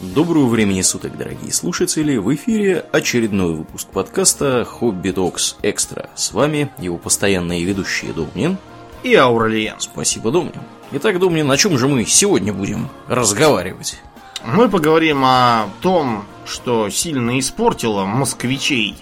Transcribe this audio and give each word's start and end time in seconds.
Доброго 0.00 0.46
времени 0.46 0.82
суток, 0.82 1.16
дорогие 1.16 1.52
слушатели! 1.52 2.16
В 2.16 2.34
эфире 2.34 2.84
очередной 2.90 3.54
выпуск 3.54 3.86
подкаста 3.86 4.64
«Хобби 4.64 5.10
Докс 5.10 5.56
Экстра». 5.62 6.10
С 6.16 6.32
вами 6.32 6.68
его 6.78 6.98
постоянные 6.98 7.62
ведущие 7.62 8.12
Домнин 8.12 8.58
и 9.04 9.14
Ауралиен. 9.14 9.76
Спасибо, 9.78 10.32
Домнин. 10.32 10.60
Итак, 10.90 11.20
Домнин, 11.20 11.48
о 11.48 11.56
чем 11.56 11.78
же 11.78 11.86
мы 11.86 12.04
сегодня 12.06 12.52
будем 12.52 12.88
разговаривать? 13.06 14.00
Мы 14.44 14.68
поговорим 14.68 15.24
о 15.24 15.68
том, 15.80 16.24
что 16.44 16.90
сильно 16.90 17.38
испортило 17.38 18.04
москвичей. 18.04 18.96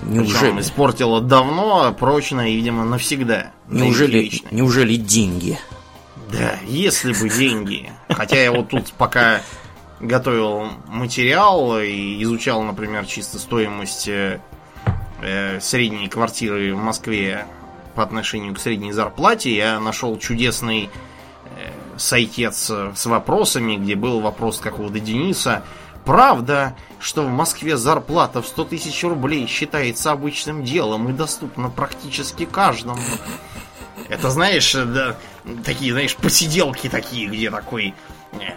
Неужели? 0.00 0.38
Причем 0.38 0.60
испортило 0.60 1.20
давно, 1.20 1.92
прочно 1.98 2.48
и, 2.48 2.54
видимо, 2.54 2.84
навсегда. 2.84 3.50
Неужели, 3.68 4.30
неужели 4.52 4.94
деньги? 4.94 5.58
Да, 6.30 6.54
если 6.66 7.12
бы 7.12 7.28
деньги. 7.28 7.92
Хотя 8.08 8.40
я 8.40 8.52
вот 8.52 8.68
тут 8.68 8.92
пока 8.92 9.42
готовил 10.00 10.68
материал 10.86 11.78
и 11.78 12.22
изучал, 12.22 12.62
например, 12.62 13.06
чисто 13.06 13.38
стоимость 13.38 14.08
э, 14.08 14.40
э, 15.20 15.60
средней 15.60 16.08
квартиры 16.08 16.74
в 16.74 16.78
Москве 16.78 17.46
по 17.94 18.02
отношению 18.02 18.54
к 18.54 18.58
средней 18.58 18.92
зарплате, 18.92 19.54
я 19.54 19.78
нашел 19.78 20.18
чудесный 20.18 20.88
э, 21.56 21.72
сайтец 21.98 22.70
с 22.70 23.06
вопросами, 23.06 23.76
где 23.76 23.94
был 23.94 24.20
вопрос 24.20 24.58
какого-то 24.58 25.00
Дениса. 25.00 25.62
Правда, 26.04 26.74
что 26.98 27.22
в 27.22 27.28
Москве 27.28 27.76
зарплата 27.76 28.40
в 28.40 28.46
100 28.46 28.64
тысяч 28.64 29.04
рублей 29.04 29.46
считается 29.46 30.12
обычным 30.12 30.64
делом 30.64 31.10
и 31.10 31.12
доступна 31.12 31.68
практически 31.68 32.46
каждому. 32.46 33.02
Это, 34.08 34.30
знаешь, 34.30 34.72
да, 34.72 35.16
такие, 35.62 35.92
знаешь, 35.92 36.16
посиделки 36.16 36.88
такие, 36.88 37.28
где 37.28 37.50
такой 37.50 37.94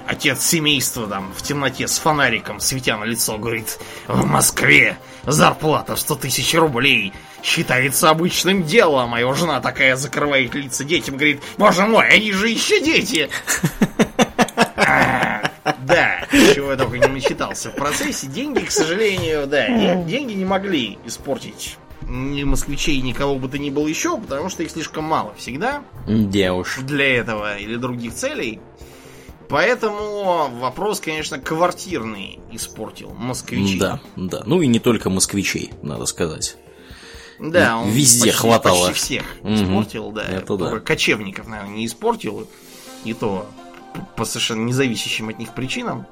отец 0.08 0.42
семейства 0.44 1.08
там 1.08 1.34
в 1.36 1.42
темноте 1.42 1.88
с 1.88 1.98
фонариком, 1.98 2.60
светя 2.60 2.98
на 2.98 3.06
лицо, 3.06 3.38
говорит, 3.38 3.80
в 4.08 4.26
Москве 4.26 4.98
зарплата 5.26 5.96
в 5.96 6.00
100 6.00 6.16
тысяч 6.16 6.54
рублей 6.56 7.14
считается 7.42 8.10
обычным 8.10 8.64
делом. 8.64 9.14
А 9.14 9.20
его 9.20 9.34
жена 9.34 9.62
такая 9.62 9.96
закрывает 9.96 10.54
лица 10.56 10.84
детям, 10.84 11.16
говорит, 11.16 11.42
боже 11.58 11.86
мой, 11.86 12.08
они 12.08 12.32
же 12.32 12.50
еще 12.50 12.80
дети. 12.82 13.30
А, 14.76 15.42
да, 15.80 16.26
чего 16.54 16.72
я 16.72 16.78
только 16.78 17.00
не 17.00 17.08
начитался 17.08 17.70
в 17.70 17.76
процессе. 17.76 18.28
Деньги, 18.28 18.60
к 18.60 18.72
сожалению, 18.72 19.48
да, 19.48 19.68
деньги 20.04 20.34
не 20.34 20.46
могли 20.46 20.98
испортить 21.06 21.78
ни 22.06 22.44
москвичей, 22.44 23.00
никого 23.02 23.36
бы 23.36 23.48
то 23.48 23.58
ни 23.58 23.70
было 23.70 23.88
еще, 23.88 24.18
потому 24.18 24.50
что 24.50 24.64
их 24.64 24.72
слишком 24.72 25.06
мало 25.06 25.34
всегда. 25.36 25.84
Да 26.06 26.54
уж. 26.54 26.80
Для 26.80 27.18
этого 27.18 27.58
или 27.58 27.76
других 27.76 28.14
целей. 28.14 28.60
Поэтому 29.54 30.50
вопрос, 30.62 31.00
конечно, 31.00 31.38
квартирный 31.38 32.40
испортил 32.52 33.14
москвичей. 33.14 33.78
Да, 33.78 34.00
да. 34.16 34.42
Ну 34.48 34.64
и 34.64 34.66
не 34.66 34.80
только 34.80 35.12
москвичей, 35.12 35.72
надо 35.84 36.08
сказать. 36.08 36.58
Да, 37.40 37.78
он 37.78 37.92
везде 37.92 38.32
почти, 38.32 38.36
хватало. 38.36 38.88
Почти 38.88 39.20
всех 39.20 39.26
испортил, 39.44 40.08
угу. 40.08 40.16
да. 40.16 40.24
Это 40.24 40.58
да. 40.58 40.80
кочевников, 40.80 41.48
наверное, 41.48 41.76
не 41.76 41.86
испортил. 41.86 42.48
И 43.04 43.14
то 43.14 43.46
по 44.16 44.26
совершенно 44.26 44.66
независящим 44.66 45.30
от 45.30 45.38
них 45.38 45.54
причинам. 45.54 46.08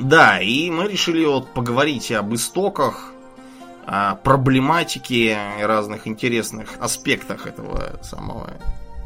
Да, 0.00 0.40
и 0.40 0.70
мы 0.70 0.88
решили 0.88 1.24
вот 1.24 1.54
поговорить 1.54 2.10
об 2.10 2.34
истоках, 2.34 3.12
о 3.86 4.16
проблематике 4.16 5.38
разных 5.60 6.08
интересных 6.08 6.70
аспектах 6.80 7.46
этого 7.46 8.00
самого 8.02 8.50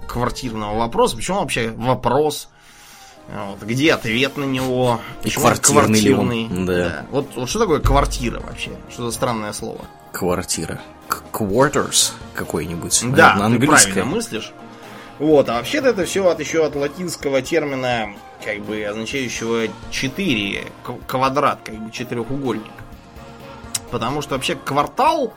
квартирного 0.06 0.78
вопроса. 0.78 1.16
Почему 1.16 1.40
вообще 1.40 1.70
вопрос? 1.76 2.48
Вот, 3.30 3.62
где 3.62 3.92
ответ 3.92 4.36
на 4.36 4.44
него? 4.44 5.00
Почему 5.22 5.44
квартирный, 5.44 5.82
квартирный? 5.82 6.46
Он? 6.46 6.66
Да. 6.66 6.74
да. 6.74 7.06
Вот, 7.10 7.28
вот 7.36 7.48
что 7.48 7.58
такое 7.58 7.80
квартира 7.80 8.40
вообще? 8.40 8.70
Что 8.90 9.06
за 9.06 9.12
странное 9.12 9.52
слово? 9.52 9.84
Квартира. 10.12 10.80
Quarters 11.32 12.12
какой-нибудь. 12.34 13.04
Да, 13.14 13.36
на 13.36 13.46
английском. 13.46 13.92
правильно 13.92 14.04
мыслишь. 14.16 14.52
Вот, 15.18 15.48
а 15.48 15.54
вообще-то 15.54 15.88
это 15.88 16.04
все 16.04 16.26
от 16.28 16.40
еще 16.40 16.64
от 16.64 16.76
латинского 16.76 17.42
термина, 17.42 18.14
как 18.44 18.60
бы 18.60 18.84
означающего 18.84 19.66
4, 19.90 20.72
квадрат, 21.06 21.58
как 21.64 21.74
бы 21.74 21.90
четырехугольник. 21.90 22.72
Потому 23.90 24.22
что 24.22 24.34
вообще 24.34 24.54
квартал, 24.54 25.34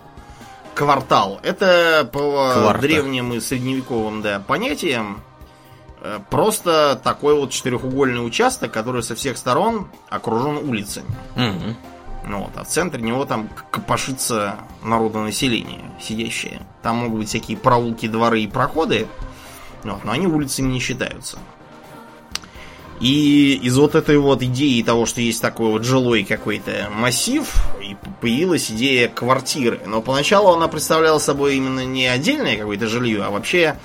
квартал, 0.75 1.39
это 1.41 2.07
по 2.11 2.53
Кварта. 2.53 2.81
древним 2.81 3.33
и 3.33 3.39
средневековым 3.39 4.21
да, 4.21 4.39
понятиям 4.39 5.23
просто 6.29 6.99
такой 7.03 7.35
вот 7.35 7.51
четырехугольный 7.51 8.25
участок, 8.25 8.71
который 8.71 9.03
со 9.03 9.15
всех 9.15 9.37
сторон 9.37 9.87
окружен 10.09 10.57
улицами. 10.57 11.09
Угу. 11.35 11.75
Ну, 12.27 12.43
вот, 12.43 12.51
а 12.55 12.63
в 12.63 12.67
центре 12.67 13.01
него 13.01 13.25
там 13.25 13.49
копошится 13.71 14.57
народонаселение 14.83 15.81
сидящее. 15.99 16.61
Там 16.83 16.97
могут 16.97 17.19
быть 17.19 17.29
всякие 17.29 17.57
проулки, 17.57 18.07
дворы 18.07 18.41
и 18.41 18.47
проходы, 18.47 19.07
вот, 19.83 20.03
но 20.03 20.11
они 20.11 20.27
улицами 20.27 20.71
не 20.71 20.79
считаются. 20.79 21.39
И 22.99 23.59
из 23.63 23.75
вот 23.79 23.95
этой 23.95 24.19
вот 24.19 24.43
идеи 24.43 24.83
того, 24.83 25.07
что 25.07 25.21
есть 25.21 25.41
такой 25.41 25.71
вот 25.71 25.83
жилой 25.83 26.23
какой-то 26.23 26.87
массив, 26.95 27.51
и 27.81 27.97
появилась 28.21 28.69
идея 28.69 29.07
квартиры. 29.07 29.81
Но 29.87 30.03
поначалу 30.03 30.53
она 30.53 30.67
представляла 30.67 31.17
собой 31.17 31.55
именно 31.55 31.83
не 31.83 32.05
отдельное 32.05 32.57
какое-то 32.57 32.87
жилье, 32.87 33.23
а 33.23 33.31
вообще 33.31 33.75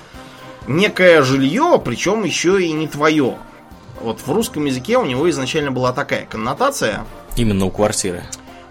некое 0.67 1.21
жилье, 1.21 1.81
причем 1.83 2.23
еще 2.23 2.63
и 2.63 2.71
не 2.71 2.87
твое. 2.87 3.37
Вот 4.01 4.19
в 4.21 4.31
русском 4.31 4.65
языке 4.65 4.97
у 4.97 5.05
него 5.05 5.29
изначально 5.29 5.71
была 5.71 5.93
такая 5.93 6.25
коннотация. 6.25 7.05
Именно 7.35 7.65
у 7.65 7.71
квартиры. 7.71 8.23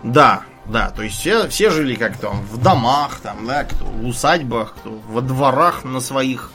Да, 0.02 0.42
да, 0.66 0.90
то 0.90 1.02
есть 1.02 1.18
все, 1.18 1.48
все 1.48 1.70
жили 1.70 1.94
как 1.94 2.16
то 2.16 2.30
в 2.30 2.58
домах, 2.58 3.18
там, 3.20 3.46
да, 3.46 3.64
кто 3.64 3.84
в 3.84 4.06
усадьбах, 4.06 4.76
кто 4.76 4.90
во 5.08 5.20
дворах 5.20 5.84
на 5.84 6.00
своих 6.00 6.52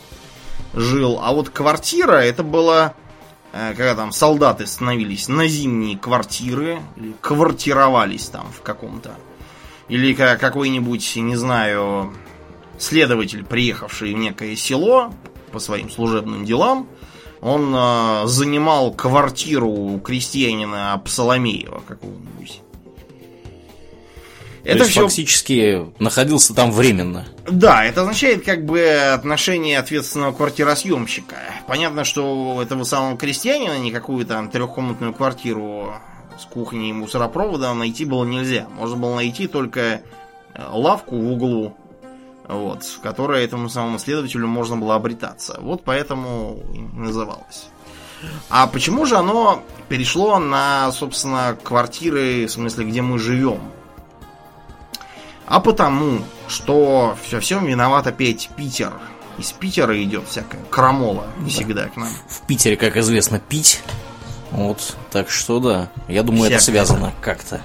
жил. 0.73 1.19
А 1.21 1.33
вот 1.33 1.49
квартира 1.49 2.15
это 2.15 2.43
было 2.43 2.93
Э, 3.53 3.73
когда 3.75 3.95
там 3.95 4.11
солдаты 4.11 4.65
становились 4.65 5.27
на 5.27 5.47
зимние 5.47 5.97
квартиры, 5.97 6.81
или 6.95 7.13
квартировались 7.19 8.29
там 8.29 8.47
в 8.51 8.61
каком-то. 8.61 9.15
Или 9.89 10.13
какой-нибудь, 10.13 11.15
не 11.17 11.35
знаю, 11.35 12.13
следователь, 12.77 13.43
приехавший 13.43 14.13
в 14.13 14.17
некое 14.17 14.55
село 14.55 15.13
по 15.51 15.59
своим 15.59 15.89
служебным 15.89 16.45
делам, 16.45 16.87
он 17.41 17.73
э, 17.75 18.27
занимал 18.27 18.93
квартиру 18.93 19.99
крестьянина 20.03 21.01
Псаломеева 21.03 21.81
какого-нибудь. 21.87 22.61
Это 24.63 24.85
все... 24.85 25.01
фактически 25.01 25.87
находился 25.99 26.53
там 26.53 26.71
временно. 26.71 27.25
Да, 27.49 27.83
это 27.83 28.01
означает 28.01 28.45
как 28.45 28.65
бы 28.65 28.81
отношение 29.13 29.79
ответственного 29.79 30.33
квартиросъемщика. 30.33 31.35
Понятно, 31.67 32.03
что 32.03 32.55
у 32.55 32.61
этого 32.61 32.83
самого 32.83 33.17
крестьянина 33.17 33.79
никакую 33.79 34.25
там 34.25 34.49
трехкомнатную 34.49 35.13
квартиру 35.13 35.95
с 36.39 36.45
кухней 36.45 36.89
и 36.91 36.93
мусоропроводом 36.93 37.79
найти 37.79 38.05
было 38.05 38.23
нельзя. 38.23 38.67
Можно 38.77 38.97
было 38.97 39.15
найти 39.15 39.47
только 39.47 39.81
э, 39.81 40.01
лавку 40.71 41.15
в 41.15 41.31
углу, 41.31 41.75
вот, 42.51 42.83
в 42.83 42.99
которой 43.01 43.43
этому 43.43 43.69
самому 43.69 43.99
следователю 43.99 44.47
можно 44.47 44.77
было 44.77 44.95
обретаться. 44.95 45.57
Вот 45.61 45.83
поэтому 45.83 46.59
и 46.73 46.79
называлось. 46.79 47.67
А 48.49 48.67
почему 48.67 49.05
же 49.05 49.15
оно 49.15 49.63
перешло 49.89 50.37
на, 50.37 50.91
собственно, 50.91 51.57
квартиры, 51.63 52.45
в 52.45 52.51
смысле, 52.51 52.85
где 52.85 53.01
мы 53.01 53.17
живем? 53.17 53.59
а 55.51 55.59
потому, 55.59 56.21
что 56.47 57.17
все 57.23 57.41
всем 57.41 57.65
виноват 57.65 58.07
опять 58.07 58.49
Питер. 58.55 58.93
Из 59.37 59.51
Питера 59.51 60.01
идет 60.01 60.25
всякая 60.29 60.61
крамола 60.69 61.27
не 61.39 61.47
да. 61.47 61.49
всегда 61.49 61.87
к 61.89 61.97
нам. 61.97 62.07
В 62.29 62.47
Питере, 62.47 62.77
как 62.77 62.95
известно, 62.95 63.37
пить. 63.37 63.83
Вот, 64.51 64.95
так 65.11 65.29
что 65.29 65.59
да. 65.59 65.89
Я 66.07 66.23
думаю, 66.23 66.43
Всякое. 66.43 66.55
это 66.55 66.63
связано 66.63 67.13
как-то. 67.19 67.61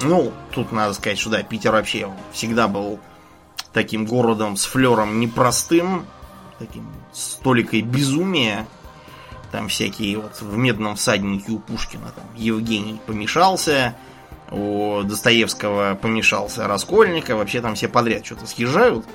Ну, 0.00 0.32
тут 0.52 0.72
надо 0.72 0.94
сказать, 0.94 1.18
что 1.18 1.28
да, 1.28 1.42
Питер 1.42 1.72
вообще 1.72 2.08
всегда 2.32 2.66
был 2.66 2.98
таким 3.78 4.06
городом 4.06 4.56
с 4.56 4.64
флером 4.64 5.20
непростым, 5.20 6.04
таким 6.58 6.84
столикой 7.12 7.82
безумия. 7.82 8.66
Там 9.52 9.68
всякие 9.68 10.18
вот 10.18 10.40
в 10.40 10.56
медном 10.56 10.96
всаднике 10.96 11.52
у 11.52 11.60
Пушкина 11.60 12.10
там 12.10 12.24
Евгений 12.34 12.98
помешался, 13.06 13.94
у 14.50 15.02
Достоевского 15.04 15.94
помешался 15.94 16.66
Раскольника, 16.66 17.36
вообще 17.36 17.60
там 17.60 17.76
все 17.76 17.86
подряд 17.86 18.26
что-то 18.26 18.48
съезжают, 18.48 19.06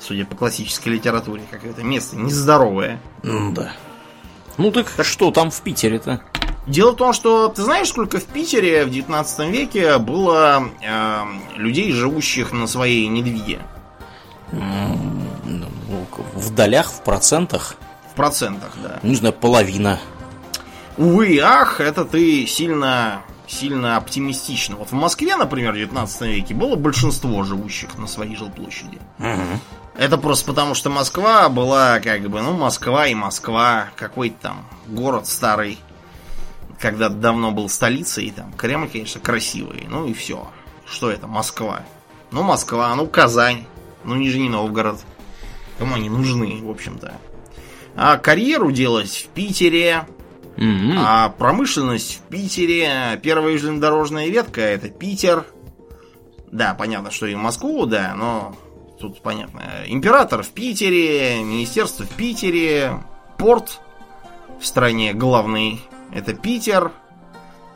судя 0.00 0.26
по 0.26 0.34
классической 0.34 0.88
литературе, 0.88 1.44
какое-то 1.48 1.84
место 1.84 2.16
нездоровое. 2.16 3.00
Ну 3.22 3.52
да. 3.52 3.72
Ну 4.56 4.72
так, 4.72 4.90
так 4.90 5.06
что 5.06 5.30
там 5.30 5.52
в 5.52 5.60
Питере-то? 5.60 6.20
Дело 6.66 6.90
в 6.90 6.96
том, 6.96 7.12
что 7.12 7.48
ты 7.48 7.62
знаешь, 7.62 7.88
сколько 7.88 8.18
в 8.18 8.24
Питере 8.24 8.84
в 8.84 8.90
19 8.90 9.48
веке 9.48 9.96
было 9.98 10.64
э, 10.82 11.22
людей, 11.54 11.92
живущих 11.92 12.50
на 12.50 12.66
своей 12.66 13.06
недвиге? 13.06 13.60
Ну, 14.52 15.68
в 16.34 16.54
долях, 16.54 16.90
в 16.90 17.02
процентах? 17.02 17.76
В 18.12 18.14
процентах, 18.14 18.70
да. 18.82 18.98
Не 19.02 19.14
знаю, 19.14 19.34
половина. 19.34 19.98
увы 20.96 21.38
ах, 21.40 21.80
это 21.80 22.04
ты 22.04 22.46
сильно, 22.46 23.22
сильно 23.46 23.96
оптимистично. 23.96 24.76
Вот 24.76 24.88
в 24.88 24.94
Москве, 24.94 25.36
например, 25.36 25.72
в 25.72 25.76
19 25.76 26.20
веке 26.22 26.54
было 26.54 26.76
большинство 26.76 27.42
живущих 27.44 27.96
на 27.98 28.06
своей 28.06 28.36
жилплощади. 28.36 28.98
Угу. 29.18 29.60
Это 29.96 30.16
просто 30.16 30.46
потому, 30.46 30.74
что 30.74 30.90
Москва 30.90 31.48
была 31.48 31.98
как 32.00 32.22
бы, 32.28 32.40
ну, 32.40 32.52
Москва 32.56 33.06
и 33.06 33.14
Москва, 33.14 33.88
какой-то 33.96 34.36
там 34.40 34.64
город 34.86 35.26
старый, 35.26 35.78
когда 36.78 37.08
давно 37.08 37.50
был 37.50 37.68
столицей, 37.68 38.30
там, 38.30 38.52
Кремль, 38.52 38.88
конечно, 38.88 39.20
красивый, 39.20 39.86
ну 39.88 40.06
и 40.06 40.12
все. 40.12 40.48
Что 40.86 41.10
это, 41.10 41.26
Москва? 41.26 41.80
Ну, 42.30 42.42
Москва, 42.42 42.94
ну, 42.94 43.06
Казань, 43.06 43.66
ну, 44.04 44.14
Нижний 44.14 44.48
Новгород. 44.48 45.00
Кому 45.78 45.94
они 45.94 46.08
нужны, 46.08 46.60
в 46.62 46.70
общем-то. 46.70 47.14
А 47.94 48.16
карьеру 48.16 48.70
делать 48.70 49.10
в 49.10 49.34
Питере, 49.34 50.06
Угу. 50.56 50.92
а 50.96 51.28
промышленность 51.28 52.16
в 52.16 52.20
Питере, 52.30 53.20
первая 53.22 53.56
железнодорожная 53.58 54.26
ветка 54.26 54.60
это 54.60 54.88
Питер. 54.88 55.46
Да, 56.50 56.74
понятно, 56.74 57.12
что 57.12 57.26
и 57.26 57.34
в 57.36 57.38
Москву, 57.38 57.86
да, 57.86 58.14
но 58.16 58.56
тут 58.98 59.20
понятно. 59.20 59.62
Император 59.86 60.42
в 60.42 60.48
Питере, 60.48 61.44
министерство 61.44 62.04
в 62.04 62.10
Питере, 62.10 63.04
порт 63.36 63.80
в 64.60 64.66
стране 64.66 65.14
главный 65.14 65.80
это 66.12 66.34
Питер. 66.34 66.92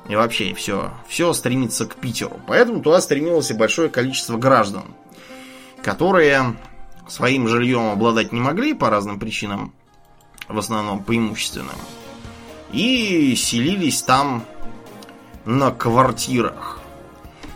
И 0.08 0.16
вообще 0.16 0.52
все, 0.54 0.90
все 1.06 1.32
стремится 1.32 1.86
к 1.86 1.94
Питеру. 1.94 2.40
Поэтому 2.48 2.82
туда 2.82 3.00
стремилось 3.00 3.52
и 3.52 3.54
большое 3.54 3.88
количество 3.88 4.36
граждан, 4.36 4.94
которые 5.82 6.56
своим 7.08 7.49
жильем 7.49 7.90
обладать 7.90 8.32
не 8.32 8.40
могли 8.40 8.75
по 8.75 8.90
разным 8.90 9.19
причинам, 9.19 9.75
в 10.49 10.58
основном 10.58 11.02
преимущественным 11.02 11.76
и 12.73 13.34
селились 13.37 14.02
там 14.02 14.44
на 15.44 15.70
квартирах. 15.70 16.81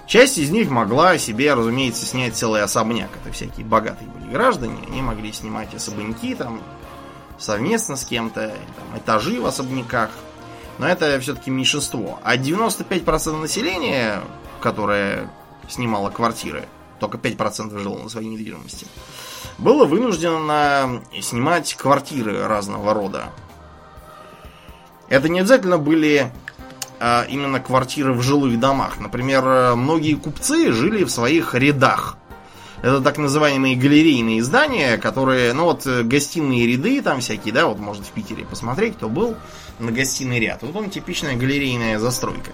Часть 0.07 0.39
из 0.39 0.51
них 0.51 0.71
могла 0.71 1.19
себе, 1.19 1.55
разумеется, 1.55 2.07
снять 2.07 2.37
целый 2.37 2.63
особняк. 2.63 3.09
Это 3.23 3.33
всякие 3.33 3.67
богатые 3.67 4.09
были 4.09 4.31
граждане. 4.31 4.77
Они 4.87 5.03
могли 5.03 5.33
снимать 5.33 5.75
особняки 5.75 6.35
там 6.35 6.63
совместно 7.39 7.97
с 7.97 8.05
кем-то, 8.05 8.55
этажи 8.97 9.41
в 9.41 9.47
особняках. 9.47 10.11
Но 10.79 10.87
это 10.87 11.19
все-таки 11.21 11.51
меньшинство. 11.51 12.21
А 12.23 12.37
95% 12.37 13.41
населения, 13.41 14.21
которое 14.61 15.29
снимало 15.69 16.11
квартиры, 16.11 16.69
только 16.99 17.19
5% 17.19 17.79
жило 17.79 17.99
на 17.99 18.09
своей 18.09 18.29
недвижимости, 18.29 18.87
было 19.59 19.85
вынуждено 19.85 21.03
снимать 21.21 21.75
квартиры 21.75 22.47
разного 22.47 22.95
рода. 22.95 23.31
Это 25.09 25.29
не 25.29 25.41
обязательно 25.41 25.79
были 25.79 26.33
а, 26.99 27.25
именно 27.29 27.61
квартиры 27.61 28.13
в 28.13 28.23
жилых 28.23 28.59
домах. 28.59 28.99
Например, 28.99 29.77
многие 29.77 30.15
купцы 30.15 30.73
жили 30.73 31.05
в 31.05 31.11
своих 31.11 31.55
рядах. 31.55 32.17
Это 32.83 33.01
так 33.01 33.17
называемые 33.19 33.77
галерейные 33.77 34.43
здания, 34.43 34.99
которые, 34.99 35.53
ну 35.53 35.65
вот, 35.65 35.87
гостиные 35.87 36.67
ряды 36.67 37.01
там 37.03 37.21
всякие, 37.21 37.55
да, 37.55 37.67
вот 37.67 37.79
можно 37.79 38.05
в 38.05 38.11
Питере 38.11 38.45
посмотреть, 38.45 38.97
кто 38.97 39.09
был 39.09 39.35
на 39.79 39.93
гостиный 39.93 40.39
ряд. 40.39 40.63
Вот 40.63 40.77
он 40.77 40.91
типичная 40.91 41.37
галерейная 41.37 41.99
застройка. 41.99 42.53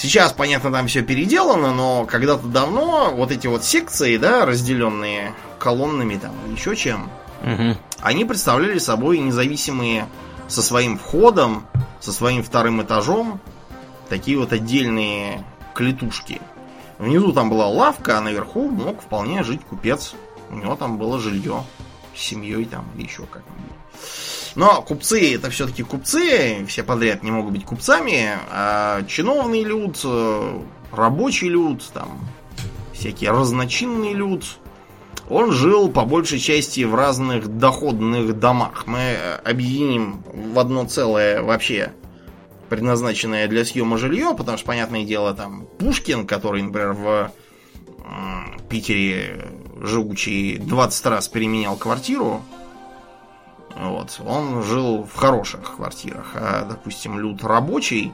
Сейчас, 0.00 0.32
понятно, 0.32 0.72
там 0.72 0.86
все 0.86 1.02
переделано, 1.02 1.74
но 1.74 2.06
когда-то 2.06 2.46
давно 2.46 3.10
вот 3.14 3.30
эти 3.30 3.46
вот 3.46 3.64
секции, 3.64 4.16
да, 4.16 4.46
разделенные 4.46 5.34
колоннами 5.58 6.16
там, 6.16 6.32
еще 6.50 6.74
чем, 6.74 7.10
Угу. 7.42 7.76
они 8.00 8.24
представляли 8.24 8.78
собой 8.78 9.18
независимые 9.18 10.06
со 10.48 10.62
своим 10.62 10.96
входом, 10.96 11.66
со 12.00 12.12
своим 12.12 12.42
вторым 12.42 12.80
этажом, 12.80 13.42
такие 14.08 14.38
вот 14.38 14.54
отдельные 14.54 15.44
клетушки. 15.74 16.40
Внизу 16.98 17.34
там 17.34 17.50
была 17.50 17.66
лавка, 17.68 18.16
а 18.16 18.22
наверху 18.22 18.70
мог 18.70 19.02
вполне 19.02 19.42
жить 19.42 19.60
купец. 19.68 20.14
У 20.48 20.54
него 20.54 20.76
там 20.76 20.96
было 20.96 21.18
жилье 21.18 21.62
с 22.16 22.20
семьей 22.20 22.64
там 22.64 22.86
или 22.96 23.04
еще 23.04 23.24
как-нибудь. 23.24 23.76
Но 24.56 24.82
купцы 24.82 25.34
это 25.34 25.50
все-таки 25.50 25.82
купцы, 25.82 26.64
все 26.66 26.82
подряд 26.82 27.22
не 27.22 27.30
могут 27.30 27.52
быть 27.52 27.64
купцами, 27.64 28.30
а 28.50 29.02
чиновный 29.04 29.62
люд, 29.62 30.00
э, 30.04 30.60
рабочий 30.92 31.48
люд, 31.48 31.82
там 31.94 32.18
всякий 32.92 33.28
разночинный 33.28 34.12
люд, 34.12 34.44
он 35.28 35.52
жил 35.52 35.88
по 35.88 36.04
большей 36.04 36.40
части 36.40 36.82
в 36.82 36.94
разных 36.94 37.58
доходных 37.58 38.38
домах. 38.38 38.86
Мы 38.86 38.98
э, 38.98 39.36
объединим 39.44 40.24
в 40.34 40.58
одно 40.58 40.84
целое 40.84 41.42
вообще 41.42 41.92
предназначенное 42.68 43.46
для 43.46 43.64
съема 43.64 43.98
жилье, 43.98 44.34
потому 44.36 44.58
что, 44.58 44.66
понятное 44.66 45.04
дело, 45.04 45.34
там 45.34 45.66
Пушкин, 45.78 46.26
который, 46.26 46.62
например, 46.62 46.92
в 46.92 47.32
Питере 48.68 49.44
живучий 49.80 50.56
20 50.58 51.06
раз 51.06 51.28
переменял 51.28 51.76
квартиру, 51.76 52.42
вот, 53.76 54.20
он 54.24 54.62
жил 54.62 55.04
в 55.04 55.14
хороших 55.14 55.76
квартирах, 55.76 56.32
а, 56.34 56.64
допустим, 56.64 57.18
люд 57.18 57.42
рабочий, 57.44 58.12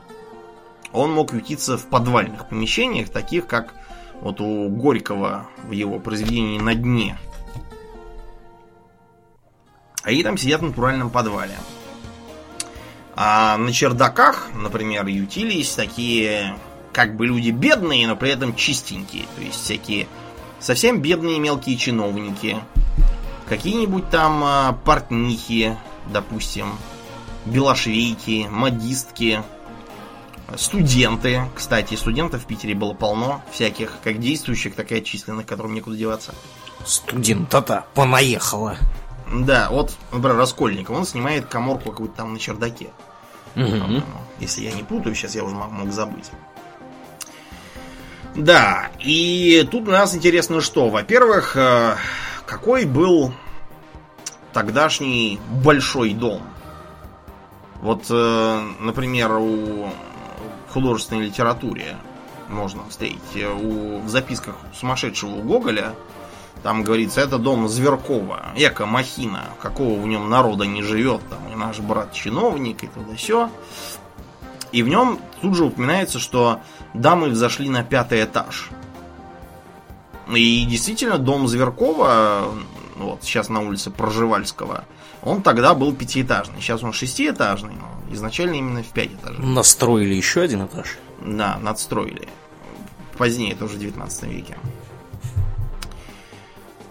он 0.92 1.12
мог 1.12 1.32
ютиться 1.32 1.76
в 1.76 1.86
подвальных 1.86 2.48
помещениях, 2.48 3.10
таких 3.10 3.46
как 3.46 3.74
вот 4.20 4.40
у 4.40 4.68
Горького 4.68 5.46
в 5.64 5.72
его 5.72 5.98
произведении 5.98 6.58
«На 6.58 6.74
дне». 6.74 7.18
Они 10.02 10.22
там 10.22 10.38
сидят 10.38 10.60
в 10.60 10.64
натуральном 10.64 11.10
подвале. 11.10 11.56
А 13.16 13.56
на 13.56 13.72
чердаках, 13.72 14.50
например, 14.54 15.06
ютились 15.06 15.74
такие 15.74 16.56
как 16.92 17.16
бы 17.16 17.26
люди 17.26 17.50
бедные, 17.50 18.06
но 18.06 18.14
при 18.14 18.30
этом 18.30 18.54
чистенькие. 18.54 19.24
То 19.34 19.42
есть 19.42 19.60
всякие 19.60 20.06
совсем 20.60 21.00
бедные 21.00 21.40
мелкие 21.40 21.76
чиновники. 21.76 22.56
Какие-нибудь 23.48 24.10
там 24.10 24.42
а, 24.44 24.72
портнихи, 24.84 25.76
допустим, 26.12 26.72
белошвейки, 27.44 28.48
модистки, 28.50 29.42
студенты. 30.56 31.42
Кстати, 31.54 31.94
студентов 31.94 32.42
в 32.42 32.46
Питере 32.46 32.74
было 32.74 32.92
полно, 32.92 33.42
всяких, 33.52 33.92
как 34.02 34.18
действующих, 34.18 34.74
так 34.74 34.90
и 34.92 34.96
отчисленных, 34.96 35.46
которым 35.46 35.74
некуда 35.74 35.96
деваться. 35.96 36.34
Студента-то 36.84 37.86
понаехала. 37.94 38.76
Да, 39.32 39.68
вот, 39.70 39.96
например, 40.12 40.36
Раскольников, 40.36 40.96
он 40.96 41.04
снимает 41.04 41.46
коморку 41.46 41.90
какую-то 41.90 42.16
там 42.16 42.34
на 42.34 42.38
чердаке. 42.38 42.90
Угу. 43.56 44.02
Если 44.40 44.62
я 44.62 44.72
не 44.72 44.82
путаю, 44.82 45.14
сейчас 45.14 45.34
я 45.34 45.42
уже 45.42 45.54
мог 45.54 45.92
забыть. 45.92 46.30
Да, 48.36 48.90
и 48.98 49.66
тут 49.70 49.88
у 49.88 49.90
нас 49.90 50.14
интересно 50.14 50.60
что. 50.60 50.90
Во-первых, 50.90 51.56
э, 51.56 51.96
какой 52.46 52.84
был 52.84 53.32
тогдашний 54.52 55.40
большой 55.62 56.14
дом? 56.14 56.42
Вот, 57.82 58.06
э, 58.08 58.60
например, 58.80 59.32
у 59.32 59.88
художественной 60.72 61.26
литературе 61.26 61.96
можно 62.48 62.82
встретить. 62.88 63.20
э, 63.34 63.48
У, 63.48 64.00
в 64.00 64.08
записках 64.08 64.56
сумасшедшего 64.72 65.42
Гоголя 65.42 65.94
там 66.62 66.82
говорится, 66.82 67.20
это 67.20 67.38
дом 67.38 67.68
Зверкова, 67.68 68.46
эко 68.56 68.86
махина, 68.86 69.44
какого 69.60 70.00
в 70.00 70.06
нем 70.06 70.30
народа 70.30 70.64
не 70.64 70.82
живет, 70.82 71.20
там 71.28 71.52
и 71.52 71.54
наш 71.54 71.78
брат 71.80 72.12
чиновник, 72.12 72.82
и 72.82 72.86
туда 72.86 73.14
все. 73.14 73.50
И 74.72 74.82
в 74.82 74.88
нем 74.88 75.20
тут 75.42 75.54
же 75.54 75.64
упоминается, 75.64 76.18
что 76.18 76.60
дамы 76.92 77.28
взошли 77.28 77.68
на 77.68 77.84
пятый 77.84 78.24
этаж. 78.24 78.70
И 80.34 80.66
действительно, 80.66 81.18
дом 81.18 81.46
Зверкова, 81.46 82.52
вот 82.96 83.22
сейчас 83.22 83.48
на 83.48 83.60
улице 83.60 83.90
Проживальского, 83.90 84.84
он 85.22 85.42
тогда 85.42 85.74
был 85.74 85.92
пятиэтажный. 85.94 86.60
Сейчас 86.60 86.82
он 86.82 86.92
шестиэтажный, 86.92 87.74
но 87.74 88.14
изначально 88.14 88.54
именно 88.54 88.82
в 88.82 88.88
пять 88.88 89.12
этажей. 89.12 89.44
Настроили 89.44 90.14
еще 90.14 90.40
один 90.40 90.66
этаж. 90.66 90.96
Да, 91.24 91.58
надстроили. 91.60 92.28
Позднее, 93.16 93.54
тоже 93.54 93.74
в 93.74 93.78
19 93.78 94.22
веке. 94.24 94.56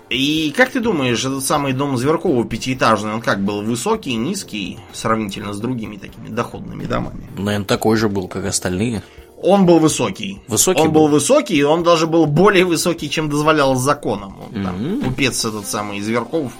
И 0.09 0.53
как 0.55 0.69
ты 0.69 0.79
думаешь, 0.79 1.25
этот 1.25 1.43
самый 1.43 1.73
дом 1.73 1.97
Зверкова 1.97 2.45
пятиэтажный, 2.45 3.13
он 3.13 3.21
как 3.21 3.43
был 3.43 3.63
высокий, 3.63 4.15
низкий, 4.15 4.79
сравнительно 4.93 5.51
с 5.51 5.59
другими 5.59 5.97
такими 5.97 6.29
доходными 6.29 6.85
домами? 6.85 7.27
Наверное, 7.37 7.65
такой 7.65 7.97
же 7.97 8.07
был, 8.07 8.27
как 8.27 8.45
остальные. 8.45 9.01
Он 9.45 9.65
был 9.65 9.79
высокий. 9.79 10.41
Высокий 10.47 10.81
Он 10.81 10.91
был? 10.91 11.01
был 11.03 11.07
высокий, 11.09 11.55
и 11.55 11.63
он 11.63 11.83
даже 11.83 12.07
был 12.07 12.25
более 12.25 12.65
высокий, 12.65 13.09
чем 13.09 13.29
дозволялось 13.29 13.79
законом. 13.79 14.37
Вот 14.39 14.63
там 14.63 14.75
Мгм. 14.97 15.01
купец 15.01 15.45
этот 15.45 15.67
самый 15.67 16.01
Зверков, 16.01 16.51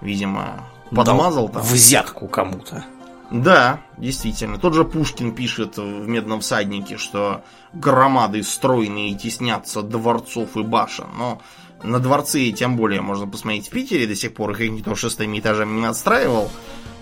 видимо, 0.00 0.64
подмазал 0.90 1.48
Дал 1.48 1.62
там. 1.62 1.62
Взятку 1.62 2.28
кому-то. 2.28 2.84
Да, 3.30 3.80
действительно. 3.96 4.58
Тот 4.58 4.74
же 4.74 4.84
Пушкин 4.84 5.32
пишет 5.34 5.78
в 5.78 6.06
«Медном 6.06 6.40
всаднике», 6.40 6.98
что 6.98 7.42
громады 7.72 8.42
стройные 8.42 9.14
теснятся 9.14 9.82
дворцов 9.82 10.56
и 10.56 10.62
башен. 10.62 11.06
Но 11.16 11.40
на 11.82 11.98
дворцы 11.98 12.50
тем 12.52 12.76
более 12.76 13.00
можно 13.00 13.26
посмотреть 13.26 13.68
в 13.68 13.70
Питере. 13.70 14.06
До 14.06 14.14
сих 14.14 14.34
пор 14.34 14.50
их 14.52 14.70
никто 14.70 14.94
шестыми 14.94 15.38
этажами 15.40 15.80
не 15.80 15.86
отстраивал. 15.86 16.50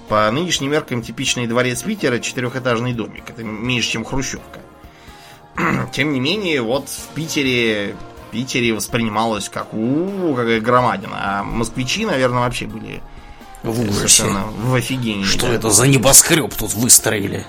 По 0.08 0.30
нынешним 0.30 0.70
меркам 0.70 1.02
типичный 1.02 1.46
дворец 1.48 1.82
Питера 1.82 2.18
четырехэтажный 2.20 2.92
домик. 2.94 3.24
Это 3.28 3.42
меньше, 3.42 3.90
чем 3.90 4.04
хрущевка. 4.04 4.60
Тем 5.92 6.12
не 6.12 6.20
менее, 6.20 6.62
вот 6.62 6.88
в 6.88 7.14
Питере 7.14 7.96
Питере 8.30 8.72
воспринималось 8.72 9.48
как 9.48 9.74
у, 9.74 10.34
какая 10.34 10.60
громадина. 10.60 11.40
А 11.40 11.42
москвичи, 11.42 12.06
наверное, 12.06 12.40
вообще 12.40 12.66
были 12.66 13.02
в 13.62 13.80
ужасе. 13.80 14.24
в 14.24 14.74
офигении. 14.74 15.24
Что 15.24 15.46
да. 15.46 15.54
это 15.54 15.70
за 15.70 15.86
небоскреб 15.86 16.54
тут 16.54 16.72
выстроили? 16.74 17.46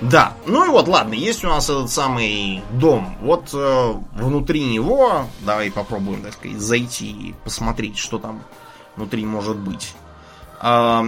Да, 0.00 0.32
ну 0.46 0.64
и 0.64 0.68
вот, 0.70 0.88
ладно, 0.88 1.12
есть 1.12 1.44
у 1.44 1.48
нас 1.48 1.68
этот 1.68 1.90
самый 1.90 2.62
дом. 2.72 3.16
Вот 3.20 3.50
э, 3.52 3.94
внутри 4.14 4.64
него, 4.64 5.26
давай 5.40 5.70
попробуем, 5.70 6.22
так 6.22 6.32
сказать, 6.32 6.58
зайти 6.58 7.10
и 7.10 7.34
посмотреть, 7.44 7.98
что 7.98 8.18
там 8.18 8.42
внутри 8.96 9.26
может 9.26 9.58
быть. 9.58 9.94
А, 10.58 11.04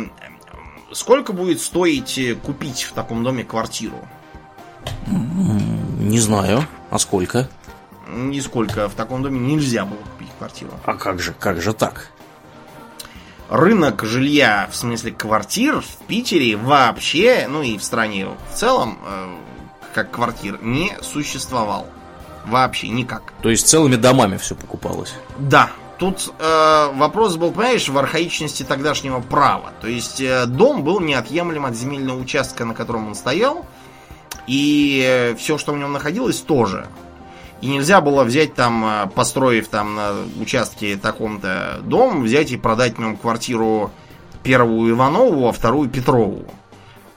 сколько 0.92 1.32
будет 1.32 1.62
стоить 1.62 2.18
э, 2.18 2.34
купить 2.34 2.82
в 2.82 2.92
таком 2.92 3.24
доме 3.24 3.44
квартиру? 3.44 3.96
Не 6.02 6.18
знаю. 6.18 6.66
А 6.90 6.98
сколько? 6.98 7.48
Нисколько. 8.08 8.88
В 8.88 8.94
таком 8.94 9.22
доме 9.22 9.38
нельзя 9.38 9.84
было 9.84 9.98
купить 9.98 10.30
квартиру. 10.36 10.72
А 10.84 10.94
как 10.94 11.20
же, 11.20 11.32
как 11.38 11.62
же 11.62 11.72
так? 11.72 12.08
Рынок 13.48 14.02
жилья, 14.02 14.68
в 14.70 14.74
смысле 14.74 15.12
квартир 15.12 15.80
в 15.80 16.06
Питере 16.08 16.56
вообще, 16.56 17.46
ну 17.48 17.62
и 17.62 17.78
в 17.78 17.84
стране 17.84 18.26
в 18.26 18.54
целом, 18.56 18.98
э, 19.06 19.34
как 19.94 20.10
квартир, 20.10 20.58
не 20.62 20.92
существовал. 21.02 21.86
Вообще 22.46 22.88
никак. 22.88 23.32
То 23.40 23.50
есть 23.50 23.68
целыми 23.68 23.94
домами 23.94 24.38
все 24.38 24.56
покупалось? 24.56 25.14
Да, 25.38 25.70
Тут 25.98 26.32
э, 26.36 26.90
вопрос 26.94 27.36
был, 27.36 27.52
понимаешь, 27.52 27.88
в 27.88 27.96
архаичности 27.96 28.64
тогдашнего 28.64 29.20
права. 29.20 29.72
То 29.80 29.86
есть 29.86 30.20
э, 30.20 30.46
дом 30.46 30.82
был 30.82 30.98
неотъемлем 30.98 31.64
от 31.64 31.76
земельного 31.76 32.18
участка, 32.18 32.64
на 32.64 32.74
котором 32.74 33.06
он 33.06 33.14
стоял, 33.14 33.64
и 34.46 35.02
э, 35.04 35.34
все, 35.36 35.58
что 35.58 35.72
в 35.72 35.78
нем 35.78 35.92
находилось, 35.92 36.38
тоже. 36.40 36.86
И 37.60 37.66
нельзя 37.66 38.00
было 38.00 38.24
взять 38.24 38.54
там, 38.54 38.84
э, 38.84 39.06
построив 39.14 39.68
там 39.68 39.94
на 39.94 40.14
участке 40.40 40.96
таком-то 40.96 41.80
дом, 41.84 42.22
взять 42.22 42.50
и 42.50 42.56
продать 42.56 42.96
в 42.96 42.98
нем 42.98 43.16
квартиру 43.16 43.90
первую 44.42 44.90
Иванову, 44.92 45.48
а 45.48 45.52
вторую 45.52 45.88
Петрову. 45.88 46.44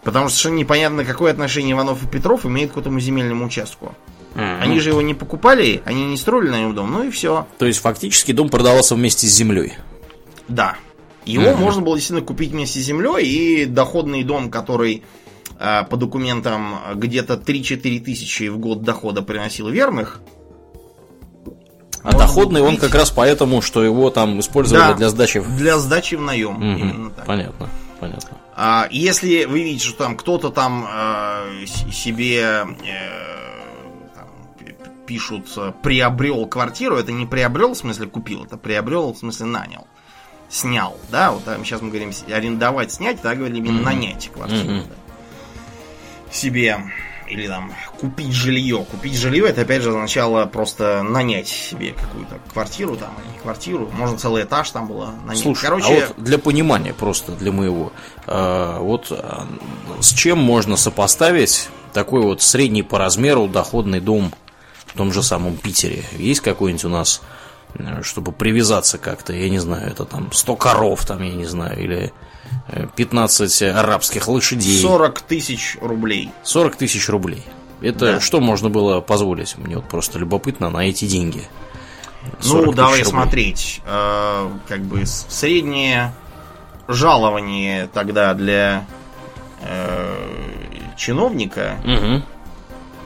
Потому 0.03 0.27
что 0.27 0.37
совершенно 0.37 0.59
непонятно, 0.59 1.03
какое 1.03 1.31
отношение 1.31 1.73
Иванов 1.73 2.03
и 2.03 2.07
Петров 2.07 2.45
имеют 2.45 2.73
к 2.73 2.77
этому 2.77 2.99
земельному 2.99 3.45
участку. 3.45 3.95
Mm-hmm. 4.35 4.61
Они 4.61 4.79
же 4.79 4.89
его 4.89 5.01
не 5.01 5.15
покупали, 5.15 5.81
они 5.85 6.05
не 6.05 6.17
строили 6.17 6.49
на 6.49 6.59
нем 6.59 6.75
дом, 6.75 6.91
ну 6.91 7.03
и 7.03 7.09
все. 7.09 7.47
То 7.57 7.65
есть 7.65 7.79
фактически 7.79 8.31
дом 8.31 8.49
продавался 8.49 8.93
вместе 8.93 9.25
с 9.25 9.31
землей. 9.31 9.73
Да. 10.47 10.75
Его 11.25 11.45
mm-hmm. 11.45 11.55
можно 11.55 11.81
было 11.81 11.95
действительно 11.95 12.23
купить 12.23 12.51
вместе 12.51 12.79
с 12.79 12.83
землей, 12.83 13.25
и 13.25 13.65
доходный 13.65 14.23
дом, 14.23 14.51
который 14.51 15.03
по 15.57 15.97
документам 15.97 16.75
где-то 16.95 17.35
3-4 17.35 17.99
тысячи 18.01 18.47
в 18.49 18.57
год 18.57 18.81
дохода 18.83 19.21
приносил 19.21 19.69
верных. 19.69 20.19
А 22.03 22.11
доходный 22.15 22.61
он 22.61 22.77
как 22.77 22.93
раз 22.93 23.09
поэтому, 23.09 23.61
что 23.61 23.83
его 23.83 24.09
там 24.11 24.39
использовали 24.39 24.91
Да, 24.91 24.93
для 24.93 25.09
сдачи 25.09 25.39
в... 25.39 25.57
Для 25.57 25.77
сдачи 25.79 26.15
в 26.15 26.21
наем. 26.21 26.61
Именно 26.61 27.09
так. 27.09 27.25
Понятно, 27.25 27.67
понятно. 27.99 28.37
А 28.55 28.87
если 28.91 29.45
вы 29.45 29.63
видите, 29.63 29.87
что 29.87 30.03
там 30.03 30.15
кто-то 30.15 30.49
там 30.49 30.87
э, 30.87 31.65
себе 31.65 32.41
э, 32.41 32.63
там, 34.15 34.27
пишут 35.07 35.47
э, 35.57 35.71
приобрел 35.81 36.45
квартиру, 36.45 36.95
это 36.97 37.11
не 37.11 37.25
приобрел 37.25 37.73
в 37.73 37.77
смысле 37.77 38.05
купил, 38.07 38.43
это 38.45 38.55
приобрел 38.57 39.13
в 39.13 39.17
смысле 39.17 39.47
нанял. 39.47 39.87
Снял, 40.47 40.95
да, 41.11 41.31
вот 41.31 41.43
там 41.43 41.65
сейчас 41.65 41.81
мы 41.81 41.89
говорим 41.89 42.11
арендовать, 42.31 42.91
снять, 42.91 43.19
так 43.21 43.37
говорили 43.39 43.57
именно 43.57 43.73
Мгм. 43.77 43.83
нанять 43.83 44.29
квартиру. 44.31 44.69
Мгм. 44.69 44.83
да. 44.83 45.04
Себе 46.35 46.77
или 47.27 47.47
там 47.47 47.73
купить 47.99 48.31
жилье. 48.31 48.85
Купить 48.89 49.15
жилье 49.15 49.47
это 49.47 49.61
опять 49.61 49.81
же 49.81 49.89
означало 49.89 50.45
просто 50.45 51.01
нанять 51.03 51.47
себе 51.47 51.93
какую-то 51.93 52.39
квартиру 52.51 52.95
там, 52.95 53.13
или 53.23 53.33
не 53.33 53.39
квартиру. 53.39 53.89
Можно 53.93 54.17
целый 54.17 54.43
этаж 54.43 54.69
там 54.69 54.87
было 54.87 55.13
нанять. 55.25 55.41
Слушай, 55.41 55.63
Короче, 55.63 56.03
а 56.03 56.07
вот 56.07 56.23
для 56.23 56.37
понимания 56.37 56.93
просто, 56.93 57.31
для 57.31 57.51
моего, 57.51 57.91
а, 58.27 58.79
вот 58.79 59.07
а, 59.11 59.47
с 59.99 60.13
чем 60.13 60.37
можно 60.37 60.77
сопоставить 60.77 61.69
такой 61.93 62.21
вот 62.21 62.41
средний 62.41 62.83
по 62.83 62.99
размеру 62.99 63.47
доходный 63.47 63.99
дом 63.99 64.31
в 64.85 64.93
том 64.95 65.11
же 65.11 65.23
самом 65.23 65.57
Питере? 65.57 66.03
Есть 66.17 66.41
какой-нибудь 66.41 66.85
у 66.85 66.89
нас, 66.89 67.21
э, 67.73 68.03
чтобы 68.03 68.31
привязаться 68.31 68.97
как-то, 68.97 69.33
я 69.33 69.49
не 69.49 69.59
знаю, 69.59 69.89
это 69.89 70.05
там 70.05 70.31
100 70.31 70.55
коров, 70.57 71.05
там, 71.05 71.23
я 71.23 71.33
не 71.33 71.45
знаю, 71.45 71.81
или 71.81 71.97
э, 72.05 72.11
15 72.95 73.61
арабских 73.63 74.27
лошадей. 74.27 74.81
40 74.81 75.21
тысяч 75.21 75.77
рублей. 75.81 76.31
40 76.43 76.75
тысяч 76.75 77.07
рублей. 77.09 77.43
Это 77.81 78.13
Да. 78.13 78.19
что 78.21 78.39
можно 78.39 78.69
было 78.69 79.01
позволить? 79.01 79.57
Мне 79.57 79.75
вот 79.75 79.85
просто 79.87 80.17
любопытно 80.19 80.69
на 80.69 80.87
эти 80.87 81.05
деньги. 81.05 81.47
40 82.39 82.65
Ну, 82.67 82.71
давай 82.73 82.91
рублей. 82.99 83.05
смотреть. 83.05 83.81
Э, 83.85 84.49
как 84.67 84.81
бы 84.81 85.05
среднее 85.05 86.13
жалование 86.87 87.87
тогда 87.93 88.33
для 88.33 88.85
э, 89.61 90.15
чиновника, 90.97 91.77
Мгм. 91.83 92.23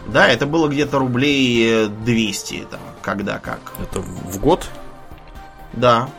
да, 0.08 0.28
это 0.28 0.46
было 0.46 0.68
где-то 0.68 1.00
рублей 1.00 1.86
э, 1.86 1.88
200, 1.88 2.68
там, 2.70 2.80
когда 3.02 3.40
как. 3.40 3.60
Это 3.82 4.00
в 4.02 4.40
год? 4.40 4.68
Да. 5.74 6.10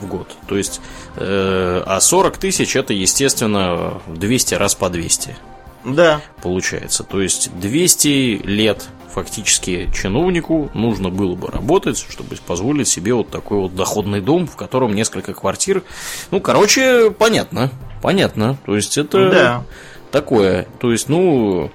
В 0.00 0.06
год. 0.06 0.28
То 0.48 0.56
есть, 0.56 0.80
э, 1.16 1.82
а 1.86 2.00
40 2.00 2.36
тысяч 2.38 2.76
это, 2.76 2.92
естественно, 2.92 4.00
200 4.06 4.54
раз 4.54 4.74
по 4.74 4.88
200 4.90 5.36
Да. 5.84 6.20
получается. 6.42 7.04
То 7.04 7.20
есть 7.20 7.50
200 7.58 8.42
лет 8.44 8.86
фактически 9.12 9.90
чиновнику 9.92 10.70
нужно 10.74 11.08
было 11.10 11.34
бы 11.34 11.48
работать, 11.48 11.98
чтобы 11.98 12.36
позволить 12.46 12.86
себе 12.88 13.12
вот 13.14 13.28
такой 13.30 13.58
вот 13.58 13.74
доходный 13.74 14.20
дом, 14.20 14.46
в 14.46 14.54
котором 14.56 14.94
несколько 14.94 15.34
квартир. 15.34 15.82
Ну, 16.30 16.40
короче, 16.40 17.10
понятно. 17.10 17.70
Понятно. 18.02 18.56
То 18.64 18.76
есть 18.76 18.96
это 18.98 19.30
Да. 19.30 19.64
такое. 20.12 20.66
То 20.78 20.92
есть, 20.92 21.08
ну, 21.08 21.70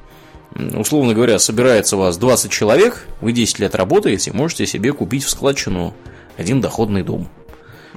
условно 0.76 1.14
говоря, 1.14 1.38
собирается 1.38 1.98
у 1.98 2.00
вас 2.00 2.18
20 2.18 2.52
человек, 2.52 3.06
вы 3.20 3.34
10 3.34 3.60
лет 3.60 3.76
работаете, 3.76 4.32
можете 4.32 4.66
себе 4.66 4.94
купить 4.94 5.26
в 5.26 5.30
складчину 5.30 5.94
один 6.38 6.62
доходный 6.62 7.04
дом. 7.04 7.28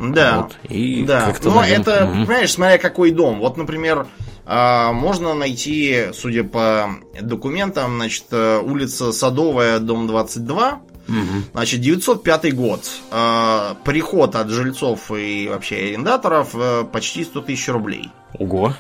Да. 0.01 0.43
Вот, 0.43 0.57
и 0.71 1.03
да. 1.05 1.23
как-то 1.27 1.51
Но 1.51 1.61
на 1.63 1.69
нем- 1.69 1.81
это, 1.81 2.07
Мгм. 2.07 2.27
понимаешь, 2.27 2.53
смотря 2.53 2.79
какой 2.79 3.11
дом. 3.11 3.39
Вот, 3.41 3.57
например, 3.57 4.07
а, 4.47 4.93
можно 4.93 5.35
найти, 5.35 6.07
судя 6.15 6.45
по 6.45 6.91
документам, 7.21 7.97
значит, 7.97 8.25
э, 8.31 8.59
улица 8.65 9.13
Садовая, 9.13 9.79
дом 9.79 10.07
22. 10.07 10.81
Мгм. 11.07 11.45
Значит, 11.53 11.81
905 11.81 12.53
год. 12.53 12.81
А, 13.11 13.77
Приход 13.85 14.37
от 14.37 14.49
жильцов 14.51 15.11
и 15.11 15.49
вообще 15.49 15.77
арендаторов 15.77 16.51
э, 16.55 16.85
почти 16.93 17.25
100 17.25 17.41
тысяч 17.41 17.69
рублей. 17.69 18.11
Ого. 18.39 18.75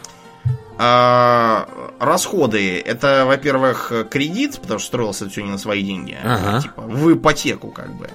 А, 0.80 1.68
расходы 1.98 2.78
это, 2.80 3.25
во-первых, 3.26 3.92
кредит, 4.10 4.58
потому 4.60 4.78
что 4.78 4.87
строился 4.87 5.28
все 5.28 5.42
не 5.42 5.50
на 5.50 5.58
свои 5.58 5.82
деньги, 5.82 6.16
а 6.22 6.34
Ага. 6.37 6.62
типа 6.62 6.82
в 6.82 7.12
ипотеку, 7.14 7.68
как 7.72 7.92
бы. 7.96 8.08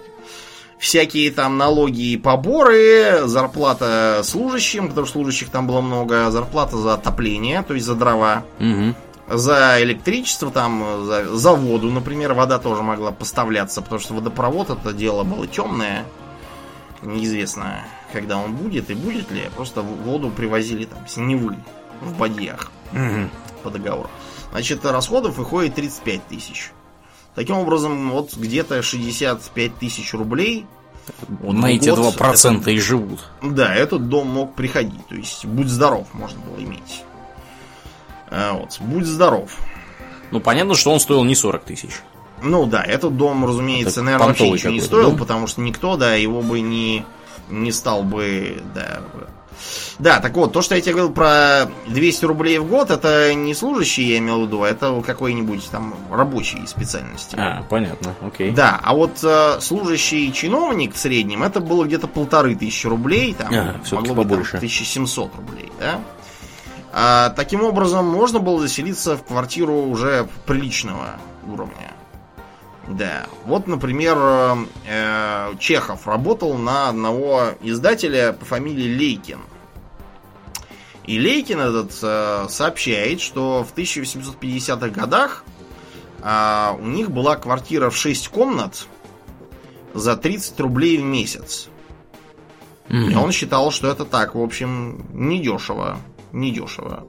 Всякие 0.84 1.32
там 1.32 1.58
налоги 1.58 2.12
и 2.12 2.18
поборы, 2.18 3.22
зарплата 3.24 4.20
служащим, 4.25 4.90
потому 4.90 5.08
что 5.08 5.13
служащих 5.20 5.48
там 5.50 5.66
было 5.66 5.80
много, 5.80 6.30
зарплата 6.30 6.75
за 6.75 6.96
отопление, 6.96 7.63
то 7.63 7.74
есть 7.74 7.86
за 7.86 7.96
дрова, 7.96 8.44
Мгм. 8.60 8.94
за 9.30 9.78
электричество, 9.82 10.52
там, 10.52 11.06
за, 11.06 11.38
за 11.38 11.54
воду, 11.54 11.90
например, 11.90 12.34
вода 12.34 12.60
тоже 12.60 12.84
могла 12.84 13.13
поставляться, 13.13 13.82
потому 13.82 14.02
что 14.02 14.13
водопровод 14.16 14.72
это 14.72 14.92
дело 14.92 15.24
было 15.24 15.48
темное. 15.48 16.04
Неизвестно, 17.02 17.86
когда 18.12 18.38
он 18.38 18.54
будет 18.54 18.90
и 18.90 18.94
будет 18.94 19.32
ли. 19.32 19.50
Просто 19.56 19.84
воду 19.84 20.32
привозили 20.32 20.84
там 20.84 21.08
с 21.08 21.16
Невы 21.16 21.56
в 22.02 22.18
бадьях 22.18 22.72
Мгм. 22.92 23.30
по 23.63 23.70
договору. 23.70 24.10
Значит, 24.52 24.86
расходов 24.86 25.38
выходит 25.38 25.75
35 25.75 26.28
тысяч. 26.28 26.72
Таким 27.36 27.56
образом, 27.58 28.12
вот 28.12 28.36
где-то 28.36 28.82
65 28.84 29.78
тысяч 29.80 30.13
рублей. 30.13 30.66
Вот 31.27 31.53
На 31.53 31.62
в 31.62 31.65
эти 31.65 31.89
год 31.89 32.15
2% 32.15 32.72
и 32.72 32.79
живут. 32.79 33.19
да, 33.41 33.74
этот 33.75 34.07
дом 34.10 34.27
мог 34.27 34.53
приходить. 34.55 35.05
То 35.07 35.15
есть, 35.15 35.45
будь 35.45 35.67
здоров, 35.67 36.07
можно 36.13 36.39
было 36.41 36.63
иметь. 36.63 37.03
А, 38.29 38.53
вот, 38.53 38.77
будь 38.79 39.05
здоров. 39.05 39.57
Ну, 40.31 40.39
понятно, 40.39 40.75
что 40.75 40.91
он 40.91 41.00
стоил 41.00 41.24
не 41.24 41.36
40 41.36 41.63
тысяч. 41.63 42.01
Ну 42.41 42.65
да, 42.65 42.83
этот 42.83 43.15
дом, 43.15 43.45
разумеется, 43.45 43.91
Это 44.00 44.01
наверное, 44.03 44.27
вообще 44.27 44.50
ничего 44.50 44.74
не 44.74 44.81
стоил, 44.81 45.10
дом. 45.12 45.17
потому 45.19 45.48
что 45.48 45.62
никто, 45.62 45.95
да, 45.95 46.15
его 46.15 46.41
бы 46.41 46.60
не, 46.60 47.05
не 47.50 47.72
стал 47.72 48.03
бы, 48.03 48.62
да. 48.74 49.01
Да, 50.00 50.19
так 50.19 50.36
вот, 50.36 50.53
то, 50.53 50.62
что 50.62 50.75
я 50.75 50.81
тебе 50.81 50.93
говорил 50.93 51.13
про 51.13 51.69
200 51.88 52.25
рублей 52.25 52.60
в 52.60 52.65
год, 52.65 52.91
это 52.91 53.33
не 53.33 53.53
служащий, 53.53 54.03
я 54.03 54.17
имел 54.17 54.41
в 54.41 54.48
виду, 54.48 54.63
а 54.63 54.69
это 54.69 55.01
какой-нибудь 55.05 55.69
там 55.69 55.95
рабочий 56.12 56.65
специальности. 56.67 57.36
А, 57.38 57.63
понятно, 57.69 58.15
окей. 58.22 58.51
Да, 58.51 58.79
а 58.81 58.93
вот 58.93 59.24
э, 59.24 59.60
служащий 59.62 60.31
чиновник 60.33 60.95
в 60.95 60.98
среднем 60.98 61.43
это 61.43 61.60
было 61.60 61.86
где-то 61.86 62.07
полторы 62.07 62.55
тысячи 62.55 62.88
рублей, 62.88 63.33
там 63.33 63.50
всё-таки 63.83 63.95
могло 63.95 64.15
быть 64.15 64.29
там, 64.29 64.29
побольше. 64.29 64.57
1700 64.57 65.36
рублей, 65.36 65.72
да? 65.79 66.00
А, 66.95 67.31
таким 67.31 67.63
образом, 67.63 68.05
можно 68.05 68.39
было 68.39 68.60
заселиться 68.62 69.17
в 69.17 69.24
квартиру 69.24 69.74
уже 69.74 70.27
приличного 70.45 71.15
уровня. 71.48 71.92
Да. 72.88 73.28
Вот, 73.46 73.68
например, 73.68 74.18
э, 74.86 75.54
Чехов 75.60 76.06
работал 76.08 76.58
на 76.58 76.90
одного 76.90 77.52
издателя 77.62 78.34
по 78.34 78.46
фамилии 78.46 78.94
Лейкин. 78.94 79.40
И 81.06 81.20
Лейкин 81.20 81.60
этот 81.60 81.98
э, 82.02 82.46
сообщает, 82.50 83.22
что 83.22 83.63
в 83.63 83.78
1850-х 83.78 84.90
годах 84.90 85.44
э, 86.22 86.70
у 86.78 86.86
них 86.86 87.10
была 87.10 87.36
квартира 87.38 87.90
в 87.90 87.96
6 87.96 88.28
комнат 88.30 88.88
за 89.94 90.18
30 90.18 90.60
рублей 90.60 90.98
в 90.98 91.04
месяц. 91.04 91.68
Mm-hmm. 92.90 93.12
И 93.12 93.16
он 93.16 93.32
считал, 93.32 93.72
что 93.72 93.90
это 93.90 94.04
так, 94.06 94.36
в 94.36 94.42
общем, 94.42 95.06
недешево. 95.13 95.98
Недешево. 96.34 97.08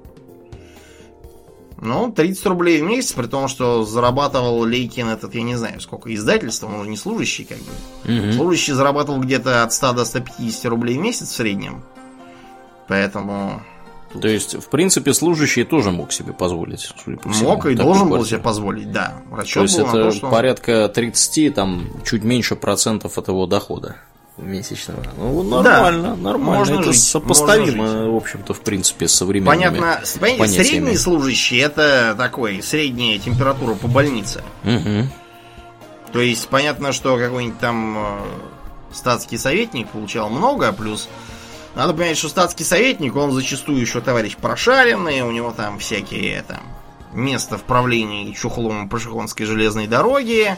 Ну, 1.81 2.13
30 2.13 2.47
рублей 2.47 2.81
в 2.81 2.85
месяц, 2.85 3.13
при 3.13 3.27
том, 3.27 3.49
что 3.49 3.85
зарабатывал 3.85 4.63
Лейкин 4.65 5.09
этот, 5.09 5.35
я 5.35 5.43
не 5.43 5.57
знаю, 5.57 5.81
сколько, 5.81 6.15
издательство, 6.15 6.67
он 6.67 6.81
уже 6.81 6.89
не 6.91 6.97
служащий, 6.97 7.45
как 7.45 7.59
бы. 7.59 8.19
Угу. 8.29 8.33
Служащий 8.33 8.73
зарабатывал 8.73 9.21
где-то 9.21 9.63
от 9.63 9.73
100 9.73 9.93
до 9.93 10.05
150 10.05 10.65
рублей 10.67 10.97
в 10.97 11.01
месяц 11.01 11.29
в 11.29 11.35
среднем. 11.35 11.83
Поэтому... 12.89 13.63
То 14.21 14.29
есть, 14.29 14.55
в 14.55 14.69
принципе, 14.69 15.13
служащий 15.13 15.65
тоже 15.65 15.91
мог 15.91 16.13
себе 16.13 16.33
позволить, 16.33 16.93
судя 17.05 17.19
по 17.19 17.31
всему. 17.31 17.51
Мог 17.51 17.67
и 17.67 17.75
должен 17.75 18.09
был 18.09 18.25
себе 18.25 18.39
позволить, 18.39 18.93
да. 18.93 19.15
Расчет 19.33 19.55
то 19.55 19.63
есть, 19.63 19.79
это 19.79 19.91
то, 19.91 20.11
что... 20.13 20.31
порядка 20.31 20.89
30, 20.89 21.53
там, 21.53 21.89
чуть 22.05 22.23
меньше 22.23 22.55
процентов 22.55 23.19
от 23.19 23.27
его 23.27 23.47
дохода 23.47 23.97
месячного. 24.37 25.03
Ну, 25.17 25.43
нормально, 25.43 26.17
да, 26.17 26.17
нормально. 26.17 26.59
Можно 26.59 26.75
это 26.81 26.93
жить, 26.93 27.03
сопоставимо, 27.03 27.87
жить. 27.87 28.13
в 28.13 28.17
общем-то, 28.17 28.55
в 28.55 28.61
принципе, 28.61 29.09
с 29.09 29.15
современными 29.15 29.71
Понятно, 29.79 30.01
понятиями. 30.21 30.47
средний 30.47 30.97
служащий 30.97 31.59
это 31.59 32.15
такой, 32.19 32.63
средняя 32.63 33.19
температура 33.19 33.75
по 33.75 33.87
больнице. 33.87 34.43
Угу. 34.65 35.09
То 36.13 36.21
есть, 36.21 36.49
понятно, 36.49 36.93
что 36.93 37.17
какой-нибудь 37.17 37.59
там 37.59 37.97
э, 37.99 38.21
статский 38.93 39.39
советник 39.39 39.89
получал 39.89 40.31
много, 40.31 40.73
плюс 40.73 41.09
надо 41.75 41.93
понять, 41.93 42.17
что 42.17 42.29
статский 42.29 42.65
советник, 42.65 43.17
он 43.17 43.33
зачастую 43.33 43.81
еще 43.81 44.01
товарищ 44.01 44.37
прошаренный, 44.37 45.23
у 45.23 45.33
него 45.33 45.53
там 45.53 45.79
всякие 45.79 46.43
там 46.43 46.63
место 47.13 47.59
в 47.59 47.63
правлении 47.63 48.33
чухлом 48.33 48.89
Пашихонской 48.89 49.47
железной 49.47 49.87
дороги, 49.87 50.57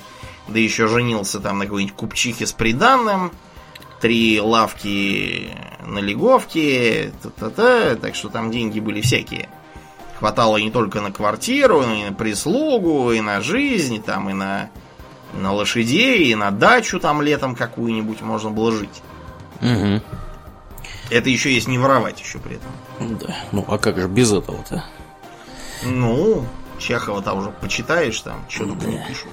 да 0.48 0.58
еще 0.58 0.88
женился 0.88 1.40
там 1.40 1.58
на 1.58 1.64
какой-нибудь 1.64 1.94
купчихе 1.96 2.46
с 2.46 2.52
приданным 2.52 3.32
три 4.00 4.40
лавки 4.40 5.50
на 5.84 5.98
Леговке, 5.98 7.12
та-та-та, 7.22 7.96
так 7.96 8.14
что 8.14 8.28
там 8.28 8.50
деньги 8.50 8.80
были 8.80 9.00
всякие. 9.00 9.48
Хватало 10.18 10.56
не 10.56 10.70
только 10.70 11.00
на 11.00 11.12
квартиру, 11.12 11.82
и 11.82 12.04
на 12.04 12.12
прислугу, 12.12 13.12
и 13.12 13.20
на 13.20 13.40
жизнь, 13.40 13.94
и 13.94 14.00
там, 14.00 14.30
и 14.30 14.32
на, 14.32 14.70
на 15.34 15.52
лошадей, 15.52 16.30
и 16.30 16.34
на 16.34 16.50
дачу 16.50 16.98
там 16.98 17.20
летом 17.20 17.54
какую-нибудь 17.54 18.22
можно 18.22 18.50
было 18.50 18.72
жить. 18.72 19.02
Угу. 19.60 20.00
Это 21.10 21.30
еще 21.30 21.52
есть 21.52 21.68
не 21.68 21.78
воровать 21.78 22.20
еще 22.20 22.38
при 22.38 22.56
этом. 22.56 23.18
Да, 23.18 23.34
ну 23.52 23.64
а 23.68 23.78
как 23.78 23.98
же 23.98 24.08
без 24.08 24.32
этого-то? 24.32 24.84
Ну, 25.84 26.46
Чехова-то 26.78 27.34
уже 27.34 27.50
почитаешь 27.50 28.20
там, 28.20 28.44
что 28.48 28.64
да. 28.64 28.72
только 28.72 28.86
не 28.86 28.98
пишут. 29.06 29.28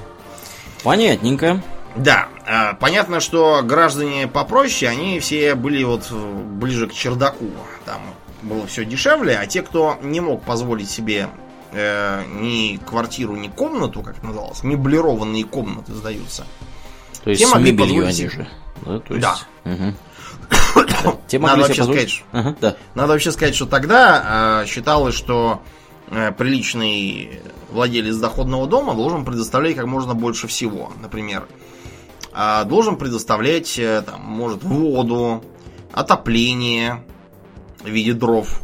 Понятненько. 0.84 1.62
Да, 1.96 2.28
а, 2.48 2.74
понятно, 2.74 3.20
что 3.20 3.62
граждане 3.64 4.28
попроще, 4.28 4.90
они 4.90 5.20
все 5.20 5.56
были 5.56 5.84
вот 5.84 6.12
ближе 6.12 6.88
к 6.88 6.94
чердаку. 6.94 7.50
Там 7.86 8.02
было 8.42 8.66
все 8.68 8.86
дешевле, 8.86 9.38
а 9.38 9.46
те, 9.46 9.62
кто 9.62 9.98
не 10.02 10.20
мог 10.20 10.44
позволить 10.44 10.90
себе 10.90 11.30
э, 11.72 12.24
ни 12.40 12.78
квартиру, 12.78 13.36
ни 13.36 13.48
комнату, 13.48 14.02
как 14.02 14.18
это 14.18 14.26
называлось, 14.26 14.64
меблированные 14.64 15.44
комнаты 15.44 15.94
сдаются. 15.94 16.46
То 17.24 17.30
есть 17.30 17.42
те 17.42 17.48
с 17.48 17.56
мебелью 17.56 18.06
они 18.06 18.28
же. 18.28 18.48
Да. 18.82 19.00
То 19.00 19.14
есть... 19.14 19.22
да. 19.22 19.38
Угу. 19.72 19.94
Те 21.28 21.40
надо, 21.40 21.62
вообще 21.62 21.84
сказать, 21.84 22.24
ага, 22.32 22.56
да. 22.60 22.76
надо 22.96 23.14
вообще 23.14 23.32
сказать, 23.32 23.56
что 23.56 23.66
тогда 23.66 24.62
э, 24.64 24.68
считалось, 24.68 25.16
что 25.16 25.62
э, 26.10 26.32
приличный 26.32 27.42
владелец 27.70 28.18
доходного 28.18 28.68
дома 28.68 28.94
должен 28.94 29.26
предоставлять 29.26 29.76
как 29.76 29.86
можно 29.86 30.14
больше 30.14 30.48
всего. 30.48 30.92
Например, 31.02 31.48
а, 32.34 32.64
должен 32.64 32.98
предоставлять, 32.98 33.78
э, 33.78 34.02
там, 34.02 34.22
может, 34.22 34.64
воду, 34.64 35.44
отопление 35.92 37.04
в 37.82 37.88
виде 37.88 38.14
дров, 38.14 38.62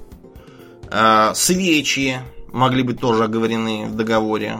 а, 0.91 1.33
свечи 1.35 2.19
могли 2.51 2.83
быть 2.83 2.99
тоже 2.99 3.25
оговорены 3.25 3.85
в 3.85 3.95
договоре. 3.95 4.59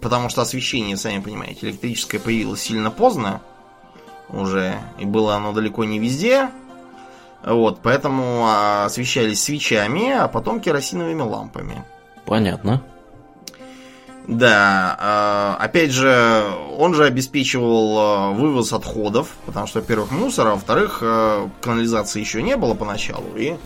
Потому 0.00 0.28
что 0.28 0.42
освещение, 0.42 0.96
сами 0.96 1.20
понимаете, 1.20 1.66
электрическое 1.66 2.20
появилось 2.20 2.60
сильно 2.60 2.90
поздно 2.90 3.40
уже, 4.28 4.78
и 4.98 5.04
было 5.04 5.34
оно 5.34 5.52
далеко 5.52 5.84
не 5.84 5.98
везде. 5.98 6.50
Вот, 7.44 7.80
поэтому 7.82 8.44
а, 8.46 8.84
освещались 8.86 9.42
свечами, 9.42 10.10
а 10.12 10.28
потом 10.28 10.60
керосиновыми 10.60 11.22
лампами. 11.22 11.84
Понятно. 12.26 12.82
Да, 14.28 14.94
а, 15.00 15.56
опять 15.58 15.90
же, 15.90 16.44
он 16.76 16.92
же 16.92 17.06
обеспечивал 17.06 17.98
а, 17.98 18.30
вывоз 18.32 18.74
отходов, 18.74 19.30
потому 19.46 19.66
что, 19.66 19.80
во-первых, 19.80 20.10
мусора, 20.10 20.50
а 20.50 20.54
во-вторых, 20.54 21.02
канализации 21.62 22.20
еще 22.20 22.42
не 22.42 22.56
было 22.56 22.74
поначалу, 22.74 23.34
и 23.36 23.56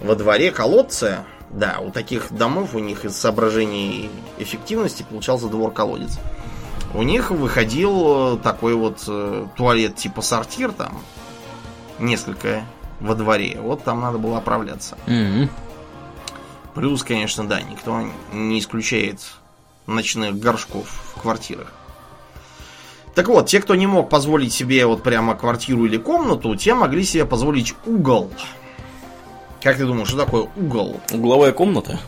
во 0.00 0.14
дворе 0.14 0.52
колодцы, 0.52 1.18
да, 1.50 1.80
у 1.80 1.90
таких 1.90 2.32
домов 2.32 2.76
у 2.76 2.78
них 2.78 3.04
из 3.04 3.16
соображений 3.16 4.08
эффективности 4.38 5.04
получался 5.08 5.48
двор-колодец. 5.48 6.20
У 6.94 7.02
них 7.02 7.32
выходил 7.32 8.38
такой 8.38 8.74
вот 8.74 9.02
туалет 9.56 9.96
типа 9.96 10.22
сортир 10.22 10.70
там, 10.70 11.00
несколько 11.98 12.64
во 13.00 13.16
дворе. 13.16 13.58
Вот 13.60 13.82
там 13.82 14.00
надо 14.00 14.18
было 14.18 14.38
оправляться. 14.38 14.96
Mm-hmm. 15.06 15.48
Плюс, 16.74 17.02
конечно, 17.02 17.46
да, 17.48 17.60
никто 17.60 18.00
не 18.32 18.60
исключает 18.60 19.20
ночных 19.86 20.38
горшков 20.38 20.86
в 21.14 21.20
квартирах. 21.20 21.72
Так 23.14 23.28
вот, 23.28 23.46
те, 23.46 23.60
кто 23.60 23.74
не 23.74 23.86
мог 23.86 24.08
позволить 24.08 24.52
себе 24.52 24.84
вот 24.86 25.02
прямо 25.02 25.36
квартиру 25.36 25.84
или 25.86 25.96
комнату, 25.96 26.54
те 26.56 26.74
могли 26.74 27.04
себе 27.04 27.24
позволить 27.24 27.74
угол. 27.86 28.30
Как 29.62 29.76
ты 29.76 29.86
думаешь, 29.86 30.08
что 30.08 30.18
такое 30.18 30.48
угол? 30.56 31.00
Угловая 31.12 31.52
комната? 31.52 32.00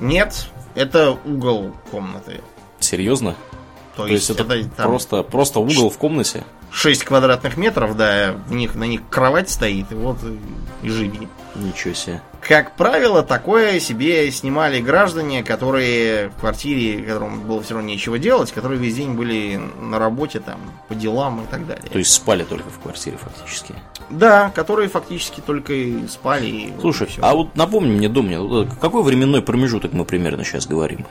Нет, 0.00 0.48
это 0.74 1.16
угол 1.24 1.72
комнаты. 1.90 2.40
Серьезно? 2.80 3.36
То, 3.96 4.02
То 4.02 4.08
есть, 4.08 4.28
есть 4.28 4.40
это, 4.40 4.54
это 4.54 4.82
просто, 4.82 5.22
просто 5.22 5.60
угол 5.60 5.90
в 5.90 5.96
комнате? 5.96 6.44
6 6.76 7.04
квадратных 7.04 7.56
метров, 7.56 7.96
да, 7.96 8.34
в 8.48 8.52
них, 8.52 8.74
на 8.74 8.84
них 8.84 9.00
кровать 9.08 9.48
стоит, 9.48 9.90
и 9.92 9.94
вот 9.94 10.18
и 10.82 10.88
живи. 10.88 11.26
Ничего 11.54 11.94
себе. 11.94 12.20
Как 12.42 12.76
правило, 12.76 13.22
такое 13.22 13.80
себе 13.80 14.30
снимали 14.30 14.82
граждане, 14.82 15.42
которые 15.42 16.28
в 16.28 16.40
квартире, 16.40 17.02
которым 17.02 17.40
было 17.40 17.62
все 17.62 17.74
равно 17.74 17.88
нечего 17.88 18.18
делать, 18.18 18.52
которые 18.52 18.78
весь 18.78 18.94
день 18.94 19.14
были 19.14 19.58
на 19.80 19.98
работе, 19.98 20.38
там, 20.40 20.60
по 20.88 20.94
делам 20.94 21.42
и 21.44 21.46
так 21.46 21.66
далее. 21.66 21.88
То 21.90 21.98
есть 21.98 22.12
спали 22.12 22.44
только 22.44 22.68
в 22.68 22.78
квартире 22.78 23.16
фактически? 23.16 23.74
Да, 24.10 24.50
которые 24.50 24.90
фактически 24.90 25.40
только 25.40 25.72
и 25.72 26.06
спали. 26.08 26.46
И 26.46 26.74
Слушай, 26.78 27.08
вот 27.16 27.24
а 27.24 27.34
вот 27.34 27.56
напомни 27.56 27.90
мне, 27.90 28.10
Домнин, 28.10 28.68
какой 28.82 29.02
временной 29.02 29.40
промежуток 29.40 29.94
мы 29.94 30.04
примерно 30.04 30.44
сейчас 30.44 30.66
говорим? 30.66 31.06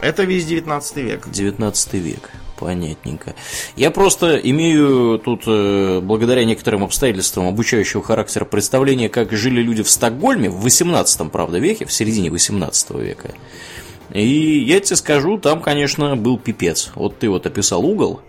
Это 0.00 0.22
весь 0.22 0.46
19 0.46 0.96
век. 0.98 1.28
19 1.28 1.94
век. 1.94 2.30
Понятненько. 2.60 3.34
Я 3.74 3.90
просто 3.90 4.36
имею 4.36 5.18
тут, 5.18 5.44
э, 5.46 6.00
благодаря 6.02 6.44
некоторым 6.44 6.84
обстоятельствам 6.84 7.48
обучающего 7.48 8.02
характера, 8.02 8.44
представление, 8.44 9.08
как 9.08 9.32
жили 9.32 9.62
люди 9.62 9.82
в 9.82 9.88
Стокгольме 9.88 10.50
в 10.50 10.60
18 10.60 11.30
правда, 11.30 11.58
веке, 11.58 11.86
в 11.86 11.92
середине 11.92 12.30
18 12.30 13.00
века. 13.00 13.30
И 14.12 14.62
я 14.62 14.78
тебе 14.80 14.96
скажу, 14.96 15.38
там, 15.38 15.62
конечно, 15.62 16.16
был 16.16 16.36
пипец. 16.36 16.90
Вот 16.96 17.18
ты 17.18 17.30
вот 17.30 17.46
описал 17.46 17.82
угол, 17.82 18.20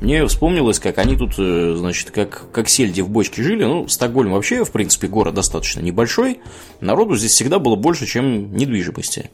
мне 0.00 0.26
вспомнилось, 0.26 0.78
как 0.78 0.98
они 0.98 1.16
тут, 1.16 1.34
э, 1.38 1.74
значит, 1.76 2.10
как, 2.10 2.50
как 2.52 2.68
сельди 2.68 3.00
в 3.00 3.08
бочке 3.08 3.42
жили. 3.42 3.64
Ну, 3.64 3.88
Стокгольм 3.88 4.32
вообще, 4.32 4.64
в 4.64 4.70
принципе, 4.70 5.08
город 5.08 5.34
достаточно 5.34 5.80
небольшой. 5.80 6.40
Народу 6.80 7.16
здесь 7.16 7.32
всегда 7.32 7.58
было 7.58 7.76
больше, 7.76 8.06
чем 8.06 8.54
недвижимости. 8.54 9.30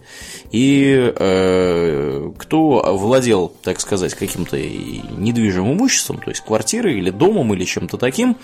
И 0.53 1.12
э, 1.14 2.33
кто 2.38 2.96
владел, 2.96 3.53
так 3.62 3.81
сказать, 3.81 4.14
каким-то 4.14 4.57
недвижимым 4.57 5.75
имуществом, 5.75 6.18
то 6.18 6.31
есть 6.31 6.44
квартирой 6.44 6.98
или 6.98 7.11
домом 7.11 7.53
или 7.55 7.64
чем-то 7.64 7.96
таким, 7.96 8.37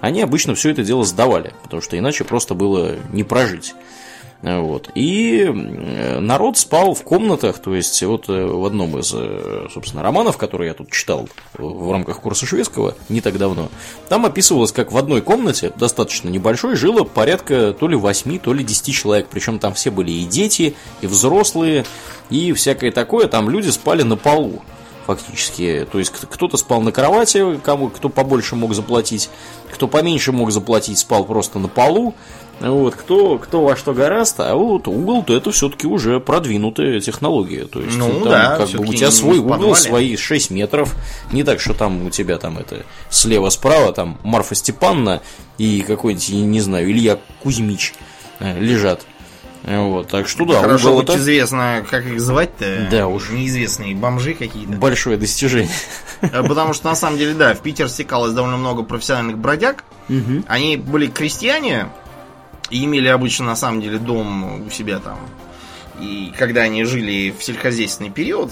они 0.00 0.22
обычно 0.22 0.54
все 0.54 0.70
это 0.70 0.82
дело 0.82 1.04
сдавали, 1.04 1.52
потому 1.62 1.82
что 1.82 1.96
иначе 1.96 2.24
просто 2.24 2.54
было 2.54 2.96
не 3.12 3.22
прожить. 3.22 3.74
Вот. 4.42 4.90
И 4.94 5.44
народ 6.18 6.56
спал 6.56 6.94
в 6.94 7.02
комнатах, 7.02 7.58
то 7.58 7.74
есть 7.74 8.02
вот 8.02 8.30
э, 8.30 8.46
в 8.46 8.64
одном 8.64 8.98
из, 8.98 9.12
э, 9.14 9.66
собственно, 9.72 10.02
романов, 10.02 10.38
который 10.38 10.68
я 10.68 10.74
тут 10.74 10.90
читал 10.90 11.28
в 11.52 11.92
рамках 11.92 12.20
курса 12.20 12.46
шведского 12.46 12.94
не 13.10 13.20
так 13.20 13.36
давно, 13.36 13.68
там 14.08 14.24
описывалось, 14.24 14.72
как 14.72 14.92
в 14.92 14.96
одной 14.96 15.20
комнате, 15.20 15.72
достаточно 15.76 16.30
небольшой, 16.30 16.74
жило 16.74 17.04
порядка 17.04 17.74
то 17.78 17.86
ли 17.86 17.96
8, 17.96 18.38
то 18.38 18.54
ли 18.54 18.64
10 18.64 18.94
человек, 18.94 19.26
причем 19.30 19.58
там 19.58 19.74
все 19.74 19.90
были 19.90 20.10
и 20.10 20.24
дети, 20.24 20.74
и 21.02 21.06
взрослые, 21.06 21.84
и 22.30 22.54
всякое 22.54 22.92
такое, 22.92 23.28
там 23.28 23.50
люди 23.50 23.68
спали 23.68 24.02
на 24.02 24.16
полу 24.16 24.62
фактически. 25.06 25.86
То 25.90 25.98
есть 25.98 26.12
кто-то 26.12 26.56
спал 26.56 26.80
на 26.80 26.92
кровати, 26.92 27.58
кому 27.62 27.90
кто 27.90 28.08
побольше 28.08 28.56
мог 28.56 28.74
заплатить, 28.74 29.28
кто 29.72 29.88
поменьше 29.88 30.32
мог 30.32 30.52
заплатить, 30.52 30.98
спал 30.98 31.24
просто 31.24 31.58
на 31.58 31.68
полу. 31.68 32.14
Вот, 32.60 32.94
кто, 32.94 33.38
кто 33.38 33.62
во 33.62 33.74
что 33.74 33.94
гораст, 33.94 34.38
а 34.38 34.54
вот 34.54 34.86
угол-то 34.86 35.34
это 35.34 35.50
все-таки 35.50 35.86
уже 35.86 36.20
продвинутая 36.20 37.00
технология. 37.00 37.64
То 37.64 37.80
есть, 37.80 37.96
Ну 37.96 38.20
там, 38.20 38.24
да, 38.24 38.56
как 38.58 38.68
бы 38.70 38.84
у 38.84 38.92
тебя 38.92 39.10
свой 39.10 39.38
угол, 39.38 39.52
подвале. 39.52 39.74
свои 39.76 40.16
6 40.16 40.50
метров. 40.50 40.94
Не 41.32 41.42
так, 41.42 41.58
что 41.58 41.72
там 41.72 42.06
у 42.06 42.10
тебя 42.10 42.36
там 42.36 42.58
это 42.58 42.84
слева-справа, 43.08 43.92
там 43.92 44.18
Марфа 44.22 44.54
Степанна 44.54 45.22
и 45.56 45.80
какой-нибудь, 45.80 46.28
не 46.28 46.60
знаю, 46.60 46.90
Илья 46.90 47.18
Кузьмич 47.42 47.94
э, 48.40 48.60
лежат. 48.60 49.06
Вот, 49.62 50.08
так 50.08 50.26
что 50.26 50.46
да, 50.46 50.60
Хорошо, 50.60 50.88
угол 50.88 51.00
хоть 51.00 51.08
это 51.10 51.18
известно, 51.18 51.84
как 51.90 52.06
их 52.06 52.18
звать-то. 52.20 52.88
Да 52.90 53.08
уж. 53.08 53.28
Неизвестные 53.30 53.94
бомжи 53.94 54.32
какие-то. 54.34 54.72
большое 54.72 55.16
достижение. 55.18 55.70
Э, 56.22 56.42
Потому 56.42 56.72
что, 56.74 56.88
на 56.88 56.94
самом 56.94 57.18
деле, 57.18 57.34
да, 57.34 57.54
в 57.54 57.60
Питер 57.60 57.88
стекалось 57.88 58.32
довольно 58.32 58.56
много 58.58 58.82
профессиональных 58.82 59.38
бродяг. 59.38 59.84
Они 60.48 60.76
были 60.76 61.06
крестьяне 61.06 61.86
и 62.70 62.84
имели 62.84 63.08
обычно, 63.08 63.46
на 63.46 63.56
самом 63.56 63.80
деле, 63.80 63.98
дом 63.98 64.66
у 64.66 64.70
себя 64.70 64.98
там. 64.98 65.18
И 66.00 66.32
когда 66.38 66.62
они 66.62 66.84
жили 66.84 67.34
в 67.36 67.42
сельскохозяйственный 67.42 68.10
период, 68.10 68.50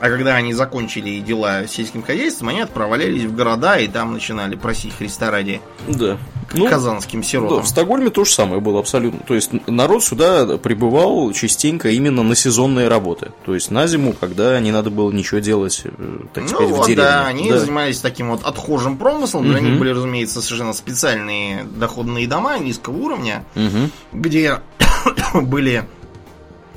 а 0.00 0.08
когда 0.08 0.34
они 0.36 0.52
закончили 0.54 1.20
дела 1.20 1.66
сельским 1.66 2.02
хозяйством, 2.02 2.48
они 2.48 2.60
отправлялись 2.62 3.24
в 3.24 3.34
города 3.34 3.76
и 3.78 3.86
там 3.86 4.12
начинали 4.14 4.54
просить 4.56 4.94
Христа 4.96 5.30
ради 5.30 5.60
Да. 5.88 6.16
к 6.48 6.54
Ну, 6.54 6.68
казанским 6.68 7.20
Да, 7.20 7.26
сиротам. 7.26 7.62
в 7.62 7.68
Стокгольме 7.68 8.10
то 8.10 8.24
же 8.24 8.32
самое 8.32 8.60
было 8.60 8.80
абсолютно. 8.80 9.20
То 9.20 9.34
есть 9.34 9.50
народ 9.68 10.02
сюда 10.02 10.58
прибывал 10.58 11.30
частенько 11.32 11.90
именно 11.90 12.22
на 12.22 12.34
сезонные 12.34 12.88
работы. 12.88 13.30
То 13.44 13.54
есть 13.54 13.70
на 13.70 13.86
зиму, 13.86 14.14
когда 14.18 14.58
не 14.58 14.72
надо 14.72 14.90
было 14.90 15.12
ничего 15.12 15.40
делать, 15.40 15.82
э, 15.84 15.90
так 16.32 16.44
Ну 16.44 16.48
сказать, 16.48 16.68
в 16.70 16.76
вот, 16.76 16.86
деревне. 16.86 17.04
да, 17.10 17.26
они 17.26 17.50
Да. 17.50 17.58
занимались 17.58 18.00
таким 18.00 18.30
вот 18.30 18.42
отхожим 18.44 18.96
промыслом. 18.96 19.44
Для 19.48 19.60
Мгм. 19.60 19.64
них 19.70 19.78
были, 19.78 19.90
разумеется, 19.90 20.42
совершенно 20.42 20.72
специальные 20.72 21.64
доходные 21.76 22.26
дома 22.26 22.58
низкого 22.58 22.96
уровня, 22.96 23.44
Мгм. 23.54 23.90
где 24.12 24.60
были 25.34 25.84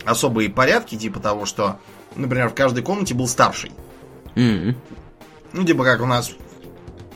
особые 0.05 0.49
порядки, 0.49 0.95
типа 0.95 1.19
того, 1.19 1.45
что, 1.45 1.77
например, 2.15 2.49
в 2.49 2.53
каждой 2.55 2.83
комнате 2.83 3.13
был 3.13 3.27
старший. 3.27 3.71
Мгм. 4.35 4.75
Ну, 5.53 5.63
типа 5.63 5.83
как 5.83 6.01
у 6.01 6.05
нас 6.05 6.31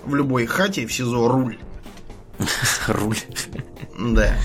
в 0.06 0.16
любой 0.16 0.46
хате 0.46 0.86
в 0.86 0.94
СИЗО 0.94 1.28
руль. 1.28 1.58
Руль. 2.88 3.18
Да. 3.98 4.36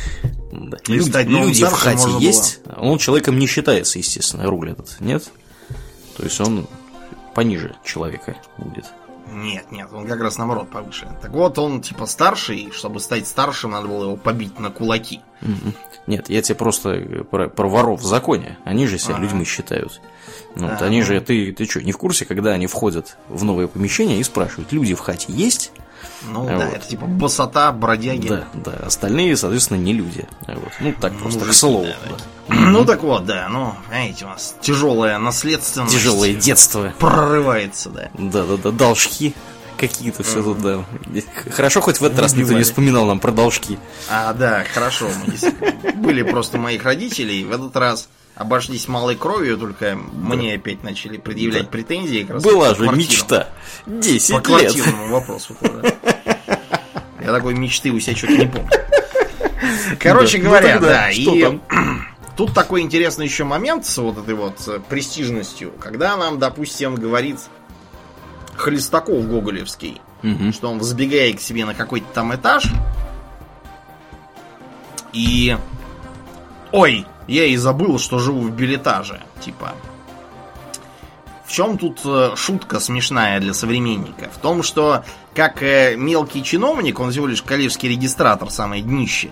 Да. 0.50 0.78
И 0.88 0.92
Люди, 0.92 1.64
в 1.64 1.70
хате 1.72 2.08
есть. 2.18 2.60
Он 2.76 2.98
человеком 2.98 3.38
не 3.38 3.46
считается, 3.46 3.98
естественно, 3.98 4.46
руль 4.46 4.70
этот, 4.70 4.96
нет? 5.00 5.30
То 6.16 6.24
есть 6.24 6.40
он 6.40 6.66
пониже 7.34 7.74
человека 7.84 8.36
будет. 8.58 8.86
Нет, 9.30 9.70
нет, 9.72 9.88
он 9.92 10.06
как 10.06 10.20
раз 10.20 10.36
наоборот 10.36 10.70
повыше. 10.70 11.08
Так 11.22 11.30
вот, 11.30 11.58
он 11.58 11.80
типа 11.80 12.04
старший, 12.04 12.58
и 12.58 12.70
чтобы 12.70 13.00
стать 13.00 13.26
старшим, 13.26 13.70
надо 13.70 13.88
было 13.88 14.04
его 14.04 14.16
побить 14.16 14.58
на 14.58 14.70
кулаки. 14.70 15.20
Нет, 16.06 16.28
я 16.28 16.42
тебе 16.42 16.54
просто 16.56 17.24
про, 17.30 17.48
про 17.48 17.68
воров 17.68 18.00
в 18.00 18.04
законе. 18.04 18.58
Они 18.64 18.86
же 18.86 18.98
себя 18.98 19.14
Ага. 19.14 19.24
людьми 19.24 19.44
считают. 19.44 20.00
Ну, 20.54 20.68
вот 20.68 20.82
А, 20.82 20.84
они 20.84 21.00
ну. 21.00 21.06
же, 21.06 21.20
ты, 21.20 21.52
ты 21.52 21.64
что, 21.64 21.82
не 21.82 21.92
в 21.92 21.98
курсе, 21.98 22.24
когда 22.24 22.50
они 22.50 22.66
входят 22.66 23.16
в 23.28 23.42
новое 23.44 23.66
помещение 23.68 24.18
и 24.20 24.22
спрашивают, 24.22 24.72
люди 24.72 24.94
в 24.94 25.00
хате 25.00 25.26
есть? 25.32 25.72
Ну 26.28 26.44
А 26.46 26.58
да, 26.58 26.66
вот. 26.66 26.74
это 26.74 26.86
типа 26.88 27.06
босота, 27.06 27.72
бродяги. 27.72 28.28
Да, 28.28 28.44
да. 28.52 28.72
Остальные, 28.86 29.36
соответственно, 29.36 29.78
не 29.78 29.92
люди. 29.92 30.26
А 30.46 30.54
Вот. 30.54 30.72
Ну, 30.80 30.94
так 31.00 31.12
просто, 31.16 31.38
к 31.40 31.42
Мужики, 31.42 31.58
слову. 31.58 31.84
да, 31.84 31.96
да. 32.48 32.54
Ну 32.70 32.84
так 32.84 33.02
вот, 33.02 33.24
да, 33.24 33.48
ну, 33.48 33.74
знаете, 33.88 34.24
у 34.24 34.28
нас 34.28 34.54
тяжелая 34.60 35.18
наследственность. 35.18 35.94
Тяжелое 35.94 36.34
детство. 36.34 36.92
Прорывается, 36.98 37.88
да. 37.90 38.10
Да, 38.18 38.44
да, 38.44 38.56
да, 38.56 38.70
должки 38.70 39.34
какие-то 39.78 40.22
все 40.22 40.42
тут, 40.42 40.60
да. 40.60 40.84
Хорошо, 41.50 41.80
хоть 41.80 41.98
в 42.00 42.04
этот 42.04 42.20
раз 42.20 42.34
никто 42.36 42.52
не 42.52 42.62
вспоминал 42.62 43.06
нам 43.06 43.18
про 43.18 43.32
должки. 43.32 43.78
А, 44.08 44.32
да, 44.32 44.64
хорошо. 44.72 45.08
Мы 45.26 45.92
были 45.94 46.22
просто 46.22 46.58
моих 46.58 46.84
родителей. 46.84 47.42
В 47.44 47.50
этот 47.52 47.76
раз 47.76 48.08
обошлись 48.42 48.86
малой 48.88 49.16
кровью, 49.16 49.56
только 49.56 49.96
мне 49.96 50.54
опять 50.54 50.82
начали 50.84 51.16
предъявлять 51.16 51.64
Да. 51.64 51.68
претензии. 51.70 52.22
как 52.22 52.34
раз 52.34 52.42
Была 52.44 52.68
по 52.70 52.74
же 52.74 52.86
мечта. 52.90 53.48
10 53.86 54.30
По 54.30 54.34
лет. 54.36 54.44
квартирному 54.44 55.08
вопросу. 55.08 55.56
да. 55.60 55.92
Я 57.24 57.32
такой 57.32 57.54
мечты 57.54 57.90
у 57.90 58.00
себя 58.00 58.16
что-то 58.16 58.36
не 58.36 58.46
помню. 58.46 58.70
Короче 59.98 60.38
Да. 60.38 60.44
Ну 60.44 60.50
говоря, 60.50 60.72
тогда 60.74 60.88
да, 60.88 61.10
и 61.10 61.40
там? 61.42 61.62
тут 62.36 62.52
такой 62.52 62.80
интересный 62.82 63.26
еще 63.26 63.44
момент 63.44 63.86
с 63.86 63.96
вот 63.98 64.18
этой 64.18 64.34
вот 64.34 64.60
э, 64.66 64.80
престижностью, 64.88 65.72
когда 65.80 66.16
нам, 66.16 66.38
допустим, 66.38 66.94
говорит 66.96 67.38
Хлестаков 68.56 69.26
Гоголевский, 69.28 70.00
что 70.52 70.70
он 70.70 70.78
взбегает 70.78 71.38
к 71.38 71.40
себе 71.40 71.64
на 71.64 71.74
какой-то 71.74 72.06
там 72.12 72.34
этаж 72.34 72.64
и... 75.12 75.56
Ой, 76.72 77.06
я 77.28 77.44
и 77.44 77.56
забыл, 77.56 77.98
что 77.98 78.18
живу 78.18 78.40
в 78.40 78.50
билетаже. 78.50 79.20
Типа, 79.40 79.74
в 81.44 81.52
чем 81.52 81.76
тут 81.76 82.00
э, 82.06 82.32
шутка 82.34 82.80
смешная 82.80 83.38
для 83.40 83.52
современника? 83.52 84.30
В 84.34 84.38
том, 84.38 84.62
что 84.62 85.04
как 85.34 85.62
э, 85.62 85.96
мелкий 85.96 86.42
чиновник, 86.42 86.98
он 86.98 87.10
всего 87.10 87.26
лишь 87.26 87.42
коллежский 87.42 87.88
регистратор, 87.88 88.50
самое 88.50 88.82
днище. 88.82 89.30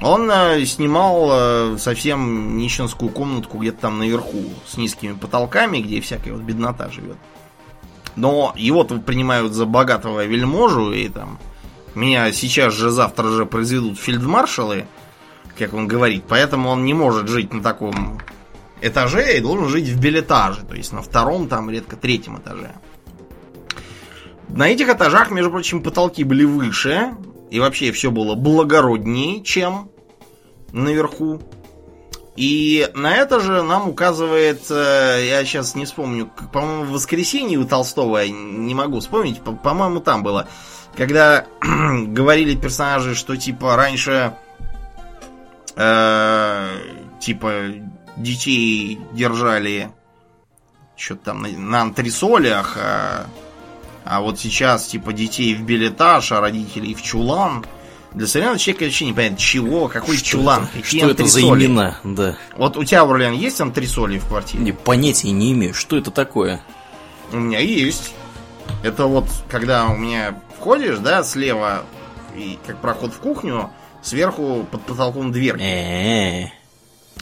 Он 0.00 0.30
э, 0.30 0.64
снимал 0.64 1.76
совсем 1.76 2.56
нищенскую 2.56 3.10
комнатку 3.10 3.58
где-то 3.58 3.80
там 3.80 3.98
наверху, 3.98 4.44
с 4.64 4.76
низкими 4.76 5.14
потолками, 5.14 5.78
где 5.78 6.00
всякая 6.00 6.34
вот 6.34 6.42
беднота 6.42 6.88
живет. 6.88 7.16
Но 8.14 8.52
его-то 8.56 8.98
принимают 9.00 9.54
за 9.54 9.66
богатого 9.66 10.24
вельможу, 10.24 10.92
и 10.92 11.08
там 11.08 11.40
меня 11.96 12.30
сейчас 12.32 12.74
же, 12.74 12.90
завтра 12.90 13.28
же 13.28 13.44
произведут 13.44 13.98
фельдмаршалы, 13.98 14.86
как 15.58 15.74
он 15.74 15.86
говорит, 15.86 16.24
поэтому 16.28 16.70
он 16.70 16.84
не 16.84 16.94
может 16.94 17.28
жить 17.28 17.52
на 17.52 17.62
таком 17.62 18.20
этаже 18.80 19.36
и 19.36 19.40
должен 19.40 19.68
жить 19.68 19.88
в 19.88 20.00
билетаже, 20.00 20.64
то 20.64 20.74
есть 20.74 20.92
на 20.92 21.02
втором, 21.02 21.48
там 21.48 21.68
редко 21.70 21.96
третьем 21.96 22.38
этаже. 22.38 22.72
На 24.48 24.68
этих 24.68 24.88
этажах, 24.88 25.30
между 25.30 25.50
прочим, 25.50 25.82
потолки 25.82 26.24
были 26.24 26.44
выше, 26.44 27.12
и 27.50 27.60
вообще 27.60 27.92
все 27.92 28.10
было 28.10 28.34
благороднее, 28.34 29.42
чем 29.42 29.90
наверху. 30.72 31.40
И 32.36 32.88
на 32.94 33.16
это 33.16 33.40
же 33.40 33.62
нам 33.62 33.88
указывает, 33.88 34.62
э, 34.70 35.26
я 35.28 35.44
сейчас 35.44 35.74
не 35.74 35.84
вспомню, 35.84 36.30
по-моему, 36.52 36.84
в 36.84 36.90
воскресенье 36.92 37.58
у 37.58 37.64
Толстого, 37.64 38.18
я 38.18 38.28
не 38.30 38.74
могу 38.74 39.00
вспомнить, 39.00 39.40
по- 39.40 39.52
по-моему, 39.52 39.98
там 39.98 40.22
было, 40.22 40.46
когда 40.96 41.46
говорили 41.60 42.54
персонажи, 42.54 43.16
что 43.16 43.36
типа 43.36 43.74
раньше 43.74 44.34
типа 47.20 47.52
детей 48.16 48.98
держали 49.12 49.90
что-то 50.96 51.26
там 51.26 51.42
на, 51.42 51.48
на 51.48 51.80
антресолях, 51.82 52.76
а, 52.76 53.26
а 54.04 54.20
вот 54.20 54.40
сейчас 54.40 54.86
типа 54.86 55.12
детей 55.12 55.54
в 55.54 55.62
билетаж, 55.62 56.32
а 56.32 56.40
родителей 56.40 56.94
в 56.94 57.02
чулан. 57.02 57.64
Для 58.14 58.26
современного 58.26 58.58
человека 58.58 58.84
вообще 58.84 59.04
не 59.04 59.12
понятно, 59.12 59.36
чего, 59.36 59.86
какой 59.88 60.16
Что 60.16 60.26
чулан, 60.26 60.64
это? 60.64 60.82
какие 60.82 61.00
Что 61.00 61.10
это 61.10 61.26
за 61.26 61.38
антресоли. 61.40 61.66
имена? 61.66 62.00
Да. 62.02 62.36
Вот 62.56 62.76
у 62.76 62.84
тебя, 62.84 63.04
Урлен, 63.04 63.34
есть 63.34 63.60
антресоли 63.60 64.18
в 64.18 64.26
квартире? 64.26 64.64
Не, 64.64 64.72
понятия 64.72 65.30
не 65.30 65.52
имею, 65.52 65.74
что 65.74 65.96
это 65.96 66.10
такое. 66.10 66.62
У 67.32 67.36
меня 67.36 67.60
есть. 67.60 68.14
Это 68.82 69.04
вот, 69.04 69.26
когда 69.50 69.86
у 69.86 69.96
меня 69.96 70.40
входишь, 70.58 70.98
да, 70.98 71.22
слева, 71.22 71.84
и 72.34 72.58
как 72.66 72.80
проход 72.80 73.12
в 73.12 73.18
кухню, 73.18 73.70
сверху 74.08 74.66
под 74.70 74.82
потолком 74.82 75.32
дверь. 75.32 75.56
Э-э. 75.60 76.48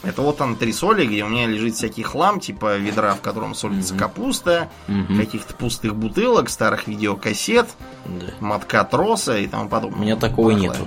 Это 0.03 0.23
вот 0.23 0.41
антресоли, 0.41 1.07
где 1.07 1.25
у 1.25 1.29
меня 1.29 1.47
лежит 1.47 1.75
всякий 1.75 2.03
хлам, 2.03 2.39
типа 2.39 2.77
ведра, 2.77 3.15
в 3.15 3.21
котором 3.23 3.55
солится 3.55 3.95
капуста, 3.95 4.69
каких-то 5.17 5.55
пустых 5.55 5.97
бутылок, 5.97 6.49
старых 6.51 6.87
видеокассет, 6.87 7.67
Да. 8.05 8.27
мотка 8.41 8.85
троса 8.85 9.39
и 9.39 9.47
тому 9.47 9.69
подобное. 9.69 9.99
У 9.99 10.03
меня 10.03 10.17
такого 10.17 10.51
нету. 10.51 10.87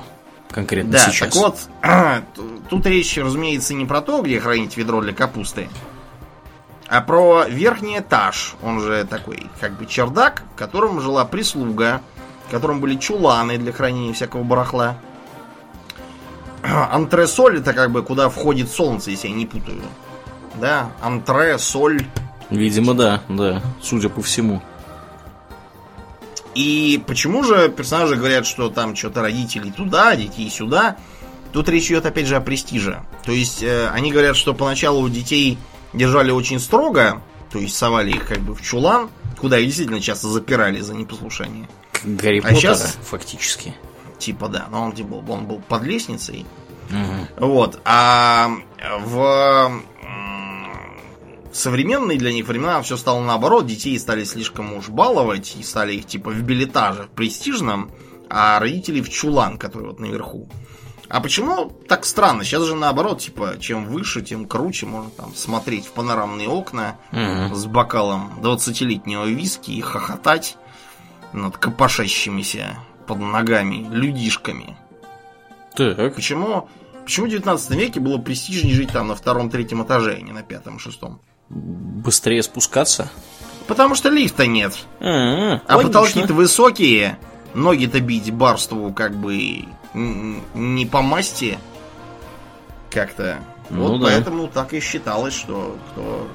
Конкретно 0.52 0.92
Да, 0.94 1.00
сейчас. 1.12 1.34
так 1.34 1.36
вот, 1.36 1.58
тут 2.70 2.86
речь, 2.86 3.18
разумеется, 3.18 3.74
не 3.74 3.86
про 3.86 4.02
то, 4.02 4.22
где 4.22 4.40
хранить 4.40 4.78
ведро 4.78 5.02
для 5.02 5.14
капусты, 5.14 5.70
а 6.88 7.02
про 7.02 7.46
верхний 7.48 8.00
этаж, 8.00 8.56
он 8.64 8.80
же 8.80 9.06
такой, 9.10 9.48
как 9.60 9.74
бы 9.74 9.86
чердак, 9.86 10.44
в 10.54 10.58
котором 10.58 11.02
жила 11.02 11.24
прислуга, 11.26 12.02
в 12.48 12.52
котором 12.52 12.80
были 12.80 12.96
чуланы 12.96 13.58
для 13.58 13.72
хранения 13.72 14.14
всякого 14.14 14.44
барахла. 14.44 14.98
антресоль 16.92 17.60
это 17.60 17.74
как 17.74 17.92
бы 17.92 18.04
куда 18.04 18.30
входит 18.30 18.70
солнце, 18.72 19.12
если 19.12 19.28
я 19.28 19.34
не 19.34 19.46
путаю. 19.46 19.82
Да, 20.56 20.92
антресоль. 21.02 22.06
Видимо, 22.50 22.94
да, 22.94 23.22
да, 23.30 23.62
судя 23.82 24.10
по 24.10 24.22
всему. 24.22 24.62
И 26.56 27.02
почему 27.08 27.44
же 27.44 27.70
персонажи 27.70 28.16
говорят, 28.16 28.46
что 28.46 28.70
там 28.70 28.96
что-то 28.96 29.22
родители 29.22 29.70
туда, 29.70 30.16
детей 30.16 30.50
сюда? 30.50 30.98
Тут 31.52 31.70
речь 31.70 31.88
идет 31.88 32.06
опять 32.06 32.28
же 32.28 32.36
о 32.36 32.42
престиже. 32.42 33.02
То 33.24 33.32
есть 33.32 33.64
э, 33.64 33.88
они 33.90 34.12
говорят, 34.12 34.36
что 34.36 34.54
поначалу 34.54 35.08
детей 35.10 35.58
держали 35.94 36.32
очень 36.32 36.60
строго, 36.60 37.22
то 37.52 37.60
есть 37.60 37.76
совали 37.76 38.12
их 38.12 38.26
как 38.28 38.40
бы 38.40 38.54
в 38.54 38.62
чулан, 38.62 39.10
куда 39.40 39.58
их 39.58 39.66
действительно 39.68 40.02
часто 40.02 40.28
запирали 40.28 40.82
за 40.82 40.94
непослушание. 40.94 41.68
Гарри 42.04 42.40
А 42.40 42.44
Поттера, 42.44 42.60
щас- 42.60 42.98
фактически. 43.04 43.76
Типа 44.20 44.48
да, 44.50 44.68
но 44.70 44.84
он 44.84 44.92
типа 44.92 45.16
он 45.28 45.46
был 45.46 45.62
под 45.68 45.84
лестницей. 45.84 46.46
Мгм. 46.90 47.28
Вот. 47.38 47.80
А 47.86 48.50
в 49.06 49.82
современные 51.52 52.18
для 52.18 52.32
них 52.32 52.48
времена 52.48 52.82
все 52.82 52.98
стало 52.98 53.24
наоборот. 53.24 53.66
Детей 53.66 53.98
стали 54.00 54.24
слишком 54.24 54.74
уж 54.74 54.90
баловать 54.90 55.56
и 55.58 55.64
стали 55.64 55.94
их 55.96 56.06
типа 56.06 56.32
в 56.32 56.42
билетаже 56.42 57.08
престижном, 57.16 57.92
а 58.30 58.60
родителей 58.60 59.02
в 59.02 59.10
чулан, 59.10 59.58
который 59.58 59.88
вот 59.88 60.00
наверху. 60.00 60.50
А 61.08 61.22
почему 61.22 61.72
так 61.88 62.06
странно? 62.06 62.44
Сейчас 62.44 62.64
же 62.66 62.76
наоборот, 62.76 63.20
типа, 63.20 63.56
чем 63.60 63.86
выше, 63.86 64.22
тем 64.22 64.46
круче. 64.46 64.86
Можно 64.86 65.10
там 65.10 65.34
смотреть 65.34 65.88
в 65.88 65.92
панорамные 65.92 66.48
окна 66.48 66.98
Мгм. 67.12 67.56
с 67.56 67.66
бокалом 67.66 68.32
20-летнего 68.44 69.26
виски 69.26 69.72
и 69.72 69.82
хохотать 69.82 70.58
над 71.34 71.58
копошащимися 71.58 72.78
под 73.10 73.20
ногами 73.20 73.88
людишками. 73.92 74.78
Так, 75.76 76.14
Почему, 76.14 76.70
почему 77.04 77.26
в 77.26 77.30
19 77.30 77.72
веке 77.72 78.00
было 78.00 78.20
престижнее 78.20 78.76
жить 78.76 78.92
там 78.92 79.08
на 79.08 79.16
втором-третьем 79.16 79.84
этаже, 79.84 80.16
а 80.20 80.22
не 80.22 80.32
на 80.32 80.44
пятом-шестом? 80.44 81.20
быстрее 81.50 82.44
спускаться. 82.44 83.10
Потому 83.68 83.96
что 83.96 84.10
лифта 84.10 84.46
нет. 84.46 84.78
А, 85.00 85.62
А 85.68 85.80
потолки-то 85.80 86.34
высокие. 86.34 87.18
Ноги-то 87.56 88.00
бить 88.00 88.32
барству 88.32 88.94
как 88.94 89.16
бы 89.16 89.66
не 89.96 90.86
по 90.86 91.02
масти 91.02 91.58
как-то. 92.92 93.40
Ну 93.72 93.88
вот 93.88 94.02
да. 94.02 94.06
поэтому 94.06 94.48
так 94.48 94.74
и 94.74 94.80
считалось, 94.80 95.34
что 95.34 95.76
кто... 95.92 96.28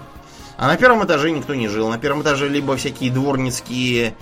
А 0.56 0.66
на 0.66 0.76
первом 0.76 1.04
этаже 1.04 1.30
никто 1.30 1.54
не 1.54 1.68
жил. 1.68 1.88
На 1.88 1.98
первом 1.98 2.22
этаже 2.22 2.48
либо 2.48 2.76
всякие 2.76 3.12
дворницкие 3.12 4.14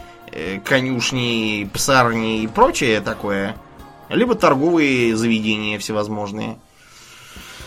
конюшни, 0.64 1.68
псарни 1.72 2.42
и 2.42 2.46
прочее 2.46 3.00
такое, 3.00 3.56
либо 4.08 4.34
торговые 4.34 5.16
заведения 5.16 5.78
всевозможные. 5.78 6.58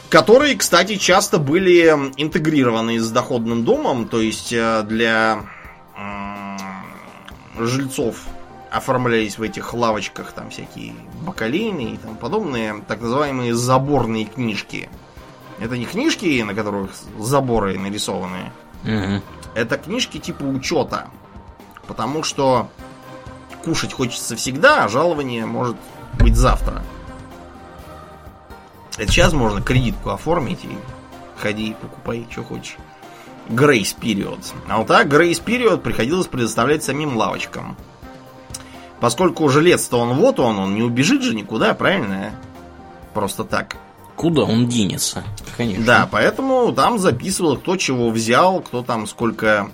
Которые, 0.10 0.56
кстати, 0.56 0.96
часто 0.96 1.40
были 1.40 1.88
интегрированы 2.18 3.00
с 3.00 3.10
доходным 3.10 3.66
домом, 3.66 4.08
то 4.08 4.22
есть 4.22 4.54
э, 4.54 4.84
для 4.84 5.40
жильцов 7.58 8.18
оформлялись 8.72 9.38
в 9.38 9.42
этих 9.42 9.74
лавочках 9.74 10.34
там 10.34 10.50
всякие 10.50 10.94
бакалейные 11.26 11.94
и 11.94 11.98
тому 11.98 12.16
подобные, 12.16 12.84
так 12.88 13.02
называемые 13.02 13.54
заборные 13.56 14.26
книжки. 14.26 14.90
Это 15.60 15.78
не 15.78 15.86
книжки, 15.86 16.42
на 16.42 16.54
которых 16.54 16.92
заборы 17.18 17.80
нарисованы, 17.80 18.52
Мгм. 18.84 19.22
это 19.56 19.78
книжки 19.78 20.18
типа 20.20 20.44
учета. 20.44 21.08
Потому 21.88 22.24
что 22.24 22.70
кушать 23.64 23.94
хочется 23.94 24.36
всегда, 24.36 24.86
а 24.86 24.90
жалование 24.90 25.46
может 25.46 25.76
быть 26.20 26.36
завтра. 26.36 26.84
Это 28.98 29.12
сейчас 29.12 29.34
можно 29.34 29.62
кредитку 29.62 30.10
оформить 30.12 30.64
и 30.64 30.78
ходи, 31.38 31.76
покупай, 31.80 32.26
что 32.32 32.44
хочешь. 32.44 32.78
Грейс 33.50 33.94
период. 33.94 34.40
А 34.68 34.80
вот 34.80 34.88
так 34.88 35.08
Грейс 35.08 35.40
период 35.40 35.84
приходилось 35.84 36.28
предоставлять 36.28 36.84
самим 36.84 37.16
лавочкам. 37.18 37.76
Поскольку 39.00 39.50
жилец-то 39.50 40.00
он 40.00 40.14
вот 40.16 40.40
он, 40.40 40.58
он 40.58 40.76
не 40.76 40.82
убежит 40.82 41.22
же 41.22 41.36
никуда, 41.36 41.74
правильно? 41.74 42.32
Просто 43.14 43.44
так. 43.44 43.78
Куда 44.16 44.44
он 44.44 44.68
денется? 44.68 45.24
Конечно. 45.58 45.86
Да, 45.86 46.10
поэтому 46.10 46.72
там 46.72 46.98
записывал, 46.98 47.58
кто 47.58 47.76
чего 47.76 48.10
взял, 48.10 48.62
кто 48.62 48.82
там 48.82 49.08
сколько 49.08 49.70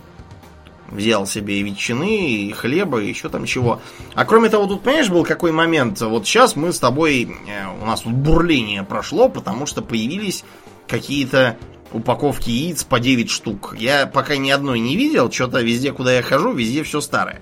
взял 0.92 1.26
себе 1.26 1.60
и 1.60 1.64
ветчины, 1.64 2.32
и 2.48 2.52
хлеба, 2.52 3.02
и 3.02 3.10
еще 3.10 3.30
там 3.30 3.46
чего. 3.46 3.82
А 4.14 4.26
кроме 4.26 4.50
того, 4.50 4.68
тут, 4.68 4.84
понимаешь, 4.84 5.10
был 5.10 5.24
какой 5.24 5.52
момент? 5.52 6.02
Вот 6.02 6.28
сейчас 6.28 6.56
мы 6.56 6.74
с 6.74 6.80
тобой, 6.80 7.24
э, 7.48 7.82
у 7.82 7.86
нас 7.86 8.02
тут 8.02 8.14
бурление 8.14 8.84
прошло, 8.84 9.30
потому 9.30 9.66
что 9.66 9.82
появились 9.82 10.44
какие-то 10.88 11.58
упаковки 11.94 12.50
яиц 12.50 12.84
по 12.84 13.00
9 13.00 13.30
штук. 13.30 13.76
Я 13.78 14.06
пока 14.08 14.38
ни 14.38 14.50
одной 14.50 14.80
не 14.80 14.96
видел, 14.96 15.32
что-то 15.32 15.62
везде, 15.62 15.92
куда 15.92 16.14
я 16.14 16.22
хожу, 16.22 16.52
везде 16.54 16.84
все 16.84 17.02
старое. 17.02 17.42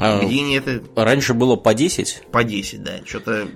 А, 0.00 0.22
Где 0.22 0.42
не 0.42 0.56
это 0.56 0.82
раньше 0.94 1.34
было 1.34 1.56
по 1.56 1.74
10? 1.74 2.24
по 2.30 2.44
10, 2.44 2.82
да. 2.82 2.92
Что-то 3.06 3.48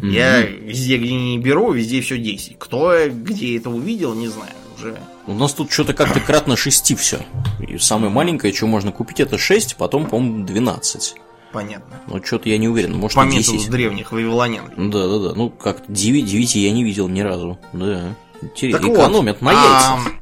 я 0.00 0.42
везде, 0.42 0.96
где 0.96 1.12
не 1.12 1.38
беру, 1.38 1.72
везде 1.72 2.00
все 2.00 2.18
10. 2.18 2.56
Кто 2.58 2.94
где 3.08 3.56
это 3.56 3.70
увидел, 3.70 4.14
не 4.14 4.28
знаю. 4.28 4.52
Уже 4.82 4.98
У 5.26 5.34
нас 5.34 5.54
тут 5.54 5.70
что-то 5.70 5.94
как-то 5.94 6.20
кратно 6.20 6.56
6 6.56 6.98
все. 6.98 7.20
И 7.60 7.78
самое 7.78 8.10
маленькое, 8.12 8.52
что 8.52 8.66
можно 8.66 8.90
купить, 8.90 9.20
это 9.20 9.38
6, 9.38 9.76
потом, 9.76 10.06
по-моему, 10.06 10.44
12. 10.44 11.14
понятно. 11.52 12.00
Но 12.08 12.22
что-то 12.22 12.48
я 12.48 12.58
не 12.58 12.68
уверен, 12.68 12.94
может 12.96 13.14
По 13.14 13.22
методу 13.22 13.58
10. 13.58 13.70
древних 13.70 14.10
вавилонян. 14.12 14.72
Да, 14.90 15.06
да, 15.06 15.18
да. 15.28 15.34
Ну, 15.34 15.50
как 15.50 15.82
9, 15.86 16.24
9 16.24 16.56
я 16.56 16.72
не 16.72 16.82
видел 16.82 17.08
ни 17.08 17.20
разу. 17.20 17.58
Да. 17.72 18.14
Интересно. 18.40 18.80
Так 18.80 18.90
Экономят 18.90 19.40
вот, 19.40 19.42
на 19.42 19.50
а, 19.50 19.98
яйцах. 19.98 20.12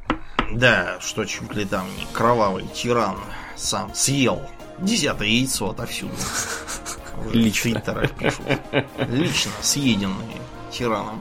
Да, 0.52 0.98
что 1.00 1.24
чуть 1.24 1.54
ли 1.54 1.64
там 1.64 1.86
не 1.98 2.06
кровавый 2.12 2.66
тиран 2.74 3.16
сам 3.56 3.94
съел 3.94 4.42
десятое 4.78 5.28
яйцо 5.28 5.70
отовсюду. 5.70 6.12
Лично. 7.32 7.82
Лично 9.08 9.52
съеденные 9.62 10.40
тираном. 10.70 11.20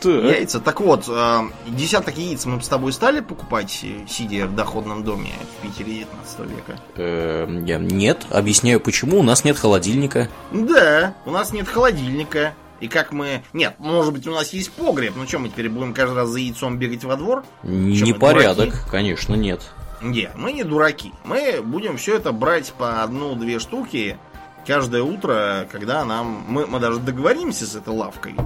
Так. 0.00 0.12
Яйца. 0.24 0.60
Так 0.60 0.80
вот, 0.80 1.04
э, 1.08 1.40
десяток 1.68 2.16
яиц 2.18 2.44
мы 2.46 2.56
бы 2.56 2.62
с 2.62 2.68
тобой 2.68 2.92
стали 2.92 3.20
покупать, 3.20 3.80
э, 3.82 4.06
сидя 4.08 4.46
в 4.46 4.54
доходном 4.54 5.02
доме 5.04 5.32
в 5.58 5.62
Питере 5.66 6.06
19 6.38 6.40
века? 6.46 6.78
Эм, 6.96 7.64
я- 7.64 7.78
Нет, 7.78 8.26
объясняю 8.30 8.80
почему. 8.80 9.18
У 9.18 9.22
нас 9.22 9.44
нет 9.44 9.58
холодильника. 9.58 10.28
Да, 10.52 11.14
у 11.24 11.30
нас 11.30 11.52
нет 11.52 11.68
холодильника. 11.68 12.54
И 12.80 12.86
как 12.86 13.10
мы... 13.12 13.42
Нет, 13.52 13.74
может 13.78 14.12
быть, 14.12 14.26
у 14.28 14.30
нас 14.30 14.52
есть 14.52 14.70
погреб. 14.72 15.14
Ну 15.16 15.26
что, 15.26 15.40
мы 15.40 15.48
теперь 15.48 15.68
будем 15.68 15.92
каждый 15.92 16.14
раз 16.14 16.28
за 16.28 16.38
яйцом 16.38 16.78
бегать 16.78 17.02
во 17.02 17.16
двор? 17.16 17.42
Непорядок, 17.64 18.86
конечно, 18.90 19.34
нет. 19.34 19.62
Не, 20.00 20.30
мы 20.36 20.52
не 20.52 20.62
дураки. 20.62 21.12
Мы 21.24 21.60
будем 21.60 21.96
все 21.96 22.16
это 22.16 22.30
брать 22.30 22.72
по 22.72 23.02
одну-две 23.02 23.58
штуки 23.58 24.16
каждое 24.68 25.02
утро, 25.02 25.66
когда 25.72 26.04
нам... 26.04 26.44
Мы, 26.46 26.66
мы 26.66 26.78
даже 26.78 27.00
договоримся 27.00 27.66
с 27.66 27.74
этой 27.74 27.92
лавкой, 27.92 28.36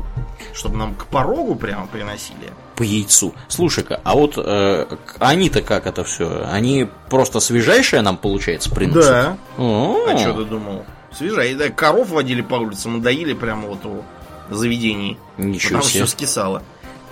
чтобы 0.55 0.77
нам 0.77 0.95
к 0.95 1.07
порогу 1.07 1.57
прямо 1.57 1.87
приносили. 1.89 2.53
По 2.77 2.85
яйцу. 2.85 3.35
Слушай-ка, 3.49 4.01
а 4.05 4.15
вот 4.15 4.35
э, 4.39 4.87
они-то 5.19 5.63
как 5.63 5.87
это 5.87 6.05
все? 6.05 6.47
Они 6.51 6.89
просто 7.11 7.41
свежайшее 7.41 8.03
нам, 8.03 8.17
получается, 8.17 8.71
приносят? 8.71 9.11
Да. 9.11 9.37
О, 9.59 10.07
А 10.09 10.17
что 10.17 10.33
ты 10.35 10.45
думал? 10.45 10.87
Свежая. 11.13 11.55
Да, 11.57 11.69
коров 11.69 12.09
водили 12.09 12.41
по 12.41 12.55
улице, 12.55 12.89
мы 12.89 13.01
доили 13.01 13.35
прямо 13.35 13.67
вот 13.67 13.85
у 13.85 14.03
заведений. 14.49 15.19
Ничего 15.37 15.81
Потому 15.81 15.91
себе. 15.91 16.05
все 16.05 16.13
скисало. 16.13 16.63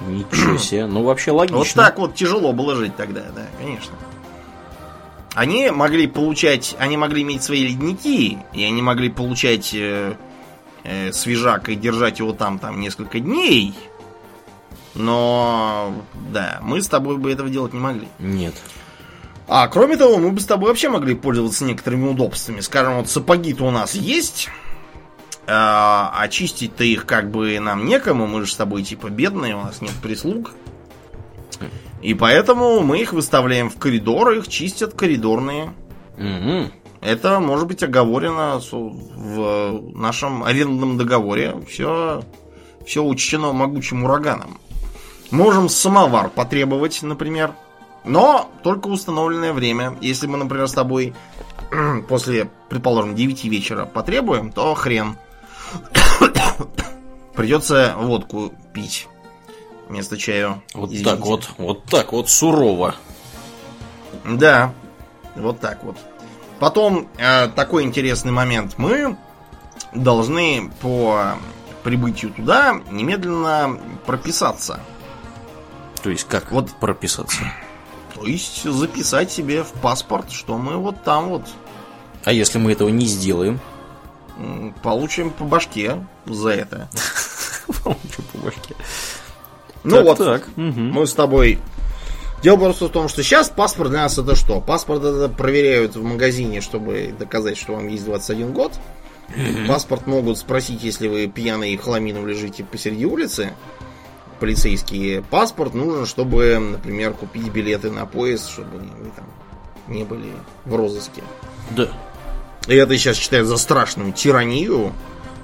Ничего 0.06 0.56
себе. 0.56 0.86
Ну, 0.86 1.02
вообще 1.02 1.32
логично. 1.32 1.58
Вот 1.58 1.68
так 1.74 1.98
вот 1.98 2.14
тяжело 2.14 2.52
было 2.52 2.76
жить 2.76 2.96
тогда, 2.96 3.22
да, 3.34 3.42
конечно. 3.58 3.92
Они 5.34 5.70
могли 5.70 6.06
получать, 6.06 6.74
они 6.78 6.96
могли 6.96 7.22
иметь 7.22 7.42
свои 7.42 7.66
ледники, 7.66 8.38
и 8.52 8.64
они 8.64 8.82
могли 8.82 9.10
получать 9.10 9.72
э, 9.74 10.14
э, 10.82 11.12
свежак 11.12 11.68
и 11.68 11.76
держать 11.76 12.18
его 12.18 12.32
там, 12.32 12.58
там 12.58 12.80
несколько 12.80 13.20
дней. 13.20 13.74
Но, 14.94 15.94
да, 16.32 16.58
мы 16.62 16.82
с 16.82 16.88
тобой 16.88 17.16
бы 17.16 17.30
этого 17.30 17.48
делать 17.48 17.72
не 17.72 17.78
могли. 17.78 18.08
Нет. 18.18 18.54
А 19.46 19.68
кроме 19.68 19.96
того, 19.96 20.18
мы 20.18 20.32
бы 20.32 20.40
с 20.40 20.46
тобой 20.46 20.68
вообще 20.68 20.88
могли 20.88 21.14
пользоваться 21.14 21.64
некоторыми 21.64 22.08
удобствами. 22.08 22.60
Скажем, 22.60 22.96
вот 22.96 23.08
сапоги-то 23.08 23.64
у 23.64 23.70
нас 23.70 23.94
есть, 23.94 24.48
а, 25.46 26.12
а 26.16 26.28
чистить-то 26.28 26.84
их 26.84 27.06
как 27.06 27.30
бы 27.30 27.58
нам 27.58 27.84
некому, 27.84 28.26
мы 28.26 28.44
же 28.44 28.52
с 28.52 28.56
тобой 28.56 28.82
типа 28.82 29.10
бедные, 29.10 29.56
у 29.56 29.62
нас 29.62 29.80
нет 29.80 29.92
прислуг. 30.02 30.52
И 32.02 32.14
поэтому 32.14 32.80
мы 32.80 33.00
их 33.00 33.12
выставляем 33.12 33.68
в 33.68 33.78
коридор, 33.78 34.30
их 34.32 34.48
чистят 34.48 34.94
коридорные. 34.94 35.72
Мгм. 36.16 36.72
Это 37.00 37.40
может 37.40 37.66
быть 37.66 37.82
оговорено 37.82 38.60
в 38.70 39.96
нашем 39.96 40.44
арендном 40.44 40.98
договоре. 40.98 41.56
Все, 41.68 42.22
все 42.86 43.02
учтено 43.02 43.52
могучим 43.52 44.04
ураганом. 44.04 44.58
Можем 45.30 45.68
самовар 45.68 46.28
потребовать, 46.28 47.02
например. 47.02 47.52
Но 48.04 48.50
только 48.62 48.88
установленное 48.88 49.52
время. 49.52 49.96
Если 50.00 50.26
мы, 50.26 50.38
например, 50.38 50.68
с 50.68 50.72
тобой 50.72 51.14
после, 52.08 52.50
предположим, 52.68 53.14
9 53.14 53.44
вечера 53.44 53.84
потребуем, 53.84 54.52
то 54.52 54.74
хрен. 54.74 55.16
Придется 57.34 57.94
водку 57.96 58.52
пить. 58.74 59.06
Вместо 59.90 60.16
чаю. 60.16 60.62
Вот 60.72 60.90
Извините. 60.90 61.10
так 61.10 61.20
вот, 61.20 61.50
вот 61.58 61.84
так 61.84 62.12
вот 62.12 62.30
сурово. 62.30 62.94
Да, 64.24 64.72
вот 65.34 65.60
так 65.60 65.82
вот. 65.84 65.96
Потом 66.58 67.08
э, 67.18 67.48
такой 67.48 67.82
интересный 67.84 68.32
момент. 68.32 68.74
Мы 68.76 69.16
должны 69.94 70.70
по 70.80 71.34
прибытию 71.82 72.32
туда 72.32 72.80
немедленно 72.90 73.78
прописаться. 74.06 74.80
То 76.02 76.10
есть 76.10 76.26
как 76.28 76.50
Вот. 76.52 76.70
прописаться? 76.78 77.40
То 78.14 78.26
есть 78.26 78.62
записать 78.64 79.32
себе 79.32 79.64
в 79.64 79.72
паспорт, 79.72 80.30
что 80.30 80.56
мы 80.58 80.76
вот 80.76 81.02
там 81.02 81.28
вот 81.30 81.48
А 82.24 82.32
если 82.32 82.58
мы 82.58 82.72
этого 82.72 82.88
не 82.88 83.06
сделаем? 83.06 83.60
получим 84.82 85.30
по 85.30 85.44
башке 85.44 86.02
за 86.24 86.50
это. 86.50 86.88
Получу 87.84 88.22
по 88.32 88.38
башке. 88.38 88.74
Ну 89.84 89.96
Так, 89.96 90.04
вот, 90.04 90.18
так. 90.18 90.48
мы 90.56 91.06
с 91.06 91.14
тобой... 91.14 91.58
Дело 92.42 92.56
просто 92.56 92.86
в 92.86 92.90
том, 92.90 93.08
что 93.08 93.22
сейчас 93.22 93.50
паспорт 93.50 93.90
для 93.90 94.02
нас 94.02 94.16
это 94.16 94.34
что? 94.34 94.60
Паспорт 94.60 95.04
это 95.04 95.28
проверяют 95.28 95.94
в 95.94 96.02
магазине, 96.02 96.62
чтобы 96.62 97.14
доказать, 97.18 97.58
что 97.58 97.74
вам 97.74 97.88
есть 97.88 98.04
21 98.06 98.52
год. 98.52 98.72
Паспорт 99.68 100.06
могут 100.06 100.38
спросить, 100.38 100.82
если 100.82 101.06
вы 101.06 101.26
пьяный 101.26 101.72
и 101.72 101.76
хламином 101.76 102.26
лежите 102.26 102.64
посреди 102.64 103.04
улицы. 103.04 103.52
Полицейские. 104.40 105.20
Паспорт 105.22 105.74
нужен, 105.74 106.06
чтобы, 106.06 106.58
например, 106.58 107.12
купить 107.12 107.48
билеты 107.48 107.90
на 107.90 108.06
поезд, 108.06 108.48
чтобы 108.48 108.78
вы 108.78 109.10
там 109.14 109.26
не 109.86 110.04
были 110.04 110.32
в 110.64 110.74
розыске. 110.74 111.22
Да. 111.70 111.88
И 112.66 112.74
это 112.74 112.96
сейчас 112.96 113.16
считают 113.16 113.48
за 113.48 113.58
страшную 113.58 114.12
тиранию. 114.12 114.92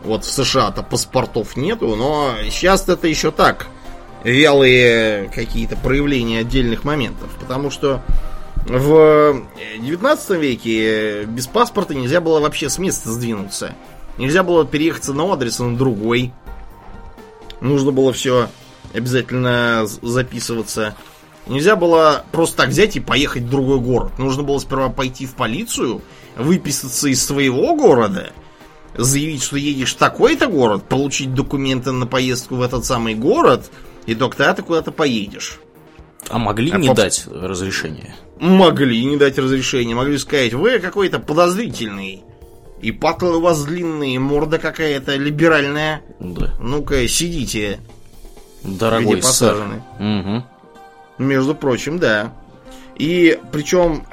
Вот 0.05 0.25
в 0.25 0.31
США-то 0.31 0.83
паспортов 0.83 1.57
нету, 1.57 1.95
но 1.97 2.37
сейчас 2.51 2.89
это 2.89 3.07
еще 3.07 3.31
так. 3.31 3.67
Вялые 4.25 5.31
какие-то 5.35 5.77
проявления 5.77 6.41
отдельных 6.41 6.85
моментов. 6.85 7.31
Потому 7.39 7.71
что 7.71 8.03
в 8.65 9.43
19 9.79 10.31
веке 10.41 11.25
без 11.25 11.47
паспорта 11.47 11.95
нельзя 11.95 12.21
было 12.21 12.41
вообще 12.41 12.69
с 12.69 12.79
места 12.79 13.11
сдвинуться. 13.11 13.75
Нельзя 14.19 14.43
было 14.43 14.67
переехать 14.67 15.05
с 15.05 15.09
одного 15.09 15.35
адреса 15.35 15.63
на 15.65 15.77
другой. 15.77 16.33
Нужно 17.61 17.93
было 17.93 18.13
все 18.13 18.49
обязательно 18.93 19.87
записываться. 20.03 20.97
Нельзя 21.47 21.77
было 21.77 22.25
просто 22.33 22.57
так 22.57 22.71
взять 22.71 22.97
и 22.97 23.01
поехать 23.01 23.45
в 23.45 23.51
другой 23.51 23.79
город. 23.79 24.19
Нужно 24.19 24.43
было 24.43 24.59
сперва 24.59 24.89
пойти 24.89 25.27
в 25.27 25.35
полицию, 25.35 26.03
выписаться 26.37 27.09
из 27.09 27.25
своего 27.25 27.77
города, 27.77 28.33
заявить, 28.97 29.45
что 29.45 29.57
едешь 29.57 29.95
в 29.95 29.99
такой-то 29.99 30.49
город, 30.49 30.89
получить 30.89 31.35
документы 31.35 31.93
на 31.93 32.07
поездку 32.07 32.57
в 32.57 32.63
этот 32.63 32.85
самый 32.85 33.15
город, 33.15 33.71
и 34.07 34.15
тогда 34.15 34.55
ты 34.55 34.63
куда-то 34.63 34.93
поедешь. 34.93 35.61
А 36.29 36.39
могли 36.39 36.71
А 36.73 36.79
не 36.79 36.89
по- 36.89 36.95
дать 36.95 37.27
разрешение? 37.31 38.15
Могли 38.41 39.05
не 39.05 39.17
дать 39.17 39.39
разрешения, 39.39 39.95
могли 39.95 40.19
сказать, 40.19 40.53
вы 40.55 40.79
какой-то 40.79 41.19
подозрительный. 41.19 42.23
И 42.81 42.93
патлы 42.93 43.37
у 43.37 43.41
вас 43.41 43.65
длинные, 43.65 44.19
морда 44.19 44.59
какая-то 44.59 45.17
либеральная. 45.17 46.03
Да. 46.21 46.55
Ну-ка, 46.61 47.07
сидите, 47.09 47.81
Дорогой 48.63 49.19
посажены. 49.19 49.83
Мгм. 49.99 50.45
Между 51.19 51.55
прочим, 51.55 51.99
да. 51.99 52.33
И 52.97 53.39
причем 53.53 54.07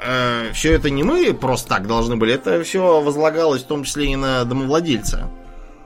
все 0.52 0.72
это 0.72 0.90
не 0.90 1.02
мы 1.02 1.34
просто 1.34 1.68
так 1.68 1.86
должны 1.86 2.16
были, 2.16 2.34
это 2.34 2.62
все 2.64 3.00
возлагалось 3.00 3.62
в 3.62 3.66
том 3.66 3.84
числе 3.84 4.12
и 4.12 4.16
на 4.16 4.44
домовладельца. 4.44 5.30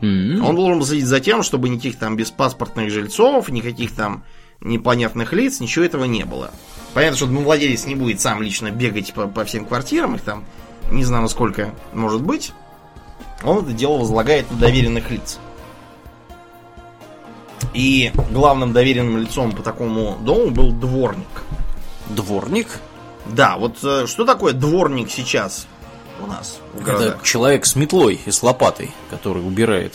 М. 0.00 0.44
Он 0.44 0.56
должен 0.56 0.78
был 0.78 0.87
следить 0.87 1.06
за 1.06 1.20
тем, 1.20 1.42
чтобы 1.42 1.68
никаких 1.68 1.98
там 1.98 2.16
беспаспортных 2.16 2.90
жильцов, 2.90 3.48
никаких 3.48 3.94
там 3.94 4.24
непонятных 4.61 5.32
лиц, 5.32 5.61
ничего 5.61 5.84
этого 5.84 6.04
не 6.04 6.24
было. 6.24 6.50
Понятно, 6.94 7.16
что 7.16 7.26
домовладелец 7.26 7.87
не 7.87 7.94
будет 7.94 8.20
сам 8.20 8.42
лично 8.42 8.70
бегать 8.70 9.12
по, 9.12 9.26
по 9.26 9.44
всем 9.44 9.64
квартирам, 9.64 10.16
их 10.16 10.22
там 10.22 10.44
не 10.90 11.04
знаю 11.04 11.28
сколько 11.28 11.74
может 11.92 12.22
быть. 12.22 12.52
Он 13.44 13.64
это 13.64 13.72
дело 13.72 13.98
возлагает 13.98 14.50
на 14.50 14.56
доверенных 14.56 15.11
лиц. 15.11 15.38
И 17.74 18.11
главным 18.30 18.72
доверенным 18.72 19.18
лицом 19.18 19.52
по 19.52 19.62
такому 19.62 20.18
дому 20.22 20.50
был 20.50 20.72
дворник. 20.72 21.26
Дворник? 22.08 22.66
Да, 23.26 23.58
вот 23.58 23.78
э, 23.84 24.06
что 24.06 24.24
такое 24.24 24.54
дворник 24.54 25.11
сейчас 25.11 25.68
у 26.22 26.26
нас 26.26 26.59
в 26.74 26.83
городах? 26.83 27.16
Это 27.16 27.24
человек 27.24 27.66
с 27.66 27.76
метлой 27.76 28.20
и 28.24 28.31
с 28.31 28.42
лопатой, 28.42 28.92
который 29.11 29.46
убирает, 29.46 29.94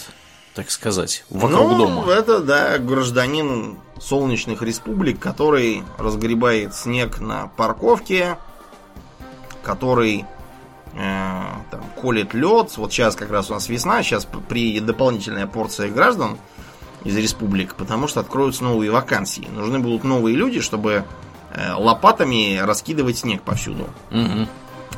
так 0.53 0.71
сказать, 0.71 1.25
вокруг 1.29 1.71
ну, 1.71 1.77
дома. 1.77 2.12
это, 2.12 2.39
да, 2.39 2.77
гражданин 2.77 3.77
солнечных 3.99 4.62
республик, 4.62 5.19
который 5.19 5.83
разгребает 5.97 6.75
снег 6.75 7.19
на 7.19 7.47
парковке, 7.47 8.38
который 9.63 10.25
э, 10.93 11.41
там, 11.71 11.83
колет 12.01 12.33
лед. 12.33 12.75
Вот 12.77 12.91
сейчас 12.91 13.15
как 13.15 13.31
раз 13.31 13.49
у 13.49 13.53
нас 13.53 13.69
весна, 13.69 14.03
сейчас 14.03 14.27
приедет 14.47 14.86
дополнительная 14.86 15.47
порция 15.47 15.89
граждан 15.89 16.38
из 17.03 17.15
республик, 17.17 17.75
потому 17.75 18.07
что 18.07 18.19
откроются 18.19 18.63
новые 18.63 18.91
вакансии. 18.91 19.47
Нужны 19.53 19.79
будут 19.79 20.03
новые 20.03 20.36
люди, 20.36 20.62
чтобы 20.62 21.05
э, 21.51 21.73
лопатами 21.73 22.57
раскидывать 22.57 23.19
снег 23.19 23.41
повсюду. 23.41 23.89
Мгм. 24.09 24.47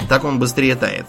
Так 0.10 0.24
он 0.24 0.40
быстрее 0.40 0.76
тает. 0.76 1.08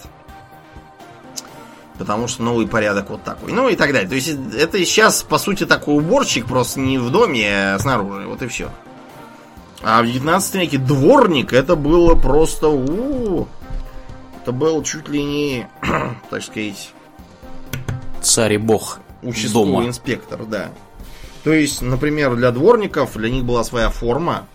Потому 1.97 2.27
что 2.27 2.43
новый 2.43 2.67
порядок 2.67 3.09
вот 3.09 3.23
такой. 3.23 3.51
Ну 3.51 3.69
и 3.69 3.75
так 3.75 3.91
далее. 3.91 4.07
То 4.07 4.15
есть 4.15 4.29
это 4.55 4.77
сейчас, 4.85 5.23
по 5.23 5.37
сути, 5.37 5.65
такой 5.65 5.97
уборщик, 5.97 6.45
просто 6.45 6.79
не 6.79 6.97
в 6.97 7.09
доме, 7.09 7.73
а 7.73 7.79
снаружи. 7.79 8.27
Вот 8.27 8.41
и 8.41 8.47
все. 8.47 8.69
А 9.83 10.01
в 10.01 10.05
19 10.05 10.55
веке 10.55 10.77
дворник 10.77 11.53
это 11.53 11.75
было 11.75 12.15
просто... 12.15 12.67
у 12.67 13.47
это 14.47 14.53
был 14.53 14.81
чуть 14.81 15.09
ли 15.09 15.21
не, 15.25 15.67
так 16.29 16.41
сказать, 16.41 16.93
Царь 18.21 18.53
и 18.53 18.57
бог 18.57 18.99
участковый 19.21 19.73
дома. 19.73 19.85
инспектор, 19.85 20.45
да. 20.45 20.71
То 21.43 21.51
есть, 21.51 21.81
например, 21.81 22.33
для 22.37 22.51
дворников, 22.51 23.17
для 23.17 23.29
них 23.29 23.43
была 23.43 23.65
своя 23.65 23.89
форма. 23.89 24.47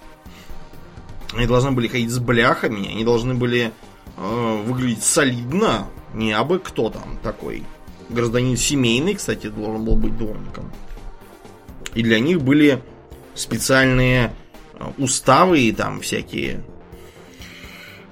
Они 1.35 1.47
должны 1.47 1.73
были 1.73 1.89
ходить 1.89 2.11
с 2.11 2.19
бляхами, 2.19 2.89
они 2.89 3.05
должны 3.05 3.35
были 3.35 3.75
э, 4.17 4.63
выглядеть 4.67 5.03
солидно. 5.03 5.89
Не 6.15 6.33
абы 6.33 6.59
кто 6.59 6.91
там 6.91 7.19
такой. 7.23 7.65
Гражданин 8.09 8.57
семейный, 8.57 9.15
кстати, 9.15 9.49
должен 9.49 9.85
был 9.85 9.95
быть 9.95 10.17
дворником. 10.17 10.71
И 11.95 12.03
для 12.03 12.21
них 12.21 12.43
были 12.43 12.83
специальные 13.35 14.33
э, 14.75 14.85
уставы 14.99 15.61
и 15.61 15.73
там 15.73 16.01
всякие 16.01 16.63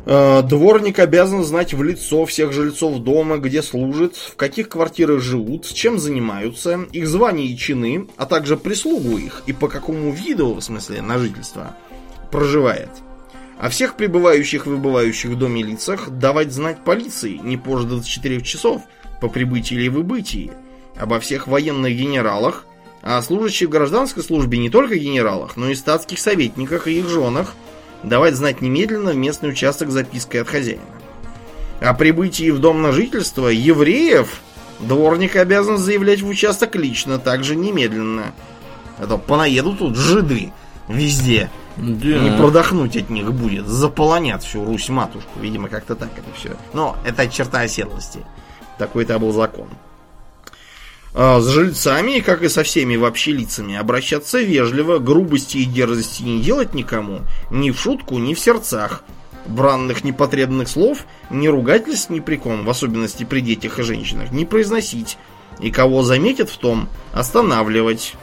Э, 0.07 0.43
Дворник 0.43 0.99
обязан 0.99 1.45
знать 1.45 1.75
в 1.75 1.83
лицо 1.83 2.25
всех 2.27 2.53
жильцов 2.53 2.99
дома, 2.99 3.39
где 3.39 3.63
служит, 3.63 4.17
в 4.17 4.37
каких 4.37 4.69
квартирах 4.69 5.21
живут, 5.21 5.67
чем 5.67 5.99
занимаются, 5.99 6.81
их 6.93 7.07
звания 7.07 7.47
и 7.47 7.57
чины, 7.57 8.09
а 8.17 8.27
также 8.27 8.57
прислугу 8.57 9.19
их 9.19 9.43
и 9.47 9.53
по 9.53 9.69
какому 9.69 10.11
виду, 10.13 10.55
в 10.55 10.61
смысле 10.61 11.03
на 11.03 11.19
жительство, 11.19 11.77
проживает. 12.31 12.91
О 13.61 13.69
всех 13.69 13.97
пребывающих 13.97 14.67
и 14.67 14.71
выбывающих 14.71 15.33
в 15.33 15.37
доме 15.37 15.63
лицах 15.63 16.09
давать 16.09 16.51
знать 16.51 16.83
полиции 16.83 17.39
не 17.43 17.59
позже 17.59 17.87
24 17.87 18.41
часов 18.41 18.83
по 19.21 19.29
прибытии 19.29 19.75
или 19.75 19.89
выбытии. 19.89 20.51
Обо 20.97 21.21
всех 21.21 21.47
военных 21.47 21.95
генералах, 21.95 22.65
а 23.03 23.21
служащих 23.21 23.69
в 23.69 23.71
гражданской 23.71 24.23
службе 24.23 24.57
не 24.57 24.71
только 24.71 24.97
генералах, 24.97 25.59
но 25.59 25.69
и 25.69 25.75
статских 25.75 26.19
советниках 26.19 26.89
и 26.89 27.01
их 27.01 27.09
женах, 27.11 27.55
давать 28.03 28.35
знать 28.35 28.63
немедленно 28.63 29.13
в 29.13 29.17
местный 29.17 29.51
участок 29.51 29.91
запиской 29.91 30.41
от 30.41 30.49
хозяина. 30.49 30.81
О 31.83 31.93
прибытии 31.93 32.51
в 32.51 32.61
дом 32.61 32.81
на 32.81 32.93
жительство 32.93 33.49
евреев 33.49 34.41
дворник 34.81 35.37
обязан 35.37 35.77
заявлять 35.77 36.23
в 36.23 36.29
участок 36.29 36.77
лично, 36.77 37.19
также 37.19 37.57
немедленно. 37.57 38.33
А 38.97 39.07
то 39.07 39.19
понаедут 39.19 39.81
тут 39.81 39.97
жиды 39.97 40.51
везде. 40.89 41.51
Да. 41.77 42.19
Не 42.19 42.37
продохнуть 42.37 42.97
от 42.97 43.11
них 43.11 43.33
будет. 43.33 43.67
Заполонят 43.67 44.43
всю 44.43 44.65
Русь-матушку. 44.65 45.31
Видимо, 45.41 45.69
как-то 45.69 45.95
так 45.95 46.11
это 46.17 46.29
все. 46.37 46.57
Но 46.73 46.97
это 47.05 47.29
черта 47.29 47.61
оседлости. 47.61 48.21
Такой-то 48.79 49.19
был 49.19 49.33
закон. 49.33 49.69
А, 51.15 51.41
С 51.41 51.49
жильцами, 51.49 52.21
как 52.21 52.43
и 52.43 52.49
со 52.49 52.63
всеми 52.63 52.97
вообще 52.97 53.33
лицами, 53.33 53.77
обращаться 53.77 54.41
вежливо, 54.41 54.99
грубости 54.99 55.59
и 55.59 55.65
дерзости 55.65 56.23
не 56.23 56.41
делать 56.41 56.75
никому, 56.75 57.21
ни 57.51 57.71
в 57.71 57.81
шутку, 57.81 58.19
ни 58.19 58.35
в 58.35 58.41
сердцах. 58.41 59.03
Бранных 59.47 60.05
непотребных 60.05 60.69
слов, 60.69 61.07
ни 61.31 61.49
ругательств 61.49 62.11
ни 62.11 62.21
при 62.21 62.37
ком, 62.37 62.65
в 62.65 62.71
особенности 62.71 63.25
при 63.25 63.41
детях 63.41 63.79
и 63.79 63.83
женщинах, 63.83 64.31
не 64.31 64.45
произносить. 64.45 65.19
И 65.61 65.71
кого 65.71 66.03
заметят 66.03 66.51
в 66.51 66.59
том, 66.59 66.89
останавливать. 67.13 68.15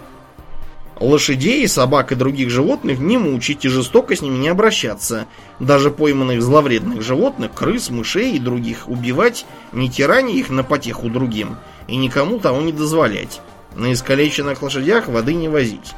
Лошадей, 0.99 1.67
собак 1.67 2.11
и 2.11 2.15
других 2.15 2.49
животных 2.49 2.99
не 2.99 3.17
мучить 3.17 3.65
и 3.65 3.69
жестоко 3.69 4.15
с 4.15 4.21
ними 4.21 4.37
не 4.37 4.49
обращаться. 4.49 5.27
Даже 5.59 5.91
пойманных 5.91 6.41
зловредных 6.41 7.01
животных, 7.01 7.53
крыс, 7.53 7.89
мышей 7.89 8.33
и 8.35 8.39
других 8.39 8.87
убивать, 8.87 9.45
не 9.71 9.89
тирани 9.89 10.37
их 10.39 10.49
на 10.49 10.63
потеху 10.63 11.09
другим, 11.09 11.57
и 11.87 11.95
никому 11.95 12.39
того 12.39 12.61
не 12.61 12.71
дозволять. 12.71 13.41
На 13.75 13.93
искалеченных 13.93 14.61
лошадях 14.61 15.07
воды 15.07 15.35
не 15.35 15.49
возить. 15.49 15.93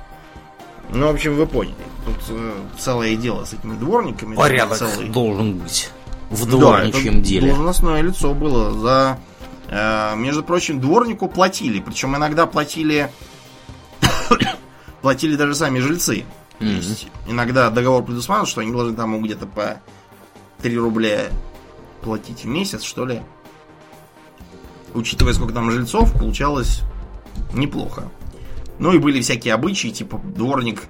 Ну, 0.92 1.08
в 1.08 1.12
общем, 1.12 1.36
вы 1.36 1.46
поняли. 1.46 1.76
Тут 2.06 2.18
э, 2.30 2.52
целое 2.78 3.16
дело 3.16 3.46
с 3.46 3.54
этими 3.54 3.78
дворниками. 3.78 4.36
Порядок 4.36 4.78
целый... 4.80 5.08
должен 5.08 5.54
быть 5.60 5.92
в 6.30 6.46
Да, 6.46 6.52
дворничьем 6.58 7.20
это 7.20 7.22
деле. 7.22 7.48
должностное 7.50 8.02
лицо 8.02 8.34
было. 8.34 8.72
За, 8.72 9.20
э, 9.68 10.16
между 10.18 10.44
прочим, 10.44 10.82
дворнику 10.82 11.28
платили. 11.28 11.80
Причем 11.80 12.18
иногда 12.18 12.48
платили 12.48 13.12
платили 15.02 15.36
даже 15.36 15.56
сами 15.56 15.80
жильцы. 15.80 16.26
То 16.60 16.66
Мгм. 16.66 16.76
есть 16.76 17.08
иногда 17.28 17.70
договор 17.70 18.04
предусматривал, 18.04 18.48
что 18.48 18.62
они 18.62 18.72
должны 18.72 18.96
там 18.96 19.22
где-то 19.22 19.46
по 19.48 19.82
3 20.62 20.78
рубля 20.78 21.28
платить 22.02 22.44
в 22.44 22.48
месяц, 22.48 22.84
что 22.84 23.06
ли. 23.06 23.22
Учитывая, 24.94 25.34
сколько 25.34 25.54
там 25.54 25.72
жильцов, 25.72 26.12
получалось 26.14 26.82
неплохо. 27.54 28.10
Ну 28.80 28.94
и 28.94 28.98
были 28.98 29.22
всякие 29.22 29.54
обычаи, 29.54 29.90
типа 29.90 30.18
дворник 30.18 30.84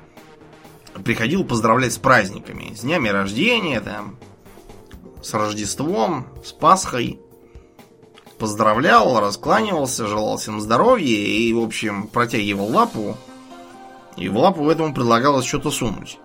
приходил 1.03 1.43
поздравлять 1.43 1.93
с 1.93 1.97
праздниками, 1.97 2.74
с 2.76 2.82
днями 2.82 3.10
рождения, 3.10 3.80
там, 3.82 4.18
с 5.22 5.34
Рождеством, 5.34 6.28
с 6.43 6.51
Пасхой. 6.51 7.20
Поздравлял, 8.38 9.20
раскланивался, 9.20 10.07
желал 10.07 10.38
всем 10.38 10.62
здоровья 10.62 11.16
и, 11.18 11.51
в 11.53 11.60
общем, 11.60 12.07
протягивал 12.07 12.68
лапу. 12.68 13.18
И 14.20 14.28
в 14.28 14.38
лапу 14.38 14.70
этому 14.70 14.93
предлагалось 14.93 15.45
что-то 15.45 15.72
сунуть. 15.72 16.20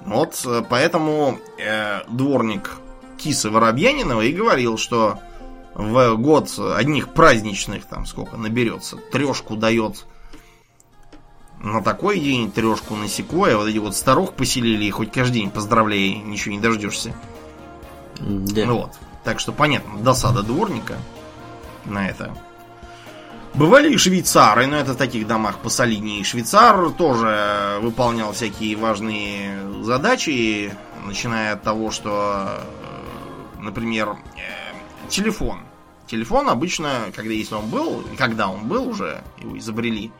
Вот 0.00 0.42
э, 0.46 0.62
поэтому 0.68 1.38
э, 1.58 2.00
дворник 2.08 2.78
Кисы 3.18 3.50
Воробьянинова 3.50 4.22
и 4.22 4.32
говорил, 4.32 4.78
что 4.78 5.20
в 5.74 6.16
год 6.16 6.58
одних 6.58 7.10
праздничных, 7.10 7.84
там 7.84 8.06
сколько 8.06 8.36
наберется, 8.36 8.96
трешку 8.96 9.56
дает 9.56 10.06
на 11.60 11.82
такой 11.82 12.18
день, 12.18 12.50
трешку 12.50 12.96
на 12.96 13.08
секой, 13.08 13.54
а 13.54 13.58
вот 13.58 13.68
эти 13.68 13.78
вот 13.78 13.94
старух 13.94 14.32
поселили, 14.32 14.84
и 14.84 14.90
хоть 14.90 15.12
каждый 15.12 15.40
день 15.40 15.50
поздравляй, 15.50 16.14
ничего 16.14 16.54
не 16.54 16.60
дождешься. 16.60 17.14
Да. 18.18 18.66
Вот. 18.66 18.92
Так 19.22 19.38
что 19.38 19.52
понятно, 19.52 19.98
досада 20.00 20.42
дворника 20.42 20.96
на 21.84 22.08
это. 22.08 22.34
Бывали 23.54 23.92
и 23.92 23.98
швейцары, 23.98 24.66
но 24.66 24.78
это 24.78 24.94
в 24.94 24.96
таких 24.96 25.26
домах 25.26 25.58
посолиднее. 25.58 26.24
Швейцар 26.24 26.90
тоже 26.92 27.78
выполнял 27.82 28.32
всякие 28.32 28.76
важные 28.76 29.82
задачи, 29.82 30.72
начиная 31.04 31.52
от 31.52 31.62
того, 31.62 31.90
что, 31.90 32.62
э, 33.58 33.60
например, 33.60 34.16
э, 34.36 35.08
телефон. 35.10 35.60
Телефон 36.06 36.48
обычно, 36.48 37.12
когда 37.14 37.34
если 37.34 37.54
он 37.54 37.68
был, 37.68 38.02
когда 38.16 38.48
он 38.48 38.68
был 38.68 38.88
уже, 38.88 39.22
его 39.38 39.58
изобрели, 39.58 40.12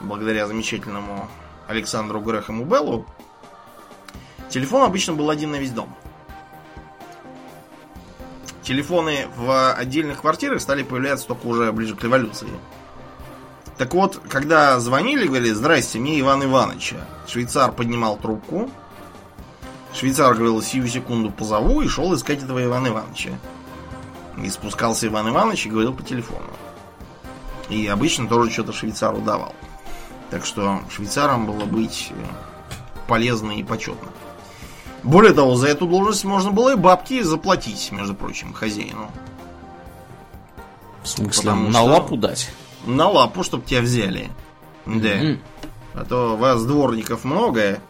благодаря 0.00 0.46
замечательному 0.46 1.28
Александру 1.66 2.20
Грэхэму 2.20 2.64
Беллу, 2.64 3.04
телефон 4.48 4.84
обычно 4.84 5.14
был 5.14 5.28
один 5.28 5.50
на 5.50 5.56
весь 5.56 5.72
дом. 5.72 5.92
Телефоны 8.62 9.26
в 9.36 9.72
отдельных 9.72 10.20
квартирах 10.20 10.60
стали 10.60 10.82
появляться 10.82 11.26
только 11.26 11.46
уже 11.46 11.72
ближе 11.72 11.96
к 11.96 12.02
революции. 12.02 12.48
Так 13.78 13.94
вот, 13.94 14.20
когда 14.28 14.78
звонили, 14.78 15.26
говорили, 15.26 15.52
здрасте, 15.52 15.98
мне 15.98 16.20
Иван 16.20 16.44
Ивановича. 16.44 16.96
Швейцар 17.26 17.72
поднимал 17.72 18.18
трубку. 18.18 18.70
Швейцар 19.94 20.34
говорил, 20.34 20.60
сию 20.60 20.86
секунду 20.86 21.30
позову 21.30 21.80
и 21.80 21.88
шел 21.88 22.14
искать 22.14 22.42
этого 22.42 22.62
Ивана 22.62 22.88
Ивановича. 22.88 23.30
И 24.42 24.50
спускался 24.50 25.06
Иван 25.06 25.30
Иванович 25.30 25.66
и 25.66 25.70
говорил 25.70 25.94
по 25.94 26.02
телефону. 26.02 26.50
И 27.70 27.86
обычно 27.86 28.28
тоже 28.28 28.50
что-то 28.50 28.72
швейцару 28.72 29.18
давал. 29.22 29.54
Так 30.30 30.44
что 30.44 30.80
швейцарам 30.90 31.46
было 31.46 31.64
быть 31.64 32.08
э, 32.10 32.14
полезно 33.08 33.52
и 33.52 33.62
почетно. 33.62 34.08
Более 35.02 35.32
того, 35.32 35.54
за 35.56 35.68
эту 35.68 35.86
должность 35.86 36.24
можно 36.24 36.50
было 36.50 36.72
и 36.72 36.76
бабки 36.76 37.22
заплатить, 37.22 37.90
между 37.92 38.14
прочим, 38.14 38.52
хозяину. 38.52 39.10
В 41.02 41.08
смысле, 41.08 41.42
Потому 41.42 41.66
на 41.68 41.72
что- 41.80 41.84
лапу 41.84 42.16
дать? 42.16 42.50
На 42.86 43.08
лапу, 43.08 43.42
чтоб 43.42 43.64
тебя 43.64 43.80
взяли. 43.80 44.30
Да. 44.86 45.16
Мгм. 45.16 45.38
А 45.94 46.04
то 46.04 46.36
вас 46.36 46.64
дворников 46.64 47.24
много 47.24 47.80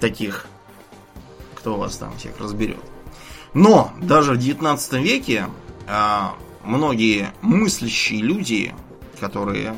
таких. 0.00 0.46
Кто 1.56 1.76
вас 1.76 1.96
там 1.96 2.16
всех 2.16 2.38
разберет. 2.40 2.80
Но 3.52 3.92
даже 4.00 4.32
в 4.32 4.38
19 4.38 4.92
веке 5.02 5.46
а, 5.86 6.34
многие 6.64 7.32
мыслящие 7.42 8.22
люди, 8.22 8.74
которые 9.18 9.74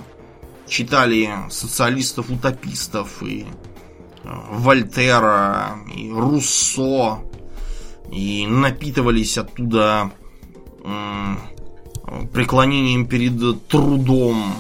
читали 0.68 1.30
социалистов-утопистов 1.50 3.22
и 3.22 3.46
Вольтера, 4.25 5.79
и 5.95 6.11
Руссо, 6.11 7.20
и 8.11 8.47
напитывались 8.47 9.39
оттуда 9.39 10.12
преклонением 12.33 13.07
перед 13.07 13.66
трудом, 13.68 14.55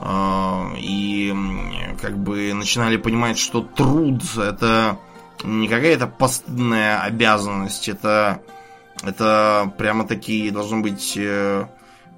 а, 0.00 0.72
и 0.78 1.34
как 2.00 2.18
бы 2.18 2.54
начинали 2.54 2.96
понимать, 2.96 3.38
что 3.38 3.60
труд 3.60 4.22
это 4.36 4.98
не 5.44 5.68
какая-то 5.68 6.06
постыдная 6.06 7.00
обязанность, 7.02 7.88
это, 7.88 8.40
это 9.02 9.72
прямо 9.78 10.06
такие 10.06 10.50
должны 10.50 10.80
быть 10.80 11.14
э, 11.16 11.66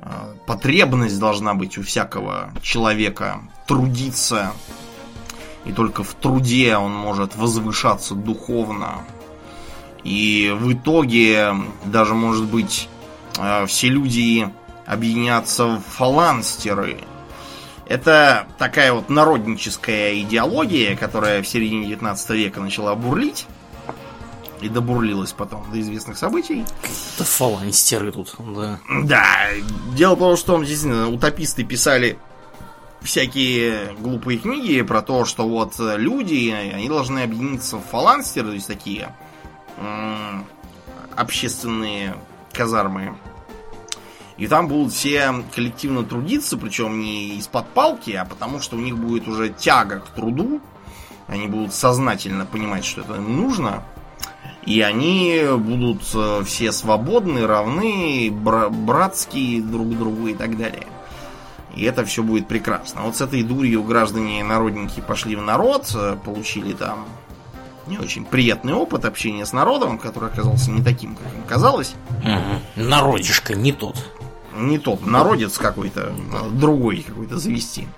э, 0.00 0.08
потребность 0.46 1.18
должна 1.18 1.54
быть 1.54 1.78
у 1.78 1.82
всякого 1.82 2.52
человека 2.62 3.40
трудиться. 3.66 4.52
И 5.64 5.72
только 5.72 6.02
в 6.02 6.14
труде 6.14 6.76
он 6.76 6.92
может 6.92 7.36
возвышаться 7.36 8.14
духовно. 8.14 9.04
И 10.04 10.52
в 10.58 10.72
итоге 10.72 11.54
даже, 11.84 12.14
может 12.14 12.44
быть, 12.44 12.88
э, 13.38 13.66
все 13.66 13.88
люди 13.88 14.48
объединятся 14.86 15.66
в 15.66 15.80
фаланстеры. 15.80 16.98
Это 17.86 18.46
такая 18.58 18.92
вот 18.92 19.08
народническая 19.08 20.18
идеология, 20.20 20.96
которая 20.96 21.42
в 21.42 21.48
середине 21.48 21.88
19 21.88 22.30
века 22.30 22.60
начала 22.60 22.94
бурлить. 22.94 23.46
И 24.60 24.68
добурлилась 24.68 25.32
потом 25.32 25.64
до 25.72 25.80
известных 25.80 26.16
событий. 26.16 26.64
Да 27.18 27.24
фаланстеры 27.24 28.12
тут, 28.12 28.36
да. 28.38 28.78
Да, 29.02 29.48
дело 29.96 30.14
в 30.14 30.18
том, 30.20 30.36
что 30.36 30.58
действительно 30.60 31.08
утописты 31.08 31.64
писали 31.64 32.16
всякие 33.04 33.94
глупые 33.98 34.38
книги 34.38 34.82
про 34.82 35.02
то, 35.02 35.24
что 35.24 35.48
вот 35.48 35.74
люди, 35.78 36.50
они 36.50 36.88
должны 36.88 37.20
объединиться 37.20 37.76
в 37.76 37.82
фаланстеры, 37.82 38.48
то 38.48 38.54
есть 38.54 38.66
такие 38.66 39.14
общественные 41.16 42.14
казармы. 42.52 43.14
И 44.38 44.46
там 44.46 44.66
будут 44.66 44.92
все 44.92 45.32
коллективно 45.54 46.04
трудиться, 46.04 46.56
причем 46.56 47.00
не 47.00 47.36
из-под 47.38 47.68
палки, 47.68 48.10
а 48.12 48.24
потому 48.24 48.60
что 48.60 48.76
у 48.76 48.80
них 48.80 48.96
будет 48.96 49.28
уже 49.28 49.50
тяга 49.50 50.00
к 50.00 50.08
труду. 50.08 50.60
Они 51.28 51.46
будут 51.46 51.72
сознательно 51.72 52.46
понимать, 52.46 52.84
что 52.84 53.02
это 53.02 53.16
им 53.16 53.36
нужно. 53.36 53.84
И 54.64 54.80
они 54.80 55.44
будут 55.56 56.02
э, 56.14 56.42
все 56.44 56.72
свободны, 56.72 57.46
равны, 57.46 58.30
бра- 58.32 58.68
братские 58.68 59.62
друг 59.62 59.90
другу 59.96 60.28
и 60.28 60.34
так 60.34 60.56
далее. 60.56 60.86
И 61.74 61.84
это 61.84 62.04
все 62.04 62.22
будет 62.22 62.48
прекрасно. 62.48 63.02
Вот 63.02 63.16
с 63.16 63.20
этой 63.20 63.42
дурью 63.42 63.82
граждане 63.82 64.44
народники 64.44 65.00
пошли 65.00 65.36
в 65.36 65.42
народ, 65.42 65.90
э, 65.94 66.16
получили 66.24 66.74
там 66.74 67.06
не 67.86 67.98
очень 67.98 68.24
приятный 68.24 68.74
опыт 68.74 69.04
общения 69.04 69.44
с 69.44 69.52
народом, 69.52 69.98
который 69.98 70.28
оказался 70.28 70.70
не 70.70 70.82
таким, 70.82 71.14
как 71.16 71.26
им 71.34 71.42
казалось. 71.48 71.94
Мгм. 72.22 72.88
Народишко 72.88 73.54
не 73.54 73.72
тот. 73.72 73.96
Не 74.54 74.78
тот, 74.78 75.06
народец 75.06 75.56
какой-то, 75.56 76.12
другой 76.52 77.02
какой-то 77.02 77.38
завести. 77.38 77.88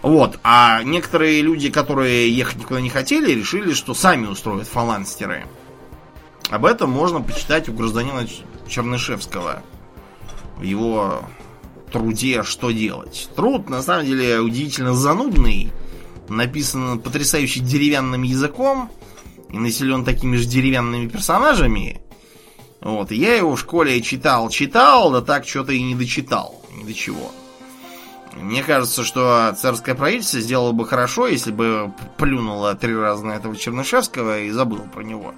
Вот, 0.00 0.38
а 0.42 0.82
некоторые 0.82 1.42
люди, 1.42 1.70
которые 1.70 2.34
ехать 2.34 2.58
никуда 2.58 2.80
не 2.80 2.88
хотели, 2.88 3.32
решили, 3.32 3.74
что 3.74 3.92
сами 3.92 4.26
устроят 4.26 4.66
фаланстеры. 4.66 5.44
Об 6.48 6.64
этом 6.64 6.90
можно 6.90 7.20
почитать 7.20 7.68
у 7.68 7.74
гражданина 7.74 8.26
Чернышевского 8.66 9.62
в 10.56 10.62
его 10.62 11.22
труде 11.90 12.42
«Что 12.42 12.70
делать?». 12.70 13.28
Труд, 13.36 13.68
на 13.68 13.82
самом 13.82 14.06
деле, 14.06 14.40
удивительно 14.40 14.94
занудный, 14.94 15.72
написан 16.28 16.98
потрясающе 17.00 17.60
деревянным 17.60 18.22
языком 18.22 18.90
и 19.50 19.58
населен 19.58 20.04
такими 20.04 20.36
же 20.36 20.46
деревянными 20.46 21.08
персонажами. 21.08 22.00
Вот, 22.80 23.12
и 23.12 23.16
я 23.16 23.34
его 23.34 23.56
в 23.56 23.60
школе 23.60 24.00
читал, 24.00 24.48
читал, 24.48 25.10
да 25.10 25.20
так 25.20 25.46
что-то 25.46 25.72
и 25.72 25.82
не 25.82 25.94
дочитал, 25.94 26.62
ни 26.74 26.84
до 26.84 26.94
чего. 26.94 27.30
Мне 28.36 28.62
кажется, 28.62 29.04
что 29.04 29.54
царское 29.58 29.94
правительство 29.94 30.40
сделало 30.40 30.72
бы 30.72 30.86
хорошо, 30.86 31.26
если 31.26 31.50
бы 31.50 31.92
плюнуло 32.16 32.74
три 32.74 32.94
раза 32.94 33.26
на 33.26 33.32
этого 33.32 33.56
Чернышевского 33.56 34.40
и 34.40 34.50
забыл 34.50 34.82
про 34.94 35.02
него. 35.02 35.34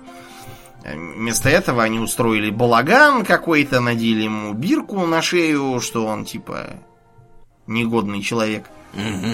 Вместо 0.85 1.49
этого 1.49 1.83
они 1.83 2.01
устроили 2.01 2.51
балаган 2.51 3.25
какой-то, 3.25 3.81
надели 3.81 4.23
ему 4.23 4.53
бирку 4.53 5.07
на 5.07 5.23
шею, 5.23 5.81
что 5.81 6.07
он 6.07 6.25
типа 6.25 6.71
негодный 7.67 8.23
человек. 8.23 8.67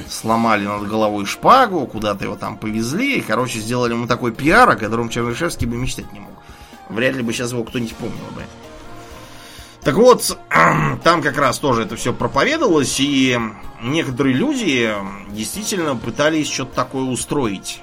Сломали 0.08 0.66
над 0.66 0.86
головой 0.86 1.26
шпагу, 1.26 1.84
куда-то 1.86 2.24
его 2.24 2.36
там 2.36 2.56
повезли. 2.56 3.18
И, 3.18 3.20
короче, 3.22 3.58
сделали 3.58 3.92
ему 3.92 4.06
такой 4.06 4.32
пиар, 4.32 4.70
о 4.70 4.76
котором 4.76 5.08
Чернышевский 5.08 5.66
бы 5.66 5.76
мечтать 5.76 6.12
не 6.12 6.20
мог. 6.20 6.30
Вряд 6.88 7.16
ли 7.16 7.22
бы 7.22 7.32
сейчас 7.32 7.50
его 7.50 7.64
кто-нибудь 7.64 7.96
помнил 7.96 8.30
бы. 8.36 8.44
Так 9.82 9.96
вот, 9.96 10.38
там 11.02 11.22
как 11.22 11.38
раз 11.38 11.58
тоже 11.58 11.82
это 11.82 11.96
все 11.96 12.12
проповедовалось, 12.12 13.00
и 13.00 13.36
некоторые 13.82 14.34
люди 14.34 14.94
действительно 15.30 15.96
пытались 15.96 16.48
что-то 16.50 16.74
такое 16.76 17.04
устроить. 17.04 17.80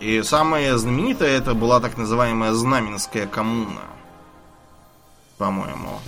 И 0.00 0.22
самое 0.22 0.78
знаменитое 0.78 1.36
это 1.36 1.54
была 1.54 1.80
так 1.80 1.96
называемая 1.96 2.52
Знаменская 2.52 3.26
коммуна. 3.26 3.82
По-моему. 5.38 5.98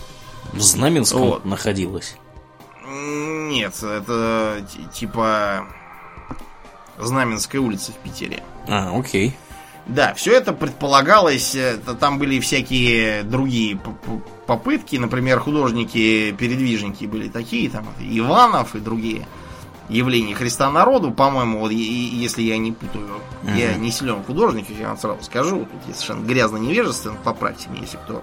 В 0.52 0.60
Знаменском 0.60 1.20
вот. 1.20 1.44
находилась? 1.44 2.16
Нет, 2.86 3.82
это 3.82 4.64
типа 4.92 5.66
Знаменская 6.98 7.60
улица 7.60 7.92
в 7.92 7.96
Питере. 7.96 8.42
А, 8.68 8.96
окей. 8.96 9.36
Да, 9.86 10.14
все 10.14 10.34
это 10.34 10.52
предполагалось, 10.52 11.54
это, 11.54 11.94
там 11.94 12.18
были 12.18 12.38
всякие 12.38 13.24
другие 13.24 13.80
попытки, 14.46 14.96
например, 14.96 15.40
художники-передвижники 15.40 17.06
были 17.06 17.28
такие, 17.28 17.70
там 17.70 17.86
Иванов 17.98 18.76
и 18.76 18.80
другие 18.80 19.26
явления 19.90 20.34
Христа 20.34 20.70
народу, 20.70 21.10
по-моему, 21.10 21.60
вот, 21.60 21.70
если 21.72 22.42
я 22.42 22.56
не 22.58 22.72
путаю, 22.72 23.08
uh-huh. 23.42 23.58
я 23.58 23.74
не 23.74 23.90
силен 23.90 24.22
художник, 24.22 24.66
я 24.70 24.88
вам 24.88 24.98
сразу 24.98 25.22
скажу, 25.22 25.60
тут 25.60 25.80
я 25.88 25.94
совершенно 25.94 26.24
грязно 26.24 26.56
невежественно, 26.56 27.16
поправьте 27.22 27.68
меня, 27.68 27.82
если 27.82 27.96
кто 27.98 28.22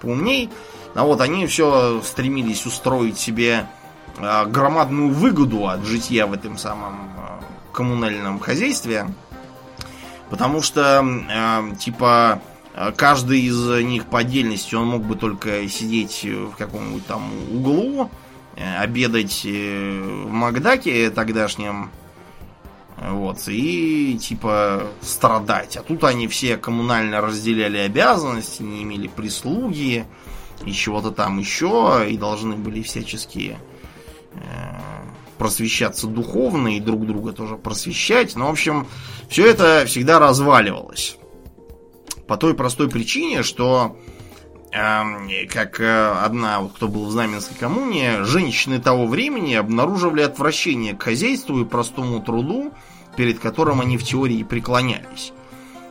поумней. 0.00 0.50
А 0.94 1.04
вот 1.04 1.20
они 1.20 1.46
все 1.46 2.00
стремились 2.02 2.66
устроить 2.66 3.18
себе 3.18 3.66
э, 4.18 4.46
громадную 4.46 5.12
выгоду 5.12 5.68
от 5.68 5.84
житья 5.84 6.26
в 6.26 6.32
этом 6.32 6.56
самом 6.56 7.10
э, 7.16 7.44
коммунальном 7.72 8.38
хозяйстве, 8.38 9.06
потому 10.30 10.62
что, 10.62 11.04
э, 11.04 11.76
типа, 11.76 12.40
каждый 12.96 13.40
из 13.40 13.84
них 13.84 14.06
по 14.06 14.18
отдельности, 14.20 14.74
он 14.74 14.88
мог 14.88 15.04
бы 15.04 15.14
только 15.14 15.68
сидеть 15.68 16.24
в 16.24 16.56
каком-нибудь 16.56 17.06
там 17.06 17.30
углу, 17.52 18.10
обедать 18.56 19.42
э, 19.44 20.24
в 20.26 20.30
Макдаке 20.30 21.10
тогдашнем. 21.10 21.90
Вот, 22.96 23.48
и 23.48 24.16
типа 24.18 24.84
страдать. 25.00 25.76
А 25.76 25.82
тут 25.82 26.04
они 26.04 26.28
все 26.28 26.56
коммунально 26.56 27.20
разделяли 27.20 27.78
обязанности, 27.78 28.62
не 28.62 28.84
имели 28.84 29.08
прислуги 29.08 30.06
и 30.64 30.72
чего-то 30.72 31.10
там 31.10 31.38
еще, 31.38 32.06
и 32.08 32.16
должны 32.16 32.54
были 32.54 32.82
всячески 32.82 33.58
э, 34.32 34.38
просвещаться 35.38 36.06
духовно 36.06 36.76
и 36.76 36.80
друг 36.80 37.06
друга 37.06 37.32
тоже 37.32 37.56
просвещать. 37.56 38.36
Но, 38.36 38.46
в 38.46 38.52
общем, 38.52 38.86
все 39.28 39.46
это 39.46 39.84
всегда 39.86 40.18
разваливалось. 40.20 41.18
По 42.28 42.36
той 42.36 42.54
простой 42.54 42.88
причине, 42.88 43.42
что 43.42 43.96
Эм, 43.96 44.13
как 44.74 45.80
э, 45.80 46.12
одна, 46.20 46.60
вот, 46.60 46.72
кто 46.72 46.88
был 46.88 47.06
в 47.06 47.10
Знаменской 47.12 47.56
коммуне, 47.56 48.24
женщины 48.24 48.80
того 48.80 49.06
времени 49.06 49.54
обнаруживали 49.54 50.22
отвращение 50.22 50.94
к 50.94 51.02
хозяйству 51.02 51.60
и 51.60 51.64
простому 51.64 52.20
труду, 52.20 52.72
перед 53.16 53.38
которым 53.38 53.80
они 53.80 53.96
в 53.96 54.02
теории 54.02 54.42
преклонялись. 54.42 55.32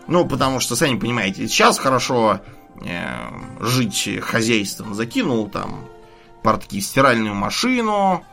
Ну, 0.07 0.27
потому 0.27 0.59
что, 0.59 0.75
сами 0.75 0.99
понимаете, 0.99 1.47
сейчас 1.47 1.79
хорошо 1.79 2.41
э, 2.81 3.05
жить 3.61 4.09
хозяйством. 4.21 4.93
Закинул 4.95 5.47
там 5.47 5.85
портки 6.41 6.81
в 6.81 6.83
стиральную 6.83 7.35
машину, 7.35 8.25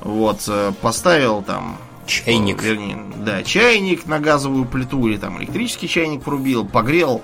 вот, 0.00 0.44
э, 0.48 0.72
поставил 0.80 1.42
там... 1.42 1.76
Чайник. 2.04 2.60
Вернее, 2.62 2.98
да, 3.18 3.44
чайник 3.44 4.06
на 4.06 4.18
газовую 4.18 4.64
плиту 4.64 5.06
или 5.06 5.18
там 5.18 5.38
электрический 5.38 5.86
чайник 5.86 6.24
порубил, 6.24 6.66
погрел 6.66 7.22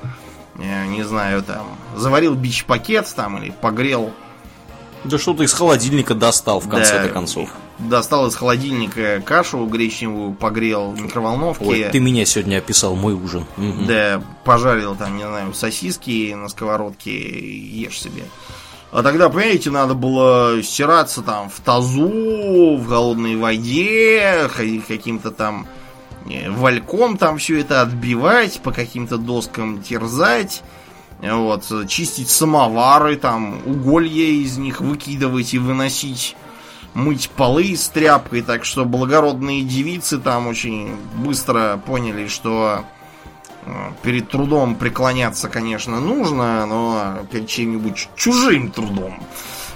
не 0.59 1.03
знаю, 1.03 1.43
там, 1.43 1.67
заварил 1.97 2.35
бич-пакет 2.35 3.13
там 3.15 3.39
или 3.39 3.51
погрел. 3.51 4.13
Да 5.05 5.19
что-то 5.19 5.45
из 5.45 5.53
холодильника 5.53 6.15
достал 6.15 6.61
в 6.61 6.69
конце 6.69 7.03
да, 7.03 7.09
концов. 7.09 7.51
Достал 7.79 8.27
из 8.27 8.35
холодильника 8.35 9.23
кашу 9.25 9.65
гречневую, 9.67 10.35
погрел 10.35 10.91
в 10.91 11.01
микроволновке. 11.01 11.65
Ой, 11.65 11.89
ты 11.93 12.01
меня 12.01 12.25
сегодня 12.25 12.59
описал 12.59 12.97
мой 12.97 13.15
ужин. 13.15 13.47
Угу. 13.57 13.87
Да, 13.87 14.21
пожарил 14.45 14.97
там, 14.97 15.17
не 15.17 15.25
знаю, 15.25 15.55
сосиски 15.55 16.35
на 16.35 16.49
сковородке, 16.49 17.13
ешь 17.13 18.01
себе. 18.01 18.25
А 18.91 19.03
тогда, 19.03 19.29
понимаете, 19.29 19.71
надо 19.71 19.95
было 19.95 20.63
стираться 20.63 21.23
там 21.23 21.51
в 21.51 21.61
тазу, 21.61 22.77
в 22.77 22.89
холодной 22.89 23.37
воде, 23.37 24.51
каким-то 24.89 25.31
там 25.31 25.69
вальком 26.49 27.17
там 27.17 27.39
все 27.39 27.61
это 27.61 27.83
отбивать, 27.83 28.61
по 28.61 28.73
каким-то 28.73 29.19
доскам 29.19 29.83
терзать, 29.83 30.63
вот, 31.21 31.65
чистить 31.89 32.29
самовары, 32.29 33.17
там, 33.17 33.61
уголья 33.67 34.27
из 34.27 34.57
них 34.59 34.81
выкидывать 34.81 35.55
и 35.55 35.59
выносить, 35.59 36.37
мыть 36.95 37.31
полы 37.31 37.77
с 37.77 37.89
тряпкой, 37.89 38.43
так 38.43 38.65
что 38.65 38.85
благородные 38.85 39.63
девицы 39.63 40.19
там 40.19 40.47
очень 40.47 40.97
быстро 41.17 41.81
поняли, 41.85 42.29
что 42.29 42.85
э, 43.65 43.71
перед 44.03 44.29
трудом 44.31 44.75
преклоняться, 44.75 45.49
конечно, 45.49 46.01
нужно, 46.01 46.67
но 46.67 47.27
перед 47.31 47.49
чем-нибудь 47.49 48.09
чужим 48.17 48.71
трудом. 48.71 49.23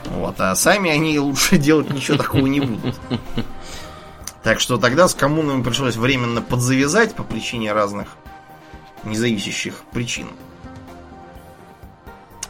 Вот, 0.07 0.41
а 0.41 0.55
сами 0.55 0.91
они 0.91 1.19
лучше 1.19 1.59
делать 1.59 1.91
ничего 1.91 2.19
такого 2.19 2.47
не 2.47 2.61
будут. 2.61 2.99
Так 4.43 4.59
что 4.59 4.77
тогда 4.77 5.07
с 5.07 5.15
коммунами 5.15 5.63
пришлось 5.63 5.97
временно 5.97 6.43
подзавязать 6.43 7.15
по 7.15 7.23
причине 7.23 7.73
разных 7.73 8.09
независящих 9.05 9.75
причин. 9.93 10.29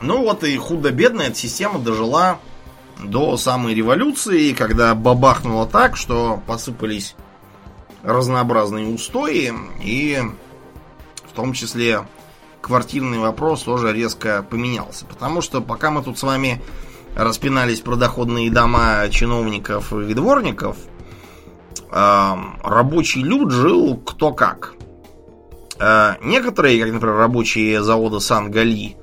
Ну 0.00 0.22
вот 0.22 0.42
и 0.42 0.56
худо-бедно 0.56 1.22
эта 1.22 1.36
система 1.36 1.78
дожила 1.78 2.38
до 2.98 3.36
самой 3.36 3.74
революции, 3.74 4.52
когда 4.52 4.94
бабахнуло 4.94 5.66
так, 5.66 5.96
что 5.96 6.42
посыпались 6.46 7.14
разнообразные 8.02 8.86
устои, 8.86 9.52
и 9.82 10.20
в 11.30 11.32
том 11.34 11.52
числе 11.52 12.04
квартирный 12.60 13.18
вопрос 13.18 13.62
тоже 13.62 13.92
резко 13.92 14.44
поменялся. 14.48 15.04
Потому 15.04 15.40
что 15.40 15.60
пока 15.60 15.90
мы 15.90 16.02
тут 16.02 16.18
с 16.18 16.22
вами 16.22 16.60
распинались 17.14 17.80
про 17.80 17.96
доходные 17.96 18.50
дома 18.50 19.08
чиновников 19.10 19.92
и 19.92 20.14
дворников– 20.14 20.76
рабочий 21.92 23.22
люд 23.22 23.50
жил 23.50 23.96
кто 23.96 24.32
как. 24.32 24.74
Э, 25.78 26.14
некоторые, 26.22 26.82
как, 26.82 26.92
например, 26.92 27.16
рабочие 27.16 27.82
завода 27.82 28.20
Сан-Гали, 28.20 28.96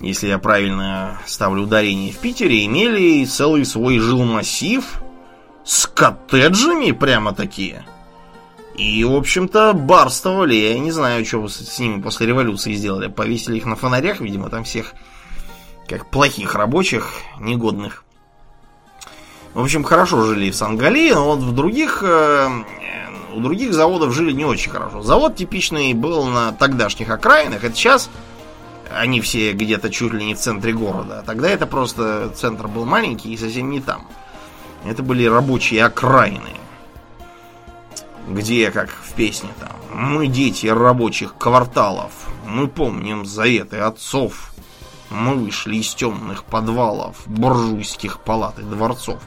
если 0.00 0.28
я 0.28 0.38
правильно 0.38 1.20
ставлю 1.26 1.62
ударение 1.62 2.12
в 2.12 2.18
Питере, 2.18 2.66
имели 2.66 3.24
целый 3.24 3.64
свой 3.64 3.98
жилмассив 3.98 5.02
с 5.64 5.86
коттеджами 5.86 6.90
прямо 6.90 7.32
такие. 7.32 7.84
И, 8.76 9.04
в 9.04 9.14
общем-то, 9.14 9.74
барствовали. 9.74 10.54
Я 10.54 10.78
не 10.78 10.90
знаю, 10.90 11.24
что 11.24 11.46
с 11.46 11.78
ними 11.78 12.00
после 12.00 12.26
революции 12.26 12.72
сделали. 12.72 13.08
Повесили 13.08 13.58
их 13.58 13.66
на 13.66 13.76
фонарях, 13.76 14.20
видимо, 14.20 14.48
там 14.48 14.64
всех 14.64 14.94
как 15.86 16.10
плохих 16.10 16.54
рабочих, 16.54 17.12
негодных. 17.38 18.04
В 19.54 19.60
общем, 19.60 19.84
хорошо 19.84 20.24
жили 20.24 20.50
в 20.50 20.56
Сангалии, 20.56 21.12
но 21.12 21.26
вот 21.26 21.40
в 21.40 21.54
других, 21.54 22.02
э, 22.02 22.48
у 23.34 23.40
других 23.40 23.74
заводов 23.74 24.14
жили 24.14 24.32
не 24.32 24.46
очень 24.46 24.70
хорошо. 24.70 25.02
Завод 25.02 25.36
типичный 25.36 25.92
был 25.92 26.24
на 26.24 26.52
тогдашних 26.52 27.10
окраинах, 27.10 27.62
это 27.62 27.74
сейчас 27.74 28.08
они 28.94 29.20
все 29.20 29.52
где-то 29.52 29.90
чуть 29.90 30.12
ли 30.12 30.24
не 30.24 30.34
в 30.34 30.38
центре 30.38 30.72
города. 30.72 31.22
Тогда 31.26 31.48
это 31.50 31.66
просто 31.66 32.30
центр 32.34 32.66
был 32.68 32.84
маленький 32.84 33.32
и 33.32 33.36
совсем 33.36 33.70
не 33.70 33.80
там. 33.80 34.06
Это 34.84 35.02
были 35.02 35.24
рабочие 35.26 35.84
окраины. 35.84 36.50
Где, 38.28 38.70
как 38.70 38.88
в 38.88 39.12
песне 39.14 39.50
там, 39.60 39.72
мы 39.92 40.28
дети 40.28 40.66
рабочих 40.66 41.34
кварталов, 41.36 42.12
мы 42.46 42.68
помним 42.68 43.26
заветы 43.26 43.78
отцов, 43.78 44.51
мы 45.12 45.36
вышли 45.36 45.76
из 45.76 45.94
темных 45.94 46.44
подвалов, 46.44 47.16
буржуйских 47.26 48.20
палат 48.20 48.58
и 48.58 48.62
дворцов. 48.62 49.18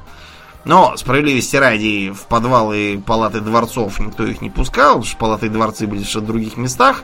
Но, 0.66 0.98
справедливости 0.98 1.56
ради, 1.56 2.12
в 2.12 2.26
подвалы 2.26 3.02
палаты 3.06 3.40
дворцов 3.40 4.00
никто 4.00 4.26
их 4.26 4.42
не 4.42 4.50
пускал, 4.50 4.96
потому 4.96 5.06
что 5.06 5.18
палаты 5.18 5.46
и 5.46 5.50
дворцы 5.50 5.86
были 5.86 6.04
в 6.04 6.22
других 6.22 6.58
местах. 6.58 7.04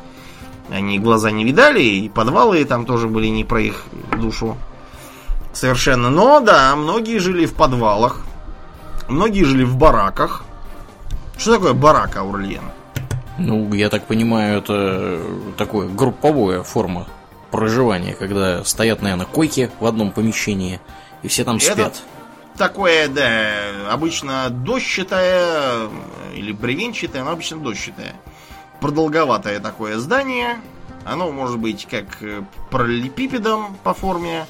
Они 0.70 0.98
глаза 1.00 1.32
не 1.32 1.44
видали, 1.44 1.82
и 1.82 2.10
подвалы 2.10 2.66
там 2.66 2.86
тоже 2.86 3.08
были 3.08 3.28
не 3.28 3.44
про 3.44 3.62
их 3.62 3.86
душу 4.20 4.58
совершенно. 5.54 6.10
Но, 6.10 6.40
да, 6.40 6.76
многие 6.76 7.20
жили 7.20 7.46
в 7.46 7.54
подвалах, 7.54 8.22
многие 9.08 9.44
жили 9.44 9.64
в 9.64 9.76
бараках. 9.78 10.44
Что 11.38 11.56
такое 11.56 11.74
барак, 11.74 12.18
Аурлиен? 12.18 12.64
Ну, 13.38 13.74
я 13.74 13.90
так 13.90 14.08
понимаю, 14.08 14.60
это 14.60 15.20
такое 15.58 15.88
групповая 15.88 16.64
форма 16.64 17.08
проживания, 17.52 18.14
когда 18.14 18.64
стоят, 18.64 19.02
наверное, 19.02 19.26
койки 19.26 19.70
в 19.80 19.86
одном 19.86 20.12
помещении, 20.12 20.80
и 21.24 21.28
все 21.28 21.44
там 21.44 21.60
спят. 21.60 21.78
Этот, 21.78 22.02
такое, 22.58 23.08
да, 23.08 23.92
обычно 23.92 24.50
дощатое 24.50 25.90
или 26.34 26.52
бревенчатое, 26.52 27.24
но 27.24 27.32
обычно 27.32 27.58
дощатое. 27.58 28.16
Продолговатое 28.80 29.60
такое 29.60 30.00
здание. 30.00 30.60
Оно 31.04 31.32
может 31.32 31.58
быть 31.58 31.88
как 31.90 32.22
э, 32.22 32.44
параллелепипедом 32.70 33.76
по 33.84 33.94
форме, 33.94 34.46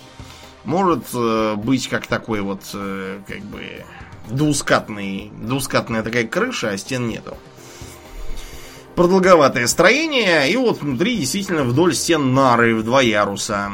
может 0.65 1.05
э, 1.13 1.55
быть 1.55 1.87
как 1.87 2.07
такой 2.07 2.41
вот, 2.41 2.61
э, 2.73 3.19
как 3.25 3.39
бы, 3.41 3.85
двускатный, 4.27 5.31
двускатная 5.41 6.03
такая 6.03 6.27
крыша, 6.27 6.69
а 6.69 6.77
стен 6.77 7.07
нету. 7.07 7.37
Продолговатое 8.95 9.67
строение, 9.67 10.51
и 10.51 10.57
вот 10.57 10.81
внутри 10.81 11.17
действительно 11.17 11.63
вдоль 11.63 11.95
стен 11.95 12.33
нары 12.33 12.75
в 12.75 12.83
два 12.83 13.01
яруса. 13.01 13.71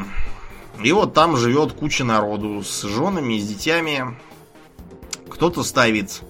И 0.84 0.92
вот 0.92 1.14
там 1.14 1.38
живет 1.38 1.74
куча 1.74 2.04
народу 2.04 2.64
с 2.64 2.84
женами, 2.84 3.40
с 3.40 3.48
детьми. 3.48 4.02
Кто-то 5.28 5.64
ставит 5.64 6.22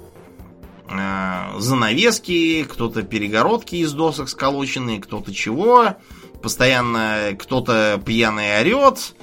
э, 0.89 1.59
занавески, 1.59 2.63
кто-то 2.63 3.03
перегородки 3.03 3.75
из 3.75 3.91
досок 3.91 4.29
сколоченные, 4.29 5.01
кто-то 5.01 5.33
чего. 5.33 5.95
Постоянно 6.41 7.35
кто-то 7.37 8.01
пьяный 8.05 8.61
орет, 8.61 9.15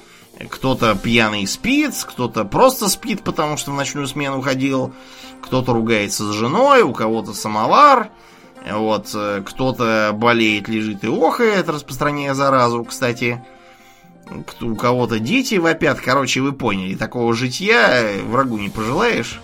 кто-то 0.49 0.95
пьяный 0.95 1.47
спит, 1.47 1.93
кто-то 2.07 2.45
просто 2.45 2.87
спит, 2.87 3.23
потому 3.23 3.57
что 3.57 3.71
в 3.71 3.75
ночную 3.75 4.07
смену 4.07 4.41
ходил, 4.41 4.93
кто-то 5.41 5.73
ругается 5.73 6.31
с 6.31 6.35
женой, 6.35 6.83
у 6.83 6.93
кого-то 6.93 7.33
самовар, 7.33 8.11
вот, 8.71 9.11
э, 9.13 9.43
кто-то 9.45 10.11
болеет, 10.13 10.67
лежит 10.67 11.03
и 11.03 11.07
охает, 11.07 11.69
распространяя 11.69 12.33
заразу, 12.33 12.83
кстати, 12.83 13.43
у 14.61 14.75
кого-то 14.75 15.19
дети 15.19 15.55
вопят, 15.55 15.99
короче, 15.99 16.41
вы 16.41 16.51
поняли, 16.51 16.95
такого 16.95 17.33
житья 17.33 18.03
врагу 18.23 18.57
не 18.57 18.69
пожелаешь. 18.69 19.39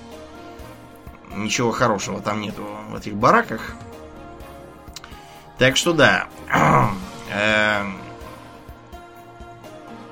Ничего 1.36 1.72
хорошего 1.72 2.20
там 2.20 2.42
нету 2.42 2.64
в 2.90 2.96
этих 2.96 3.16
бараках. 3.16 3.76
Так 5.58 5.78
что 5.78 5.94
да, 5.94 6.28
э, 7.32 7.84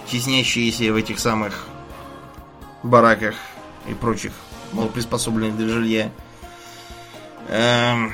теснящиеся 0.08 0.94
в 0.94 0.96
этих 0.96 1.20
самых 1.20 1.66
бараках 2.84 3.36
и 3.88 3.94
прочих 3.94 4.34
малоприспособленных 4.72 5.58
для 5.58 5.68
жилья 5.68 6.12
э, 7.48 8.10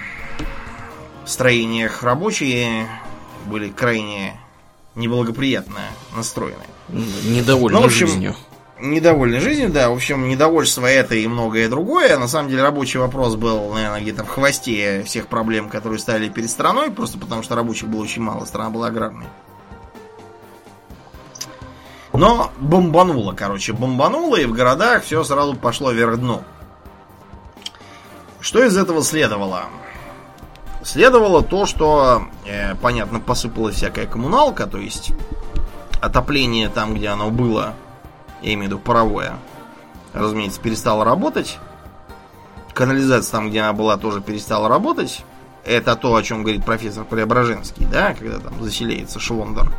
строениях 1.26 2.04
рабочие 2.04 2.88
были 3.46 3.70
крайне 3.70 4.40
неблагоприятно 4.96 5.82
настроены. 6.16 6.64
Недовольны 6.90 7.78
ну, 7.78 7.84
в 7.84 7.86
общем, 7.88 8.08
жизнью. 8.08 8.36
Недовольны 8.80 9.40
жизнью, 9.40 9.70
да. 9.70 9.90
В 9.90 9.94
общем, 9.94 10.28
недовольство 10.28 10.86
это 10.86 11.16
и 11.16 11.28
многое 11.28 11.70
другое. 11.70 12.18
На 12.18 12.28
самом 12.28 12.50
деле, 12.50 12.62
рабочий 12.62 12.98
вопрос 12.98 13.36
был, 13.36 13.74
наверное, 13.74 14.02
где-то 14.02 14.24
в 14.26 14.30
хвосте 14.30 15.04
всех 15.04 15.28
проблем, 15.28 15.70
которые 15.70 16.00
стали 16.00 16.30
перед 16.30 16.50
страной, 16.50 16.92
просто 16.92 17.18
потому 17.18 17.42
что 17.44 17.56
рабочих 17.56 17.88
было 17.88 18.02
очень 18.02 18.22
мало, 18.22 18.46
страна 18.46 18.70
была 18.70 18.88
аграрной. 18.88 19.28
Но 22.14 22.52
бомбануло, 22.60 23.34
короче, 23.34 23.74
бомбануло, 23.74 24.38
и 24.38 24.46
в 24.46 24.54
городах 24.54 25.04
все 25.04 25.24
сразу 25.24 25.56
пошло 25.56 25.92
вверх 25.92 26.18
дну. 26.18 26.44
Что 28.40 28.64
из 28.64 28.78
этого 28.78 29.04
следовало? 29.04 29.66
Следовало 30.86 31.42
то, 31.42 31.66
что, 31.66 32.28
э, 32.46 32.76
понятно, 32.76 33.20
посыпалась 33.20 33.76
всякая 33.76 34.06
коммуналка, 34.06 34.68
то 34.68 34.78
есть 34.78 35.14
отопление 36.00 36.70
там, 36.70 36.94
где 36.94 37.08
оно 37.08 37.32
было, 37.32 37.74
я 38.44 38.54
имею 38.54 38.70
в 38.70 38.74
виду 38.74 38.80
паровое, 38.80 39.34
разумеется, 40.14 40.62
перестало 40.62 41.04
работать. 41.04 41.58
Канализация 42.76 43.32
там, 43.32 43.50
где 43.50 43.62
она 43.62 43.74
была, 43.74 43.98
тоже 43.98 44.22
перестала 44.22 44.70
работать. 44.70 45.24
Это 45.64 45.96
то, 45.96 46.14
о 46.14 46.22
чем 46.22 46.44
говорит 46.44 46.64
профессор 46.64 47.04
Преображенский, 47.04 47.88
да, 47.92 48.14
когда 48.14 48.38
там 48.38 48.64
заселяется 48.64 49.20
Шлондер. 49.20 49.72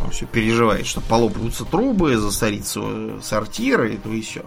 Он 0.00 0.10
все 0.10 0.26
переживает, 0.26 0.86
что 0.86 1.00
полопаются 1.00 1.64
трубы, 1.64 2.16
засорится 2.16 2.80
сортиры 3.22 3.94
и 3.94 3.96
то 3.96 4.08
и 4.08 4.22
все. 4.22 4.42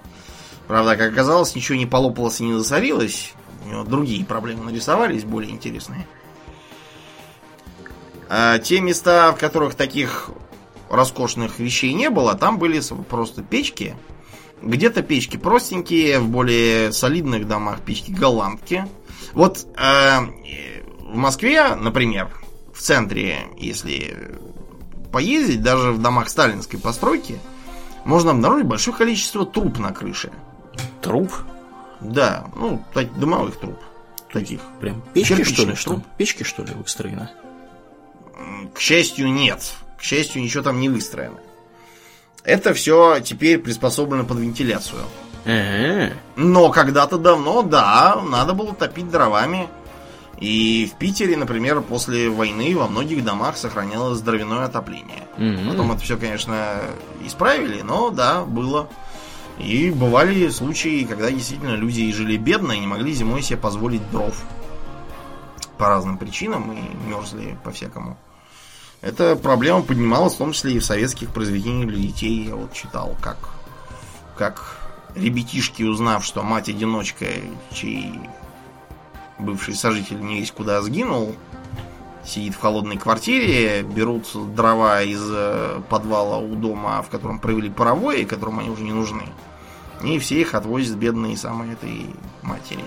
Правда, 0.68 0.98
как 0.98 1.14
оказалось, 1.14 1.56
ничего 1.56 1.78
не 1.78 1.86
полопалось 1.86 2.42
и 2.42 2.44
не 2.44 2.58
засорилось. 2.58 3.34
У 3.64 3.70
него 3.70 3.84
другие 3.84 4.26
проблемы 4.26 4.66
нарисовались, 4.66 5.24
более 5.24 5.52
интересные. 5.52 6.08
А 8.30 8.60
те 8.60 8.80
места, 8.80 9.34
в 9.34 9.38
которых 9.38 9.76
таких 9.76 10.32
роскошных 10.90 11.60
вещей 11.60 11.94
не 11.94 12.10
было, 12.10 12.36
там 12.36 12.58
были 12.58 12.82
просто 13.10 13.44
печки. 13.44 13.96
Где-то 14.62 15.02
печки 15.02 15.38
простенькие, 15.38 16.20
в 16.20 16.30
более 16.30 16.92
солидных 16.92 17.48
домах 17.48 17.82
печки 17.82 18.12
голландки. 18.12 18.86
Вот 19.34 19.66
э, 19.78 20.20
в 21.00 21.16
Москве, 21.16 21.76
например, 21.76 22.30
в 22.74 22.80
центре, 22.80 23.40
если 23.58 24.38
поездить, 25.12 25.62
даже 25.62 25.92
в 25.92 26.02
домах 26.02 26.30
сталинской 26.30 26.80
постройки, 26.80 27.38
можно 28.06 28.32
обнаружить 28.32 28.66
большое 28.66 28.96
количество 28.96 29.46
труб 29.46 29.78
на 29.78 29.92
крыше. 29.92 30.32
Труп? 31.02 31.34
Да, 32.02 32.46
ну, 32.56 32.84
дымовых 33.16 33.60
труб. 33.60 33.80
Таких. 34.34 34.62
Прям 34.80 35.02
печки, 35.14 35.44
что 35.44 35.66
ли? 35.66 35.76
Труб? 35.76 36.04
Печки, 36.18 36.44
что 36.44 36.64
ли, 36.64 36.74
выстроены? 36.74 37.30
К 38.74 38.80
счастью, 38.80 39.32
нет. 39.32 39.74
К 39.98 40.02
счастью, 40.02 40.42
ничего 40.42 40.64
там 40.64 40.80
не 40.80 40.90
выстроено. 40.90 41.38
Это 42.44 42.74
все 42.74 43.20
теперь 43.20 43.60
приспособлено 43.60 44.24
под 44.24 44.40
вентиляцию. 44.40 45.04
Но 46.36 46.70
когда-то 46.70 47.18
давно, 47.18 47.62
да, 47.62 48.22
надо 48.28 48.54
было 48.54 48.74
топить 48.74 49.10
дровами. 49.10 49.68
И 50.40 50.90
в 50.92 50.98
Питере, 50.98 51.38
например, 51.38 51.82
после 51.82 52.30
войны 52.30 52.76
во 52.76 52.88
многих 52.88 53.24
домах 53.24 53.58
сохранялось 53.58 54.22
дровяное 54.22 54.66
отопление. 54.66 55.28
Потом 55.70 55.92
это 55.92 56.02
все, 56.02 56.18
конечно, 56.18 56.82
исправили, 57.26 57.82
но 57.82 58.10
да, 58.10 58.44
было. 58.44 58.90
И 59.58 59.92
бывали 59.92 60.50
случаи, 60.50 61.04
когда 61.04 61.30
действительно 61.30 61.76
люди 61.76 62.12
жили 62.12 62.38
бедно 62.38 62.72
и 62.72 62.80
не 62.80 62.88
могли 62.88 63.14
зимой 63.14 63.42
себе 63.42 63.58
позволить 63.58 64.10
дров. 64.12 64.36
По 65.78 65.88
разным 65.88 66.18
причинам 66.18 66.72
и 66.72 67.10
мерзли 67.10 67.58
по-всякому. 67.64 68.18
Эта 69.02 69.36
проблема 69.36 69.82
поднималась 69.82 70.36
в 70.36 70.38
том 70.38 70.52
числе 70.54 70.74
и 70.74 70.80
в 70.80 70.86
советских 70.86 71.30
произведениях 71.30 71.90
для 71.90 72.00
детей. 72.00 72.46
Я 72.46 72.56
вот 72.56 72.74
читал, 72.74 73.18
как, 73.20 73.50
как 74.38 74.78
ребятишки, 75.16 75.84
узнав, 75.84 76.24
что 76.24 76.44
мать-одиночка, 76.44 77.26
чей 77.74 78.20
бывший 79.40 79.74
сожитель 79.74 80.22
не 80.22 80.40
весь 80.40 80.52
куда 80.52 80.82
сгинул, 80.82 81.36
сидит 82.26 82.56
в 82.56 82.60
холодной 82.60 82.98
квартире, 82.98 83.84
берут 83.84 84.28
дрова 84.56 85.02
из 85.02 85.22
э, 85.24 85.82
подвала 85.90 86.38
у 86.38 86.56
дома, 86.56 87.02
в 87.02 87.10
котором 87.10 87.40
провели 87.40 87.70
паровой, 87.70 88.26
которому 88.26 88.62
они 88.62 88.70
уже 88.70 88.84
не 88.84 88.94
нужны. 88.94 89.24
И 90.04 90.18
все 90.20 90.42
их 90.42 90.56
отвозят 90.56 90.98
бедные 90.98 91.38
самой 91.38 91.74
этой 91.74 92.08
матери. 92.42 92.84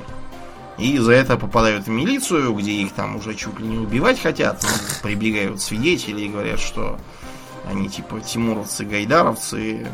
И 0.79 0.99
за 0.99 1.13
это 1.13 1.37
попадают 1.37 1.87
в 1.87 1.91
милицию, 1.91 2.53
где 2.55 2.73
их 2.73 2.93
там 2.93 3.17
уже 3.17 3.35
чуть 3.35 3.59
ли 3.61 3.67
не 3.67 3.79
убивать 3.79 4.21
хотят. 4.21 4.63
Ну, 4.63 4.69
прибегают 5.03 5.61
свидетели 5.61 6.23
и 6.23 6.29
говорят, 6.29 6.59
что 6.59 6.99
они 7.71 7.89
типа 7.89 8.21
тимуровцы, 8.21 8.85
гайдаровцы. 8.85 9.73
И, 9.73 9.87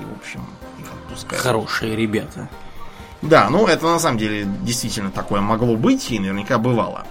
в 0.00 0.18
общем, 0.18 0.40
их 0.80 0.86
отпускают. 0.92 1.42
Хорошие 1.42 1.96
ребята. 1.96 2.48
Да, 3.20 3.48
ну 3.50 3.66
это 3.66 3.86
на 3.86 3.98
самом 3.98 4.18
деле 4.18 4.46
действительно 4.62 5.10
такое 5.10 5.40
могло 5.40 5.76
быть 5.76 6.10
и 6.10 6.18
наверняка 6.18 6.58
бывало. 6.58 7.06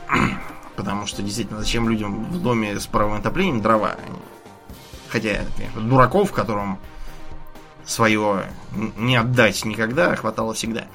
Потому 0.81 1.05
что 1.05 1.21
действительно, 1.21 1.59
зачем 1.59 1.87
людям 1.87 2.25
в 2.25 2.41
доме 2.41 2.79
с 2.79 2.87
паровым 2.87 3.19
отоплением 3.19 3.61
дрова? 3.61 3.97
Хотя, 5.09 5.41
конечно, 5.55 5.79
дураков, 5.79 6.31
которым 6.31 6.79
свое 7.85 8.45
не 8.97 9.15
отдать 9.15 9.63
никогда, 9.63 10.15
хватало 10.15 10.55
всегда. 10.55 10.85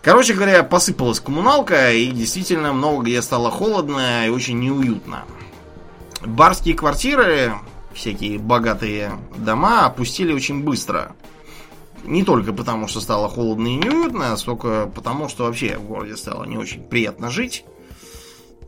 Короче 0.00 0.32
говоря, 0.32 0.62
посыпалась 0.62 1.18
коммуналка, 1.18 1.92
и 1.92 2.06
действительно 2.12 2.72
много 2.72 3.06
где 3.06 3.20
стало 3.20 3.50
холодно 3.50 4.28
и 4.28 4.30
очень 4.30 4.60
неуютно. 4.60 5.24
Барские 6.24 6.76
квартиры, 6.76 7.54
всякие 7.94 8.38
богатые 8.38 9.18
дома 9.36 9.86
опустили 9.86 10.32
очень 10.32 10.62
быстро. 10.62 11.16
Не 12.04 12.22
только 12.22 12.52
потому, 12.52 12.86
что 12.86 13.00
стало 13.00 13.28
холодно 13.28 13.66
и 13.66 13.74
неуютно, 13.74 14.32
а 14.32 14.36
столько 14.36 14.88
потому, 14.94 15.28
что 15.28 15.46
вообще 15.46 15.78
в 15.78 15.82
городе 15.82 16.16
стало 16.16 16.44
не 16.44 16.56
очень 16.56 16.84
приятно 16.84 17.28
жить. 17.28 17.64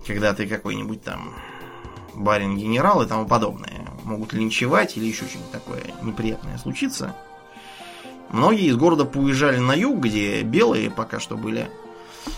Когда 0.09 0.33
ты 0.33 0.49
какой-нибудь 0.49 1.03
там 1.03 1.35
барин-генерал 2.15 3.03
и 3.03 3.07
тому 3.07 3.27
подобное. 3.27 3.87
Могут 4.05 4.33
линчевать 4.33 4.97
или 4.97 5.05
еще 5.05 5.27
что-нибудь 5.27 5.53
такое 5.53 5.83
неприятное 6.03 6.59
случиться. 6.59 7.15
Многие 8.31 8.69
из 8.69 8.77
города 8.77 9.05
поуезжали 9.05 9.59
на 9.59 9.73
юг, 9.73 10.01
где 10.01 10.43
белые 10.43 10.91
пока 10.91 11.21
что 11.21 11.37
были, 11.37 11.71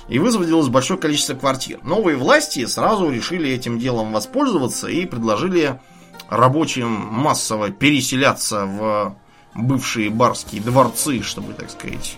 и 0.09 0.19
высвободилось 0.19 0.69
большое 0.69 0.99
количество 0.99 1.35
квартир. 1.35 1.81
Новые 1.83 2.17
власти 2.17 2.67
сразу 2.67 3.09
решили 3.09 3.51
этим 3.51 3.79
делом 3.79 4.13
воспользоваться 4.13 4.89
и 4.89 5.07
предложили 5.07 5.81
рабочим 6.29 6.91
массово 6.91 7.71
переселяться 7.71 8.67
в 8.67 9.17
бывшие 9.55 10.11
барские 10.11 10.61
дворцы, 10.61 11.23
чтобы, 11.23 11.55
так 11.55 11.71
сказать, 11.71 12.17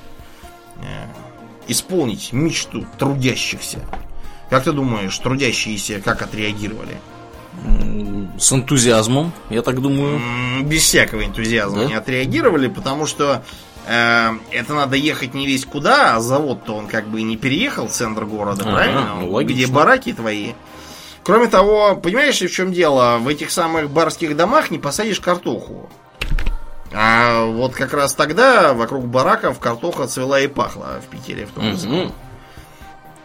э, 0.77 1.07
исполнить 1.69 2.33
мечту 2.33 2.87
трудящихся. 2.99 3.81
Как 4.53 4.65
ты 4.65 4.73
думаешь, 4.73 5.17
трудящиеся 5.17 6.03
как 6.05 6.21
отреагировали? 6.21 6.99
С 8.39 8.53
энтузиазмом, 8.53 9.33
я 9.49 9.63
так 9.63 9.81
думаю. 9.81 10.21
Без 10.63 10.83
всякого 10.83 11.25
энтузиазма 11.25 11.79
да? 11.79 11.85
не 11.87 11.95
отреагировали, 11.95 12.69
потому 12.69 13.07
что 13.07 13.43
э, 13.87 14.31
это 14.51 14.75
надо 14.75 14.97
ехать 14.97 15.33
не 15.33 15.47
весь 15.47 15.65
куда, 15.65 16.17
а 16.17 16.21
завод-то 16.21 16.75
он 16.75 16.87
как 16.87 17.09
бы 17.09 17.21
и 17.21 17.23
не 17.23 17.39
переехал 17.39 17.89
в 17.89 17.93
центр 17.93 18.27
города, 18.27 18.65
ага, 18.65 18.75
правильно? 18.75 19.15
Ну, 19.23 19.43
Где 19.43 19.67
бараки 19.69 20.13
твои. 20.13 20.53
Кроме 21.25 21.47
того, 21.47 21.97
понимаешь, 21.97 22.43
в 22.43 22.51
чем 22.51 22.75
дело? 22.75 23.17
В 23.21 23.29
этих 23.29 23.51
самых 23.51 23.89
барских 23.89 24.37
домах 24.37 24.71
не 24.71 24.79
посадишь 24.79 25.21
картоху. 25.21 25.89
А 26.93 27.47
вот 27.47 27.73
как 27.75 27.95
раз 27.95 28.13
тогда 28.13 28.75
вокруг 28.75 29.07
бараков 29.07 29.59
картоха 29.59 30.07
цвела 30.09 30.41
и 30.41 30.47
пахла 30.47 31.01
в 31.01 31.09
Питере 31.11 31.47
в 31.47 31.53
том 31.53 31.65
mm-hmm. 31.65 32.13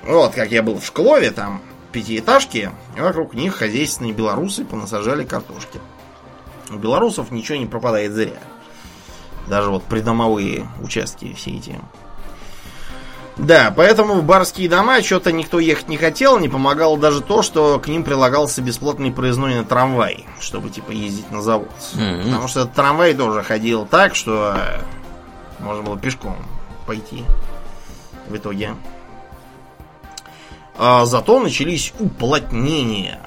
Вот, 0.08 0.34
как 0.34 0.52
я 0.52 0.64
был 0.64 0.80
в 0.80 0.86
Шклове, 0.86 1.32
там 1.32 1.62
пятиэтажки, 1.92 2.72
и 2.96 3.02
вокруг 3.02 3.34
них 3.34 3.56
хозяйственные 3.56 4.14
белорусы 4.14 4.64
понасажали 4.64 5.26
картошки. 5.26 5.80
У 6.70 6.78
белорусов 6.78 7.32
ничего 7.32 7.58
не 7.58 7.66
пропадает 7.66 8.14
зря. 8.14 8.40
Даже 9.48 9.70
вот 9.70 9.84
придомовые 9.84 10.68
участки 10.82 11.34
все 11.34 11.52
эти. 11.52 11.80
Да, 13.38 13.72
поэтому 13.76 14.16
в 14.16 14.24
барские 14.24 14.68
дома 14.68 15.02
что-то 15.04 15.32
никто 15.32 15.60
ехать 15.60 15.90
не 15.90 15.98
хотел, 15.98 16.40
не 16.40 16.50
помогало 16.50 16.98
даже 16.98 17.22
то, 17.22 17.44
что 17.44 17.80
к 17.80 17.88
ним 17.88 18.04
прилагался 18.04 18.62
бесплатный 18.62 19.12
проездной 19.12 19.56
на 19.56 19.64
трамвай, 19.64 20.26
чтобы 20.40 20.70
типа 20.70 20.92
ездить 20.92 21.30
на 21.32 21.42
завод. 21.42 21.70
Mm-hmm. 21.94 22.24
Потому 22.24 22.48
что 22.48 22.62
этот 22.62 22.74
трамвай 22.74 23.14
тоже 23.14 23.44
ходил 23.44 23.86
так, 23.86 24.16
что 24.16 24.58
можно 25.60 25.84
было 25.84 26.00
пешком 26.00 26.36
пойти 26.88 27.26
в 28.28 28.36
итоге. 28.36 28.76
А 30.78 31.06
зато 31.06 31.40
начались 31.40 31.94
уплотнения. 32.00 33.20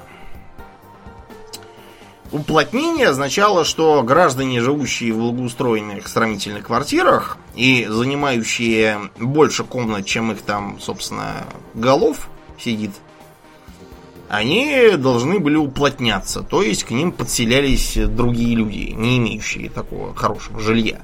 Уплотнение 2.31 3.09
означало, 3.09 3.65
что 3.65 4.01
граждане, 4.03 4.61
живущие 4.61 5.13
в 5.13 5.17
благоустроенных 5.17 6.07
сравнительных 6.07 6.67
квартирах 6.67 7.37
и 7.55 7.85
занимающие 7.89 9.11
больше 9.19 9.65
комнат, 9.65 10.05
чем 10.05 10.31
их 10.31 10.41
там, 10.41 10.79
собственно, 10.79 11.45
голов 11.73 12.29
сидит, 12.57 12.91
они 14.29 14.91
должны 14.95 15.39
были 15.39 15.57
уплотняться, 15.57 16.41
то 16.41 16.61
есть 16.61 16.85
к 16.85 16.91
ним 16.91 17.11
подселялись 17.11 17.97
другие 17.97 18.55
люди, 18.55 18.93
не 18.95 19.17
имеющие 19.17 19.69
такого 19.69 20.15
хорошего 20.15 20.61
жилья. 20.61 21.01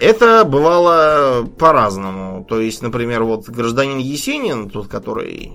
Это 0.00 0.44
бывало 0.44 1.46
по-разному. 1.58 2.44
То 2.44 2.58
есть, 2.60 2.82
например, 2.82 3.24
вот 3.24 3.48
гражданин 3.48 3.98
Есенин, 3.98 4.70
тот, 4.70 4.88
который 4.88 5.52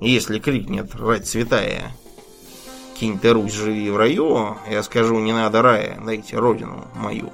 если 0.00 0.38
крикнет 0.38 0.94
«Рать 0.96 1.28
святая!» 1.28 1.92
«Кинь 2.98 3.18
ты 3.18 3.32
Русь, 3.32 3.52
живи 3.52 3.88
в 3.90 3.96
раю!» 3.96 4.56
Я 4.68 4.82
скажу 4.82 5.18
«Не 5.20 5.32
надо 5.32 5.62
рая, 5.62 5.98
дайте 6.04 6.36
родину 6.36 6.88
мою!» 6.94 7.30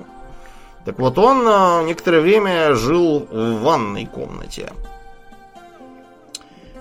Так 0.85 0.99
вот, 1.01 1.19
он 1.19 1.43
а, 1.49 1.83
некоторое 1.83 2.21
время 2.21 2.75
жил 2.75 3.27
в 3.31 3.63
ванной 3.63 4.07
комнате. 4.07 4.73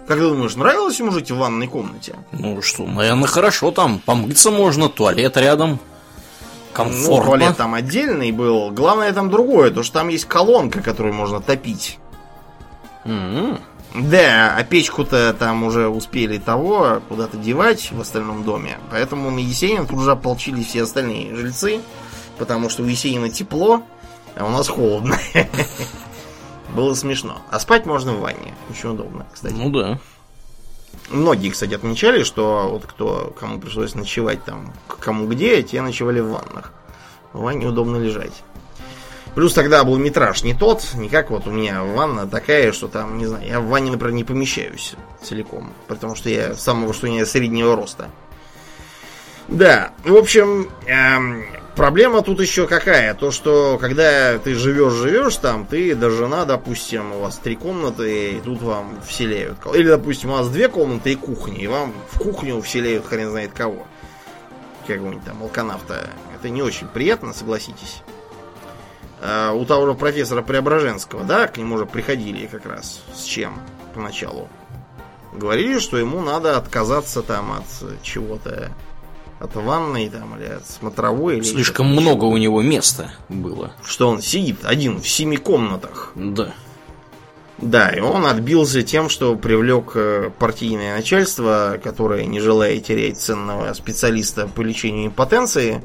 Как 0.08 0.18
ты 0.18 0.24
думаешь, 0.24 0.56
нравилось 0.56 1.00
ему 1.00 1.12
жить 1.12 1.32
в 1.32 1.38
ванной 1.38 1.68
комнате? 1.68 2.16
Ну 2.32 2.62
что, 2.62 2.86
наверное, 2.86 3.28
хорошо 3.28 3.72
там. 3.72 4.00
Помыться 4.06 4.52
можно, 4.52 4.90
туалет 4.90 5.38
рядом. 5.38 5.80
Комфортно. 6.76 7.16
Ну, 7.16 7.24
туалет 7.24 7.58
там 7.58 7.74
отдельный 7.74 8.32
был. 8.32 8.70
Главное 8.72 9.14
там 9.14 9.30
другое, 9.30 9.72
то 9.72 9.82
что 9.82 10.00
там 10.00 10.10
есть 10.10 10.26
колонка, 10.26 10.82
которую 10.82 11.16
можно 11.16 11.40
топить. 11.40 12.00
Mm-hmm. 13.06 13.60
Да, 13.96 14.54
а 14.58 14.64
печку-то 14.64 15.34
там 15.34 15.64
уже 15.64 15.88
успели 15.88 16.38
того 16.38 17.02
куда-то 17.08 17.38
девать 17.38 17.94
в 17.94 18.02
остальном 18.02 18.44
доме. 18.44 18.78
Поэтому 18.92 19.32
на 19.32 19.40
Есенин 19.40 19.88
тут 19.88 20.02
же 20.02 20.12
ополчились 20.12 20.68
все 20.68 20.84
остальные 20.84 21.34
жильцы. 21.34 21.80
Потому 22.38 22.68
что 22.70 22.84
у 22.84 22.86
Есенина 22.86 23.30
тепло, 23.30 23.82
а 24.36 24.46
у 24.46 24.50
нас 24.50 24.68
холодно. 24.68 25.18
Было 26.76 26.94
смешно. 26.94 27.38
А 27.50 27.60
спать 27.62 27.86
можно 27.86 28.12
в 28.12 28.20
ванне. 28.20 28.54
Очень 28.70 28.90
удобно, 28.90 29.26
кстати. 29.32 29.54
Ну 29.54 29.70
да. 29.70 29.98
Многие, 31.10 31.50
кстати, 31.50 31.74
отмечали, 31.74 32.24
что 32.24 32.70
вот 32.72 32.86
кто, 32.86 33.34
кому 33.40 33.60
пришлось 33.60 33.96
ночевать 33.96 34.44
там, 34.44 34.74
кому 34.88 35.28
где, 35.28 35.62
те 35.64 35.82
ночевали 35.82 36.20
в 36.20 36.30
ваннах. 36.30 36.74
В 37.34 37.42
ванне 37.42 37.68
удобно 37.68 37.98
лежать. 37.98 38.44
Плюс 39.36 39.54
тогда 39.54 39.84
был 39.84 39.98
метраж 39.98 40.44
не 40.44 40.54
тот, 40.54 40.82
не 40.96 41.10
как 41.10 41.30
вот 41.30 41.46
у 41.46 41.52
меня 41.52 41.84
ванна 41.84 42.26
такая, 42.26 42.72
что 42.72 42.88
там, 42.88 43.18
не 43.18 43.26
знаю, 43.26 43.46
я 43.46 43.60
в 43.60 43.68
ванне, 43.68 43.92
например, 43.92 44.14
не 44.14 44.24
помещаюсь 44.24 44.96
целиком. 45.22 45.74
Потому 45.88 46.16
что 46.16 46.30
я 46.30 46.56
самого 46.56 46.94
что 46.94 47.10
не 47.10 47.26
среднего 47.26 47.76
роста. 47.76 48.10
Да, 49.50 49.92
в 50.06 50.16
общем, 50.16 50.70
эм, 50.88 51.46
проблема 51.76 52.22
тут 52.22 52.40
еще 52.42 52.68
какая? 52.68 53.14
То, 53.14 53.32
что 53.32 53.78
когда 53.80 54.38
ты 54.40 54.56
живешь-живешь 54.56 55.36
там, 55.38 55.66
ты 55.66 55.96
до 55.96 56.10
жена, 56.10 56.46
допустим, 56.46 57.12
у 57.14 57.20
вас 57.20 57.38
три 57.38 57.56
комнаты, 57.56 58.32
и 58.32 58.40
тут 58.40 58.62
вам 58.62 59.02
вселяют. 59.06 59.58
Или, 59.74 59.90
допустим, 59.90 60.32
у 60.32 60.34
вас 60.34 60.50
две 60.50 60.70
комнаты 60.70 61.14
и 61.14 61.16
кухня, 61.16 61.58
и 61.58 61.68
вам 61.68 61.94
в 62.12 62.20
кухню 62.20 62.62
вселяют 62.62 63.06
хрен 63.06 63.30
знает 63.30 63.52
кого. 63.54 63.86
Какого-нибудь 64.88 65.26
там 65.26 65.42
алканавта. 65.44 66.10
Это 66.36 66.50
не 66.50 66.62
очень 66.62 66.88
приятно, 66.88 67.34
согласитесь. 67.34 68.02
Э, 69.22 69.52
у 69.52 69.66
того 69.66 69.88
же 69.88 69.94
профессора 69.96 70.42
Преображенского, 70.42 71.24
да, 71.24 71.48
к 71.48 71.58
нему 71.58 71.76
уже 71.76 71.86
приходили 71.86 72.46
как 72.48 72.66
раз. 72.66 73.02
С 73.14 73.24
чем 73.24 73.60
поначалу? 73.94 74.50
Говорили, 75.34 75.80
что 75.80 75.98
ему 75.98 76.22
надо 76.22 76.58
отказаться 76.58 77.22
там 77.22 77.52
от 77.52 78.02
чего-то. 78.02 78.72
От 79.40 79.56
ванной 79.56 80.10
там 80.10 80.38
или 80.38 80.48
от 80.48 80.68
смотровой. 80.68 81.44
Слишком 81.44 81.94
или 81.94 82.00
много 82.00 82.26
у 82.26 82.38
него 82.38 82.62
места 82.62 83.12
было. 83.30 83.74
Что 83.84 84.10
он 84.10 84.22
сидит 84.22 84.60
один 84.64 85.02
в 85.02 85.08
семи 85.08 85.38
комнатах. 85.38 86.14
Да. 86.16 86.54
Да, 87.58 87.90
и 87.90 88.02
он 88.02 88.26
отбился 88.26 88.82
тем, 88.82 89.08
что 89.08 89.36
привлек 89.36 89.92
э, 89.96 90.30
партийное 90.38 90.96
начальство, 90.98 91.80
которое, 91.82 92.26
не 92.26 92.42
желая 92.42 92.80
терять 92.80 93.18
ценного 93.18 93.72
специалиста 93.74 94.48
по 94.48 94.62
лечению 94.62 95.08
импотенции, 95.08 95.82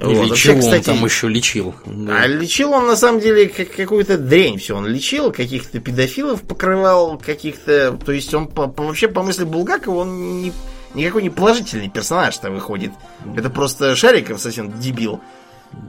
вот. 0.00 0.12
Лечил 0.12 0.28
Вообще, 0.28 0.58
кстати, 0.58 0.90
он 0.90 0.96
там 0.96 1.04
еще 1.04 1.28
лечил. 1.28 1.74
Да. 1.84 2.22
А 2.22 2.26
лечил 2.26 2.72
он 2.72 2.86
на 2.86 2.96
самом 2.96 3.20
деле 3.20 3.48
как 3.48 3.70
какую-то 3.70 4.16
дрень 4.16 4.58
все. 4.58 4.76
Он 4.76 4.86
лечил, 4.86 5.30
каких-то 5.30 5.78
педофилов 5.78 6.42
покрывал, 6.42 7.18
каких-то. 7.18 7.98
То 8.04 8.12
есть 8.12 8.32
он 8.32 8.48
по, 8.48 8.66
по, 8.66 8.84
вообще 8.84 9.08
по 9.08 9.22
мысли 9.22 9.44
Булгакова 9.44 10.00
он 10.00 10.40
не, 10.40 10.52
никакой 10.94 11.22
не 11.22 11.30
положительный 11.30 11.88
персонаж-то 11.88 12.50
выходит. 12.50 12.92
Это 13.36 13.50
просто 13.50 13.94
Шариков 13.96 14.40
совсем 14.40 14.78
дебил. 14.80 15.20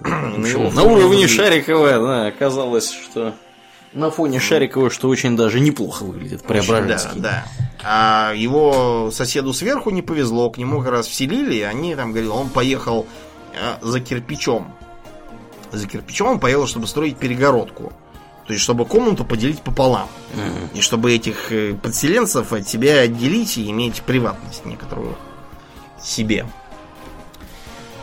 Ну, 0.03 0.71
на 0.71 0.83
уровне 0.83 1.27
Шарикова, 1.27 1.91
да, 1.91 2.27
оказалось, 2.27 2.91
что 2.91 3.33
на 3.93 4.09
фоне 4.09 4.39
Шарикова, 4.39 4.89
что 4.89 5.09
очень 5.09 5.35
даже 5.35 5.59
неплохо 5.59 6.03
выглядит 6.03 6.43
Преображенский. 6.43 7.19
Да, 7.19 7.45
да. 7.53 7.67
А 7.83 8.33
его 8.35 9.09
соседу 9.11 9.53
сверху 9.53 9.89
не 9.89 10.01
повезло, 10.01 10.49
к 10.49 10.57
нему 10.57 10.79
как 10.79 10.91
раз 10.91 11.07
вселили, 11.07 11.55
и 11.55 11.61
они 11.61 11.95
там 11.95 12.11
говорили, 12.11 12.29
он 12.29 12.49
поехал 12.49 13.07
а, 13.59 13.79
за 13.81 13.99
кирпичом. 13.99 14.73
За 15.71 15.87
кирпичом 15.87 16.27
он 16.27 16.39
поехал, 16.39 16.67
чтобы 16.67 16.87
строить 16.87 17.17
перегородку. 17.17 17.91
То 18.45 18.53
есть, 18.53 18.63
чтобы 18.63 18.85
комнату 18.85 19.23
поделить 19.23 19.61
пополам. 19.61 20.09
Mm-hmm. 20.33 20.77
И 20.77 20.81
чтобы 20.81 21.13
этих 21.13 21.51
э, 21.51 21.73
подселенцев 21.73 22.51
от 22.53 22.67
себя 22.67 23.01
отделить 23.01 23.57
и 23.57 23.69
иметь 23.69 24.01
приватность 24.01 24.65
некоторую 24.65 25.15
себе. 26.01 26.45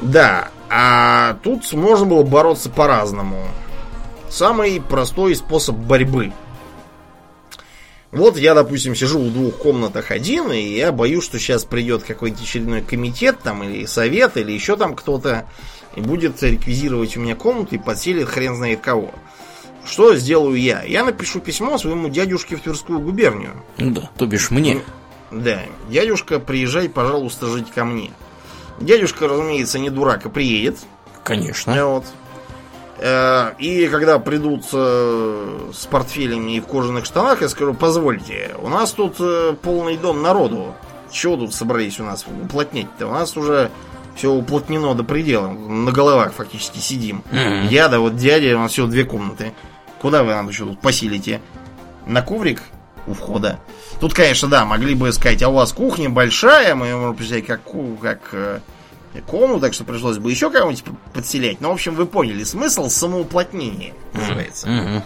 Да, 0.01 0.51
а 0.71 1.39
тут 1.43 1.73
можно 1.73 2.07
было 2.07 2.23
бороться 2.23 2.71
по-разному. 2.71 3.49
Самый 4.29 4.81
простой 4.81 5.35
способ 5.35 5.77
борьбы. 5.77 6.33
Вот 8.11 8.39
я, 8.39 8.55
допустим, 8.55 8.95
сижу 8.95 9.19
в 9.19 9.33
двух 9.33 9.57
комнатах 9.57 10.11
один, 10.11 10.51
и 10.51 10.61
я 10.61 10.93
боюсь, 10.93 11.25
что 11.25 11.39
сейчас 11.39 11.65
придет 11.65 12.05
какой-нибудь 12.05 12.43
очередной 12.43 12.81
комитет 12.81 13.39
там, 13.43 13.63
или 13.63 13.85
совет, 13.85 14.39
или 14.39 14.53
еще 14.53 14.77
там 14.77 14.95
кто-то, 14.95 15.47
и 15.95 16.01
будет 16.01 16.43
реквизировать 16.43 17.17
у 17.17 17.21
меня 17.21 17.37
комнату 17.37 17.75
и 17.75 17.79
подселит 17.79 18.29
хрен 18.29 18.57
знает 18.57 18.81
кого. 18.81 19.13
Что 19.89 20.15
сделаю 20.17 20.61
я? 20.61 20.83
Я 20.83 21.03
напишу 21.03 21.41
письмо 21.41 21.79
своему 21.79 22.09
дядюшке 22.09 22.57
в 22.57 22.61
Тверскую 22.61 23.01
губернию. 23.01 23.63
Ну 23.79 23.93
да, 23.93 24.11
то 24.17 24.27
бишь 24.27 24.51
мне. 24.51 24.83
Да, 25.31 25.63
дядюшка, 25.91 26.39
приезжай, 26.39 26.89
пожалуйста, 26.89 27.47
жить 27.47 27.71
ко 27.71 27.85
мне. 27.85 28.13
Дядюшка, 28.81 29.27
разумеется, 29.27 29.79
не 29.79 29.91
дурак, 29.91 30.27
а 30.27 30.29
приедет. 30.29 30.79
Конечно. 31.25 31.87
Вот. 31.87 32.05
Э, 32.99 33.53
и 33.59 33.87
когда 33.89 34.19
придут 34.19 34.65
э, 34.73 35.71
с 35.73 35.87
портфелями 35.87 36.57
и 36.57 36.61
в 36.61 36.67
кожаных 36.67 37.05
штанах, 37.05 37.43
я 37.43 37.49
скажу, 37.49 37.75
позвольте, 37.75 38.55
у 38.61 38.69
нас 38.69 38.93
тут 38.93 39.17
э, 39.21 39.55
полный 39.61 39.97
дом 39.97 40.23
народу. 40.23 40.75
Чего 41.11 41.37
тут 41.37 41.55
собрались 41.55 41.99
у 42.01 42.05
нас 42.05 42.27
уплотнять-то? 42.27 43.07
У 43.07 43.13
нас 43.13 43.37
уже 43.37 43.71
все 44.17 44.31
уплотнено 44.33 44.95
до 44.95 45.05
предела. 45.05 45.49
На 45.49 45.93
головах 45.93 46.33
фактически 46.33 46.79
сидим. 46.79 47.23
Мгм. 47.31 47.69
Я, 47.69 47.89
да 47.89 48.01
вот 48.01 48.17
дядя, 48.17 48.57
у 48.57 48.61
нас 48.61 48.73
всего 48.73 48.87
две 48.87 49.05
комнаты. 49.05 49.55
Куда 50.01 50.23
вы 50.23 50.33
нам 50.33 50.49
еще 50.49 50.65
тут 50.65 50.81
поселите? 50.81 51.41
На 52.07 52.23
коврик 52.23 52.63
у 53.07 53.15
входа. 53.15 53.59
Тут, 54.01 54.15
конечно, 54.15 54.49
да, 54.49 54.65
могли 54.65 54.95
бы 54.95 55.13
сказать, 55.13 55.43
а 55.43 55.49
у 55.49 55.55
вас 55.55 55.73
кухня 55.73 56.09
большая, 56.09 56.75
мы 56.75 56.95
можем 56.95 57.17
представить, 57.17 57.47
как, 57.47 57.61
как 58.01 58.21
э, 58.33 58.61
комнату, 59.27 59.61
так 59.61 59.75
что 59.75 59.85
пришлось 59.85 60.19
бы 60.19 60.31
еще 60.31 60.51
кого-нибудь 60.51 60.85
подселять. 61.13 61.61
Но, 61.61 61.71
в 61.71 61.75
общем, 61.75 61.95
вы 61.95 62.07
поняли, 62.07 62.45
смысл 62.45 62.89
самоуплотнения 62.89 63.95
называется. 64.13 64.69
Мгм. 64.69 65.03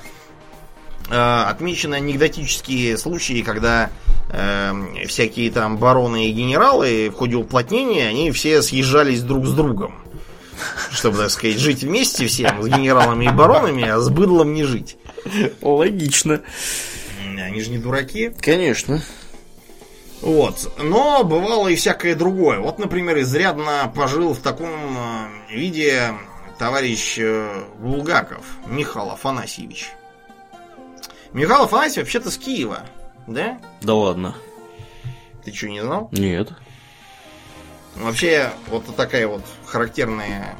Э, 1.10 1.44
отмечены 1.48 1.94
анекдотические 1.96 2.98
случаи, 2.98 3.42
когда 3.42 3.90
э, 4.30 4.72
всякие 5.06 5.50
там 5.50 5.78
бароны 5.78 6.28
и 6.28 6.32
генералы 6.32 7.10
в 7.10 7.14
ходе 7.14 7.36
уплотнения, 7.36 8.08
они 8.08 8.30
все 8.30 8.62
съезжались 8.62 9.22
друг 9.22 9.46
с 9.46 9.52
другом. 9.52 10.01
Чтобы, 10.90 11.18
так 11.18 11.30
сказать, 11.30 11.58
жить 11.58 11.82
вместе 11.82 12.26
всем, 12.26 12.62
с 12.62 12.66
генералами 12.66 13.26
и 13.26 13.30
баронами, 13.30 13.88
а 13.88 13.98
с 13.98 14.08
быдлом 14.10 14.52
не 14.52 14.64
жить. 14.64 14.96
Логично. 15.60 16.42
Они 17.40 17.60
же 17.60 17.70
не 17.70 17.78
дураки. 17.78 18.32
Конечно. 18.40 19.02
Вот. 20.20 20.72
Но 20.78 21.24
бывало 21.24 21.68
и 21.68 21.76
всякое 21.76 22.14
другое. 22.14 22.60
Вот, 22.60 22.78
например, 22.78 23.18
изрядно 23.20 23.92
пожил 23.94 24.34
в 24.34 24.38
таком 24.38 24.70
э, 24.70 25.54
виде 25.54 26.14
товарищ 26.58 27.18
э, 27.18 27.64
Булгаков 27.78 28.44
Михаил 28.66 29.10
Афанасьевич. 29.10 29.90
Михаил 31.32 31.64
Афанасьевич 31.64 32.04
вообще-то 32.04 32.30
с 32.30 32.38
Киева, 32.38 32.86
да? 33.26 33.58
Да 33.80 33.94
ладно. 33.94 34.36
Ты 35.44 35.52
что, 35.52 35.68
не 35.68 35.80
знал? 35.80 36.08
Нет. 36.12 36.52
Вообще, 37.96 38.50
вот 38.68 38.84
такая 38.94 39.26
вот 39.26 39.42
характерная 39.72 40.54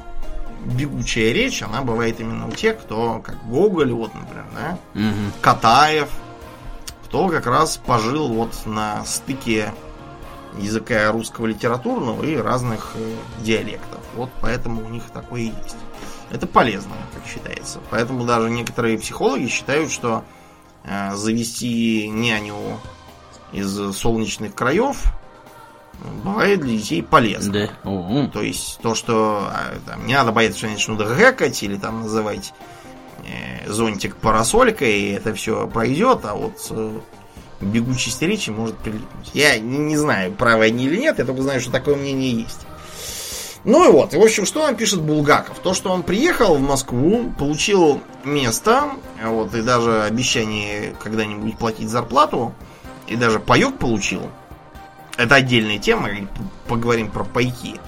бегучая 0.65 1.31
речь, 1.33 1.61
она 1.61 1.81
бывает 1.81 2.19
именно 2.19 2.47
у 2.47 2.51
тех, 2.51 2.79
кто, 2.79 3.19
как 3.19 3.35
Гоголь, 3.47 3.91
вот, 3.91 4.13
например, 4.15 4.45
да? 4.53 4.77
Мгм. 4.93 5.31
Катаев, 5.41 6.09
кто 7.05 7.27
как 7.27 7.45
раз 7.45 7.77
пожил 7.77 8.29
вот 8.29 8.65
на 8.65 9.05
стыке 9.05 9.73
языка 10.57 11.11
русского 11.11 11.45
литературного 11.47 12.23
и 12.23 12.35
разных 12.35 12.91
э, 12.95 13.15
диалектов. 13.41 13.99
Вот 14.15 14.29
поэтому 14.41 14.85
у 14.85 14.89
них 14.89 15.03
такое 15.11 15.41
и 15.41 15.45
есть. 15.45 15.77
Это 16.31 16.47
полезно, 16.47 16.93
как 17.13 17.23
считается. 17.25 17.79
Поэтому 17.89 18.25
даже 18.25 18.49
некоторые 18.49 18.97
психологи 18.97 19.47
считают, 19.47 19.91
что 19.91 20.23
э, 20.83 21.15
завести 21.15 22.07
няню 22.07 22.79
из 23.51 23.95
солнечных 23.95 24.55
краев 24.55 25.03
бывает 26.23 26.61
для 26.61 26.77
детей 26.77 27.01
полезно. 27.03 27.69
Да. 27.83 28.27
То 28.27 28.41
есть 28.41 28.79
то, 28.81 28.95
что 28.95 29.47
а, 29.49 29.73
там, 29.85 30.05
не 30.05 30.13
надо 30.13 30.31
бояться, 30.31 30.57
что 30.57 30.67
они 30.67 30.75
начнут 30.75 30.99
гэкать 30.99 31.61
или 31.63 31.77
там 31.77 32.01
называть 32.01 32.53
э, 33.25 33.69
зонтик 33.69 34.15
парасолькой, 34.17 34.99
и 34.99 35.11
это 35.11 35.33
все 35.33 35.67
пройдет, 35.67 36.21
а 36.23 36.35
вот 36.35 36.67
э, 36.69 36.99
бегучесть 37.61 38.21
речи 38.21 38.49
может 38.49 38.77
прилипнуть. 38.77 39.31
Я 39.33 39.57
не, 39.59 39.77
не 39.77 39.97
знаю, 39.97 40.33
правы 40.33 40.65
они 40.65 40.85
или 40.85 40.97
нет, 40.97 41.19
я 41.19 41.25
только 41.25 41.41
знаю, 41.41 41.61
что 41.61 41.71
такое 41.71 41.95
мнение 41.95 42.31
есть. 42.41 42.59
Ну 43.65 43.87
и 43.87 43.91
вот, 43.91 44.13
и 44.13 44.17
в 44.17 44.21
общем, 44.21 44.45
что 44.45 44.65
нам 44.65 44.75
пишет 44.75 45.01
Булгаков? 45.01 45.59
То, 45.59 45.73
что 45.73 45.89
он 45.91 46.03
приехал 46.03 46.55
в 46.55 46.61
Москву, 46.61 47.33
получил 47.39 48.01
место, 48.25 48.89
вот, 49.23 49.55
и 49.55 49.61
даже 49.61 50.03
обещание 50.03 50.93
когда-нибудь 51.01 51.57
платить 51.57 51.89
зарплату, 51.89 52.53
и 53.07 53.15
даже 53.15 53.39
паек 53.39 53.77
получил. 53.77 54.29
Это 55.17 55.35
отдельная 55.35 55.77
тема, 55.77 56.09
поговорим 56.67 57.11
про 57.11 57.23
пайки. 57.23 57.79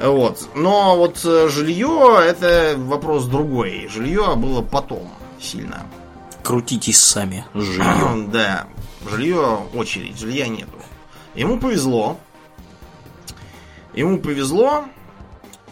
Вот. 0.00 0.48
Но 0.54 0.96
вот 0.96 1.24
э, 1.24 1.48
жилье 1.48 2.18
это 2.22 2.74
вопрос 2.76 3.24
другой. 3.26 3.88
Жилье 3.88 4.36
было 4.36 4.62
потом 4.62 5.10
сильно. 5.40 5.86
Крутитесь 6.42 7.00
сами 7.00 7.44
с 7.54 7.62
жильем. 7.62 8.30
Да. 8.32 8.66
Жилье 9.08 9.66
очередь, 9.74 10.18
жилья 10.18 10.48
нету. 10.48 10.78
Ему 11.34 11.58
повезло. 11.58 12.18
Ему 13.94 14.18
повезло. 14.18 14.84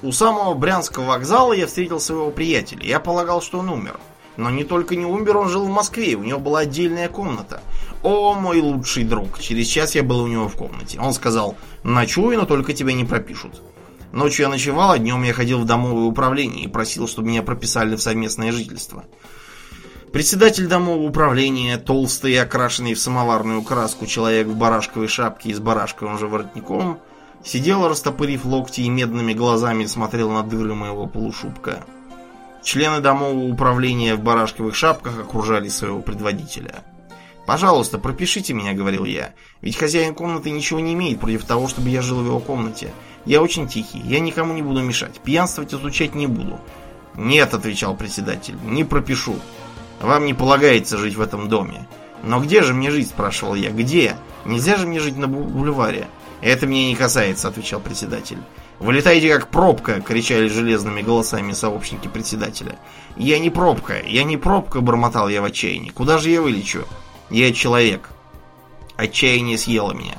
У 0.02 0.12
самого 0.12 0.54
Брянского 0.54 1.04
вокзала 1.04 1.52
я 1.52 1.66
встретил 1.66 2.00
своего 2.00 2.30
приятеля. 2.30 2.84
Я 2.84 3.00
полагал, 3.00 3.42
что 3.42 3.58
он 3.58 3.68
умер. 3.68 3.98
Но 4.36 4.50
не 4.50 4.64
только 4.64 4.96
не 4.96 5.04
умер, 5.04 5.36
он 5.36 5.48
жил 5.48 5.64
в 5.64 5.70
Москве. 5.70 6.14
У 6.14 6.22
него 6.22 6.38
была 6.38 6.60
отдельная 6.60 7.08
комната. 7.08 7.62
О, 8.04 8.34
мой 8.34 8.60
лучший 8.60 9.04
друг. 9.04 9.38
Через 9.38 9.66
час 9.66 9.94
я 9.94 10.02
был 10.02 10.20
у 10.20 10.26
него 10.26 10.46
в 10.46 10.56
комнате. 10.56 11.00
Он 11.00 11.14
сказал, 11.14 11.56
ночую, 11.84 12.36
но 12.36 12.44
только 12.44 12.74
тебя 12.74 12.92
не 12.92 13.06
пропишут. 13.06 13.62
Ночью 14.12 14.44
я 14.44 14.50
ночевал, 14.50 14.90
а 14.90 14.98
днем 14.98 15.22
я 15.22 15.32
ходил 15.32 15.58
в 15.58 15.64
домовое 15.64 16.04
управление 16.04 16.66
и 16.66 16.68
просил, 16.68 17.08
чтобы 17.08 17.28
меня 17.28 17.42
прописали 17.42 17.96
в 17.96 18.02
совместное 18.02 18.52
жительство. 18.52 19.06
Председатель 20.12 20.66
домового 20.66 21.08
управления, 21.08 21.78
толстый 21.78 22.32
и 22.32 22.36
окрашенный 22.36 22.92
в 22.92 23.00
самоварную 23.00 23.62
краску 23.62 24.04
человек 24.04 24.48
в 24.48 24.54
барашковой 24.54 25.08
шапке 25.08 25.48
и 25.48 25.54
с 25.54 25.58
барашковым 25.58 26.18
же 26.18 26.28
воротником, 26.28 27.00
сидел, 27.42 27.88
растопырив 27.88 28.44
локти 28.44 28.82
и 28.82 28.90
медными 28.90 29.32
глазами 29.32 29.86
смотрел 29.86 30.30
на 30.30 30.42
дыры 30.42 30.74
моего 30.74 31.06
полушубка. 31.06 31.82
Члены 32.62 33.00
домового 33.00 33.50
управления 33.50 34.14
в 34.14 34.20
барашковых 34.20 34.74
шапках 34.74 35.18
окружали 35.18 35.68
своего 35.68 36.00
предводителя. 36.00 36.84
«Пожалуйста, 37.46 37.98
пропишите 37.98 38.54
меня»,— 38.54 38.72
говорил 38.74 39.04
я. 39.04 39.34
«Ведь 39.60 39.76
хозяин 39.76 40.14
комнаты 40.14 40.50
ничего 40.50 40.80
не 40.80 40.94
имеет 40.94 41.20
против 41.20 41.44
того, 41.44 41.68
чтобы 41.68 41.90
я 41.90 42.00
жил 42.00 42.20
в 42.22 42.26
его 42.26 42.40
комнате. 42.40 42.92
Я 43.26 43.42
очень 43.42 43.68
тихий, 43.68 44.00
я 44.00 44.20
никому 44.20 44.54
не 44.54 44.62
буду 44.62 44.80
мешать, 44.82 45.20
пьянствовать 45.20 45.72
и 45.72 45.76
изучать 45.76 46.14
не 46.14 46.26
буду». 46.26 46.58
«Нет»,— 47.16 47.54
отвечал 47.54 47.96
председатель,— 47.96 48.56
«не 48.64 48.84
пропишу. 48.84 49.36
Вам 50.00 50.24
не 50.24 50.34
полагается 50.34 50.96
жить 50.96 51.16
в 51.16 51.20
этом 51.20 51.48
доме». 51.48 51.86
«Но 52.22 52.40
где 52.40 52.62
же 52.62 52.72
мне 52.72 52.90
жить?»– 52.90 53.08
спрашивал 53.10 53.54
я. 53.54 53.70
«Где? 53.70 54.16
Нельзя 54.46 54.76
же 54.76 54.86
мне 54.86 54.98
жить 54.98 55.18
на 55.18 55.26
бу- 55.26 55.44
бульваре?» 55.44 56.08
«Это 56.40 56.66
меня 56.66 56.88
не 56.88 56.96
касается»,– 56.96 57.48
отвечал 57.48 57.80
председатель. 57.80 58.38
«Вылетайте 58.78 59.32
как 59.32 59.48
пробка!»– 59.48 60.00
кричали 60.06 60.48
железными 60.48 61.02
голосами 61.02 61.52
сообщники 61.52 62.08
председателя. 62.08 62.78
«Я 63.16 63.38
не 63.38 63.50
пробка! 63.50 64.00
Я 64.00 64.24
не 64.24 64.38
пробка!»– 64.38 64.80
бормотал 64.82 65.28
я 65.28 65.42
в 65.42 65.44
отчаянии. 65.44 65.90
«Куда 65.90 66.16
же 66.16 66.30
я 66.30 66.40
вылечу? 66.40 66.86
Я 67.34 67.52
человек!» 67.52 68.10
Отчаяние 68.96 69.58
съело 69.58 69.92
меня. 69.92 70.18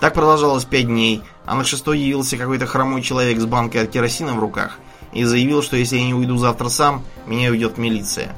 Так 0.00 0.14
продолжалось 0.14 0.64
пять 0.64 0.86
дней, 0.86 1.22
а 1.44 1.54
на 1.56 1.62
шестой 1.62 1.98
явился 1.98 2.38
какой-то 2.38 2.64
хромой 2.64 3.02
человек 3.02 3.38
с 3.38 3.44
банкой 3.44 3.82
от 3.82 3.90
керосина 3.90 4.32
в 4.32 4.38
руках 4.38 4.78
и 5.12 5.24
заявил, 5.24 5.62
что 5.62 5.76
если 5.76 5.98
я 5.98 6.04
не 6.04 6.14
уйду 6.14 6.38
завтра 6.38 6.70
сам, 6.70 7.04
меня 7.26 7.50
уйдет 7.50 7.76
милиция. 7.76 8.34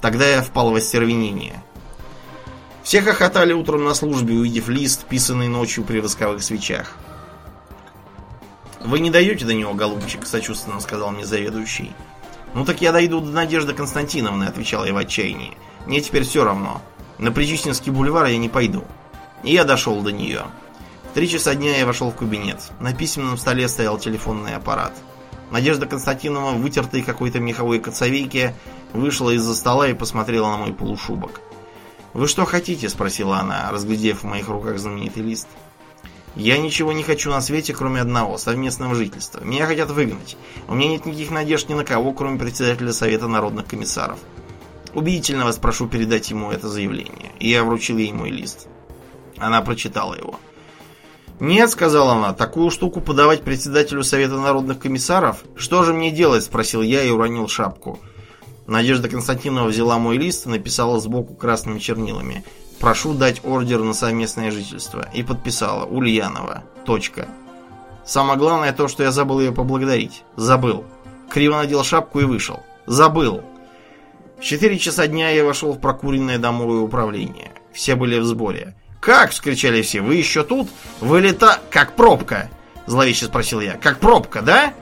Тогда 0.00 0.28
я 0.28 0.42
впал 0.42 0.70
в 0.70 0.76
остервенение. 0.76 1.60
Все 2.84 3.02
хохотали 3.02 3.52
утром 3.52 3.82
на 3.82 3.94
службе, 3.94 4.34
увидев 4.34 4.68
лист, 4.68 5.04
писанный 5.04 5.48
ночью 5.48 5.82
при 5.82 5.98
восковых 5.98 6.44
свечах. 6.44 6.94
«Вы 8.78 9.00
не 9.00 9.10
даете 9.10 9.44
до 9.44 9.54
него, 9.54 9.74
голубчик?»– 9.74 10.24
сочувственно 10.24 10.78
сказал 10.78 11.10
мне 11.10 11.26
заведующий. 11.26 11.90
«Ну 12.54 12.64
так 12.64 12.80
я 12.80 12.92
дойду 12.92 13.20
до 13.20 13.32
Надежды 13.32 13.74
Константиновны»,– 13.74 14.44
отвечал 14.46 14.84
я 14.84 14.94
в 14.94 14.98
отчаянии. 14.98 15.58
«Мне 15.86 16.00
теперь 16.00 16.22
все 16.22 16.44
равно. 16.44 16.80
На 17.18 17.32
Причистинский 17.32 17.92
бульвар 17.92 18.26
я 18.26 18.38
не 18.38 18.48
пойду». 18.48 18.84
И 19.42 19.52
я 19.52 19.64
дошел 19.64 20.00
до 20.02 20.12
нее. 20.12 20.42
В 21.10 21.14
три 21.14 21.28
часа 21.28 21.54
дня 21.54 21.76
я 21.76 21.86
вошел 21.86 22.10
в 22.10 22.16
кабинет. 22.16 22.58
На 22.80 22.92
письменном 22.92 23.38
столе 23.38 23.68
стоял 23.68 23.98
телефонный 23.98 24.56
аппарат. 24.56 24.92
Надежда 25.50 25.86
Константиновна, 25.86 26.58
вытертой 26.58 27.02
какой-то 27.02 27.38
меховой 27.38 27.78
коцовейке, 27.78 28.54
вышла 28.92 29.30
из-за 29.30 29.54
стола 29.54 29.88
и 29.88 29.94
посмотрела 29.94 30.50
на 30.50 30.56
мой 30.56 30.72
полушубок. 30.72 31.40
«Вы 32.12 32.28
что 32.28 32.44
хотите?»– 32.44 32.88
спросила 32.90 33.38
она, 33.38 33.70
разглядев 33.70 34.22
в 34.22 34.24
моих 34.24 34.48
руках 34.48 34.78
знаменитый 34.78 35.22
лист. 35.22 35.48
«Я 36.34 36.58
ничего 36.58 36.92
не 36.92 37.02
хочу 37.02 37.30
на 37.30 37.40
свете, 37.40 37.72
кроме 37.72 38.00
одного– 38.00 38.36
совместного 38.38 38.94
жительства. 38.94 39.40
Меня 39.44 39.66
хотят 39.66 39.90
выгнать. 39.90 40.36
У 40.66 40.74
меня 40.74 40.90
нет 40.90 41.06
никаких 41.06 41.30
надежд 41.30 41.68
ни 41.68 41.74
на 41.74 41.84
кого, 41.84 42.12
кроме 42.12 42.38
председателя 42.38 42.92
Совета 42.92 43.28
народных 43.28 43.66
комиссаров. 43.66 44.18
Убедительно 44.96 45.44
вас 45.44 45.58
прошу 45.58 45.88
передать 45.88 46.30
ему 46.30 46.50
это 46.50 46.68
заявление». 46.68 47.30
И 47.38 47.50
я 47.50 47.64
вручил 47.64 47.98
ей 47.98 48.12
мой 48.12 48.30
лист. 48.30 48.66
Она 49.36 49.60
прочитала 49.60 50.14
его. 50.14 50.40
«Нет»,— 51.38 51.70
сказала 51.72 52.12
она,— 52.14 52.32
«такую 52.34 52.70
штуку 52.70 53.02
подавать 53.02 53.42
председателю 53.42 54.02
Совета 54.02 54.40
народных 54.40 54.78
комиссаров? 54.78 55.44
Что 55.54 55.84
же 55.84 55.92
мне 55.92 56.10
делать?»— 56.10 56.44
спросил 56.44 56.80
я 56.80 57.02
и 57.02 57.10
уронил 57.10 57.46
шапку. 57.46 58.00
Надежда 58.66 59.10
Константиновна 59.10 59.68
взяла 59.68 59.98
мой 59.98 60.16
лист 60.16 60.46
и 60.46 60.48
написала 60.48 60.98
сбоку 60.98 61.34
красными 61.34 61.78
чернилами 61.78 62.42
«Прошу 62.80 63.12
дать 63.12 63.44
ордер 63.44 63.82
на 63.82 63.92
совместное 63.92 64.50
жительство» 64.50 65.06
и 65.12 65.22
подписала 65.22 65.84
«Ульянова. 65.84 66.64
Точка». 66.86 67.28
Самое 68.06 68.38
главное 68.38 68.72
то, 68.72 68.88
что 68.88 69.02
я 69.02 69.10
забыл 69.10 69.40
ее 69.40 69.52
поблагодарить. 69.52 70.24
Забыл. 70.36 70.84
Криво 71.28 71.56
надел 71.56 71.84
шапку 71.84 72.20
и 72.20 72.24
вышел. 72.24 72.62
Забыл. 72.86 73.42
В 74.38 74.42
4 74.42 74.78
часа 74.78 75.06
дня 75.06 75.30
я 75.30 75.44
вошел 75.44 75.72
в 75.72 75.80
прокуренное 75.80 76.38
домовое 76.38 76.80
управление. 76.80 77.52
Все 77.72 77.94
были 77.94 78.18
в 78.18 78.24
сборе. 78.24 78.74
«Как?»– 79.00 79.30
вскричали 79.32 79.82
все. 79.82 80.00
«Вы 80.00 80.16
еще 80.16 80.42
тут? 80.42 80.68
Вылета... 81.00 81.60
как 81.70 81.94
пробка!» 81.94 82.50
Зловеще 82.86 83.26
спросил 83.26 83.60
я. 83.60 83.74
Как 83.74 83.98
пробка, 83.98 84.42
да? 84.42 84.72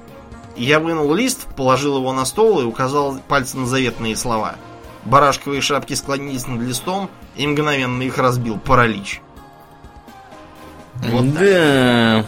Я 0.57 0.79
вынул 0.79 1.13
лист, 1.15 1.47
положил 1.57 1.97
его 1.97 2.13
на 2.13 2.25
стол 2.25 2.61
и 2.61 2.65
указал 2.65 3.19
пальцем 3.27 3.63
на 3.63 3.67
заветные 3.67 4.15
слова. 4.15 4.57
Барашковые 5.05 5.61
шапки 5.61 5.95
склонились 5.95 6.47
над 6.47 6.61
листом 6.63 7.11
и 7.35 7.47
мгновенно 7.47 8.03
их 8.03 8.19
разбил 8.19 8.59
паралич. 8.59 9.21
Вот 10.97 11.35
да. 11.35 12.25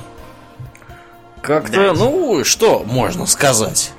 Как-то, 1.42 1.72
да. 1.72 1.92
ну, 1.92 2.42
что 2.42 2.82
можно 2.84 3.26
сказать? 3.26 3.92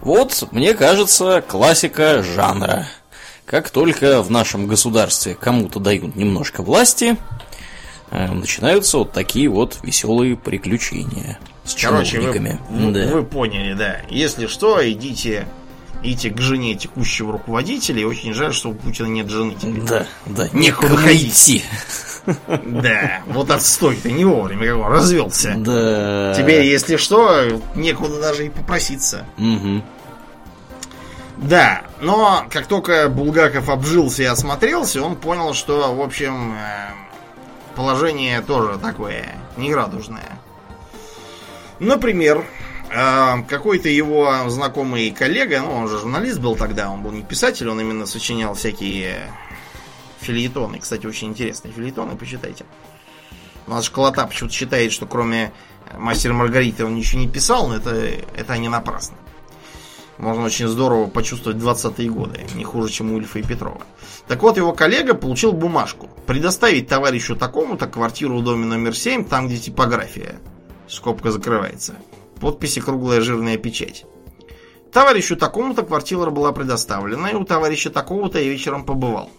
Вот, 0.00 0.48
мне 0.52 0.74
кажется, 0.74 1.42
классика 1.46 2.22
жанра. 2.22 2.86
Как 3.44 3.70
только 3.70 4.22
в 4.22 4.30
нашем 4.30 4.66
государстве 4.66 5.34
кому-то 5.34 5.80
дают 5.80 6.16
немножко 6.16 6.62
власти, 6.62 7.16
э, 8.10 8.30
начинаются 8.30 8.98
вот 8.98 9.12
такие 9.12 9.48
вот 9.48 9.78
веселые 9.82 10.36
приключения 10.36 11.38
с 11.64 11.74
Короче, 11.74 12.12
чиновниками. 12.12 12.58
Вы, 12.68 12.92
да. 12.92 13.06
вы 13.06 13.24
поняли, 13.24 13.74
да. 13.74 14.02
Если 14.10 14.46
что, 14.46 14.78
идите 14.90 15.46
идите 16.02 16.30
к 16.30 16.40
жене 16.40 16.74
текущего 16.74 17.32
руководителя, 17.32 18.02
и 18.02 18.04
очень 18.04 18.34
жаль, 18.34 18.52
что 18.52 18.70
у 18.70 18.74
Путина 18.74 19.06
нет 19.06 19.28
жены. 19.28 19.56
Да, 19.62 20.06
да, 20.26 20.48
некуда 20.52 20.96
идти. 21.16 21.64
Да, 22.46 23.22
вот 23.26 23.50
отстой 23.50 23.96
ты 23.96 24.12
не 24.12 24.24
вовремя 24.24 24.66
как 24.66 24.88
развелся. 24.88 25.54
Да. 25.56 26.34
Теперь, 26.36 26.64
если 26.64 26.96
что, 26.96 27.60
некуда 27.74 28.20
даже 28.20 28.46
и 28.46 28.50
попроситься. 28.50 29.24
Угу. 29.38 29.82
Да, 31.38 31.82
но 32.00 32.46
как 32.50 32.66
только 32.66 33.08
Булгаков 33.08 33.68
обжился 33.68 34.24
и 34.24 34.26
осмотрелся, 34.26 35.02
он 35.02 35.16
понял, 35.16 35.54
что, 35.54 35.94
в 35.94 36.00
общем, 36.02 36.54
э, 36.54 36.90
положение 37.76 38.40
тоже 38.40 38.76
такое 38.78 39.36
неградужное. 39.56 40.38
Например, 41.78 42.44
какой-то 42.88 43.88
его 43.88 44.48
знакомый 44.48 45.10
коллега, 45.10 45.60
ну, 45.60 45.72
он 45.72 45.88
же 45.88 45.98
журналист 45.98 46.40
был 46.40 46.56
тогда, 46.56 46.90
он 46.90 47.02
был 47.02 47.12
не 47.12 47.22
писатель, 47.22 47.68
он 47.68 47.80
именно 47.80 48.06
сочинял 48.06 48.54
всякие 48.54 49.30
Фильетоны, 50.20 50.78
кстати, 50.78 51.06
очень 51.06 51.28
интересные 51.28 51.72
фильетоны, 51.72 52.16
почитайте. 52.16 52.64
У 53.66 53.70
нас 53.70 53.84
школота 53.84 54.26
почему-то 54.26 54.54
считает, 54.54 54.92
что 54.92 55.06
кроме 55.06 55.52
Мастера 55.96 56.32
Маргариты 56.32 56.84
он 56.84 56.94
ничего 56.94 57.20
не 57.20 57.28
писал, 57.28 57.68
но 57.68 57.76
это, 57.76 57.90
это 58.36 58.58
не 58.58 58.68
напрасно. 58.68 59.16
Можно 60.18 60.44
очень 60.44 60.66
здорово 60.66 61.06
почувствовать 61.06 61.58
20-е 61.58 62.10
годы, 62.10 62.44
не 62.56 62.64
хуже, 62.64 62.92
чем 62.92 63.12
у 63.12 63.18
Ильфа 63.18 63.38
и 63.38 63.42
Петрова. 63.42 63.82
Так 64.26 64.42
вот, 64.42 64.56
его 64.56 64.72
коллега 64.72 65.14
получил 65.14 65.52
бумажку. 65.52 66.10
Предоставить 66.26 66.88
товарищу 66.88 67.36
такому-то 67.36 67.86
квартиру 67.86 68.38
в 68.38 68.44
доме 68.44 68.66
номер 68.66 68.96
7, 68.96 69.24
там, 69.24 69.46
где 69.46 69.58
типография. 69.58 70.40
Скобка 70.88 71.30
закрывается. 71.30 71.94
Подписи 72.40 72.80
круглая 72.80 73.20
жирная 73.20 73.56
печать. 73.56 74.04
Товарищу 74.92 75.36
такому-то 75.36 75.82
квартира 75.82 76.30
была 76.30 76.52
предоставлена, 76.52 77.30
и 77.30 77.34
у 77.34 77.44
товарища 77.44 77.90
такого-то 77.90 78.38
я 78.38 78.48
вечером 78.48 78.84
побывал. 78.84 79.30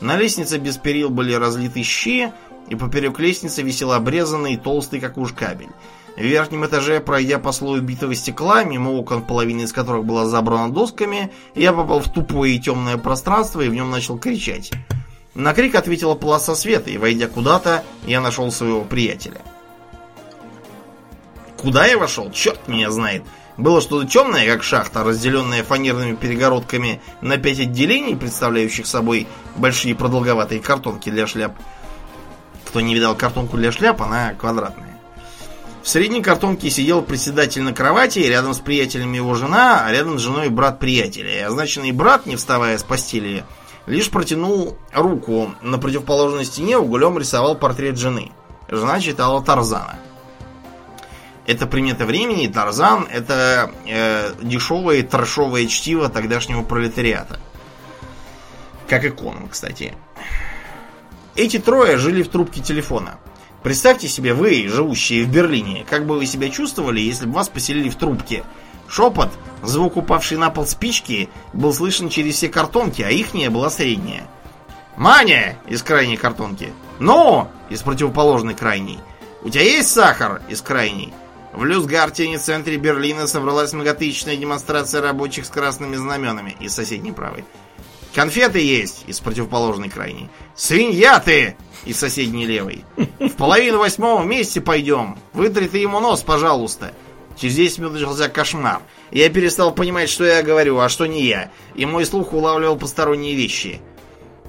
На 0.00 0.16
лестнице 0.16 0.58
без 0.58 0.76
перил 0.76 1.10
были 1.10 1.34
разлиты 1.34 1.82
щи, 1.82 2.32
и 2.68 2.74
поперек 2.74 3.18
лестницы 3.18 3.62
висел 3.62 3.92
обрезанный 3.92 4.56
толстый 4.56 5.00
как 5.00 5.18
уж 5.18 5.32
кабель. 5.32 5.68
В 6.16 6.22
верхнем 6.22 6.66
этаже, 6.66 7.00
пройдя 7.00 7.38
по 7.38 7.52
слою 7.52 7.82
битого 7.82 8.14
стекла, 8.14 8.64
мимо 8.64 8.90
окон, 8.90 9.22
половина 9.22 9.62
из 9.62 9.72
которых 9.72 10.04
была 10.04 10.26
забрана 10.26 10.72
досками, 10.72 11.32
я 11.54 11.72
попал 11.72 12.00
в 12.00 12.12
тупое 12.12 12.54
и 12.54 12.60
темное 12.60 12.98
пространство 12.98 13.60
и 13.60 13.68
в 13.68 13.74
нем 13.74 13.90
начал 13.90 14.18
кричать. 14.18 14.70
На 15.34 15.54
крик 15.54 15.74
ответила 15.74 16.14
полоса 16.14 16.54
света, 16.54 16.90
и, 16.90 16.98
войдя 16.98 17.26
куда-то, 17.28 17.84
я 18.06 18.20
нашел 18.20 18.50
своего 18.50 18.82
приятеля. 18.82 19.40
Куда 21.60 21.84
я 21.86 21.98
вошел? 21.98 22.30
Черт 22.30 22.68
меня 22.68 22.90
знает. 22.90 23.22
Было 23.58 23.82
что-то 23.82 24.06
темное, 24.06 24.46
как 24.46 24.62
шахта, 24.62 25.04
разделенная 25.04 25.62
фанерными 25.62 26.14
перегородками 26.14 27.02
на 27.20 27.36
пять 27.36 27.60
отделений, 27.60 28.16
представляющих 28.16 28.86
собой 28.86 29.26
большие 29.56 29.94
продолговатые 29.94 30.60
картонки 30.60 31.10
для 31.10 31.26
шляп. 31.26 31.52
Кто 32.64 32.80
не 32.80 32.94
видал 32.94 33.14
картонку 33.14 33.58
для 33.58 33.72
шляп, 33.72 34.00
она 34.00 34.32
квадратная. 34.32 34.98
В 35.82 35.88
средней 35.88 36.22
картонке 36.22 36.70
сидел 36.70 37.02
председатель 37.02 37.62
на 37.62 37.74
кровати, 37.74 38.20
рядом 38.20 38.54
с 38.54 38.58
приятелями 38.58 39.16
его 39.16 39.34
жена, 39.34 39.84
а 39.84 39.92
рядом 39.92 40.18
с 40.18 40.22
женой 40.22 40.48
брат 40.48 40.78
приятеля. 40.78 41.40
И 41.40 41.42
означенный 41.42 41.92
брат, 41.92 42.24
не 42.24 42.36
вставая 42.36 42.78
с 42.78 42.82
постели, 42.82 43.44
лишь 43.86 44.08
протянул 44.08 44.78
руку. 44.94 45.54
На 45.60 45.76
противоположной 45.76 46.46
стене 46.46 46.78
углем 46.78 47.18
рисовал 47.18 47.54
портрет 47.54 47.98
жены. 47.98 48.32
Жена 48.68 49.00
читала 49.00 49.42
Тарзана. 49.42 49.98
Это 51.46 51.66
примета 51.66 52.06
времени, 52.06 52.46
Тарзан 52.46 53.08
это 53.10 53.72
э, 53.86 54.34
дешевое 54.42 55.02
трэшовое 55.02 55.66
чтиво 55.66 56.08
тогдашнего 56.08 56.62
пролетариата. 56.62 57.40
Как 58.88 59.04
и 59.04 59.10
Конан, 59.10 59.48
кстати. 59.48 59.94
Эти 61.36 61.58
трое 61.58 61.96
жили 61.96 62.22
в 62.22 62.28
трубке 62.28 62.60
телефона. 62.60 63.18
Представьте 63.62 64.08
себе, 64.08 64.34
вы, 64.34 64.68
живущие 64.68 65.24
в 65.24 65.30
Берлине, 65.30 65.84
как 65.88 66.06
бы 66.06 66.16
вы 66.16 66.26
себя 66.26 66.48
чувствовали, 66.48 67.00
если 67.00 67.26
бы 67.26 67.32
вас 67.32 67.48
поселили 67.48 67.88
в 67.88 67.96
трубке. 67.96 68.44
Шепот, 68.88 69.30
звук 69.62 69.96
упавшей 69.96 70.38
на 70.38 70.50
пол 70.50 70.66
спички, 70.66 71.28
был 71.52 71.72
слышен 71.72 72.08
через 72.08 72.36
все 72.36 72.48
картонки, 72.48 73.02
а 73.02 73.10
ихняя 73.10 73.50
была 73.50 73.70
средняя. 73.70 74.26
«Маня!» 74.96 75.56
из 75.68 75.82
крайней 75.82 76.16
картонки. 76.16 76.72
«Ну!» 76.98 77.48
из 77.68 77.82
противоположной 77.82 78.54
крайней. 78.54 78.98
«У 79.42 79.50
тебя 79.50 79.62
есть 79.62 79.90
сахар?» 79.90 80.42
из 80.48 80.60
крайней. 80.60 81.14
В 81.52 81.64
Люсгартене, 81.64 82.38
центре 82.38 82.76
Берлина, 82.76 83.26
собралась 83.26 83.72
многотысячная 83.72 84.36
демонстрация 84.36 85.00
рабочих 85.00 85.46
с 85.46 85.50
красными 85.50 85.96
знаменами 85.96 86.56
из 86.60 86.74
соседней 86.74 87.12
правой. 87.12 87.44
Конфеты 88.14 88.60
есть 88.60 89.04
из 89.06 89.20
противоположной 89.20 89.88
крайней. 89.88 90.28
Свинья 90.54 91.18
ты 91.20 91.56
из 91.84 91.98
соседней 91.98 92.46
левой. 92.46 92.84
В 93.18 93.30
половину 93.30 93.78
восьмого 93.78 94.22
вместе 94.22 94.60
пойдем. 94.60 95.18
Вытри 95.32 95.66
ты 95.66 95.78
ему 95.78 96.00
нос, 96.00 96.22
пожалуйста. 96.22 96.92
Через 97.36 97.54
10 97.54 97.78
минут 97.78 97.92
начался 97.94 98.28
кошмар. 98.28 98.82
Я 99.10 99.28
перестал 99.30 99.72
понимать, 99.72 100.10
что 100.10 100.24
я 100.24 100.42
говорю, 100.42 100.78
а 100.78 100.88
что 100.88 101.06
не 101.06 101.24
я. 101.24 101.50
И 101.74 101.86
мой 101.86 102.04
слух 102.04 102.32
улавливал 102.32 102.76
посторонние 102.76 103.34
вещи. 103.34 103.80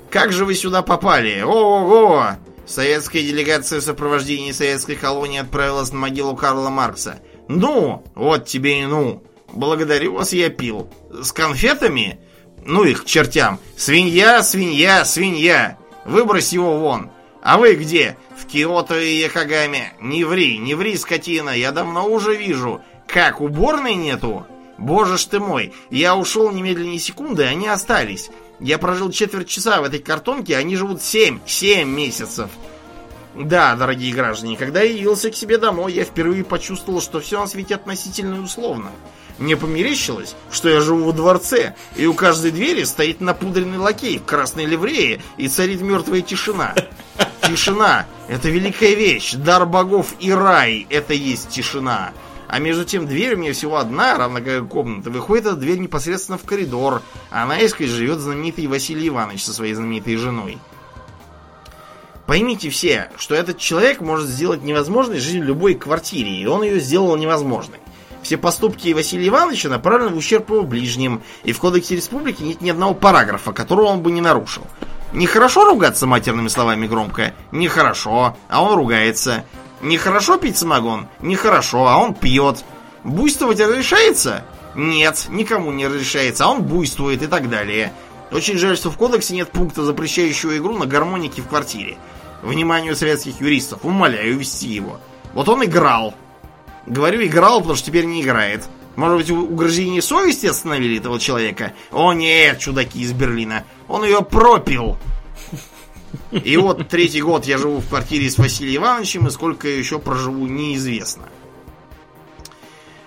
Как 0.10 0.34
же 0.34 0.44
вы 0.44 0.56
сюда 0.56 0.82
попали? 0.82 1.42
Ого-го! 1.42 2.32
Советская 2.72 3.22
делегация 3.22 3.82
в 3.82 3.84
сопровождении 3.84 4.54
советской 4.54 4.96
колонии 4.96 5.42
отправилась 5.42 5.92
на 5.92 6.00
могилу 6.00 6.38
Карла 6.38 6.70
Маркса. 6.70 7.20
Ну, 7.50 8.02
вот 8.16 8.46
тебе 8.46 8.82
и 8.82 8.86
ну. 8.86 9.24
Благодарю 9.52 10.14
вас, 10.14 10.32
я 10.32 10.50
пил. 10.50 10.90
С 11.12 11.34
конфетами? 11.34 12.22
Ну 12.64 12.86
их 12.86 13.04
к 13.04 13.06
чертям. 13.06 13.60
Свинья, 13.76 14.42
свинья, 14.42 15.04
свинья. 15.04 15.78
Выбрось 16.06 16.54
его 16.54 16.80
вон. 16.80 17.12
А 17.44 17.58
вы 17.58 17.76
где? 17.76 18.16
В 18.38 18.46
Киото 18.46 18.98
и 18.98 19.16
Якогаме. 19.16 19.92
Не 20.00 20.24
ври, 20.24 20.58
не 20.58 20.74
ври, 20.74 20.96
скотина. 20.96 21.50
Я 21.50 21.74
давно 21.74 22.08
уже 22.08 22.38
вижу. 22.38 22.82
Как, 23.06 23.42
уборной 23.42 23.96
нету? 23.96 24.48
Боже 24.78 25.18
ж 25.18 25.26
ты 25.26 25.42
мой. 25.42 25.74
Я 25.90 26.16
ушел 26.16 26.50
немедленно 26.52 26.98
секунды, 27.00 27.44
они 27.44 27.68
остались. 27.68 28.30
Я 28.62 28.78
прожил 28.78 29.10
четверть 29.12 29.48
часа 29.48 29.82
в 29.82 29.86
этой 29.86 29.98
картонке, 29.98 30.56
они 30.56 30.76
живут 30.76 31.02
семь, 31.02 31.40
семь 31.48 31.90
месяцев. 31.90 32.50
Да, 33.34 33.76
дорогие 33.76 34.14
граждане, 34.14 34.56
когда 34.56 34.82
я 34.82 34.92
явился 34.94 35.32
к 35.32 35.36
себе 35.36 35.58
домой, 35.58 35.94
я 35.94 36.04
впервые 36.04 36.44
почувствовал, 36.44 37.02
что 37.02 37.20
все 37.20 37.40
на 37.40 37.48
свете 37.48 37.76
относительно 37.76 38.36
и 38.36 38.40
условно. 38.40 38.92
Мне 39.40 39.58
померещилось, 39.58 40.36
что 40.52 40.70
я 40.70 40.80
живу 40.80 41.06
во 41.06 41.12
дворце, 41.12 41.74
и 41.96 42.06
у 42.06 42.14
каждой 42.14 42.52
двери 42.52 42.84
стоит 42.84 43.20
напудренный 43.20 43.80
лакей 43.80 44.20
в 44.20 44.26
красной 44.26 44.66
ливрее, 44.66 45.22
и 45.38 45.48
царит 45.48 45.82
мертвая 45.82 46.22
тишина. 46.22 46.76
Тишина— 47.42 48.06
это 48.28 48.50
великая 48.50 48.94
вещь, 48.94 49.34
дар 49.34 49.66
богов 49.66 50.14
и 50.20 50.32
рай— 50.32 50.86
это 50.92 51.16
есть 51.16 51.50
тишина. 51.50 52.12
А 52.52 52.60
между 52.60 52.84
тем 52.84 53.08
дверь 53.08 53.36
у 53.36 53.38
меня 53.38 53.54
всего 53.54 53.78
одна, 53.78 54.18
равно 54.18 54.40
как 54.40 54.64
и 54.64 54.68
комната. 54.68 55.10
Выходит 55.10 55.46
эта 55.46 55.56
дверь 55.56 55.78
непосредственно 55.80 56.38
в 56.38 56.44
коридор. 56.44 57.02
А 57.30 57.46
наискось 57.46 57.90
живет 57.90 58.20
знаменитый 58.20 58.68
Василий 58.68 59.08
Иванович 59.08 59.46
со 59.46 59.54
своей 59.54 59.74
знаменитой 59.74 60.18
женой. 60.18 60.58
Поймите 62.26 62.70
все, 62.70 63.10
что 63.16 63.36
этот 63.36 63.58
человек 63.58 64.02
может 64.02 64.28
сделать 64.28 64.64
невозможной 64.64 65.20
жизнь 65.20 65.40
в 65.40 65.46
любой 65.46 65.76
квартире, 65.76 66.42
и 66.42 66.46
он 66.46 66.64
ее 66.64 66.82
сделал 66.82 67.16
невозможной. 67.16 67.80
Все 68.22 68.36
поступки 68.36 68.92
Василия 68.92 69.30
Ивановича 69.30 69.70
направлены 69.70 70.14
в 70.14 70.18
ущерб 70.18 70.50
его 70.50 70.64
ближним, 70.64 71.22
и 71.46 71.54
в 71.54 71.60
Кодексе 71.60 71.96
Республики 71.96 72.44
нет 72.44 72.60
ни 72.60 72.70
одного 72.70 72.94
параграфа, 72.94 73.54
которого 73.54 73.86
он 73.86 74.02
бы 74.02 74.12
не 74.12 74.20
нарушил. 74.20 74.64
Нехорошо 75.14 75.64
ругаться 75.64 76.06
матерными 76.06 76.50
словами 76.50 76.86
громко? 76.86 77.34
Нехорошо, 77.54 78.36
а 78.50 78.62
он 78.62 78.76
ругается. 78.76 79.46
Нехорошо 79.82 80.38
пить 80.38 80.58
самогон? 80.58 81.08
Нехорошо, 81.22 81.88
а 81.88 81.98
он 81.98 82.14
пьет. 82.14 82.64
Буйствовать 83.04 83.60
разрешается? 83.60 84.46
Нет, 84.76 85.26
никому 85.30 85.72
не 85.72 85.88
разрешается, 85.88 86.46
а 86.46 86.50
он 86.50 86.62
буйствует 86.62 87.24
и 87.24 87.28
так 87.28 87.50
далее. 87.50 87.92
Очень 88.32 88.58
жаль, 88.58 88.78
что 88.78 88.92
в 88.92 88.98
кодексе 88.98 89.36
нет 89.36 89.52
пункта, 89.52 89.84
запрещающего 89.84 90.58
игру 90.58 90.78
на 90.78 90.86
гармонике 90.86 91.42
в 91.42 91.48
квартире. 91.48 91.98
Вниманию 92.42 92.96
советских 92.96 93.42
юристов, 93.42 93.84
умоляю 93.84 94.38
ввести 94.38 94.70
его. 94.70 95.00
Вот 95.34 95.50
он 95.50 95.66
играл. 95.66 96.14
Говорю, 96.86 97.24
играл, 97.26 97.60
потому 97.60 97.76
что 97.76 97.88
теперь 97.88 98.06
не 98.06 98.22
играет. 98.22 98.68
Может 98.96 99.18
быть, 99.18 99.32
угрызение 99.32 100.02
совести 100.02 100.48
остановили 100.48 100.98
этого 100.98 101.20
человека? 101.20 101.74
О 101.92 102.14
нет, 102.14 102.60
чудаки 102.60 103.02
из 103.02 103.14
Берлина. 103.14 103.64
Он 103.88 104.04
ее 104.04 104.22
пропил. 104.22 104.98
И 106.32 106.58
вот 106.58 106.88
третий 106.88 107.22
год 107.22 107.46
я 107.46 107.58
живу 107.58 107.80
в 107.80 107.88
квартире 107.88 108.30
с 108.30 108.38
Василием 108.38 108.84
Ивановичем, 108.84 109.28
и 109.28 109.32
сколько 109.32 109.68
еще 109.68 110.00
проживу, 110.00 110.48
неизвестно. 110.48 111.24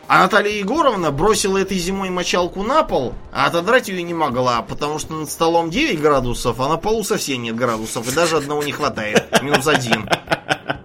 А 0.07 0.19
Наталья 0.21 0.53
Егоровна 0.53 1.11
бросила 1.11 1.57
этой 1.57 1.79
зимой 1.79 2.11
мочалку 2.11 2.63
на 2.63 2.83
пол, 2.83 3.15
а 3.33 3.47
отодрать 3.47 3.89
ее 3.89 4.03
не 4.03 4.13
могла, 4.13 4.61
потому 4.61 4.99
что 4.99 5.15
над 5.15 5.31
столом 5.31 5.71
9 5.71 5.99
градусов, 6.01 6.61
а 6.61 6.69
на 6.69 6.77
полу 6.77 7.03
совсем 7.05 7.43
нет 7.43 7.57
градусов, 7.57 8.07
и 8.07 8.15
даже 8.15 8.37
одного 8.37 8.63
не 8.63 8.73
хватает, 8.73 9.27
минус 9.43 9.67
один. 9.67 10.09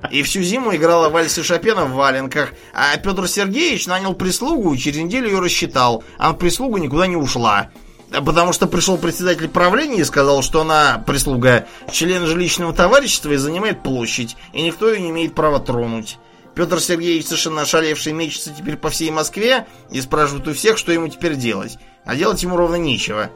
И 0.10 0.24
всю 0.24 0.42
зиму 0.42 0.74
играла 0.74 1.10
вальсы 1.10 1.44
Шопена 1.44 1.86
в 1.86 1.92
валенках, 1.92 2.54
а 2.74 2.96
Петр 2.98 3.28
Сергеевич 3.28 3.88
нанял 3.88 4.14
прислугу 4.14 4.74
и 4.74 4.78
через 4.78 4.98
неделю 4.98 5.30
ее 5.30 5.40
рассчитал, 5.40 6.04
а 6.18 6.34
прислуга 6.34 6.80
никуда 6.80 7.06
не 7.06 7.18
ушла. 7.18 7.70
Потому 8.12 8.53
что 8.53 8.68
пришел 8.68 8.97
председатель 8.97 9.47
правления 9.47 10.01
и 10.01 10.03
сказал, 10.03 10.41
что 10.41 10.62
она, 10.62 11.03
прислуга, 11.05 11.68
член 11.91 12.26
жилищного 12.26 12.74
товарищества 12.74 13.32
и 13.32 13.38
занимает 13.38 13.84
площадь, 13.84 14.36
и 14.51 14.62
никто 14.62 14.89
ее 14.89 14.99
не 14.99 15.10
имеет 15.12 15.36
права 15.36 15.60
тронуть. 15.60 16.18
Петр 16.55 16.80
Сергеевич, 16.82 17.26
совершенно 17.26 17.62
ошалевший, 17.62 18.14
мечется 18.14 18.51
теперь 18.51 18.76
по 18.76 18.89
всей 18.89 19.12
Москве 19.12 19.68
и 19.91 20.01
спрашивает 20.01 20.47
у 20.47 20.53
всех, 20.53 20.78
что 20.78 20.91
ему 20.91 21.07
теперь 21.07 21.36
делать. 21.36 21.78
А 22.03 22.16
делать 22.16 22.41
ему 22.41 22.57
ровно 22.57 22.76
нечего. 22.76 23.30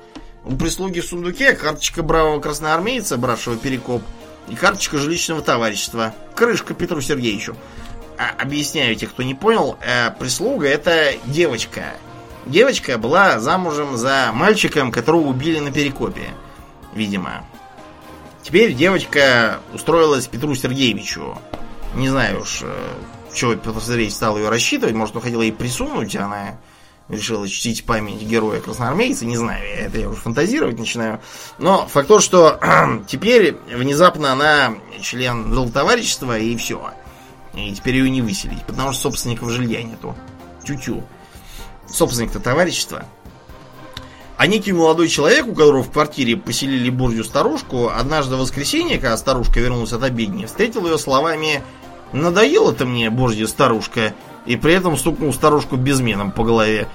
У 0.44 0.56
прислуги 0.56 1.00
в 1.00 1.06
сундуке 1.06 1.54
карточка 1.54 2.04
бравого 2.04 2.42
красноармейца, 2.42 3.18
бравшего 3.18 3.56
перекоп, 3.56 4.02
и 4.50 4.56
карточка 4.56 4.98
жилищного 4.98 5.42
товарищества. 5.42 6.14
Крышка 6.36 6.74
Петру 6.74 7.00
Сергеевичу. 7.00 7.56
А, 8.18 8.42
объясняю 8.42 8.96
те, 8.96 9.08
кто 9.08 9.24
не 9.24 9.36
понял, 9.36 9.78
э, 9.82 10.12
прислуга 10.20 10.68
это 10.68 11.14
девочка. 11.26 11.94
Девочка 12.46 12.98
была 12.98 13.40
замужем 13.40 13.96
за 13.96 14.32
мальчиком, 14.34 14.92
которого 14.92 15.22
убили 15.22 15.60
на 15.60 15.72
перекопе. 15.72 16.30
Видимо. 16.94 17.46
Теперь 18.42 18.74
девочка 18.74 19.60
устроилась 19.74 20.28
Петру 20.28 20.54
Сергеевичу. 20.54 21.38
Не 21.96 22.10
знаю 22.10 22.42
уж, 22.42 22.60
э, 22.64 22.74
чего 23.34 23.56
Петр 23.56 23.80
Сергеевич 23.82 24.14
стал 24.14 24.38
ее 24.38 24.50
рассчитывать. 24.50 24.96
Может, 24.96 25.16
он 25.16 25.22
хотел 25.22 25.42
ей 25.42 25.54
присунуть, 25.54 26.16
а 26.18 26.26
она 26.26 26.58
решила 27.08 27.48
чтить 27.48 27.86
память 27.86 28.22
героя 28.22 28.60
красноармейца. 28.60 29.26
Не 29.26 29.38
знаю, 29.38 29.64
это 29.78 30.00
я 30.00 30.10
уже 30.10 30.20
фантазировать 30.20 30.78
начинаю. 30.78 31.22
Но 31.58 31.88
факт 31.88 32.08
то, 32.08 32.20
что 32.20 32.60
теперь 33.08 33.56
внезапно 33.74 34.34
она 34.34 34.76
член 35.02 35.54
золотоварищества 35.54 36.38
и 36.38 36.58
все. 36.58 36.92
И 37.54 37.74
теперь 37.74 37.96
ее 37.96 38.10
не 38.10 38.22
выселить, 38.22 38.64
потому 38.66 38.92
что 38.92 39.04
собственников 39.04 39.50
жилья 39.50 39.84
нету. 39.84 40.16
Тю-тю. 40.66 41.04
Собственник-то 41.88 42.40
товарищества. 42.40 43.06
А 44.38 44.48
некий 44.48 44.74
молодой 44.74 45.08
человек, 45.08 45.48
у 45.48 45.54
которого 45.54 45.84
в 45.84 45.92
квартире 45.92 46.36
поселили 46.36 46.90
бурью 46.90 47.24
старушку, 47.24 47.90
однажды 47.90 48.36
в 48.36 48.40
воскресенье, 48.40 48.98
когда 48.98 49.16
старушка 49.18 49.60
вернулась 49.60 49.94
от 49.94 50.04
обедни, 50.04 50.46
встретил 50.46 50.86
ее 50.86 50.98
словами 50.98 51.64
Надоела 52.14 52.72
ты 52.74 52.86
мне, 52.86 53.10
божья 53.10 53.48
старушка, 53.48 54.14
и 54.46 54.56
при 54.56 54.76
этом 54.76 54.96
стукнул 54.98 55.34
старушку 55.34 55.76
безменом 55.76 56.32
по 56.32 56.44
голове. 56.44 56.88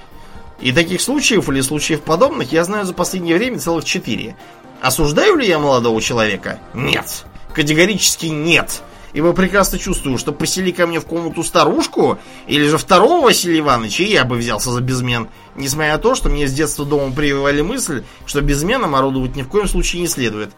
И 0.60 0.72
таких 0.72 1.00
случаев 1.00 1.48
или 1.48 1.60
случаев 1.60 2.02
подобных 2.02 2.52
я 2.52 2.64
знаю 2.64 2.86
за 2.86 2.94
последнее 2.94 3.36
время 3.36 3.58
целых 3.58 3.84
четыре. 3.84 4.36
Осуждаю 4.80 5.36
ли 5.36 5.46
я 5.46 5.58
молодого 5.58 6.00
человека? 6.00 6.60
Нет. 6.72 7.24
Категорически 7.52 8.26
нет. 8.26 8.82
Ибо 9.12 9.32
прекрасно 9.32 9.78
чувствую, 9.78 10.18
что 10.18 10.32
посели 10.32 10.70
ко 10.70 10.86
мне 10.86 11.00
в 11.00 11.06
комнату 11.06 11.42
старушку, 11.42 12.18
или 12.46 12.66
же 12.68 12.76
второго 12.76 13.24
Василия 13.24 13.60
Ивановича, 13.60 14.04
и 14.04 14.12
я 14.12 14.24
бы 14.24 14.36
взялся 14.36 14.70
за 14.70 14.80
безмен. 14.80 15.28
Несмотря 15.56 15.92
на 15.92 15.98
то, 15.98 16.14
что 16.14 16.28
мне 16.28 16.46
с 16.46 16.52
детства 16.52 16.84
дома 16.84 17.12
прививали 17.12 17.62
мысль, 17.62 18.04
что 18.26 18.42
безменом 18.42 18.94
орудовать 18.94 19.34
ни 19.34 19.42
в 19.42 19.48
коем 19.48 19.66
случае 19.66 20.02
не 20.02 20.08
следует. 20.08 20.50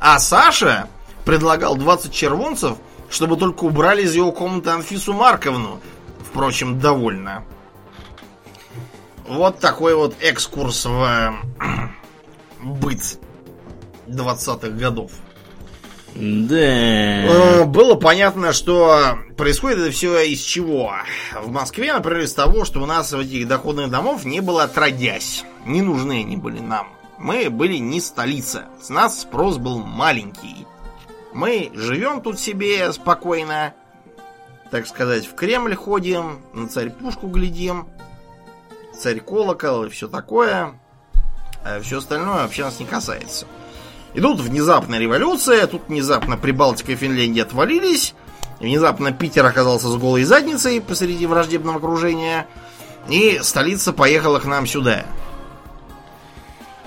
А 0.00 0.18
Саша 0.18 0.88
предлагал 1.24 1.76
20 1.76 2.12
червонцев, 2.12 2.76
чтобы 3.10 3.36
только 3.36 3.64
убрали 3.64 4.02
из 4.02 4.14
его 4.14 4.32
комнаты 4.32 4.70
Анфису 4.70 5.12
Марковну. 5.12 5.80
Впрочем, 6.26 6.80
довольно. 6.80 7.44
Вот 9.26 9.58
такой 9.58 9.94
вот 9.94 10.14
экскурс 10.20 10.84
в 10.84 11.02
э, 11.02 11.32
быт 12.62 13.18
20-х 14.06 14.68
годов. 14.70 15.12
Да. 16.14 16.56
Э, 16.56 17.64
было 17.64 17.96
понятно, 17.96 18.52
что 18.52 19.18
происходит 19.36 19.78
это 19.78 19.90
все 19.90 20.20
из 20.20 20.40
чего. 20.40 20.92
В 21.40 21.50
Москве, 21.50 21.92
например, 21.92 22.20
из 22.22 22.32
того, 22.32 22.64
что 22.64 22.80
у 22.80 22.86
нас 22.86 23.12
в 23.12 23.18
этих 23.18 23.48
доходных 23.48 23.90
домов 23.90 24.24
не 24.24 24.40
было 24.40 24.64
отродясь. 24.64 25.44
Не 25.66 25.82
нужны 25.82 26.20
они 26.20 26.36
были 26.36 26.60
нам. 26.60 26.88
Мы 27.18 27.50
были 27.50 27.78
не 27.78 28.00
столица. 28.00 28.66
С 28.80 28.90
нас 28.90 29.22
спрос 29.22 29.58
был 29.58 29.78
маленький. 29.78 30.66
Мы 31.32 31.70
живем 31.74 32.20
тут 32.20 32.38
себе 32.38 32.92
спокойно, 32.92 33.74
так 34.70 34.86
сказать, 34.86 35.26
в 35.26 35.34
Кремль 35.34 35.74
ходим, 35.74 36.42
на 36.52 36.68
царь 36.68 36.90
пушку 36.90 37.26
глядим, 37.26 37.88
царь 38.96 39.18
колокол 39.18 39.84
и 39.84 39.88
все 39.88 40.06
такое. 40.06 40.78
А 41.64 41.80
все 41.80 41.98
остальное 41.98 42.42
вообще 42.42 42.62
нас 42.62 42.78
не 42.78 42.86
касается. 42.86 43.46
И 44.14 44.20
тут 44.20 44.40
внезапная 44.40 45.00
революция, 45.00 45.66
тут 45.66 45.82
внезапно 45.88 46.36
Прибалтика 46.36 46.92
и 46.92 46.96
Финляндия 46.96 47.42
отвалились, 47.42 48.14
внезапно 48.60 49.12
Питер 49.12 49.44
оказался 49.44 49.88
с 49.88 49.96
голой 49.96 50.22
задницей 50.22 50.80
посреди 50.80 51.26
враждебного 51.26 51.78
окружения, 51.78 52.46
и 53.08 53.40
столица 53.42 53.92
поехала 53.92 54.38
к 54.38 54.44
нам 54.44 54.68
сюда. 54.68 55.04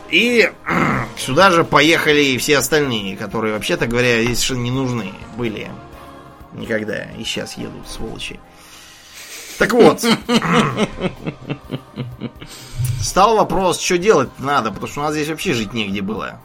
И 0.09 0.49
сюда 1.17 1.51
же 1.51 1.65
поехали 1.65 2.21
и 2.21 2.37
все 2.37 2.57
остальные, 2.59 3.17
которые, 3.17 3.53
вообще-то 3.53 3.87
говоря, 3.87 4.23
здесь 4.23 4.39
совершенно 4.39 4.63
не 4.63 4.71
нужны 4.71 5.13
были 5.35 5.69
никогда. 6.53 7.05
И 7.17 7.25
сейчас 7.25 7.57
едут, 7.57 7.87
сволочи. 7.87 8.39
Так 9.57 9.73
вот. 9.73 10.01
Стал 13.01 13.35
вопрос, 13.37 13.79
что 13.79 13.97
делать 13.97 14.29
надо, 14.39 14.71
потому 14.71 14.87
что 14.87 15.01
у 15.01 15.03
нас 15.03 15.13
здесь 15.13 15.27
вообще 15.27 15.53
жить 15.53 15.73
негде 15.73 16.01
было. 16.01 16.39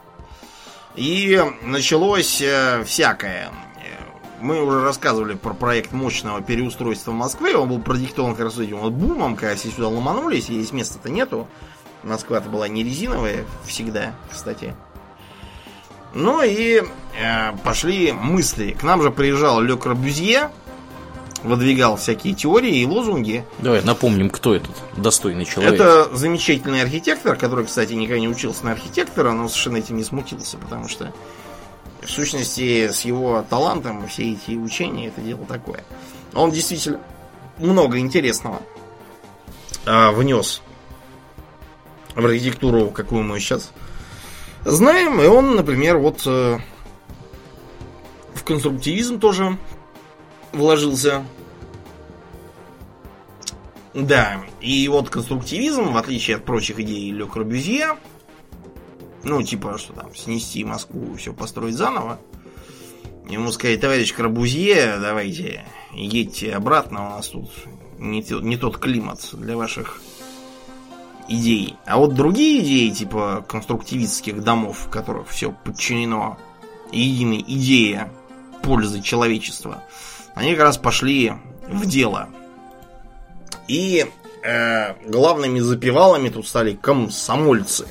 И 0.95 1.41
началось 1.63 2.41
э, 2.43 2.85
всякое. 2.85 3.51
Мы 4.41 4.61
уже 4.61 4.83
рассказывали 4.83 5.35
про 5.35 5.55
проект 5.55 5.93
мощного 5.93 6.43
переустройства 6.43 7.13
Москвы. 7.13 7.57
Он 7.57 7.69
был 7.69 7.81
продиктован 7.81 8.35
как 8.35 8.47
раз 8.47 8.59
этим 8.59 8.79
вот 8.79 8.93
бумом, 8.93 9.37
когда 9.37 9.55
все 9.55 9.71
сюда 9.71 9.89
ломанулись, 9.89 10.51
и 10.51 10.55
здесь 10.55 10.73
места-то 10.73 11.09
нету. 11.11 11.47
Москва-то 12.03 12.49
была 12.49 12.67
не 12.67 12.83
резиновая 12.83 13.45
всегда, 13.65 14.15
кстати. 14.31 14.75
Ну 16.13 16.43
и 16.43 16.83
э, 17.19 17.53
пошли 17.65 18.13
мысли. 18.13 18.73
К 18.73 18.83
нам 18.83 19.01
же 19.01 19.11
приезжал 19.11 19.61
Ле 19.61 19.77
Корбюзье, 19.77 20.51
выдвигал 21.43 21.97
всякие 21.97 22.35
теории 22.35 22.79
и 22.79 22.87
лозунги. 22.87 23.45
Давай 23.59 23.83
напомним, 23.83 24.31
кто 24.31 24.55
этот 24.55 24.71
достойный 24.97 25.45
человек. 25.45 25.75
Это 25.75 26.15
замечательный 26.15 26.83
архитектор, 26.83 27.37
который, 27.37 27.67
кстати, 27.67 27.93
никогда 27.95 28.21
не 28.21 28.29
учился 28.29 28.65
на 28.65 28.73
архитектора, 28.73 29.33
но 29.33 29.49
совершенно 29.49 29.77
этим 29.79 29.97
не 29.97 30.05
смутился, 30.05 30.57
потому 30.59 30.89
что 30.89 31.13
в 32.03 32.11
сущности 32.11 32.89
с 32.89 33.03
его 33.03 33.45
талантом 33.49 34.07
все 34.09 34.33
эти 34.33 34.57
учения 34.57 35.09
это 35.09 35.21
дело 35.21 35.45
такое. 35.47 35.85
Он 36.35 36.51
действительно 36.51 37.01
много 37.59 37.99
интересного 37.99 38.63
э, 39.87 40.11
внес 40.13 40.63
в 42.15 42.25
архитектуру, 42.25 42.91
какую 42.91 43.23
мы 43.23 43.39
сейчас 43.41 43.73
знаем. 44.65 45.21
И 45.21 45.27
он, 45.27 45.57
например, 45.57 45.99
вот 45.99 46.23
э, 46.27 46.59
в 48.35 48.45
конструктивизм 48.45 49.19
тоже 49.19 49.57
вложился. 50.53 51.25
Да, 53.95 54.43
и 54.61 54.89
вот 54.89 55.11
конструктивизм, 55.11 55.93
в 55.93 55.97
отличие 55.97 56.37
от 56.37 56.45
прочих 56.45 56.81
идей 56.81 57.13
Ле 57.13 57.27
Корбюзье, 57.27 57.99
ну, 59.23 59.43
типа, 59.43 59.77
что 59.77 59.93
там, 59.93 60.15
снести 60.15 60.65
Москву, 60.65 61.15
все 61.17 61.35
построить 61.35 61.75
заново, 61.75 62.19
ему 63.29 63.53
сказать, 63.53 63.81
товарищ 63.81 64.15
Корбюзье, 64.15 64.97
давайте, 64.99 65.67
едьте 65.93 66.55
обратно, 66.55 67.07
у 67.07 67.11
нас 67.11 67.29
тут 67.29 67.51
не, 67.99 68.25
не 68.43 68.57
тот 68.57 68.79
климат 68.79 69.29
для 69.33 69.59
ваших 69.59 70.01
идей. 71.29 71.77
А 71.87 71.99
вот 71.99 72.15
другие 72.15 72.61
идеи, 72.63 72.91
типа 72.91 73.45
конструктивистских 73.49 74.43
домов, 74.43 74.87
в 74.87 74.91
которых 74.91 75.29
все 75.29 75.53
подчинено 75.65 76.39
единой 76.91 77.45
идее 77.47 78.11
пользы 78.63 79.03
человечества, 79.03 79.83
они 80.35 80.55
как 80.55 80.65
раз 80.65 80.79
пошли 80.79 81.33
в 81.69 81.87
дело. 81.87 82.29
И 83.69 84.07
э, 84.43 84.95
главными 85.09 85.61
запевалами 85.61 86.29
тут 86.29 86.47
стали 86.47 86.75
комсомольцы. 86.75 87.87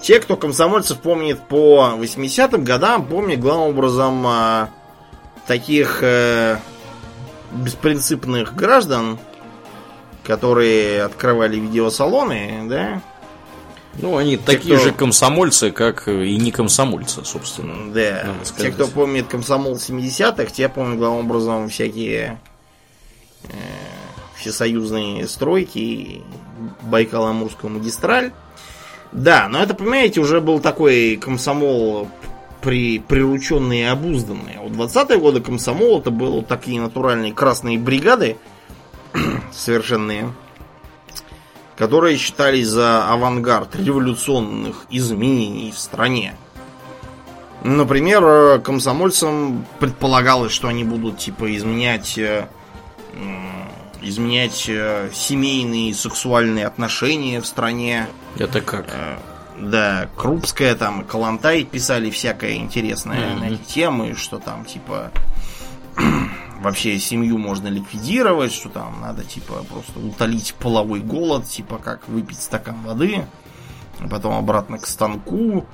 Те, 0.00 0.20
кто 0.20 0.36
комсомольцев 0.36 1.00
помнит 1.00 1.40
по 1.48 1.94
80-м 1.98 2.64
годам, 2.64 3.06
помнят 3.06 3.40
главным 3.40 3.70
образом 3.70 4.24
э, 4.26 4.66
таких 5.46 6.02
э, 6.02 6.58
беспринципных 7.52 8.54
граждан, 8.54 9.18
которые 10.22 11.02
открывали 11.02 11.58
видеосалоны, 11.58 12.66
да, 12.68 13.02
Ну, 14.00 14.16
они 14.16 14.36
Те, 14.36 14.42
такие 14.44 14.76
кто- 14.76 14.84
же 14.84 14.92
комсомольцы, 14.92 15.70
как 15.70 16.08
и 16.08 16.36
не 16.36 16.50
комсомольцы, 16.50 17.24
собственно. 17.24 17.92
Да, 17.92 18.34
те, 18.58 18.70
кто 18.70 18.86
помнит 18.88 19.26
комсомол 19.26 19.74
70-х, 19.76 20.46
те 20.46 20.68
помнят 20.68 20.98
главным 20.98 21.26
образом 21.26 21.68
всякие 21.68 22.38
э, 23.44 23.54
всесоюзные 24.36 25.26
стройки, 25.26 25.78
и 25.78 26.22
Байкало-Амурскую 26.82 27.68
магистраль. 27.70 28.32
Да, 29.12 29.48
но 29.48 29.62
это, 29.62 29.74
понимаете, 29.74 30.20
уже 30.20 30.40
был 30.40 30.60
такой 30.60 31.16
комсомол 31.16 32.08
при, 32.60 32.98
прирученный 32.98 33.80
и 33.80 33.84
обузданный. 33.84 34.56
А 34.58 34.62
вот 34.62 34.72
20-е 34.72 35.18
годы 35.18 35.40
комсомол 35.40 36.00
это 36.00 36.10
были 36.10 36.30
вот 36.30 36.48
такие 36.48 36.80
натуральные 36.80 37.32
красные 37.32 37.78
бригады, 37.78 38.36
совершенные, 39.52 40.32
которые 41.76 42.16
считались 42.16 42.68
за 42.68 43.06
авангард 43.06 43.76
революционных 43.76 44.86
изменений 44.90 45.72
в 45.72 45.78
стране. 45.78 46.34
Например, 47.62 48.24
э, 48.24 48.58
комсомольцам 48.60 49.66
предполагалось, 49.78 50.52
что 50.52 50.68
они 50.68 50.84
будут 50.84 51.18
типа 51.18 51.54
изменять 51.56 52.16
э, 52.18 52.46
изменять 54.02 54.66
э, 54.68 55.10
семейные 55.12 55.90
и 55.90 55.94
сексуальные 55.94 56.66
отношения 56.66 57.40
в 57.40 57.46
стране. 57.46 58.06
Это 58.38 58.60
как? 58.60 58.86
Да, 59.58 60.08
Крупская, 60.16 60.74
там, 60.74 61.04
Калантай 61.04 61.64
писали 61.64 62.10
всякое 62.10 62.56
интересное 62.56 63.30
Мгм. 63.30 63.40
на 63.40 63.44
эти 63.46 63.62
темы, 63.62 64.14
что 64.14 64.38
там, 64.38 64.64
типа, 64.66 65.10
вообще 66.60 66.98
семью 66.98 67.38
можно 67.38 67.68
ликвидировать, 67.68 68.52
что 68.52 68.68
там 68.68 69.00
надо, 69.00 69.24
типа, 69.24 69.64
просто 69.70 69.98
утолить 70.00 70.54
половой 70.54 71.00
голод, 71.00 71.46
типа, 71.46 71.78
как 71.78 72.08
выпить 72.08 72.40
стакан 72.40 72.82
воды, 72.82 73.26
а 74.00 74.08
потом 74.08 74.34
обратно 74.34 74.78
к 74.78 74.86
станку. 74.86 75.66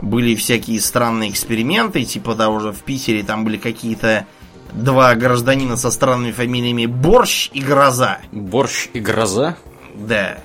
Были 0.00 0.36
всякие 0.36 0.80
странные 0.80 1.30
эксперименты, 1.30 2.04
типа, 2.04 2.34
да, 2.34 2.50
уже 2.50 2.72
в 2.72 2.82
Питере 2.82 3.24
там 3.24 3.44
были 3.44 3.56
какие-то 3.56 4.26
два 4.72 5.14
гражданина 5.14 5.76
со 5.76 5.90
странными 5.90 6.32
фамилиями 6.32 6.86
Борщ 6.86 7.50
и 7.52 7.60
Гроза. 7.60 8.18
Борщ 8.30 8.88
и 8.92 9.00
гроза? 9.00 9.56
Да. 9.94 10.38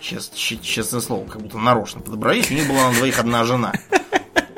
Чест- 0.00 0.34
честное 0.34 1.00
слово, 1.00 1.26
как 1.26 1.42
будто 1.42 1.58
нарочно 1.58 2.00
подобрались. 2.00 2.50
У 2.50 2.54
них 2.54 2.66
была 2.66 2.88
на 2.88 2.94
двоих 2.94 3.18
одна 3.18 3.44
жена. 3.44 3.72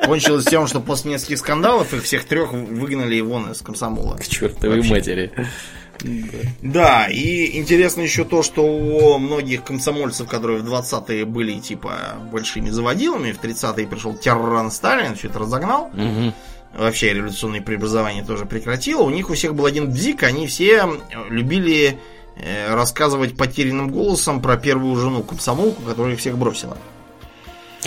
Кончилось 0.05 0.45
тем, 0.45 0.67
что 0.67 0.79
после 0.79 1.11
нескольких 1.11 1.39
скандалов 1.39 1.93
их 1.93 2.03
всех 2.03 2.25
трех 2.25 2.51
выгнали 2.51 3.19
вон 3.21 3.51
из 3.51 3.61
комсомола. 3.61 4.17
К 4.17 4.27
чертовой 4.27 4.77
Вообще. 4.77 4.91
матери. 4.91 5.31
Да, 6.61 7.07
и 7.07 7.57
интересно 7.57 8.01
еще 8.01 8.25
то, 8.25 8.43
что 8.43 8.63
у 8.63 9.17
многих 9.17 9.63
комсомольцев, 9.63 10.27
которые 10.27 10.59
в 10.59 10.65
20-е 10.65 11.25
были 11.25 11.59
типа 11.59 12.17
большими 12.31 12.69
заводилами, 12.69 13.31
в 13.31 13.41
30-е 13.41 13.87
пришел 13.87 14.13
терроран 14.13 14.71
Сталин, 14.71 15.15
все 15.15 15.29
это 15.29 15.39
разогнал. 15.39 15.89
Мгм. 15.93 16.33
Вообще 16.73 17.13
революционные 17.13 17.61
преобразования 17.61 18.23
тоже 18.23 18.45
прекратило. 18.45 19.03
У 19.03 19.09
них 19.11 19.29
у 19.29 19.33
всех 19.33 19.53
был 19.53 19.65
один 19.65 19.91
бзик, 19.91 20.23
они 20.23 20.47
все 20.47 20.89
любили 21.29 21.99
э, 22.35 22.73
рассказывать 22.73 23.37
потерянным 23.37 23.91
голосом 23.91 24.41
про 24.41 24.57
первую 24.57 24.95
жену 24.95 25.21
комсомолку, 25.23 25.83
которая 25.83 26.13
их 26.13 26.19
всех 26.19 26.37
бросила. 26.37 26.77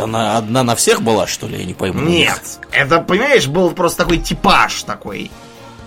Она 0.01 0.37
одна 0.37 0.63
на 0.63 0.75
всех 0.75 1.03
была, 1.03 1.27
что 1.27 1.47
ли? 1.47 1.59
Я 1.59 1.65
не 1.65 1.75
пойму. 1.75 2.01
Нет, 2.01 2.61
это, 2.73 3.01
понимаешь, 3.01 3.47
был 3.47 3.71
просто 3.71 4.05
такой 4.05 4.19
типаж 4.19 4.83
такой. 4.83 5.31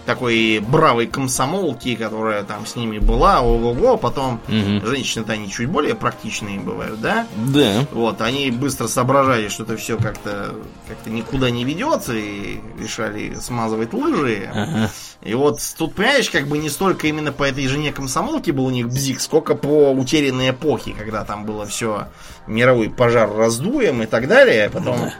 Такой 0.05 0.59
бравой 0.59 1.05
комсомолки, 1.05 1.95
которая 1.95 2.43
там 2.43 2.65
с 2.65 2.75
ними 2.75 2.97
была, 2.97 3.41
ого-го, 3.41 3.95
потом 3.97 4.39
Мгм. 4.47 4.83
женщины-то 4.85 5.33
они 5.33 5.51
чуть 5.51 5.69
более 5.69 5.93
практичные 5.93 6.59
бывают, 6.59 6.99
да? 6.99 7.27
Да. 7.35 7.85
Вот, 7.91 8.19
они 8.21 8.49
быстро 8.49 8.87
соображали, 8.87 9.49
что 9.49 9.63
это 9.63 9.77
все 9.77 9.97
как-то 9.97 10.55
как 10.87 10.97
никуда 11.05 11.51
не 11.51 11.63
ведет, 11.63 12.09
и 12.09 12.59
решали 12.79 13.35
смазывать 13.35 13.93
лыжи. 13.93 14.49
Ага. 14.51 14.89
И 15.21 15.33
вот 15.35 15.59
тут, 15.77 15.93
понимаешь, 15.95 16.29
как 16.29 16.47
бы 16.47 16.57
не 16.57 16.69
столько 16.69 17.05
именно 17.07 17.31
по 17.31 17.43
этой 17.43 17.67
жене 17.67 17.91
комсомолки 17.91 18.49
был 18.51 18.65
у 18.65 18.69
них 18.71 18.87
бзик, 18.87 19.19
сколько 19.19 19.53
по 19.53 19.91
утерянной 19.91 20.51
эпохе, 20.51 20.93
когда 20.97 21.23
там 21.23 21.45
было 21.45 21.65
все 21.67 22.07
мировой 22.47 22.89
пожар 22.89 23.31
раздуем 23.31 24.01
и 24.01 24.05
так 24.07 24.27
далее. 24.27 24.69
Потом, 24.71 24.97
Да. 25.01 25.13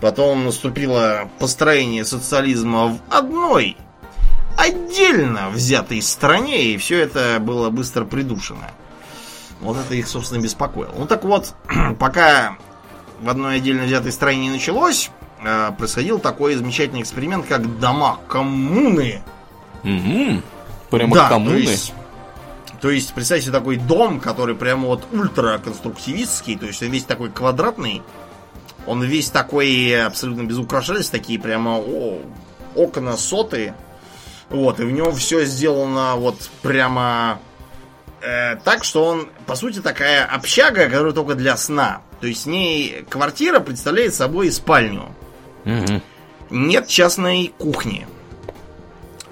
потом 0.00 0.44
наступило 0.44 1.30
построение 1.38 2.04
социализма 2.04 2.88
в 2.88 2.98
одной 3.08 3.76
отдельно 4.56 5.50
взятой 5.50 6.02
стране, 6.02 6.66
и 6.66 6.76
все 6.76 7.00
это 7.00 7.38
было 7.40 7.70
быстро 7.70 8.04
придушено. 8.04 8.66
Вот 9.60 9.76
это 9.76 9.94
их, 9.94 10.08
собственно, 10.08 10.40
беспокоило. 10.40 10.92
Ну 10.96 11.06
так 11.06 11.24
вот, 11.24 11.54
пока 11.98 12.56
в 13.20 13.28
одной 13.28 13.56
отдельно 13.56 13.84
взятой 13.84 14.12
стране 14.12 14.40
не 14.40 14.50
началось, 14.50 15.10
э, 15.42 15.72
происходил 15.76 16.18
такой 16.18 16.54
замечательный 16.54 17.02
эксперимент, 17.02 17.46
как 17.46 17.78
дома 17.78 18.18
коммуны. 18.28 19.22
Мгм. 19.82 20.42
Прямо 20.90 21.14
Да, 21.14 21.28
коммуны. 21.28 21.52
То 21.52 21.70
есть, 21.70 21.94
то 22.80 22.90
есть, 22.90 23.12
представьте 23.12 23.50
такой 23.50 23.76
дом, 23.76 24.20
который 24.20 24.54
прямо 24.54 24.86
вот 24.86 25.06
ультраконструктивистский, 25.12 26.56
то 26.56 26.66
есть 26.66 26.82
он 26.82 26.88
весь 26.88 27.04
такой 27.04 27.30
квадратный, 27.30 28.02
он 28.86 29.02
весь 29.02 29.28
такой 29.28 30.02
абсолютно 30.02 30.42
без 30.42 30.56
украшательств, 30.56 31.12
такие 31.12 31.38
прямо 31.38 31.78
о, 31.78 32.20
окна 32.74 33.16
соты, 33.18 33.74
вот, 34.50 34.80
и 34.80 34.84
в 34.84 34.90
нем 34.90 35.14
все 35.14 35.44
сделано 35.44 36.16
вот 36.16 36.50
прямо 36.62 37.38
э, 38.20 38.56
так, 38.56 38.84
что 38.84 39.04
он, 39.04 39.28
по 39.46 39.54
сути, 39.54 39.80
такая 39.80 40.24
общага, 40.24 40.88
которая 40.88 41.12
только 41.12 41.36
для 41.36 41.56
сна. 41.56 42.02
То 42.20 42.26
есть 42.26 42.42
с 42.42 42.46
ней 42.46 43.04
квартира 43.08 43.60
представляет 43.60 44.14
собой 44.14 44.50
спальню. 44.50 45.14
Мгм. 45.64 46.02
Нет 46.50 46.88
частной 46.88 47.54
кухни. 47.58 48.06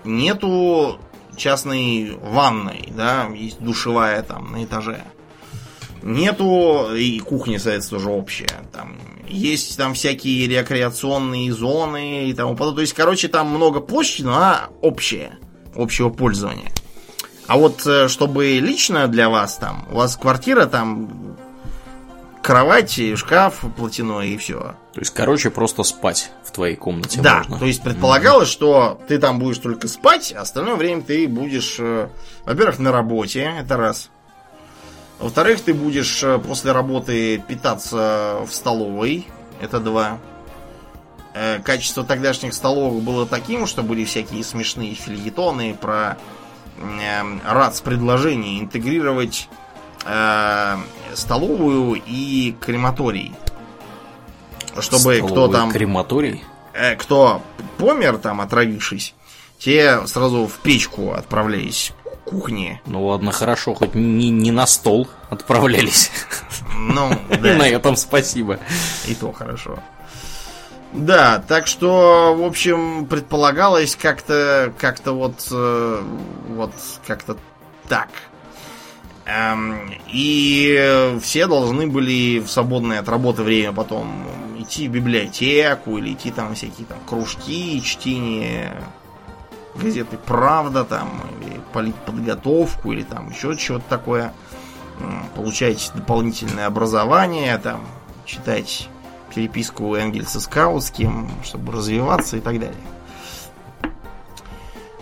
Нету 0.05 1.01
частной 1.37 2.17
ванной, 2.21 2.93
да, 2.97 3.29
есть 3.35 3.61
душевая 3.61 4.23
там 4.23 4.53
на 4.53 4.65
этаже. 4.65 5.03
Нету, 6.03 6.95
и 6.95 7.19
кухня, 7.19 7.59
соответственно, 7.59 8.01
тоже 8.01 8.11
общая. 8.11 8.65
Там 8.73 8.97
есть 9.29 9.77
там 9.77 9.95
всякие 9.95 10.47
рекреационные 10.49 11.53
зоны 11.53 12.29
и 12.29 12.35
тому 12.35 12.53
подобное. 12.55 12.77
То 12.77 12.81
есть, 12.83 12.95
короче, 12.95 13.29
там 13.29 13.49
много 13.49 13.81
площади, 13.81 14.27
но 14.27 14.37
она 14.37 14.69
общая, 14.81 15.39
общего 15.75 16.11
пользования. 16.11 16.71
А 17.47 17.57
вот 17.57 17.87
э, 17.87 18.09
чтобы 18.09 18.59
лично 18.59 19.09
для 19.09 19.29
вас 19.31 19.57
там, 19.57 19.87
у 19.91 19.97
вас 19.97 20.17
квартира 20.17 20.67
там 20.67 21.37
кровать, 22.43 22.99
шкаф 23.17 23.65
платяной 23.77 24.31
и 24.31 24.37
все. 24.37 24.75
То 24.95 25.01
есть, 25.01 25.13
короче, 25.15 25.51
просто 25.51 25.83
спать 25.83 26.31
в 26.45 26.51
твоей 26.51 26.77
комнате 26.77 27.21
Да, 27.21 27.39
можно. 27.41 27.59
то 27.59 27.67
есть 27.67 27.83
предполагалось, 27.83 28.49
что 28.49 29.01
ты 29.07 29.19
там 29.19 29.39
будешь 29.39 29.59
только 29.59 29.87
спать, 29.89 30.33
а 30.37 30.43
остальное 30.43 30.77
время 30.77 31.03
ты 31.03 31.29
будешь, 31.29 31.77
э, 31.79 32.09
во-первых, 32.45 32.79
на 32.79 32.93
работе, 32.93 33.53
это 33.61 33.77
раз. 33.77 34.11
Во-вторых, 35.19 35.61
ты 35.61 35.75
будешь 35.75 36.23
э, 36.23 36.39
после 36.39 36.73
работы 36.73 37.39
питаться 37.39 38.39
в 38.47 38.53
столовой, 38.53 39.27
это 39.61 39.81
два. 39.81 40.19
Э, 41.35 41.59
Качество 41.61 42.05
тогдашних 42.05 42.55
столовых 42.55 43.03
было 43.03 43.27
таким, 43.27 43.67
что 43.67 43.83
были 43.83 44.05
всякие 44.05 44.45
смешные 44.45 44.95
фильетоны 44.95 45.75
про 45.75 46.17
э, 46.77 47.39
РАЦ 47.45 47.81
предложение 47.81 48.61
интегрировать 48.61 49.49
э, 50.05 50.77
столовую 51.15 52.01
и 52.07 52.55
крематорий. 52.61 53.35
Чтобы 54.79 55.17
кто 55.17 55.29
Столовый 55.29 55.53
там 55.53 55.73
Крематорий? 55.73 56.45
э, 56.75 56.95
кто 56.95 57.43
помер 57.79 58.19
там, 58.19 58.41
отравившись, 58.41 59.15
те 59.59 60.07
сразу 60.07 60.47
в 60.47 60.59
печку 60.59 61.13
отправлялись 61.13 61.93
кухне. 62.31 62.81
Ну 62.87 63.07
ладно, 63.07 63.33
хорошо, 63.33 63.75
хоть 63.75 63.95
не, 63.95 64.31
не 64.31 64.51
на 64.51 64.67
стол 64.67 65.09
отправлялись. 65.31 66.11
Ну, 66.77 67.13
И 67.31 67.37
на 67.37 67.59
да, 67.59 67.69
этом 67.69 67.97
спасибо. 67.97 68.59
и 69.07 69.15
то 69.15 69.33
хорошо. 69.33 69.79
Да, 70.93 71.43
так 71.47 71.67
что, 71.67 72.35
в 72.39 72.45
общем, 72.45 73.07
предполагалось 73.07 73.95
как-то, 73.95 74.73
как-то 74.79 75.13
вот, 75.13 75.47
э, 75.51 76.03
вот, 76.49 76.73
как-то 77.07 77.37
так. 77.89 78.09
Эм, 79.27 79.93
и 80.11 81.19
все 81.21 81.47
должны 81.47 81.87
были 81.87 82.39
в 82.39 82.49
свободное 82.49 83.01
от 83.01 83.09
работы 83.11 83.43
время 83.43 83.73
потом 83.73 84.25
идти 84.59 84.89
в 84.89 84.93
библиотеку 84.93 85.99
или 85.99 86.15
идти 86.15 86.31
там 86.31 86.55
всякие 86.55 86.87
там 86.87 86.99
кружки, 87.07 87.83
чтение 87.83 88.73
газеты 89.75 90.19
«Правда» 90.19 90.85
там, 90.85 91.21
или 91.41 91.61
политподготовку, 91.73 92.93
или 92.93 93.03
там 93.03 93.31
еще 93.31 93.57
что-то 93.57 93.85
такое. 93.89 94.33
М, 95.01 95.25
Получать 95.35 95.91
дополнительное 95.95 96.67
образование, 96.67 97.57
там, 97.59 97.83
читать 98.25 98.89
переписку 99.35 99.95
Энгельса 99.95 100.41
с 100.41 100.47
Каутским, 100.47 101.31
чтобы 101.45 101.73
развиваться 101.73 102.37
и 102.37 102.41
так 102.41 102.59
далее. 102.59 102.75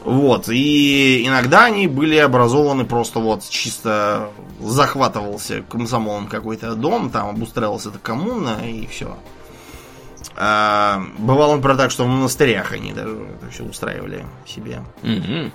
Вот, 0.04 0.48
и 0.48 1.26
иногда 1.26 1.64
они 1.64 1.88
были 1.88 2.16
образованы 2.16 2.84
просто 2.84 3.18
вот 3.18 3.42
чисто 3.48 4.30
захватывался 4.60 5.62
комсомолом 5.62 6.28
какой-то 6.28 6.76
дом, 6.76 7.10
там 7.10 7.30
обустраивалась 7.30 7.86
эта 7.86 7.98
коммуна 7.98 8.58
и 8.64 8.86
все. 8.86 9.16
А, 10.38 11.02
бывало, 11.18 11.56
например, 11.56 11.76
так, 11.78 11.90
что 11.90 12.04
в 12.04 12.08
монастырях 12.08 12.72
они 12.72 12.92
даже 12.92 13.16
это 13.16 13.50
все 13.50 13.64
устраивали 13.64 14.26
себе. 14.46 14.82
Мгм. 15.02 15.52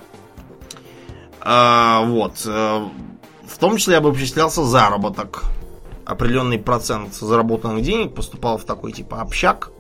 А, 1.41 2.03
вот. 2.05 2.41
э, 2.45 2.87
В 3.47 3.57
том 3.59 3.77
числе 3.77 3.97
обобщался 3.97 4.63
заработок. 4.63 5.43
Определенный 6.05 6.57
процент 6.57 7.13
заработанных 7.13 7.83
денег 7.83 8.15
поступал 8.15 8.57
в 8.57 8.63
такой 8.65 8.91
типа 8.91 9.21
общак. 9.21 9.71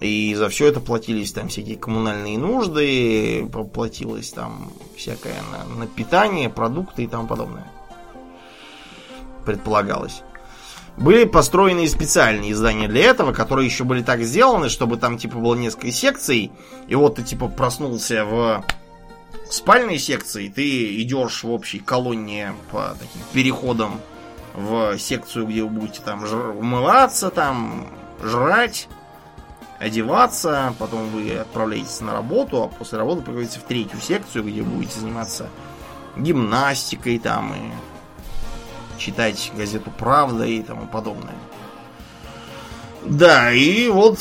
И 0.00 0.34
за 0.34 0.48
все 0.48 0.66
это 0.66 0.80
платились 0.80 1.32
там 1.32 1.48
всякие 1.48 1.76
коммунальные 1.76 2.36
нужды, 2.38 3.46
платилось 3.72 4.30
там 4.30 4.72
всякое 4.96 5.36
на, 5.52 5.80
на 5.80 5.86
питание, 5.86 6.48
продукты 6.50 7.04
и 7.04 7.06
тому 7.06 7.26
подобное. 7.26 7.70
Предполагалось. 9.46 10.22
Были 10.96 11.24
построены 11.24 11.88
специальные 11.88 12.54
здания 12.54 12.86
для 12.86 13.04
этого, 13.04 13.32
которые 13.32 13.66
еще 13.66 13.84
были 13.84 14.02
так 14.02 14.22
сделаны, 14.22 14.68
чтобы 14.68 14.96
там 14.96 15.18
типа 15.18 15.38
было 15.38 15.56
несколько 15.56 15.90
секций. 15.90 16.52
И 16.86 16.94
вот 16.94 17.16
ты 17.16 17.22
типа 17.22 17.48
проснулся 17.48 18.24
в 18.24 18.64
спальной 19.50 19.98
секции, 19.98 20.48
ты 20.48 21.02
идешь 21.02 21.42
в 21.42 21.50
общей 21.50 21.80
колонне 21.80 22.54
по 22.70 22.96
таким 22.98 23.22
переходам 23.32 24.00
в 24.54 24.96
секцию, 24.98 25.46
где 25.46 25.62
вы 25.64 25.68
будете 25.68 26.00
там 26.00 26.24
жр- 26.24 26.56
умываться, 26.56 27.30
там 27.30 27.88
жрать, 28.22 28.88
одеваться, 29.80 30.74
потом 30.78 31.08
вы 31.10 31.36
отправляетесь 31.36 32.00
на 32.00 32.12
работу, 32.12 32.62
а 32.62 32.68
после 32.68 32.98
работы 32.98 33.22
приходите 33.22 33.58
в 33.58 33.64
третью 33.64 34.00
секцию, 34.00 34.44
где 34.44 34.62
будете 34.62 35.00
заниматься 35.00 35.48
гимнастикой 36.16 37.18
там 37.18 37.52
и 37.52 37.93
читать 38.98 39.52
газету 39.56 39.90
«Правда» 39.98 40.44
и 40.44 40.62
тому 40.62 40.86
подобное. 40.86 41.34
Да, 43.04 43.52
и 43.52 43.88
вот 43.88 44.18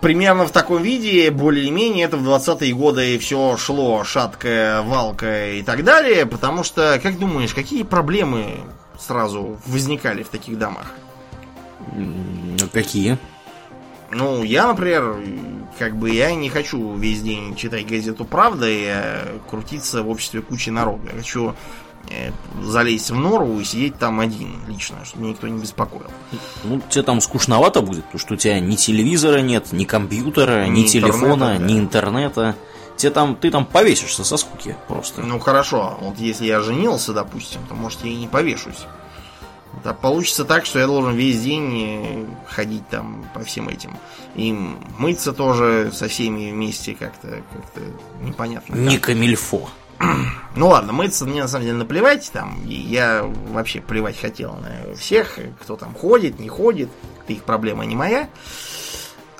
примерно 0.00 0.46
в 0.46 0.50
таком 0.50 0.82
виде, 0.82 1.30
более-менее, 1.30 2.06
это 2.06 2.16
в 2.16 2.28
20-е 2.28 2.72
годы 2.74 3.18
все 3.18 3.56
шло, 3.56 4.04
шаткая 4.04 4.82
валка 4.82 5.52
и 5.52 5.62
так 5.62 5.84
далее, 5.84 6.26
потому 6.26 6.64
что, 6.64 6.98
как 7.02 7.18
думаешь, 7.18 7.54
какие 7.54 7.82
проблемы 7.82 8.60
сразу 8.98 9.58
возникали 9.66 10.22
в 10.22 10.28
таких 10.28 10.58
домах? 10.58 10.92
М, 11.94 12.56
Какие? 12.72 13.18
Ну, 14.10 14.42
я, 14.42 14.66
например, 14.66 15.16
как 15.78 15.96
бы 15.96 16.10
я 16.10 16.34
не 16.34 16.50
хочу 16.50 16.94
весь 16.96 17.22
день 17.22 17.56
читать 17.56 17.86
газету 17.86 18.24
«Правда» 18.24 18.68
и 18.68 18.84
э, 18.86 19.38
крутиться 19.48 20.02
в 20.02 20.10
обществе 20.10 20.42
кучи 20.42 20.68
народа. 20.70 21.08
Я 21.12 21.18
хочу 21.18 21.54
залезть 22.62 23.10
в 23.10 23.16
нору 23.16 23.58
и 23.58 23.64
сидеть 23.64 23.98
там 23.98 24.20
один 24.20 24.54
лично, 24.68 25.04
чтобы 25.04 25.22
меня 25.24 25.32
никто 25.32 25.48
не 25.48 25.60
беспокоил. 25.60 26.10
Ну, 26.64 26.80
тебе 26.88 27.02
там 27.02 27.20
скучновато 27.20 27.80
будет, 27.82 28.04
потому 28.04 28.20
что 28.20 28.34
у 28.34 28.36
тебя 28.36 28.60
ни 28.60 28.76
телевизора 28.76 29.38
нет, 29.40 29.72
ни 29.72 29.84
компьютера, 29.84 30.66
ни, 30.66 30.80
Ни 30.80 30.86
телефона, 30.86 31.56
интернета, 31.56 31.58
да. 31.58 31.64
ни 31.66 31.78
интернета. 31.78 32.56
Тебе 32.96 33.10
там, 33.10 33.36
ты 33.36 33.50
там 33.50 33.64
повесишься 33.64 34.22
со 34.24 34.36
скуки 34.36 34.76
просто. 34.88 35.22
Ну 35.22 35.38
хорошо, 35.38 35.96
вот 36.00 36.18
если 36.18 36.44
я 36.46 36.60
женился, 36.60 37.12
допустим, 37.12 37.60
то 37.68 37.74
может 37.74 38.04
я 38.04 38.10
и 38.10 38.16
не 38.16 38.28
повешусь. 38.28 38.86
Да, 39.82 39.94
получится 39.94 40.44
так, 40.44 40.66
что 40.66 40.78
я 40.78 40.86
должен 40.86 41.14
весь 41.14 41.40
день 41.40 41.82
э, 41.82 42.26
ходить 42.46 42.86
там 42.90 43.24
по 43.34 43.40
всем 43.42 43.68
этим. 43.70 43.96
И 44.36 44.52
мыться 44.98 45.32
тоже 45.32 45.90
со 45.94 46.08
всеми 46.08 46.52
вместе 46.52 46.94
как-то 46.94 47.28
как 47.28 47.82
непонятно. 48.20 48.76
как. 48.76 48.84
Не 48.84 48.98
камильфо. 48.98 49.68
Ну 50.56 50.68
ладно, 50.68 50.92
мыться 50.92 51.24
мне 51.24 51.40
на 51.42 51.48
самом 51.48 51.64
деле 51.64 51.78
наплевать 51.78 52.30
там. 52.30 52.60
и 52.66 52.74
Я 52.74 53.22
вообще 53.52 53.80
плевать 53.80 54.20
хотел 54.20 54.56
на 54.56 54.94
всех, 54.96 55.38
кто 55.62 55.76
там 55.76 55.94
ходит, 55.94 56.38
не 56.38 56.48
ходит. 56.48 56.90
Это 57.24 57.32
их 57.32 57.44
проблема 57.44 57.86
не 57.86 57.96
моя. 57.96 58.28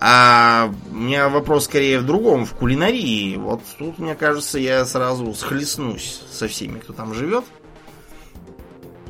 А 0.00 0.72
у 0.90 0.94
меня 0.94 1.28
вопрос 1.28 1.64
скорее 1.66 2.00
в 2.00 2.06
другом, 2.06 2.44
в 2.46 2.54
кулинарии. 2.54 3.36
Вот 3.36 3.60
тут, 3.78 3.98
мне 3.98 4.14
кажется, 4.14 4.58
я 4.58 4.84
сразу 4.86 5.34
схлестнусь 5.34 6.22
со 6.32 6.48
всеми, 6.48 6.78
кто 6.78 6.92
там 6.92 7.12
живет. 7.14 7.44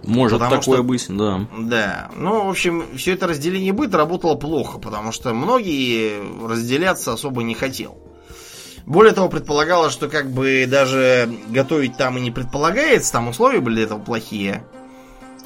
Может 0.05 0.41
Потому 0.41 0.61
такое 0.61 0.77
что- 0.79 0.83
быть, 0.83 1.07
да. 1.09 1.47
Да. 1.59 2.11
Ну, 2.17 2.47
в 2.47 2.51
общем, 2.51 2.85
все 2.97 3.13
это 3.15 3.29
разделение 3.29 3.73
быта 3.73 3.97
работало 3.97 4.35
плохо, 4.35 4.79
потому 4.81 5.13
что 5.13 5.33
многие 5.33 6.21
разделяться 6.49 7.13
особо 7.13 7.43
не 7.45 7.55
хотел. 7.55 7.97
Более 8.87 9.13
того, 9.13 9.29
предполагалось, 9.29 9.93
что 9.93 10.09
как 10.09 10.31
бы 10.31 10.67
даже 10.69 11.31
готовить 11.49 11.97
там 11.97 12.19
и 12.19 12.21
не 12.21 12.31
предполагается, 12.31 13.13
там 13.13 13.29
условия 13.29 13.61
были 13.61 13.77
для 13.77 13.85
этого 13.85 13.99
плохие. 13.99 14.65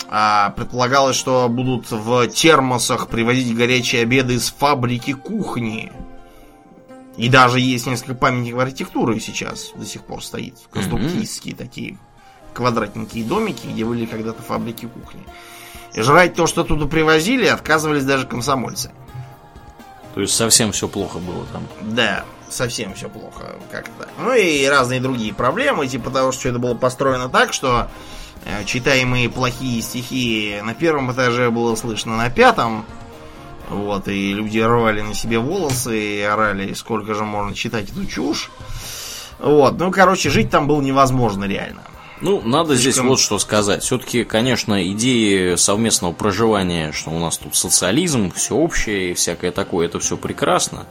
А 0.09 0.51
предполагалось, 0.51 1.17
что 1.17 1.49
будут 1.49 1.91
в 1.91 2.29
термосах 2.29 3.09
привозить 3.09 3.57
горячие 3.57 4.03
обеды 4.03 4.35
из 4.35 4.49
фабрики 4.51 5.13
кухни. 5.13 5.93
И 7.17 7.29
даже 7.29 7.61
есть 7.61 7.87
несколько 7.87 8.15
памятников 8.15 8.61
архитектуры 8.61 9.19
сейчас 9.21 9.73
до 9.75 9.85
сих 9.85 10.05
пор 10.05 10.23
стоит. 10.23 10.55
Конструктивские 10.71 11.55
такие 11.55 11.99
квадратненькие 12.55 13.25
домики, 13.25 13.67
где 13.67 13.85
были 13.85 14.07
когда-то 14.07 14.43
фабрики 14.43 14.87
кухни. 14.87 15.23
И 15.95 16.03
жрать 16.03 16.35
то, 16.35 16.47
что 16.47 16.63
туда 16.63 16.87
привозили, 16.87 17.47
отказывались 17.47 18.05
даже 18.05 18.27
комсомольцы. 18.27 18.93
То 20.15 20.21
есть 20.21 20.35
совсем 20.35 20.73
все 20.73 20.89
плохо 20.89 21.19
было 21.19 21.45
там. 21.53 21.67
Да, 21.83 22.25
совсем 22.48 22.94
все 22.94 23.09
плохо 23.09 23.56
как-то. 23.70 24.09
Ну 24.18 24.32
и 24.35 24.64
разные 24.66 25.01
другие 25.01 25.35
проблемы, 25.35 25.86
типа 25.86 26.10
того, 26.10 26.32
что 26.32 26.48
это 26.48 26.59
было 26.59 26.74
построено 26.74 27.28
так, 27.28 27.52
что 27.52 27.89
э, 28.44 28.64
читаемые 28.64 29.28
плохие 29.28 29.81
стихи 29.82 30.60
на 30.62 30.74
первом 30.74 31.12
этаже 31.12 31.51
было 31.51 31.74
слышно 31.77 32.16
на 32.16 32.31
пятом. 32.31 32.85
Вот, 33.68 34.06
и 34.06 34.32
люди 34.32 34.60
рвали 34.60 35.01
на 35.01 35.12
себе 35.12 35.39
волосы 35.40 36.18
и 36.18 36.20
орали, 36.23 36.73
сколько 36.74 37.14
же 37.14 37.24
можно 37.24 37.55
читать 37.55 37.90
эту 37.90 38.06
чушь. 38.06 38.51
Вот, 39.40 39.78
ну, 39.78 39.90
короче, 39.90 40.31
жить 40.31 40.51
там 40.51 40.68
было 40.68 40.81
невозможно 40.81 41.44
реально. 41.44 41.82
Ну, 42.20 42.40
надо 42.40 42.74
здесь 42.74 42.94
Слишком- 42.94 43.09
вот 43.09 43.20
что 43.20 43.39
сказать. 43.39 43.82
Все-таки, 43.82 44.24
конечно, 44.24 44.89
идеи 44.93 45.56
совместного 45.56 46.12
проживания, 46.12 46.93
что 46.93 47.10
у 47.10 47.18
нас 47.18 47.36
тут 47.36 47.55
социализм, 47.55 48.32
все 48.32 48.55
общее 48.55 49.10
и 49.10 49.14
всякое 49.14 49.51
такое, 49.51 49.86
это 49.86 49.98
все 49.98 50.16
прекрасно. 50.16 50.86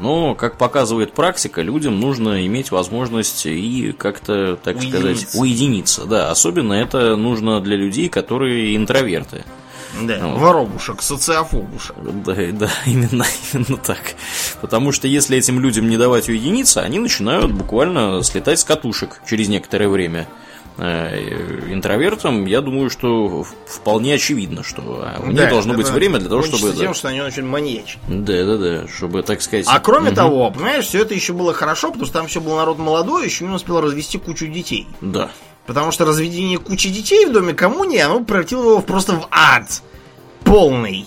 Но, 0.00 0.34
как 0.34 0.58
показывает 0.58 1.12
практика, 1.12 1.62
людям 1.62 2.00
нужно 2.00 2.44
иметь 2.46 2.70
возможность 2.70 3.46
и 3.46 3.94
как-то, 3.96 4.56
так 4.56 4.76
сказать, 4.82 5.02
Уединиться. 5.04 5.38
уединиться. 5.38 6.04
Да, 6.04 6.30
особенно 6.30 6.72
это 6.72 7.16
нужно 7.16 7.60
для 7.60 7.76
людей, 7.76 8.08
которые 8.08 8.76
интроверты. 8.76 9.44
Да, 10.02 10.18
Вот. 10.26 10.40
воробушек, 10.40 11.02
социофобушек. 11.02 11.94
Да, 12.26 12.34
да, 12.52 12.70
именно, 12.86 13.24
именно 13.52 13.76
так. 13.76 14.14
Потому 14.60 14.90
что 14.90 15.06
если 15.06 15.38
этим 15.38 15.60
людям 15.60 15.88
не 15.88 15.96
давать 15.96 16.28
уединиться, 16.28 16.80
они 16.80 16.98
начинают 16.98 17.52
буквально 17.52 18.20
слетать 18.24 18.58
с 18.58 18.64
катушек 18.64 19.20
через 19.28 19.48
некоторое 19.48 19.88
время. 19.88 20.26
Э, 20.76 21.72
Интровертам, 21.72 22.46
я 22.46 22.60
думаю, 22.60 22.90
что 22.90 23.44
вполне 23.66 24.14
очевидно, 24.14 24.64
что 24.64 24.82
у 25.22 25.26
них 25.26 25.36
Да, 25.36 25.48
должно 25.48 25.74
быть 25.74 25.88
время 25.88 26.18
для 26.18 26.28
того, 26.28 26.42
чтобы... 26.42 26.72
тем, 26.72 26.88
да. 26.88 26.94
что 26.94 27.08
они 27.08 27.20
очень 27.20 27.44
маньячат. 27.44 27.98
Да, 28.08 28.44
да, 28.44 28.56
да, 28.56 28.88
чтобы, 28.88 29.22
так 29.22 29.40
сказать... 29.40 29.66
А 29.68 29.78
кроме 29.78 30.06
Мгм. 30.08 30.16
того, 30.16 30.50
понимаешь, 30.50 30.86
все 30.86 31.02
это 31.02 31.14
еще 31.14 31.32
было 31.32 31.52
хорошо, 31.52 31.88
потому 31.88 32.06
что 32.06 32.14
там 32.18 32.26
все 32.26 32.40
был 32.40 32.56
народ 32.56 32.78
молодой, 32.78 33.24
еще 33.24 33.44
не 33.44 33.54
успел 33.54 33.80
развести 33.80 34.18
кучу 34.18 34.46
детей. 34.48 34.88
Да. 35.00 35.30
Потому 35.66 35.92
что 35.92 36.04
разведение 36.04 36.58
кучи 36.58 36.90
детей 36.90 37.26
в 37.26 37.32
доме 37.32 37.54
коммуни, 37.54 37.98
оно 37.98 38.24
превратило 38.24 38.70
его 38.70 38.80
просто 38.80 39.12
в 39.14 39.28
ад. 39.30 39.82
Полный. 40.42 41.06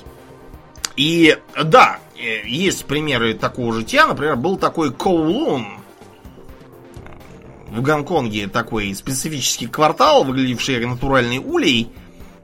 И 0.96 1.38
да, 1.62 2.00
э, 2.16 2.48
есть 2.48 2.86
примеры 2.86 3.34
такого 3.36 3.74
жития. 3.74 4.06
Например, 4.08 4.36
был 4.36 4.58
такой 4.58 4.92
Коулун. 4.92 5.68
В 7.72 7.82
Гонконге 7.82 8.48
такой 8.48 8.96
специфический 8.96 9.68
квартал, 9.68 10.24
выглядевший 10.24 10.86
натуральный 10.86 11.40
улей, 11.40 11.90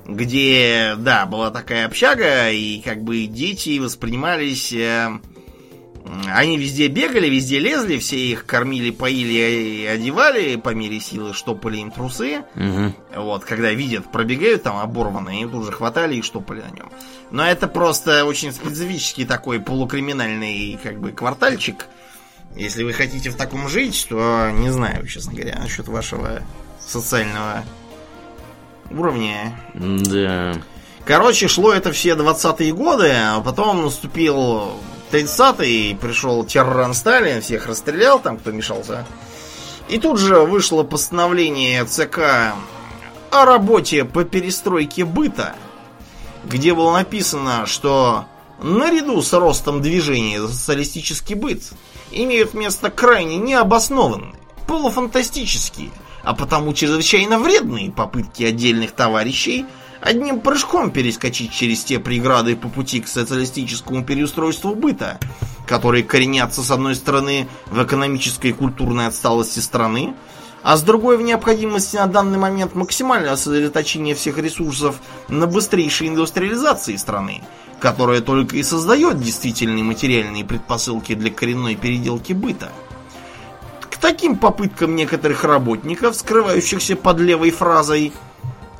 где, 0.05 0.95
да, 0.97 1.25
была 1.25 1.49
такая 1.49 1.85
общага, 1.85 2.51
и 2.51 2.81
как 2.81 3.03
бы 3.03 3.25
дети 3.25 3.79
воспринимались... 3.79 4.73
э, 4.73 5.19
они 6.33 6.57
везде 6.57 6.87
бегали, 6.89 7.29
везде 7.29 7.59
лезли, 7.59 7.97
все 7.97 8.17
их 8.17 8.45
кормили, 8.45 8.91
поили 8.91 9.33
и 9.33 9.85
одевали 9.85 10.57
по 10.57 10.69
мере 10.69 10.99
силы, 10.99 11.33
штопали 11.33 11.77
им 11.77 11.91
трусы. 11.91 12.43
Мгм. 12.55 12.93
Вот, 13.15 13.45
когда 13.45 13.71
видят, 13.71 14.11
пробегают 14.11 14.63
там 14.63 14.77
оборванные, 14.77 15.43
их 15.43 15.51
тут 15.51 15.65
же 15.65 15.71
хватали 15.71 16.15
и 16.15 16.21
штопали 16.21 16.61
на 16.61 16.75
нем. 16.75 16.91
Но 17.31 17.47
это 17.47 17.67
просто 17.67 18.25
очень 18.25 18.51
специфический 18.51 19.23
такой 19.23 19.61
полукриминальный 19.61 20.77
как 20.83 20.99
бы 20.99 21.11
квартальчик. 21.11 21.87
Если 22.55 22.83
вы 22.83 22.93
хотите 22.93 23.29
в 23.29 23.35
таком 23.35 23.67
жить, 23.67 24.05
то 24.09 24.49
не 24.51 24.69
знаю, 24.69 25.07
честно 25.07 25.33
говоря, 25.33 25.59
насчет 25.59 25.87
вашего 25.87 26.41
социального 26.79 27.63
уровня. 28.91 29.59
Да. 29.73 30.55
Короче, 31.05 31.47
шло 31.47 31.73
это 31.73 31.91
все 31.91 32.11
20-е 32.11 32.73
годы, 32.73 33.11
а 33.11 33.41
потом 33.41 33.83
наступил 33.83 34.73
30-й, 35.11 35.95
пришел 35.95 36.45
терроран 36.45 36.93
Сталин, 36.93 37.41
всех 37.41 37.67
расстрелял 37.67 38.19
там, 38.19 38.37
кто 38.37 38.51
мешался 38.51 39.05
И 39.89 39.99
тут 39.99 40.19
же 40.19 40.39
вышло 40.39 40.83
постановление 40.83 41.85
ЦК 41.85 42.53
о 43.31 43.45
работе 43.45 44.05
по 44.05 44.23
перестройке 44.23 45.05
быта, 45.05 45.55
где 46.45 46.73
было 46.73 46.93
написано, 46.93 47.65
что 47.65 48.25
наряду 48.61 49.21
с 49.21 49.33
ростом 49.33 49.81
движения 49.81 50.39
за 50.39 50.53
социалистический 50.53 51.35
быт 51.35 51.63
имеют 52.13 52.53
место 52.53 52.89
крайне 52.89 53.37
необоснованные, 53.37 54.35
полуфантастические, 54.67 55.91
а 56.23 56.33
потому 56.33 56.73
чрезвычайно 56.73 57.39
вредные 57.39 57.91
попытки 57.91 58.43
отдельных 58.43 58.91
товарищей 58.91 59.65
одним 60.01 60.41
прыжком 60.41 60.91
перескочить 60.91 61.53
через 61.53 61.83
те 61.83 61.99
преграды 61.99 62.55
по 62.55 62.67
пути 62.67 62.99
к 62.99 63.07
социалистическому 63.07 64.03
переустройству 64.03 64.75
быта, 64.75 65.17
которые 65.65 66.03
коренятся 66.03 66.61
с 66.61 66.71
одной 66.71 66.95
стороны 66.95 67.47
в 67.67 67.81
экономической 67.81 68.47
и 68.47 68.53
культурной 68.53 69.07
отсталости 69.07 69.59
страны, 69.59 70.13
а 70.63 70.77
с 70.77 70.81
другой 70.81 71.17
в 71.17 71.21
необходимости 71.21 71.97
на 71.97 72.07
данный 72.07 72.37
момент 72.37 72.73
максимального 72.73 73.35
сосредоточения 73.35 74.15
всех 74.15 74.37
ресурсов 74.37 74.95
на 75.27 75.45
быстрейшей 75.45 76.07
индустриализации 76.07 76.95
страны, 76.95 77.43
которая 77.79 78.21
только 78.21 78.55
и 78.55 78.63
создает 78.63 79.19
действительные 79.19 79.83
материальные 79.83 80.45
предпосылки 80.45 81.13
для 81.13 81.29
коренной 81.29 81.75
переделки 81.75 82.31
быта. 82.31 82.71
К 83.81 83.97
таким 83.97 84.37
попыткам 84.37 84.95
некоторых 84.95 85.43
работников, 85.43 86.15
скрывающихся 86.15 86.95
под 86.95 87.19
левой 87.19 87.51
фразой 87.51 88.13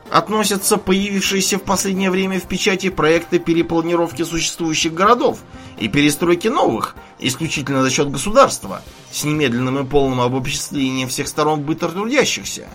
относятся 0.09 0.77
появившиеся 0.77 1.57
в 1.57 1.63
последнее 1.63 2.11
время 2.11 2.39
в 2.39 2.47
печати 2.47 2.89
проекты 2.89 3.39
перепланировки 3.39 4.23
существующих 4.23 4.93
городов 4.93 5.39
и 5.79 5.87
перестройки 5.87 6.47
новых, 6.47 6.95
исключительно 7.19 7.83
за 7.83 7.89
счет 7.89 8.11
государства, 8.11 8.81
с 9.11 9.23
немедленным 9.23 9.79
и 9.79 9.87
полным 9.87 10.21
обобществлением 10.21 11.09
всех 11.09 11.27
сторон 11.27 11.61
быта 11.61 11.89
трудящихся. 11.89 12.67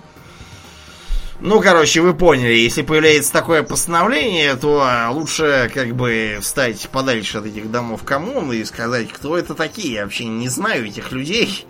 Ну, 1.40 1.60
короче, 1.60 2.00
вы 2.00 2.14
поняли, 2.14 2.54
если 2.54 2.82
появляется 2.82 3.32
такое 3.32 3.62
постановление, 3.62 4.56
то 4.56 4.84
лучше 5.12 5.70
как 5.72 5.94
бы 5.94 6.38
встать 6.40 6.88
подальше 6.90 7.38
от 7.38 7.46
этих 7.46 7.70
домов 7.70 8.02
коммуны 8.02 8.54
и 8.54 8.64
сказать, 8.64 9.08
кто 9.12 9.38
это 9.38 9.54
такие. 9.54 9.94
Я 9.94 10.02
вообще 10.02 10.24
не 10.24 10.48
знаю 10.48 10.86
этих 10.86 11.12
людей. 11.12 11.64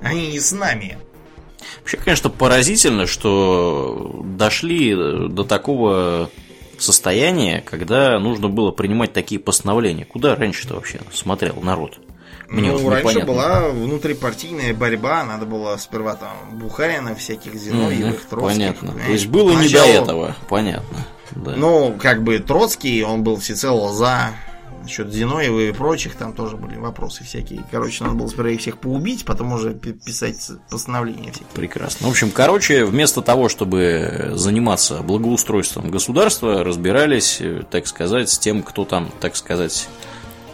Они 0.00 0.28
не 0.28 0.38
с 0.38 0.52
нами. 0.52 0.98
Вообще, 1.80 1.96
конечно, 1.96 2.30
поразительно, 2.30 3.06
что 3.06 4.20
дошли 4.24 4.94
до 4.94 5.44
такого 5.44 6.30
состояния, 6.78 7.62
когда 7.64 8.18
нужно 8.18 8.48
было 8.48 8.70
принимать 8.70 9.12
такие 9.12 9.40
постановления. 9.40 10.04
Куда 10.04 10.34
раньше-то 10.34 10.74
вообще 10.74 11.00
смотрел 11.12 11.56
народ? 11.62 11.98
Мне 12.48 12.70
ну, 12.70 12.78
вот 12.78 12.92
раньше 12.92 13.20
была 13.20 13.68
внутрипартийная 13.70 14.74
борьба, 14.74 15.24
надо 15.24 15.46
было 15.46 15.76
сперва 15.78 16.16
там 16.16 16.58
Бухарина, 16.58 17.14
всяких 17.14 17.54
Зиновьевых, 17.54 18.24
mm-hmm, 18.24 18.28
Троцких. 18.28 18.52
Понятно. 18.52 18.92
То 19.06 19.12
есть 19.12 19.26
было 19.26 19.54
Поначалу, 19.54 19.86
не 19.86 19.92
до 19.94 20.02
этого, 20.02 20.36
понятно. 20.50 21.06
Да. 21.30 21.54
Ну, 21.56 21.96
как 21.98 22.22
бы 22.22 22.38
Троцкий, 22.40 23.02
он 23.04 23.22
был 23.22 23.38
всецело 23.38 23.94
за 23.94 24.32
Насчет 24.82 25.12
Зиноева 25.12 25.60
и 25.60 25.72
прочих 25.72 26.16
там 26.16 26.32
тоже 26.32 26.56
были 26.56 26.76
вопросы 26.76 27.22
всякие. 27.22 27.64
Короче, 27.70 28.02
надо 28.02 28.16
было 28.16 28.26
сперва 28.26 28.50
их 28.50 28.60
всех 28.60 28.78
поубить, 28.78 29.24
потом 29.24 29.52
уже 29.52 29.74
писать 29.74 30.50
постановления 30.68 31.30
всякие. 31.30 31.48
Прекрасно. 31.54 32.08
В 32.08 32.10
общем, 32.10 32.30
короче, 32.30 32.84
вместо 32.84 33.22
того, 33.22 33.48
чтобы 33.48 34.32
заниматься 34.34 35.02
благоустройством 35.02 35.90
государства, 35.90 36.64
разбирались, 36.64 37.40
так 37.70 37.86
сказать, 37.86 38.28
с 38.28 38.38
тем, 38.38 38.62
кто 38.62 38.84
там, 38.84 39.08
так 39.20 39.36
сказать... 39.36 39.88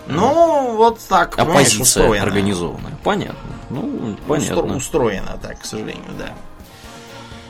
Ну, 0.07 0.77
вот 0.77 0.99
так, 1.07 1.39
Оппозиция 1.39 2.23
организованная. 2.23 2.99
Понятно. 3.05 3.51
Ну, 3.71 4.17
понятно. 4.27 4.77
Устроено 4.77 5.39
так, 5.41 5.61
к 5.61 5.65
сожалению, 5.65 6.13
да. 6.19 6.35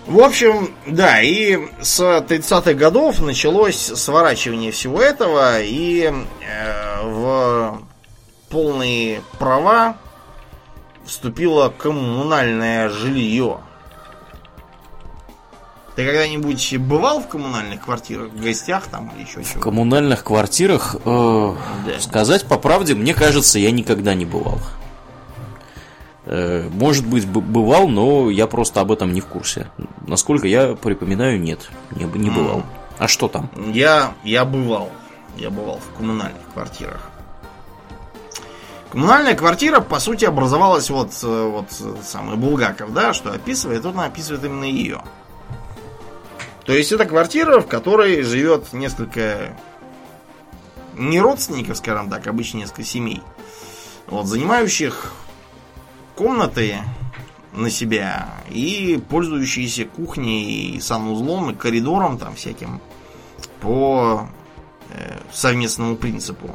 В 0.09 0.20
общем, 0.20 0.70
да, 0.86 1.20
и 1.20 1.59
с 1.82 2.01
30-х 2.01 2.72
годов 2.72 3.20
началось 3.20 3.76
сворачивание 3.76 4.72
всего 4.72 5.02
этого, 5.02 5.60
и 5.60 6.10
э, 6.10 7.02
в 7.05 7.82
полные 8.48 9.20
права 9.39 9.98
вступило 11.05 11.68
коммунальное 11.68 12.89
жилье. 12.89 13.59
Ты 15.94 16.06
когда-нибудь 16.06 16.78
бывал 16.78 17.20
в 17.20 17.28
коммунальных 17.28 17.85
квартирах, 17.85 18.30
в 18.30 18.43
гостях 18.43 18.86
там 18.86 19.12
или 19.14 19.26
еще 19.26 19.44
чего? 19.44 19.60
В 19.60 19.62
коммунальных 19.62 20.24
квартирах, 20.24 20.97
э, 21.05 21.55
да. 21.86 22.01
сказать 22.01 22.47
по 22.47 22.56
правде, 22.56 22.94
мне 22.94 23.12
кажется, 23.12 23.59
я 23.59 23.70
никогда 23.72 24.14
не 24.14 24.24
бывал. 24.24 24.59
Э, 26.30 26.68
может 26.70 27.06
быть, 27.06 27.26
бывал, 27.26 27.88
но 27.88 28.28
я 28.28 28.46
просто 28.46 28.82
об 28.82 28.92
этом 28.92 29.14
не 29.14 29.22
в 29.22 29.26
курсе. 29.26 29.70
Насколько 30.06 30.46
я 30.46 30.74
припоминаю, 30.74 31.40
нет, 31.40 31.70
не, 31.90 32.05
не 32.05 32.28
бывал. 32.28 32.64
А 32.98 33.09
что 33.09 33.28
там? 33.28 33.50
Я, 33.72 34.12
я 34.24 34.44
бывал. 34.44 34.90
Я 35.38 35.48
бывал 35.48 35.78
в 35.78 35.96
коммунальных 35.96 36.42
квартирах. 36.52 37.10
Коммунальная 38.90 39.34
квартира, 39.34 39.80
по 39.80 40.00
сути, 40.00 40.26
образовалась 40.26 40.90
вот, 40.90 41.12
э, 41.22 41.50
вот 41.50 41.66
самый 42.05 42.36
Булгаков, 42.36 42.92
да, 42.92 43.14
что 43.14 43.32
описывает, 43.32 43.86
он 43.86 43.98
описывает 43.98 44.44
именно 44.44 44.64
ее. 44.64 45.00
То 46.66 46.74
есть 46.74 46.92
это 46.92 47.06
квартира, 47.06 47.60
в 47.60 47.66
которой 47.66 48.22
живет 48.22 48.74
несколько 48.74 49.56
не 50.94 51.22
родственников, 51.22 51.78
скажем 51.78 52.10
так, 52.10 52.26
обычно 52.26 52.59
несколько 52.59 52.84
семей, 52.84 53.22
вот, 54.09 54.26
занимающих 54.26 55.14
комнаты 56.18 56.78
на 57.52 57.70
себя 57.70 58.28
и 58.50 59.00
пользующиеся 59.08 59.84
кухней 59.84 60.72
и 60.72 60.80
санузлом 60.80 61.50
и 61.52 61.54
коридором 61.54 62.18
там 62.18 62.34
всяким 62.34 62.80
по 63.60 64.28
э, 64.90 65.16
совместному 65.32 65.94
принципу. 65.94 66.50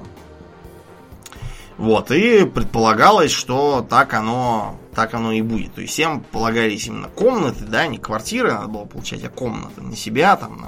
Вот, 1.78 2.12
и 2.12 2.46
предполагалось, 2.46 3.32
что 3.32 3.86
так 3.90 4.14
оно, 4.14 4.78
так 4.94 5.14
оно 5.14 5.32
и 5.32 5.42
будет. 5.42 5.76
То 5.76 5.82
есть 5.82 5.94
всем 5.94 6.22
полагались 6.22 6.88
именно 6.88 7.08
комнаты, 7.08 7.64
да, 7.64 7.88
не 7.88 7.98
квартиры 8.00 8.52
надо 8.52 8.68
было 8.68 8.86
получать, 8.86 9.24
а 9.24 9.30
комнаты 9.30 9.82
на 9.82 9.96
себя, 9.96 10.36
там, 10.36 10.60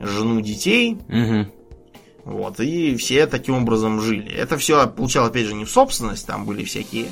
на 0.00 0.06
жену, 0.06 0.40
детей. 0.40 0.98
Угу. 1.08 2.32
Вот, 2.36 2.58
и 2.60 2.96
все 2.96 3.26
таким 3.26 3.56
образом 3.56 4.00
жили. 4.00 4.32
Это 4.32 4.56
все 4.56 4.86
получал, 4.86 5.26
опять 5.26 5.46
же, 5.46 5.54
не 5.54 5.66
в 5.66 5.70
собственность, 5.70 6.26
там 6.26 6.46
были 6.46 6.64
всякие 6.64 7.08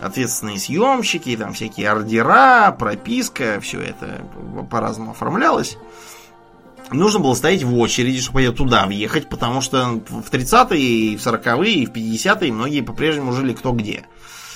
ответственные 0.00 0.58
съемщики, 0.58 1.36
там 1.36 1.52
всякие 1.52 1.90
ордера, 1.90 2.74
прописка, 2.78 3.60
все 3.60 3.80
это 3.80 4.22
по-разному 4.70 5.12
оформлялось. 5.12 5.76
Нужно 6.90 7.20
было 7.20 7.34
стоять 7.34 7.62
в 7.64 7.76
очереди, 7.76 8.20
чтобы 8.20 8.48
туда 8.50 8.86
въехать, 8.86 9.28
потому 9.28 9.60
что 9.60 10.00
в 10.08 10.30
30-е, 10.30 10.80
и 10.80 11.16
в 11.16 11.20
40-е, 11.20 11.72
и 11.72 11.86
в 11.86 11.90
50-е 11.90 12.52
многие 12.52 12.80
по-прежнему 12.80 13.32
жили 13.32 13.52
кто 13.52 13.72
где. 13.72 14.04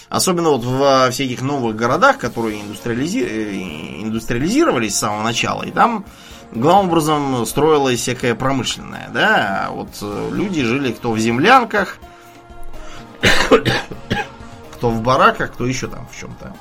Особенно 0.08 0.50
вот 0.50 0.64
во 0.64 1.10
всяких 1.10 1.42
новых 1.42 1.76
городах, 1.76 2.18
которые 2.18 2.60
индустриализи... 2.60 4.02
индустриализировались 4.02 4.94
с 4.94 4.98
самого 4.98 5.22
начала, 5.22 5.62
и 5.62 5.70
там 5.70 6.04
главным 6.52 6.90
образом 6.90 7.46
строилась 7.46 8.00
всякая 8.00 8.34
промышленная, 8.34 9.10
да, 9.12 9.66
а 9.66 9.70
вот 9.70 9.88
э, 10.02 10.30
люди 10.32 10.62
жили 10.64 10.92
кто 10.92 11.12
в 11.12 11.18
землянках, 11.18 11.98
кто 14.82 14.90
в 14.90 15.00
бараках, 15.00 15.52
кто 15.52 15.64
еще 15.64 15.86
там 15.86 16.08
в 16.08 16.18
чем-то. 16.18 16.56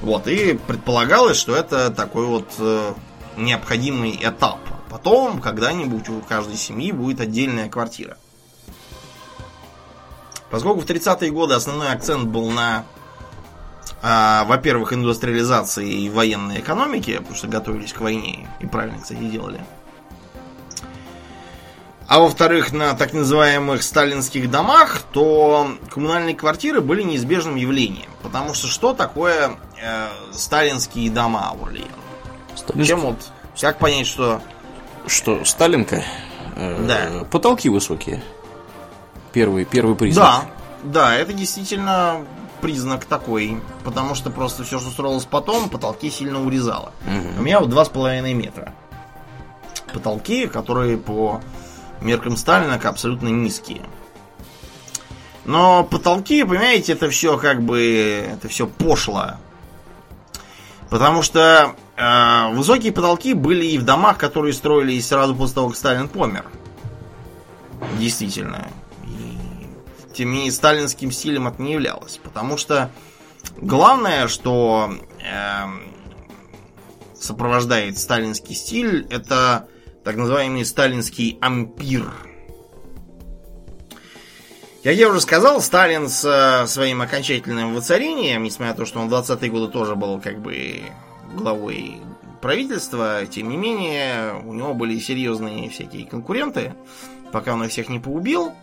Вот, 0.00 0.26
и 0.28 0.54
предполагалось, 0.54 1.36
что 1.36 1.54
это 1.54 1.90
такой 1.90 2.24
вот 2.24 2.48
э, 2.58 2.94
необходимый 3.36 4.18
этап. 4.18 4.58
Потом, 4.88 5.42
когда-нибудь 5.42 6.08
у 6.08 6.20
каждой 6.20 6.56
семьи 6.56 6.90
будет 6.90 7.20
отдельная 7.20 7.68
квартира. 7.68 8.16
Поскольку 10.50 10.80
в 10.80 10.86
30-е 10.86 11.30
годы 11.30 11.52
основной 11.52 11.90
акцент 11.90 12.28
был 12.28 12.50
на, 12.50 12.86
э, 14.00 14.44
во-первых, 14.46 14.94
индустриализации 14.94 16.04
и 16.04 16.08
военной 16.08 16.60
экономике, 16.60 17.18
потому 17.18 17.36
что 17.36 17.46
готовились 17.46 17.92
к 17.92 18.00
войне 18.00 18.48
и 18.60 18.66
правильно, 18.66 19.02
кстати, 19.02 19.20
делали. 19.20 19.62
А 22.08 22.20
во-вторых, 22.20 22.72
на 22.72 22.94
так 22.94 23.12
называемых 23.12 23.82
сталинских 23.82 24.50
домах, 24.50 25.02
то 25.12 25.68
коммунальные 25.90 26.34
квартиры 26.34 26.80
были 26.80 27.02
неизбежным 27.02 27.56
явлением. 27.56 28.08
Потому 28.22 28.54
что 28.54 28.66
что 28.66 28.94
такое 28.94 29.50
э, 29.80 30.08
сталинские 30.32 31.10
дома? 31.10 31.54
Сталинск... 32.56 32.88
Чем 32.88 33.00
вот, 33.00 33.18
как 33.60 33.78
понять, 33.78 34.06
что... 34.06 34.40
Что, 35.06 35.44
Сталинка? 35.44 36.02
Э, 36.56 36.82
да. 36.86 37.24
Потолки 37.26 37.68
высокие. 37.68 38.22
Первый, 39.32 39.66
первый 39.66 39.94
признак. 39.94 40.24
Да, 40.24 41.10
да, 41.10 41.14
это 41.14 41.34
действительно 41.34 42.24
признак 42.62 43.04
такой. 43.04 43.60
Потому 43.84 44.14
что 44.14 44.30
просто 44.30 44.64
все, 44.64 44.78
что 44.78 44.88
строилось 44.88 45.26
потом, 45.26 45.68
потолки 45.68 46.08
сильно 46.08 46.42
урезало. 46.42 46.92
Угу. 47.06 47.40
У 47.40 47.42
меня 47.42 47.60
вот 47.60 47.68
2,5 47.68 48.32
метра. 48.32 48.72
Потолки, 49.92 50.46
которые 50.46 50.96
по 50.96 51.42
меркам 52.00 52.36
Сталина 52.36 52.74
абсолютно 52.74 53.28
низкие. 53.28 53.82
Но 55.44 55.82
потолки, 55.82 56.44
понимаете, 56.44 56.92
это 56.92 57.08
все 57.08 57.38
как 57.38 57.62
бы, 57.62 58.26
это 58.34 58.48
все 58.48 58.66
пошло. 58.66 59.36
Потому 60.90 61.22
что 61.22 61.74
э, 61.96 62.48
высокие 62.52 62.92
потолки 62.92 63.34
были 63.34 63.64
и 63.64 63.78
в 63.78 63.84
домах, 63.84 64.18
которые 64.18 64.52
строились 64.52 65.08
сразу 65.08 65.34
после 65.34 65.54
того, 65.54 65.68
как 65.68 65.76
Сталин 65.76 66.08
помер. 66.08 66.44
Действительно. 67.98 68.68
И, 69.04 69.38
тем 70.14 70.30
не 70.30 70.36
менее, 70.36 70.52
сталинским 70.52 71.10
стилем 71.10 71.48
это 71.48 71.62
не 71.62 71.72
являлось. 71.72 72.20
Потому 72.22 72.56
что 72.56 72.90
главное, 73.56 74.28
что 74.28 74.90
э, 75.22 75.66
сопровождает 77.18 77.98
сталинский 77.98 78.54
стиль, 78.54 79.06
это 79.10 79.68
так 80.08 80.16
называемый 80.16 80.64
сталинский 80.64 81.36
ампир. 81.42 82.10
Как 84.82 84.94
я 84.94 85.10
уже 85.10 85.20
сказал, 85.20 85.60
Сталин 85.60 86.08
с 86.08 86.24
э, 86.24 86.66
своим 86.66 87.02
окончательным 87.02 87.74
воцарением, 87.74 88.42
несмотря 88.42 88.72
на 88.72 88.78
то, 88.78 88.86
что 88.86 89.00
он 89.00 89.10
в 89.10 89.12
20-е 89.12 89.50
годы 89.50 89.70
тоже 89.70 89.96
был 89.96 90.18
как 90.18 90.40
бы 90.40 90.80
главой 91.34 92.00
правительства, 92.40 93.26
тем 93.26 93.50
не 93.50 93.58
менее, 93.58 94.42
у 94.46 94.54
него 94.54 94.72
были 94.72 94.98
серьезные 94.98 95.68
всякие 95.68 96.06
конкуренты, 96.06 96.74
пока 97.30 97.52
он 97.52 97.64
их 97.64 97.70
всех 97.70 97.90
не 97.90 97.98
поубил. 97.98 98.54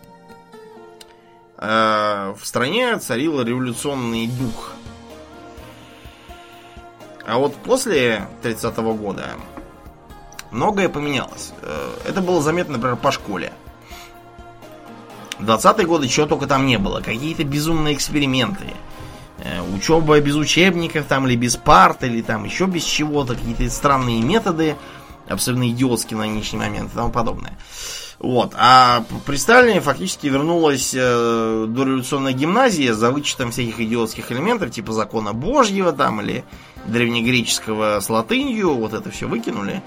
Э, 1.60 2.34
в 2.36 2.44
стране 2.44 2.98
царил 2.98 3.40
революционный 3.44 4.26
дух. 4.26 4.74
А 7.24 7.38
вот 7.38 7.54
после 7.58 8.28
30-го 8.42 8.96
года 8.96 9.36
многое 10.56 10.90
поменялось. 10.90 11.52
Э, 11.62 11.94
это 12.06 12.22
было 12.22 12.42
заметно, 12.42 12.74
например, 12.74 12.96
по 12.96 13.12
школе. 13.12 13.54
В 15.38 15.44
20-е 15.44 15.86
годы 15.86 16.08
чего 16.08 16.26
только 16.26 16.48
там 16.48 16.66
не 16.66 16.78
было. 16.78 17.02
Какие-то 17.02 17.44
безумные 17.44 17.94
эксперименты. 17.94 18.66
Э, 19.40 19.62
учеба 19.76 20.20
без 20.22 20.36
учебников, 20.36 21.06
там, 21.06 21.28
или 21.28 21.36
без 21.36 21.58
парт, 21.58 22.04
или 22.04 22.22
там 22.22 22.46
еще 22.46 22.66
без 22.66 22.84
чего-то. 22.84 23.36
Какие-то 23.36 23.70
странные 23.70 24.22
методы, 24.22 24.78
абсолютно 25.28 25.70
идиотские 25.70 26.18
на 26.18 26.26
нынешний 26.26 26.60
момент 26.60 26.92
и 26.94 26.96
тому 26.96 27.12
подобное. 27.12 27.58
Вот. 28.20 28.54
А 28.56 29.04
при 29.26 29.36
Сталине 29.36 29.82
фактически 29.82 30.28
вернулась 30.28 30.94
э, 30.96 31.66
дореволюционная 31.68 32.32
гимназия 32.32 32.94
за 32.94 33.12
вычетом 33.12 33.52
всяких 33.52 33.82
идиотских 33.82 34.32
элементов, 34.32 34.72
типа 34.72 34.94
закона 34.94 35.34
Божьего 35.34 35.92
там, 35.92 36.22
или 36.22 36.46
древнегреческого 36.86 38.00
с 38.00 38.10
латынью. 38.10 38.76
Вот 38.76 38.94
это 38.94 39.12
все 39.12 39.28
выкинули. 39.28 39.84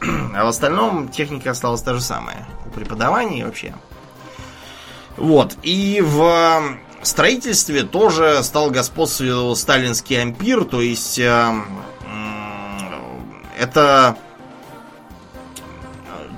А 0.34 0.44
в 0.44 0.48
остальном 0.48 1.08
техника 1.08 1.50
осталась 1.50 1.82
та 1.82 1.94
же 1.94 2.00
самая. 2.00 2.46
У 2.66 2.70
преподавания 2.70 3.44
вообще. 3.44 3.74
Вот. 5.16 5.56
И 5.62 6.00
в 6.04 6.78
строительстве 7.02 7.82
тоже 7.82 8.42
стал 8.42 8.70
господствовать 8.70 9.58
сталинский 9.58 10.20
ампир, 10.20 10.64
то 10.64 10.80
есть 10.80 11.18
э, 11.18 11.54
это 13.58 14.16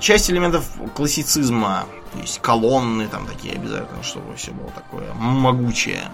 часть 0.01 0.31
элементов 0.31 0.65
классицизма, 0.95 1.85
то 2.12 2.19
есть 2.20 2.41
колонны 2.41 3.07
там 3.07 3.27
такие 3.27 3.55
обязательно, 3.55 4.03
чтобы 4.03 4.35
все 4.37 4.53
было 4.53 4.70
такое 4.70 5.12
могучее. 5.15 6.11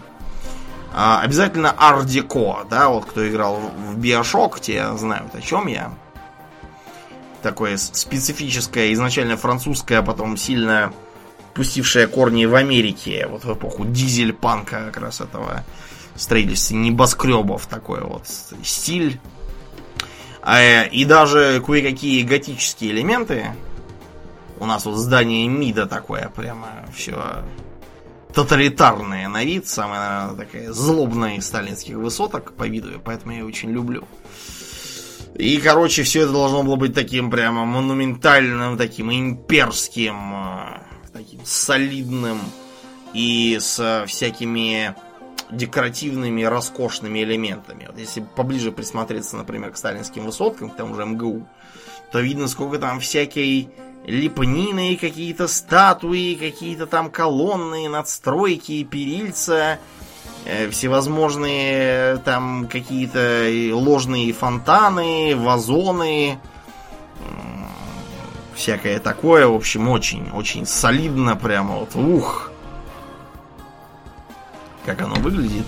А, 0.93 1.21
обязательно 1.21 1.71
ардеко, 1.71 2.65
да, 2.69 2.89
вот 2.89 3.05
кто 3.05 3.29
играл 3.29 3.61
в 3.77 3.99
Биошок, 3.99 4.61
те 4.61 4.97
знают 4.97 5.35
о 5.35 5.41
чем 5.41 5.67
я. 5.67 5.93
Такое 7.43 7.77
специфическое, 7.77 8.93
изначально 8.93 9.37
французское, 9.37 10.01
а 10.01 10.03
потом 10.03 10.37
сильно 10.37 10.93
пустившая 11.55 12.07
корни 12.07 12.45
в 12.45 12.55
Америке, 12.55 13.27
вот 13.29 13.45
в 13.45 13.53
эпоху 13.55 13.85
дизель-панка 13.85 14.87
как 14.87 14.99
раз 14.99 15.21
этого 15.21 15.65
строительства 16.15 16.75
небоскребов 16.75 17.67
такой 17.67 18.03
вот 18.03 18.25
стиль. 18.63 19.21
А, 20.43 20.83
и 20.85 21.05
даже 21.05 21.63
кое-какие 21.65 22.23
готические 22.23 22.93
элементы. 22.93 23.55
У 24.59 24.67
нас 24.67 24.85
вот 24.87 24.97
здание 24.97 25.49
МИДа 25.49 25.87
такое 25.87 26.31
прямо 26.35 26.87
все 26.95 27.45
тоталитарное 28.37 29.29
на 29.29 29.45
вид, 29.45 29.67
самая, 29.67 30.21
наверное, 30.21 30.47
такая 30.47 30.73
злобная 30.73 31.37
из 31.37 31.47
сталинских 31.47 31.97
высоток 31.97 32.53
по 32.53 32.69
виду, 32.69 33.01
поэтому 33.03 33.33
я 33.33 33.45
очень 33.45 33.71
люблю. 33.71 34.05
И, 35.39 35.59
короче, 35.59 36.03
все 36.03 36.23
это 36.23 36.33
должно 36.33 36.63
было 36.63 36.77
быть 36.77 36.95
таким 36.95 37.31
прямо 37.31 37.67
монументальным, 37.67 38.79
таким 38.79 39.13
имперским, 39.13 40.17
а, 40.33 40.83
таким 41.13 41.45
солидным 41.45 42.41
и 43.13 43.59
с 43.61 44.05
всякими 44.07 44.95
декоративными, 45.51 46.43
роскошными 46.43 47.23
элементами. 47.23 47.87
Вот 47.87 47.99
если 47.99 48.25
поближе 48.35 48.73
присмотреться, 48.73 49.37
например, 49.37 49.73
к 49.73 49.77
сталинским 49.77 50.25
высоткам, 50.25 50.71
к 50.71 50.77
тому 50.77 50.95
же 50.95 51.05
МГУ, 51.05 51.47
то 52.13 52.21
видно, 52.21 52.49
сколько 52.49 52.79
там 52.79 53.01
всякой 53.01 53.69
лепнины, 54.07 54.97
какие-то 54.97 55.49
статуи, 55.49 56.35
какие-то 56.35 56.87
там 56.87 57.11
колонны, 57.11 57.89
надстройки, 57.91 58.85
перильца, 58.85 59.79
э, 59.79 59.79
всевозможные 60.71 62.19
там 62.19 62.69
какие-то 62.69 63.49
ложные 63.73 64.33
фонтаны, 64.33 65.35
вазоны, 65.37 66.39
всякое 68.55 68.99
такое. 68.99 69.47
В 69.47 69.55
общем, 69.55 69.89
очень, 69.89 70.31
очень 70.31 70.67
солидно 70.67 71.37
прямо 71.37 71.77
вот. 71.77 71.95
Ух! 71.95 72.51
Как 74.85 75.01
оно 75.03 75.17
выглядит. 75.17 75.67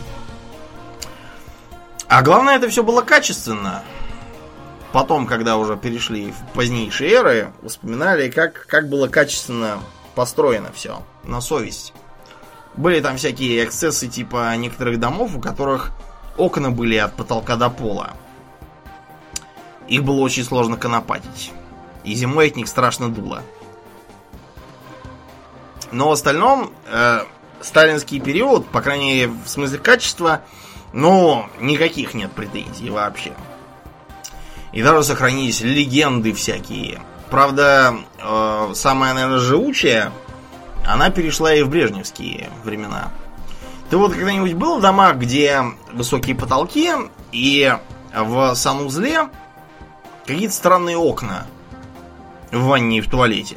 А 2.08 2.22
главное, 2.22 2.56
это 2.56 2.68
все 2.68 2.82
было 2.82 3.02
качественно. 3.02 3.82
Потом, 4.92 5.26
когда 5.26 5.58
уже 5.58 5.76
перешли 5.76 6.32
в 6.32 6.54
позднейшие 6.54 7.12
эры, 7.12 7.52
вспоминали, 7.66 8.30
как, 8.30 8.66
как 8.66 8.88
было 8.88 9.06
качественно 9.08 9.80
построено 10.14 10.72
все. 10.72 11.02
На 11.24 11.40
совесть. 11.42 11.92
Были 12.78 13.00
там 13.00 13.16
всякие 13.16 13.64
эксцессы 13.64 14.06
типа 14.06 14.54
некоторых 14.56 15.00
домов, 15.00 15.34
у 15.34 15.40
которых 15.40 15.90
окна 16.36 16.70
были 16.70 16.94
от 16.94 17.16
потолка 17.16 17.56
до 17.56 17.70
пола. 17.70 18.12
Их 19.88 20.04
было 20.04 20.20
очень 20.20 20.44
сложно 20.44 20.76
конопатить. 20.76 21.50
И 22.04 22.14
зимой 22.14 22.46
от 22.46 22.56
них 22.56 22.68
страшно 22.68 23.08
дуло. 23.08 23.42
Но 25.90 26.08
в 26.08 26.12
остальном, 26.12 26.72
э, 26.86 27.24
сталинский 27.60 28.20
период, 28.20 28.68
по 28.68 28.80
крайней 28.80 29.12
мере, 29.12 29.32
в 29.44 29.48
смысле 29.48 29.78
качества, 29.78 30.42
ну, 30.92 31.46
никаких 31.60 32.14
нет 32.14 32.30
претензий 32.30 32.90
вообще. 32.90 33.32
И 34.70 34.84
даже 34.84 35.02
сохранились 35.02 35.62
легенды 35.62 36.32
всякие. 36.32 37.00
Правда, 37.28 37.96
э, 38.22 38.70
самая, 38.74 39.14
наверное, 39.14 39.38
живучая, 39.38 40.12
она 40.88 41.10
перешла 41.10 41.54
и 41.54 41.62
в 41.62 41.68
брежневские 41.68 42.50
времена. 42.64 43.10
Ты 43.90 43.96
вот 43.96 44.12
когда-нибудь 44.12 44.54
был 44.54 44.78
в 44.78 44.80
домах, 44.80 45.16
где 45.16 45.62
высокие 45.92 46.36
потолки 46.36 46.92
и 47.32 47.74
в 48.14 48.54
санузле 48.54 49.28
какие-то 50.26 50.54
странные 50.54 50.96
окна? 50.96 51.46
в 52.52 52.64
ванне 52.64 52.98
и 52.98 53.00
в 53.00 53.10
туалете. 53.10 53.56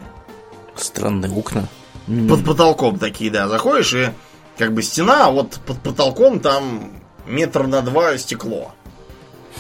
Странные 0.76 1.32
окна. 1.32 1.68
Под 2.28 2.44
потолком 2.44 3.00
такие, 3.00 3.32
да. 3.32 3.48
Заходишь 3.48 3.94
и 3.94 4.10
как 4.58 4.74
бы 4.74 4.82
стена, 4.82 5.28
а 5.28 5.32
вот 5.32 5.60
под 5.66 5.80
потолком 5.80 6.40
там 6.40 6.92
метр 7.26 7.68
на 7.68 7.82
два 7.82 8.18
стекло. 8.18 8.74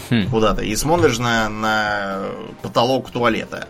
Хм. 0.09 0.27
Куда-то. 0.29 0.63
И 0.63 0.75
смотришь 0.75 1.19
на, 1.19 1.49
на 1.49 2.23
потолок 2.61 3.11
туалета. 3.11 3.67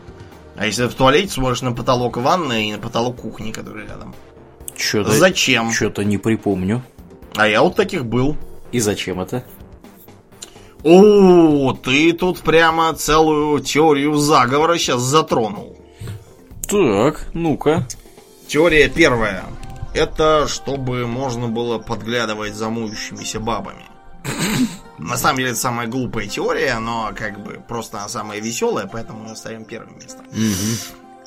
А 0.62 0.68
если 0.68 0.86
в 0.86 0.94
туалете 0.94 1.32
смотришь 1.32 1.64
на 1.64 1.72
потолок 1.72 2.18
ванны 2.18 2.70
и 2.70 2.72
на 2.74 2.78
потолок 2.78 3.22
кухни, 3.22 3.52
который 3.52 3.88
рядом. 3.88 4.14
Что-то, 4.78 5.10
зачем? 5.12 5.72
Что-то 5.72 6.04
не 6.04 6.20
припомню. 6.20 6.84
А 7.36 7.48
я 7.48 7.64
вот 7.64 7.76
таких 7.76 8.06
был. 8.06 8.38
И 8.72 8.80
зачем 8.80 9.20
это? 9.20 9.44
О, 10.84 11.74
ты 11.74 12.14
тут 12.14 12.42
прямо 12.42 12.94
целую 12.94 13.60
теорию 13.62 14.14
заговора 14.18 14.78
сейчас 14.78 15.02
затронул. 15.02 15.80
Так, 16.68 17.26
ну-ка. 17.34 17.88
Теория 18.48 18.88
первая. 18.88 19.46
Это 19.96 20.48
чтобы 20.48 21.08
можно 21.08 21.48
было 21.48 21.80
подглядывать 21.80 22.54
за 22.54 22.70
моющимися 22.70 23.40
бабами. 23.40 23.88
На 25.02 25.18
самом 25.18 25.38
деле 25.38 25.50
это 25.52 25.60
самая 25.60 25.88
глупая 25.88 26.28
теория, 26.28 26.78
но 26.80 27.12
как 27.16 27.40
бы 27.44 27.60
просто 27.68 27.98
она 27.98 28.08
самая 28.08 28.40
веселая, 28.40 28.88
поэтому 28.88 29.24
мы 29.24 29.32
оставим 29.32 29.66
первым 29.66 29.96
местом. 29.98 30.26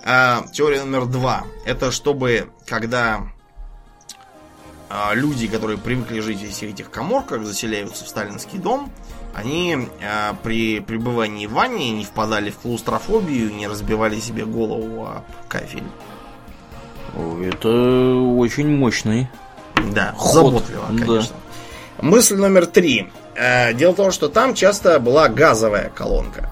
А, 0.05 0.44
теория 0.52 0.84
номер 0.84 1.06
два. 1.06 1.44
Это 1.66 1.90
чтобы, 1.90 2.51
когда 2.66 3.22
а, 4.88 5.12
люди, 5.14 5.48
которые 5.48 5.76
привыкли 5.76 6.20
жить 6.20 6.40
в 6.40 6.62
этих 6.62 6.90
коморках, 6.90 7.42
заселяются 7.44 8.05
в 8.05 8.09
сталинский 8.09 8.59
дом, 8.59 8.92
они 9.34 9.88
э, 10.01 10.32
при 10.44 10.78
пребывании 10.78 11.46
в 11.48 11.55
ванне 11.55 11.90
не 11.90 12.05
впадали 12.05 12.51
в 12.51 12.59
клаустрофобию, 12.59 13.52
не 13.52 13.66
разбивали 13.66 14.20
себе 14.20 14.44
голову 14.44 15.06
о 15.06 15.24
кафель. 15.48 15.82
Это 17.42 17.68
очень 17.68 18.68
мощный 18.76 19.28
Да, 19.92 20.14
Ход. 20.16 20.32
заботливо, 20.34 20.86
Да. 20.90 21.05
конечно. 21.05 21.36
Мысль 22.01 22.36
номер 22.36 22.66
три. 22.66 23.10
Э, 23.36 23.73
Дело 23.74 23.93
в 23.93 23.97
том, 23.97 24.11
что 24.12 24.28
там 24.28 24.55
часто 24.55 24.98
была 25.01 25.28
газовая 25.28 25.90
колонка 25.90 26.51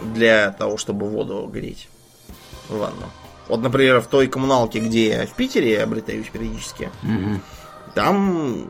для 0.00 0.50
того, 0.52 0.76
чтобы 0.76 1.08
воду 1.08 1.48
греть 1.52 1.88
в 2.68 2.78
ванну. 2.78 3.10
Вот, 3.48 3.60
например, 3.60 4.00
в 4.00 4.06
той 4.06 4.28
коммуналке, 4.28 4.78
где 4.78 5.08
я 5.08 5.26
в 5.26 5.30
Питере 5.30 5.82
обретаюсь 5.82 6.28
периодически, 6.28 6.90
там, 7.94 8.68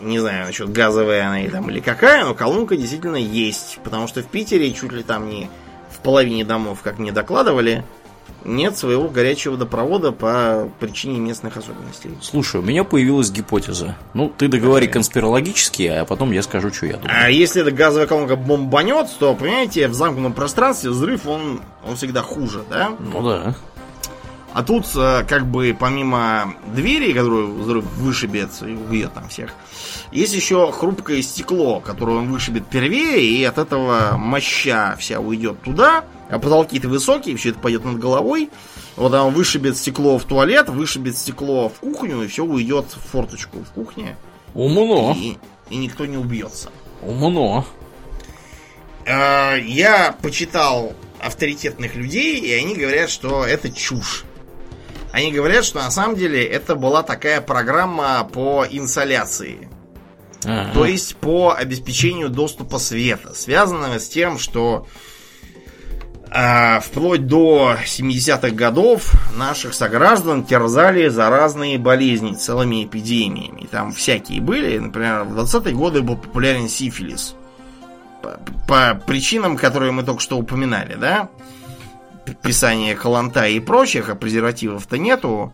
не 0.00 0.18
знаю, 0.18 0.46
насчет 0.46 0.70
газовая 0.70 1.26
она 1.26 1.40
или, 1.42 1.50
там, 1.50 1.70
или 1.70 1.80
какая, 1.80 2.24
но 2.24 2.34
колонка 2.34 2.76
действительно 2.76 3.16
есть. 3.16 3.78
Потому 3.82 4.06
что 4.06 4.22
в 4.22 4.26
Питере 4.26 4.72
чуть 4.72 4.92
ли 4.92 5.02
там 5.02 5.28
не 5.28 5.48
в 5.90 6.00
половине 6.00 6.44
домов, 6.44 6.80
как 6.82 6.98
мне 6.98 7.12
докладывали, 7.12 7.84
нет 8.44 8.76
своего 8.76 9.08
горячего 9.08 9.52
водопровода 9.52 10.12
по 10.12 10.70
причине 10.80 11.18
местных 11.18 11.56
особенностей. 11.56 12.10
Слушай, 12.20 12.60
у 12.60 12.64
меня 12.64 12.84
появилась 12.84 13.30
гипотеза. 13.30 13.96
Ну, 14.14 14.32
ты 14.36 14.48
договори 14.48 14.86
конспирологически, 14.86 15.82
а 15.82 16.04
потом 16.04 16.32
я 16.32 16.42
скажу, 16.42 16.72
что 16.72 16.86
я 16.86 16.96
думаю. 16.96 17.12
А 17.24 17.30
если 17.30 17.62
эта 17.62 17.70
газовая 17.70 18.06
колонка 18.06 18.36
бомбанет, 18.36 19.08
то, 19.18 19.34
понимаете, 19.34 19.88
в 19.88 19.94
замкнутом 19.94 20.32
пространстве 20.32 20.90
взрыв, 20.90 21.26
он, 21.26 21.60
он 21.86 21.96
всегда 21.96 22.22
хуже, 22.22 22.62
да? 22.70 22.92
Ну 22.98 23.22
да. 23.22 23.54
А 24.58 24.64
тут, 24.64 24.86
э, 24.96 25.22
как 25.28 25.46
бы, 25.46 25.76
помимо 25.78 26.52
двери, 26.74 27.12
которую 27.12 27.60
взрыв 27.60 27.84
вышибет 27.92 28.50
и 28.62 28.72
убьет 28.72 29.14
там 29.14 29.28
всех, 29.28 29.54
есть 30.10 30.34
еще 30.34 30.72
хрупкое 30.72 31.22
стекло, 31.22 31.78
которое 31.78 32.16
он 32.16 32.32
вышибет 32.32 32.66
первее, 32.66 33.22
и 33.24 33.44
от 33.44 33.56
этого 33.58 34.16
моща 34.16 34.96
вся 34.98 35.20
уйдет 35.20 35.62
туда, 35.62 36.04
а 36.28 36.40
потолки-то 36.40 36.88
высокие, 36.88 37.36
все 37.36 37.50
это 37.50 37.60
пойдет 37.60 37.84
над 37.84 38.00
головой. 38.00 38.50
Вот 38.96 39.14
он 39.14 39.32
вышибет 39.32 39.76
стекло 39.76 40.18
в 40.18 40.24
туалет, 40.24 40.68
вышибет 40.68 41.16
стекло 41.16 41.68
в 41.68 41.74
кухню, 41.74 42.24
и 42.24 42.26
все 42.26 42.44
уйдет 42.44 42.86
в 42.86 43.10
форточку 43.12 43.60
в 43.60 43.70
кухне, 43.70 44.16
Умно. 44.54 45.14
и, 45.16 45.36
и 45.70 45.76
никто 45.76 46.04
не 46.04 46.16
убьется. 46.16 46.70
Умно. 47.02 47.64
Э, 49.06 49.60
Я 49.60 50.16
почитал 50.20 50.94
авторитетных 51.20 51.94
людей, 51.94 52.40
и 52.40 52.52
они 52.54 52.74
говорят, 52.74 53.08
что 53.08 53.44
это 53.44 53.70
чушь. 53.70 54.24
Они 55.12 55.32
говорят, 55.32 55.64
что 55.64 55.78
на 55.78 55.90
самом 55.90 56.16
деле 56.16 56.44
это 56.44 56.74
была 56.74 57.02
такая 57.02 57.40
программа 57.40 58.24
по 58.24 58.66
инсоляции. 58.68 59.68
Ага. 60.44 60.70
То 60.72 60.84
есть 60.84 61.16
по 61.16 61.54
обеспечению 61.54 62.28
доступа 62.28 62.78
света, 62.78 63.34
связанного 63.34 63.98
с 63.98 64.08
тем, 64.08 64.38
что 64.38 64.86
а, 66.30 66.80
вплоть 66.80 67.26
до 67.26 67.76
70-х 67.84 68.50
годов 68.50 69.12
наших 69.34 69.74
сограждан 69.74 70.44
терзали 70.44 71.08
заразные 71.08 71.78
болезни 71.78 72.34
целыми 72.34 72.84
эпидемиями. 72.84 73.66
Там 73.70 73.92
всякие 73.92 74.40
были. 74.40 74.78
Например, 74.78 75.24
в 75.24 75.38
20-е 75.38 75.74
годы 75.74 76.02
был 76.02 76.16
популярен 76.16 76.68
сифилис. 76.68 77.34
По, 78.22 78.40
по 78.66 79.00
причинам, 79.06 79.56
которые 79.56 79.92
мы 79.92 80.02
только 80.02 80.20
что 80.20 80.36
упоминали, 80.38 80.94
да? 80.94 81.30
П- 81.38 81.38
Писание 82.36 82.94
каланта 82.94 83.46
и 83.46 83.60
прочих, 83.60 84.08
а 84.08 84.14
презервативов-то 84.14 84.98
нету. 84.98 85.52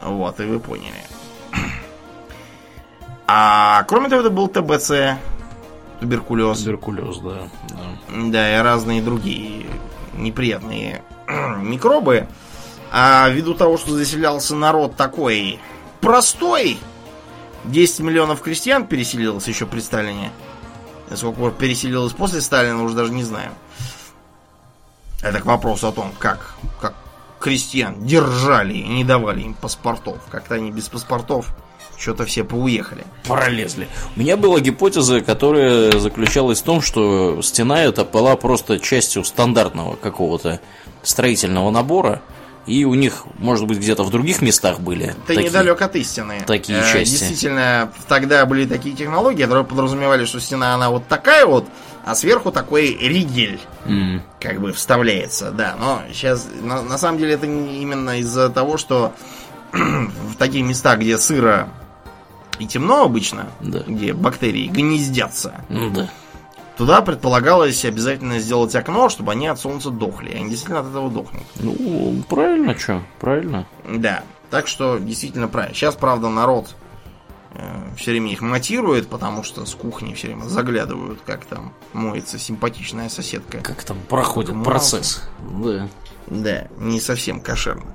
Вот, 0.00 0.40
и 0.40 0.44
вы 0.44 0.60
поняли. 0.60 1.04
А 3.26 3.84
кроме 3.84 4.08
того, 4.08 4.22
это 4.22 4.30
был 4.30 4.48
ТБЦ, 4.48 5.18
туберкулез. 6.00 6.62
Туберкулез, 6.62 7.18
да. 7.18 7.48
да. 7.68 7.76
Да, 8.08 8.58
и 8.58 8.62
разные 8.62 9.02
другие 9.02 9.66
неприятные 10.14 11.02
микробы. 11.58 12.26
А 12.90 13.28
ввиду 13.28 13.54
того, 13.54 13.78
что 13.78 13.92
заселялся 13.92 14.56
народ 14.56 14.96
такой 14.96 15.60
простой, 16.00 16.78
10 17.64 18.00
миллионов 18.00 18.40
крестьян 18.40 18.86
переселилось 18.86 19.46
еще 19.46 19.66
при 19.66 19.80
Сталине. 19.80 20.32
Сколько 21.14 21.50
переселилось 21.50 22.12
после 22.12 22.40
Сталина, 22.40 22.82
уже 22.82 22.94
даже 22.94 23.12
не 23.12 23.22
знаю. 23.22 23.50
Это 25.22 25.40
к 25.40 25.46
вопросу 25.46 25.88
о 25.88 25.92
том, 25.92 26.12
как, 26.18 26.54
как 26.80 26.94
крестьян 27.38 28.04
держали 28.04 28.74
и 28.74 28.88
не 28.88 29.04
давали 29.04 29.42
им 29.42 29.54
паспортов. 29.54 30.18
Как-то 30.30 30.54
они 30.54 30.70
без 30.70 30.88
паспортов 30.88 31.46
что-то 31.98 32.24
все 32.24 32.44
поуехали. 32.44 33.04
Пролезли. 33.24 33.88
У 34.16 34.20
меня 34.20 34.36
была 34.36 34.60
гипотеза, 34.60 35.20
которая 35.20 35.92
заключалась 35.98 36.60
в 36.60 36.64
том, 36.64 36.80
что 36.80 37.42
стена 37.42 37.82
эта 37.82 38.04
была 38.04 38.36
просто 38.36 38.78
частью 38.78 39.24
стандартного 39.24 39.96
какого-то 39.96 40.60
строительного 41.02 41.70
набора. 41.70 42.22
И 42.66 42.84
у 42.84 42.94
них, 42.94 43.24
может 43.38 43.66
быть, 43.66 43.78
где-то 43.78 44.04
в 44.04 44.10
других 44.10 44.42
местах 44.42 44.80
были. 44.80 45.14
Ты 45.26 45.34
такие. 45.34 45.48
недалек 45.48 45.80
от 45.80 45.96
истины. 45.96 46.44
такие 46.46 46.78
Э, 46.78 46.92
части. 46.92 47.18
Действительно, 47.18 47.90
тогда 48.06 48.44
были 48.46 48.66
такие 48.66 48.94
технологии, 48.94 49.42
которые 49.42 49.64
подразумевали, 49.64 50.24
что 50.24 50.40
стена 50.40 50.74
она 50.74 50.90
вот 50.90 51.06
такая 51.08 51.46
вот, 51.46 51.64
а 52.04 52.14
сверху 52.14 52.50
такой 52.52 52.94
ригель 52.96 53.60
М. 53.86 54.22
как 54.40 54.60
бы 54.60 54.72
вставляется, 54.72 55.50
да. 55.50 55.76
Но 55.78 56.02
сейчас, 56.12 56.48
на, 56.62 56.82
на 56.82 56.98
самом 56.98 57.18
деле, 57.18 57.34
это 57.34 57.46
именно 57.46 58.18
из-за 58.20 58.48
того, 58.50 58.76
что 58.76 59.12
в 59.72 60.36
таких 60.36 60.64
местах, 60.64 60.98
где 60.98 61.18
сыро 61.18 61.68
и 62.58 62.66
темно 62.66 63.04
обычно, 63.04 63.46
Да. 63.60 63.80
где 63.86 64.12
бактерии 64.12 64.66
гнездятся, 64.66 65.54
Ну 65.68 65.90
да. 65.90 66.08
туда 66.76 67.00
предполагалось 67.02 67.84
обязательно 67.84 68.38
сделать 68.38 68.74
окно, 68.74 69.08
чтобы 69.08 69.32
они 69.32 69.46
от 69.46 69.58
солнца 69.60 69.90
дохли. 69.90 70.32
Они 70.34 70.50
действительно 70.50 70.80
от 70.80 70.86
этого 70.88 71.10
дохнут. 71.10 71.44
Ну, 71.56 72.22
правильно, 72.28 72.76
что? 72.78 73.02
Правильно. 73.20 73.66
Да, 73.88 74.24
так 74.50 74.66
что 74.66 74.98
действительно 74.98 75.48
правильно. 75.48 75.74
Сейчас, 75.74 75.94
правда, 75.94 76.28
народ 76.28 76.74
все 77.96 78.12
время 78.12 78.32
их 78.32 78.40
матирует, 78.40 79.08
потому 79.08 79.42
что 79.42 79.66
с 79.66 79.74
кухни 79.74 80.14
все 80.14 80.28
время 80.28 80.44
заглядывают, 80.44 81.20
как 81.26 81.44
там 81.44 81.72
моется 81.92 82.38
симпатичная 82.38 83.08
соседка. 83.08 83.58
Как 83.58 83.82
там 83.82 83.98
проходит 84.08 84.54
Мало. 84.54 84.64
процесс. 84.64 85.28
Да. 85.62 85.88
Да, 86.26 86.68
не 86.78 87.00
совсем 87.00 87.40
кошерно. 87.40 87.94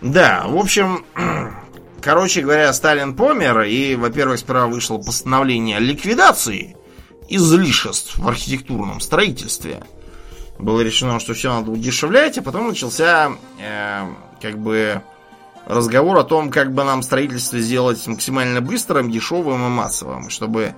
Да, 0.00 0.44
в 0.46 0.56
общем, 0.56 1.04
короче 2.00 2.42
говоря, 2.42 2.72
Сталин 2.72 3.14
помер, 3.14 3.62
и, 3.62 3.96
во-первых, 3.96 4.38
сперва 4.38 4.66
вышло 4.68 4.98
постановление 4.98 5.78
о 5.78 5.80
ликвидации 5.80 6.76
излишеств 7.28 8.18
в 8.18 8.28
архитектурном 8.28 9.00
строительстве. 9.00 9.82
Было 10.58 10.80
решено, 10.80 11.20
что 11.20 11.34
все 11.34 11.52
надо 11.52 11.70
удешевлять, 11.70 12.38
а 12.38 12.42
потом 12.42 12.68
начался 12.68 13.32
э, 13.60 14.06
как 14.40 14.58
бы 14.58 15.02
разговор 15.68 16.18
о 16.18 16.24
том, 16.24 16.50
как 16.50 16.72
бы 16.72 16.82
нам 16.82 17.02
строительство 17.02 17.60
сделать 17.60 18.04
максимально 18.06 18.60
быстрым, 18.60 19.10
дешевым 19.10 19.66
и 19.66 19.68
массовым, 19.68 20.30
чтобы 20.30 20.74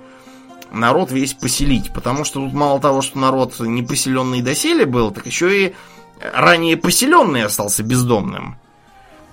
народ 0.73 1.13
весь 1.13 1.33
поселить. 1.33 1.93
Потому 1.95 2.25
что 2.25 2.41
тут 2.41 2.53
мало 2.53 2.81
того, 2.81 3.01
что 3.01 3.19
народ 3.19 3.59
непоселенный 3.61 4.43
доселе 4.43 4.85
был, 4.85 5.13
так 5.13 5.27
еще 5.27 5.67
и 5.67 5.75
ранее 6.35 6.77
поселенный 6.77 7.45
остался 7.45 7.83
бездомным. 7.83 8.59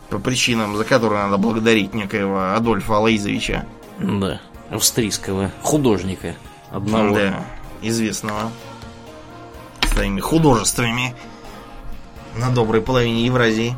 По 0.09 0.19
причинам, 0.19 0.77
за 0.77 0.85
которые 0.85 1.23
надо 1.23 1.37
благодарить 1.37 1.93
некоего 1.93 2.53
Адольфа 2.53 2.97
Алаизовича. 2.97 3.65
Да. 3.99 4.39
Австрийского 4.69 5.51
художника. 5.63 6.35
Одного. 6.71 7.15
Да, 7.15 7.45
известного. 7.81 8.51
Своими 9.81 10.19
художествами 10.19 11.15
на 12.35 12.51
доброй 12.51 12.81
половине 12.81 13.25
Евразии. 13.25 13.75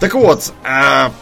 Так 0.00 0.14
вот, 0.14 0.54
а, 0.64 1.12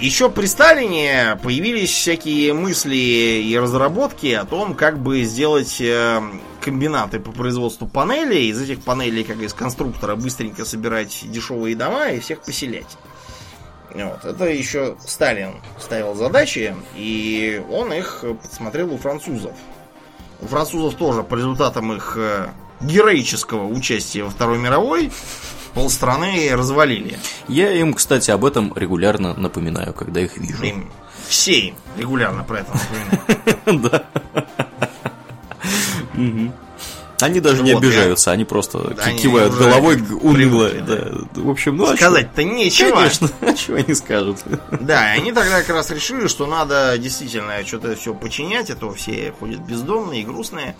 еще 0.00 0.30
при 0.30 0.46
Сталине 0.46 1.40
появились 1.42 1.90
всякие 1.90 2.54
мысли 2.54 2.94
и 2.94 3.58
разработки 3.58 4.28
о 4.28 4.44
том, 4.44 4.74
как 4.74 5.00
бы 5.00 5.22
сделать 5.22 5.80
э, 5.80 6.22
комбинаты 6.60 7.18
по 7.18 7.32
производству 7.32 7.88
панелей. 7.88 8.48
Из 8.48 8.62
этих 8.62 8.84
панелей, 8.84 9.24
как 9.24 9.38
из 9.38 9.52
конструктора, 9.52 10.14
быстренько 10.14 10.64
собирать 10.64 11.24
дешевые 11.24 11.74
дома 11.74 12.10
и 12.10 12.20
всех 12.20 12.42
поселять. 12.42 12.96
Вот. 13.92 14.24
Это 14.24 14.44
еще 14.44 14.96
Сталин 15.04 15.56
ставил 15.80 16.14
задачи, 16.14 16.76
и 16.94 17.60
он 17.68 17.92
их 17.92 18.24
подсмотрел 18.40 18.94
у 18.94 18.98
французов. 18.98 19.56
У 20.40 20.46
французов 20.46 20.94
тоже 20.94 21.24
по 21.24 21.34
результатам 21.34 21.92
их 21.92 22.16
э, 22.16 22.50
героического 22.80 23.66
участия 23.66 24.22
во 24.22 24.30
Второй 24.30 24.58
мировой 24.58 25.10
полстраны 25.78 26.50
развалили. 26.56 27.18
Я 27.46 27.70
им, 27.70 27.94
кстати, 27.94 28.32
об 28.32 28.44
этом 28.44 28.72
регулярно 28.74 29.34
напоминаю, 29.34 29.94
когда 29.94 30.20
их 30.20 30.36
вижу. 30.36 30.64
Им 30.64 30.90
все 31.28 31.52
им 31.68 31.74
регулярно 31.96 32.42
про 32.42 32.60
это 32.60 32.72
напоминают. 32.72 33.82
Да. 33.82 34.04
Они 37.20 37.40
даже 37.40 37.62
не 37.62 37.72
обижаются, 37.72 38.32
они 38.32 38.44
просто 38.44 38.96
кивают 39.20 39.54
головой 39.54 40.02
уныло. 40.20 40.70
В 41.34 41.50
общем, 41.50 41.76
ну 41.76 41.90
а 41.90 41.96
Сказать-то 41.96 42.42
нечего. 42.42 42.96
Конечно, 42.96 43.28
чего 43.56 43.76
они 43.76 43.94
скажут. 43.94 44.38
Да, 44.80 45.02
они 45.12 45.32
тогда 45.32 45.60
как 45.60 45.70
раз 45.70 45.90
решили, 45.90 46.26
что 46.26 46.46
надо 46.46 46.96
действительно 46.98 47.64
что-то 47.64 47.94
все 47.94 48.14
починять, 48.14 48.70
а 48.70 48.74
то 48.74 48.92
все 48.94 49.32
ходят 49.38 49.60
бездомные 49.60 50.22
и 50.22 50.24
грустные. 50.24 50.74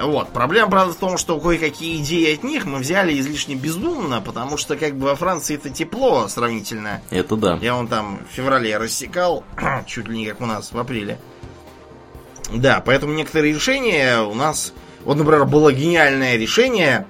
Вот. 0.00 0.32
Проблема, 0.32 0.70
правда, 0.70 0.94
в 0.94 0.96
том, 0.96 1.18
что 1.18 1.38
кое-какие 1.38 1.98
идеи 2.02 2.34
от 2.34 2.42
них 2.42 2.64
мы 2.64 2.78
взяли 2.78 3.18
излишне 3.20 3.54
бездумно, 3.54 4.22
потому 4.22 4.56
что 4.56 4.76
как 4.76 4.96
бы 4.96 5.08
во 5.08 5.14
Франции 5.14 5.56
это 5.56 5.68
тепло 5.68 6.26
сравнительно. 6.28 7.02
Это 7.10 7.36
да. 7.36 7.58
Я 7.60 7.74
вон 7.74 7.86
там 7.86 8.20
в 8.30 8.34
феврале 8.34 8.78
рассекал, 8.78 9.44
чуть 9.86 10.08
ли 10.08 10.16
не 10.16 10.26
как 10.26 10.40
у 10.40 10.46
нас 10.46 10.72
в 10.72 10.78
апреле. 10.78 11.18
Да, 12.50 12.82
поэтому 12.84 13.12
некоторые 13.12 13.54
решения 13.54 14.20
у 14.22 14.34
нас... 14.34 14.72
Вот, 15.04 15.16
например, 15.16 15.44
было 15.44 15.72
гениальное 15.72 16.36
решение, 16.36 17.06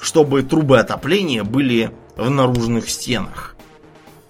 чтобы 0.00 0.42
трубы 0.42 0.78
отопления 0.78 1.44
были 1.44 1.90
в 2.16 2.28
наружных 2.28 2.88
стенах. 2.88 3.54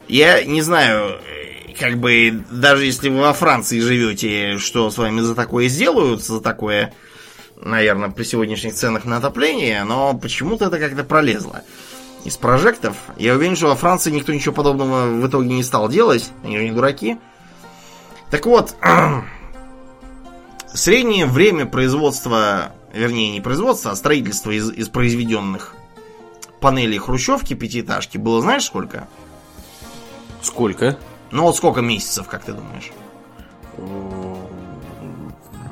Я 0.07 0.45
не 0.45 0.63
знаю, 0.63 1.19
э, 1.19 1.73
как 1.79 1.99
бы, 1.99 2.45
даже 2.51 2.85
если 2.85 3.09
вы 3.09 3.21
во 3.21 3.33
Франции 3.33 3.81
живете, 3.81 4.59
что 4.59 4.91
с 4.91 4.99
вами 4.99 5.21
за 5.21 5.35
такое 5.35 5.69
сделают, 5.69 6.23
за 6.23 6.41
такое, 6.41 6.93
наверное, 7.63 8.11
при 8.11 8.25
сегодняшних 8.25 8.75
ценах 8.75 9.05
на 9.05 9.19
отопление, 9.19 9.85
но 9.85 10.15
почему-то 10.15 10.67
это 10.67 10.79
как-то 10.79 11.05
пролезло 11.05 11.63
из 12.25 12.37
прожектов. 12.37 12.97
Я 13.17 13.35
уверен, 13.35 13.57
что 13.57 13.69
во 13.69 13.77
Франции 13.77 14.11
никто 14.11 14.33
ничего 14.33 14.55
подобного 14.55 15.07
в 15.07 15.27
итоге 15.27 15.49
не 15.49 15.63
стал 15.63 15.89
делать. 15.89 16.31
Они 16.45 16.59
же 16.59 16.65
не 16.65 16.73
дураки. 16.73 17.19
Так 18.31 18.47
вот, 18.47 18.77
среднее 20.73 21.27
время 21.27 21.67
производства, 21.67 22.73
вернее, 22.93 23.33
не 23.33 23.41
производства, 23.41 23.93
а 23.93 23.97
строительства 23.97 24.51
из, 24.51 24.71
из 24.71 24.89
произведенных 24.89 25.75
панелей 26.61 26.99
хрущевки 26.99 27.55
пятиэтажки 27.55 28.19
было 28.19 28.41
знаешь 28.41 28.65
сколько? 28.65 29.09
Сколько? 30.43 30.99
Ну 31.31 31.45
вот 31.45 31.57
сколько 31.57 31.81
месяцев, 31.81 32.29
как 32.29 32.45
ты 32.45 32.53
думаешь? 32.53 32.91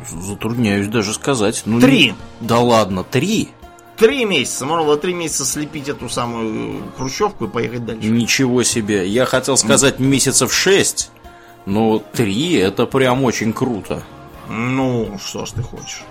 Затрудняюсь 0.07 0.87
даже 0.89 1.13
сказать. 1.15 1.63
Ну, 1.67 1.81
Три. 1.81 2.07
не- 2.09 2.15
Да 2.41 2.59
ладно, 2.61 3.05
три? 3.05 3.51
Три 3.97 4.25
месяца. 4.25 4.65
Можно 4.65 4.85
было 4.87 4.97
три 4.97 5.13
месяца 5.13 5.45
слепить 5.45 5.89
эту 5.89 6.09
самую 6.09 6.83
хрущевку 6.97 7.47
и 7.47 7.49
поехать 7.49 7.85
дальше. 7.85 8.09
Ничего 8.09 8.63
себе. 8.63 9.07
Я 9.09 9.25
хотел 9.27 9.57
сказать 9.57 9.99
месяцев 9.99 10.53
шесть, 10.55 11.11
но 11.67 11.99
три 11.99 12.55
это 12.55 12.87
прям 12.87 13.25
очень 13.25 13.53
круто. 13.53 14.05
Ну, 14.49 15.19
что 15.23 15.45
ж 15.47 15.51
ты 15.51 15.63
хочешь. 15.63 16.03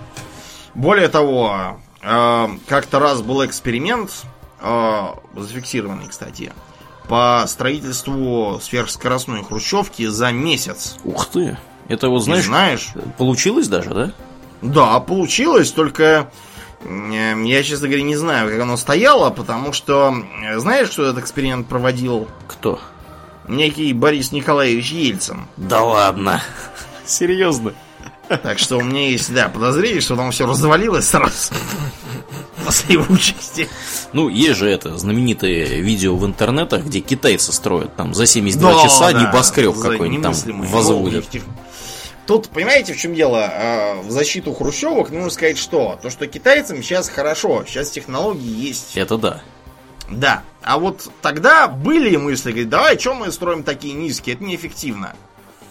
Более 0.74 1.08
того, 1.08 1.78
э, 2.02 2.48
как-то 2.68 2.98
раз 3.00 3.22
был 3.22 3.44
эксперимент, 3.44 4.12
э, 4.60 5.00
зафиксированный, 5.34 6.06
кстати, 6.08 6.52
по 7.08 7.42
строительству 7.48 8.60
сверхскоростной 8.62 9.42
хрущевки 9.44 10.06
за 10.06 10.30
месяц. 10.30 10.96
Ух 11.04 11.26
ты. 11.26 11.56
Это 11.88 12.08
вот, 12.08 12.20
знаешь, 12.20 12.44
Знаешь? 12.44 12.88
получилось 13.16 13.68
даже, 13.68 13.90
да? 13.90 14.12
Да, 14.60 15.00
получилось, 15.00 15.70
только 15.72 16.30
я, 16.84 17.62
честно 17.62 17.88
говоря, 17.88 18.02
не 18.02 18.16
знаю, 18.16 18.50
как 18.50 18.60
оно 18.60 18.76
стояло, 18.76 19.30
потому 19.30 19.72
что, 19.72 20.14
э, 20.44 20.58
знаешь, 20.58 20.88
что 20.90 21.04
этот 21.04 21.18
эксперимент 21.18 21.66
проводил 21.66 22.28
Кто? 22.46 22.78
некий 23.48 23.92
Борис 23.92 24.30
Николаевич 24.32 24.90
Ельцин. 24.92 25.46
Да 25.56 25.82
ладно. 25.82 26.40
Серьезно? 27.06 27.72
Так 28.28 28.58
что 28.58 28.76
у 28.76 28.82
меня 28.82 29.08
есть, 29.08 29.32
да, 29.32 29.48
подозрение, 29.48 30.00
что 30.02 30.14
там 30.14 30.30
все 30.30 30.46
развалилось 30.46 31.08
сразу. 31.08 31.54
После 32.64 32.94
его 32.94 33.06
участия. 33.08 33.66
Ну, 34.12 34.28
есть 34.28 34.58
же 34.58 34.68
это 34.68 34.98
знаменитое 34.98 35.80
видео 35.80 36.14
в 36.16 36.26
интернетах, 36.26 36.84
где 36.84 37.00
китайцы 37.00 37.52
строят 37.52 37.96
там 37.96 38.12
за 38.12 38.26
72 38.26 38.72
Да, 38.74 38.82
часа 38.82 39.12
да, 39.12 39.22
небоскреб 39.22 39.74
какой-нибудь 39.78 40.22
там 40.22 40.34
возводят. 40.68 41.24
волны. 41.32 41.42
Тут, 42.28 42.50
понимаете, 42.50 42.92
в 42.92 42.98
чем 42.98 43.14
дело? 43.14 43.40
А, 43.50 44.02
В 44.02 44.10
защиту 44.10 44.52
хрущевок 44.52 45.08
нужно 45.08 45.30
сказать 45.30 45.56
что? 45.56 45.98
То, 46.02 46.10
что 46.10 46.26
китайцам 46.26 46.82
сейчас 46.82 47.08
хорошо, 47.08 47.64
сейчас 47.66 47.90
технологии 47.90 48.66
есть. 48.66 48.98
Это 48.98 49.16
да. 49.16 49.40
Да. 50.10 50.42
А 50.62 50.78
вот 50.78 51.10
тогда 51.22 51.68
были 51.68 52.16
мысли, 52.16 52.50
говорить, 52.50 52.68
давай, 52.68 52.98
что 52.98 53.14
мы 53.14 53.32
строим 53.32 53.62
такие 53.62 53.94
низкие, 53.94 54.36
это 54.36 54.44
неэффективно. 54.44 55.14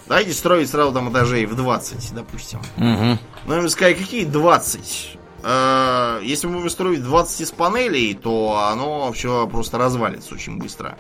Давайте 0.08 0.34
строить 0.34 0.68
сразу 0.72 0.94
там 0.94 1.12
этажей 1.12 1.46
в 1.46 1.56
20, 1.56 2.16
допустим. 2.16 2.60
Угу. 2.78 3.20
Ну, 3.46 3.56
им 3.56 3.70
сказать, 3.70 4.00
какие 4.00 4.24
20? 4.26 5.18
Э, 5.44 6.20
Если 6.24 6.48
мы 6.48 6.56
будем 6.56 6.72
строить 6.72 7.04
20 7.04 7.42
из 7.42 7.52
панелей, 7.52 8.16
то 8.16 8.68
оно 8.72 9.12
все 9.12 9.46
просто 9.48 9.78
развалится 9.78 10.34
очень 10.34 10.58
быстро. 10.58 10.98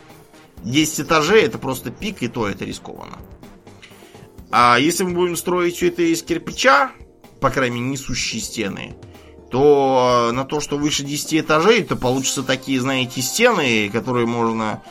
10 0.57 0.99
этажей 0.99 1.41
это 1.41 1.57
просто 1.57 1.89
пик, 1.89 2.21
и 2.21 2.27
то 2.27 2.47
это 2.47 2.63
рискованно. 2.63 3.17
А 4.51 4.77
если 4.79 5.03
мы 5.03 5.11
будем 5.11 5.35
строить 5.35 5.75
все 5.75 5.87
это 5.89 6.01
из 6.01 6.23
кирпича, 6.23 6.91
по 7.41 7.49
крайней 7.49 7.79
мере, 7.79 7.91
несущие 7.91 8.41
стены, 8.41 8.95
то 9.51 10.29
э, 10.29 10.31
на 10.33 10.43
то, 10.45 10.59
что 10.59 10.77
выше 10.77 11.03
10 11.03 11.35
этажей, 11.41 11.83
то 11.83 11.95
получатся 11.95 12.43
такие, 12.43 12.81
знаете, 12.81 13.21
стены, 13.21 13.89
которые 13.89 14.25
можно 14.25 14.81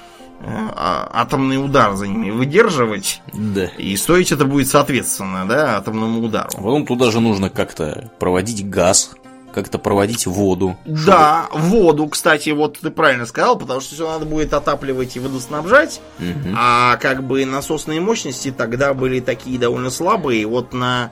э, 0.41 0.45
а- 0.47 1.11
атомный 1.13 1.63
удар 1.63 1.95
за 1.95 2.07
ними 2.07 2.31
выдерживать. 2.31 3.21
Да. 3.35 3.67
И 3.79 3.97
стоить 3.97 4.33
это 4.33 4.45
будет 4.45 4.69
соответственно, 4.69 5.47
да, 5.47 5.77
атомному 5.77 6.23
удару. 6.23 6.51
Потом 6.55 6.87
туда 6.87 7.11
же 7.11 7.21
нужно 7.21 7.51
как-то 7.51 8.11
проводить 8.19 8.69
газ, 8.69 9.13
как-то 9.57 9.79
проводить 9.79 10.27
воду. 10.27 10.77
Да, 10.85 11.49
воду, 11.51 12.07
кстати, 12.09 12.51
вот 12.51 12.79
ты 12.79 12.91
правильно 12.91 13.25
сказал, 13.25 13.57
потому 13.57 13.81
что 13.81 13.95
все 13.95 14.07
надо 14.07 14.27
будет 14.27 14.53
отапливать 14.53 15.17
и 15.17 15.19
водоснабжать, 15.19 16.03
Мгм. 16.19 16.55
а 16.55 16.99
как 16.99 17.25
бы 17.25 17.47
насосные 17.47 17.99
мощности 18.03 18.51
тогда 18.51 18.93
были 18.93 19.21
такие 19.21 19.59
довольно 19.59 19.89
слабые, 19.89 20.47
вот 20.47 20.75
на 20.75 21.11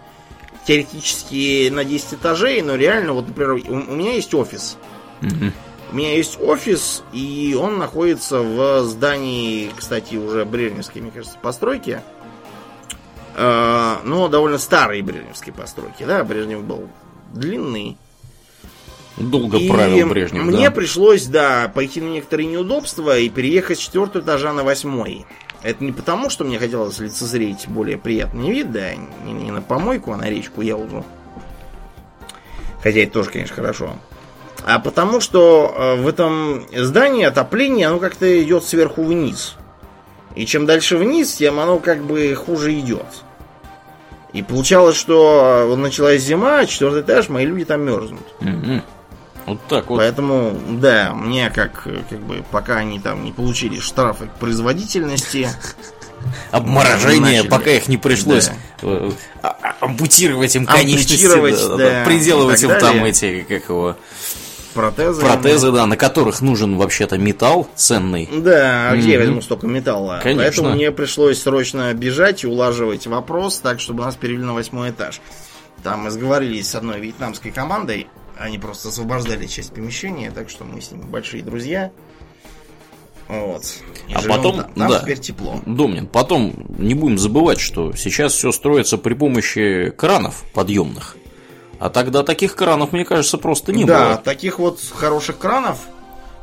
теоретически 0.66 1.70
на 1.70 1.84
10 1.84 2.14
этажей, 2.14 2.60
но 2.60 2.74
реально, 2.76 3.14
вот, 3.14 3.28
например, 3.28 3.52
у, 3.66 3.92
у 3.92 3.96
меня 3.96 4.12
есть 4.12 4.34
офис. 4.34 4.76
Мгм. 5.22 5.54
У 5.90 5.96
меня 5.96 6.14
есть 6.14 6.38
офис, 6.38 7.02
и 7.14 7.56
он 7.58 7.78
находится 7.78 8.40
в 8.40 8.82
здании, 8.84 9.70
кстати, 9.74 10.16
уже 10.16 10.44
брежневской, 10.44 11.00
мне 11.00 11.10
кажется, 11.10 11.38
постройки. 11.40 12.02
Э, 13.36 13.96
но 14.04 14.28
довольно 14.28 14.58
старой 14.58 15.00
брежневской 15.00 15.54
постройки, 15.54 16.04
да, 16.04 16.22
Брежнев 16.24 16.62
был 16.62 16.90
длинный. 17.32 17.96
Долго 19.16 19.58
И 19.58 19.68
правил 19.68 20.08
Брежнев, 20.08 20.44
Мне 20.44 20.68
да. 20.68 20.70
пришлось, 20.74 21.26
да, 21.26 21.70
пойти 21.72 22.00
на 22.00 22.08
некоторые 22.08 22.46
неудобства 22.46 23.16
и 23.16 23.28
переехать 23.28 23.78
с 23.78 23.82
четвертого 23.82 24.22
этажа 24.22 24.52
на 24.52 24.64
восьмой. 24.64 25.24
Это 25.62 25.84
не 25.84 25.92
потому, 25.92 26.30
что 26.30 26.44
мне 26.44 26.58
хотелось 26.58 26.98
лицезреть 26.98 27.68
более 27.68 27.96
приятный 27.96 28.50
вид, 28.50 28.72
да, 28.72 28.94
не, 29.24 29.32
не 29.32 29.50
на 29.50 29.62
помойку, 29.62 30.12
а 30.12 30.16
на 30.16 30.28
речку 30.28 30.62
Ялзу. 30.62 31.04
Хотя 32.82 33.00
это 33.00 33.12
тоже, 33.12 33.30
конечно, 33.30 33.54
хорошо. 33.54 33.96
А 34.66 34.78
потому 34.78 35.20
что 35.20 35.74
э, 35.76 36.02
в 36.02 36.08
этом 36.08 36.66
здании 36.74 37.24
отопление, 37.24 37.86
оно 37.86 37.98
как-то 37.98 38.42
идет 38.42 38.64
сверху 38.64 39.04
вниз. 39.04 39.56
И 40.34 40.44
чем 40.44 40.66
дальше 40.66 40.96
вниз, 40.96 41.34
тем 41.34 41.60
оно 41.60 41.78
как 41.78 42.02
бы 42.02 42.34
хуже 42.34 42.78
идет. 42.78 43.06
И 44.32 44.42
получалось, 44.42 44.96
что 44.96 45.68
э, 45.70 45.76
началась 45.76 46.22
зима, 46.22 46.66
четвертый 46.66 47.02
этаж, 47.02 47.28
мои 47.28 47.46
люди 47.46 47.64
там 47.64 47.82
мерзнут. 47.82 48.24
Мгм. 48.40 48.82
Вот 49.46 49.60
так 49.68 49.88
вот. 49.90 49.98
Поэтому, 49.98 50.58
да, 50.70 51.12
мне 51.14 51.50
как, 51.50 51.86
как 52.08 52.20
бы, 52.20 52.44
пока 52.50 52.76
они 52.78 52.98
там 52.98 53.24
не 53.24 53.32
получили 53.32 53.78
штрафы 53.78 54.26
к 54.26 54.34
производительности, 54.38 55.48
Обморожение, 56.50 57.38
начали. 57.42 57.48
пока 57.48 57.70
их 57.72 57.88
не 57.88 57.96
пришлось 57.98 58.46
Да. 58.48 58.54
э, 58.82 59.10
а- 59.42 59.56
а- 59.62 59.76
ампутировать 59.84 60.54
им 60.56 60.64
конечности, 60.66 61.26
да, 61.26 61.76
да, 61.76 62.04
приделывать 62.06 62.62
им 62.62 62.70
там 62.70 62.80
далее. 62.80 63.08
эти, 63.10 63.42
как 63.46 63.68
его, 63.68 63.96
протезы... 64.72 65.20
протезы, 65.20 65.72
да, 65.72 65.86
на 65.86 65.96
которых 65.96 66.40
нужен 66.40 66.76
вообще-то 66.76 67.18
металл 67.18 67.68
ценный. 67.74 68.28
Да, 68.32 68.90
а 68.90 68.96
где 68.96 69.12
я 69.12 69.18
возьму 69.18 69.42
столько 69.42 69.66
металла? 69.66 70.20
Конечно. 70.22 70.42
Поэтому 70.42 70.70
мне 70.70 70.90
пришлось 70.92 71.42
срочно 71.42 71.92
бежать 71.92 72.44
и 72.44 72.46
улаживать 72.46 73.06
вопрос 73.06 73.58
так, 73.58 73.80
чтобы 73.80 74.04
нас 74.04 74.14
перевели 74.16 74.44
на 74.44 74.54
восьмой 74.54 74.90
этаж. 74.90 75.20
Там 75.82 76.00
мы 76.04 76.10
сговорились 76.10 76.70
с 76.70 76.74
одной 76.74 77.00
вьетнамской 77.00 77.50
командой. 77.50 78.06
Они 78.36 78.58
просто 78.58 78.88
освобождали 78.88 79.46
часть 79.46 79.72
помещения, 79.72 80.30
так 80.30 80.50
что 80.50 80.64
мы 80.64 80.80
с 80.80 80.90
ними 80.90 81.02
большие 81.02 81.42
друзья. 81.42 81.92
Вот. 83.28 83.64
И 84.08 84.14
А 84.14 84.20
потом, 84.22 84.56
там. 84.56 84.72
Там 84.74 84.88
да. 84.90 85.00
теперь 85.00 85.18
тепло. 85.18 85.60
Домнин, 85.64 86.06
потом 86.06 86.52
не 86.78 86.94
будем 86.94 87.18
забывать, 87.18 87.58
что 87.58 87.92
сейчас 87.94 88.34
все 88.34 88.52
строится 88.52 88.98
при 88.98 89.14
помощи 89.14 89.90
кранов 89.96 90.44
подъемных. 90.52 91.16
А 91.78 91.90
тогда 91.90 92.22
таких 92.22 92.54
кранов, 92.54 92.92
мне 92.92 93.04
кажется, 93.04 93.38
просто 93.38 93.72
не 93.72 93.84
да, 93.84 94.08
было. 94.08 94.16
таких 94.16 94.58
вот 94.58 94.80
хороших 94.94 95.38
кранов 95.38 95.78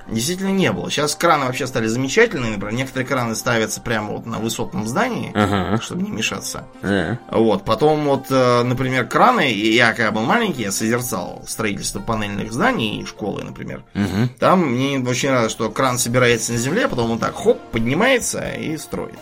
действительно 0.08 0.50
не 0.52 0.72
было. 0.72 0.90
Сейчас 0.90 1.16
краны 1.16 1.46
вообще 1.46 1.68
стали 1.68 1.88
замечательные. 1.88 2.52
Например, 2.52 2.74
некоторые 2.74 3.08
краны 3.08 3.36
ставятся 3.36 3.82
прямо 3.82 4.14
вот 4.14 4.26
на 4.26 4.40
высотном 4.40 4.88
здании, 4.88 5.32
Ага. 5.34 5.82
чтобы 5.82 6.02
не 6.04 6.12
мешаться. 6.12 6.66
Да. 6.82 7.20
Вот, 7.30 7.64
потом 7.66 8.06
вот, 8.06 8.26
э, 8.30 8.64
например, 8.64 9.08
краны, 9.08 9.52
и 9.52 9.74
я 9.74 9.94
когда 9.94 10.12
был 10.12 10.22
маленький, 10.24 10.64
я 10.64 10.72
созерцал 10.72 11.44
строительство 11.48 12.00
панельных 12.00 12.52
зданий, 12.52 13.06
школы, 13.06 13.44
например. 13.44 13.84
Мгм. 13.94 14.30
Там 14.40 14.66
мне 14.74 15.00
очень 15.00 15.30
нравится, 15.30 15.56
что 15.56 15.70
кран 15.70 15.98
собирается 15.98 16.52
на 16.54 16.58
земле, 16.58 16.88
потом 16.88 17.12
он 17.12 17.20
так 17.20 17.36
хоп, 17.36 17.60
поднимается 17.72 18.50
и 18.52 18.78
строит. 18.78 19.20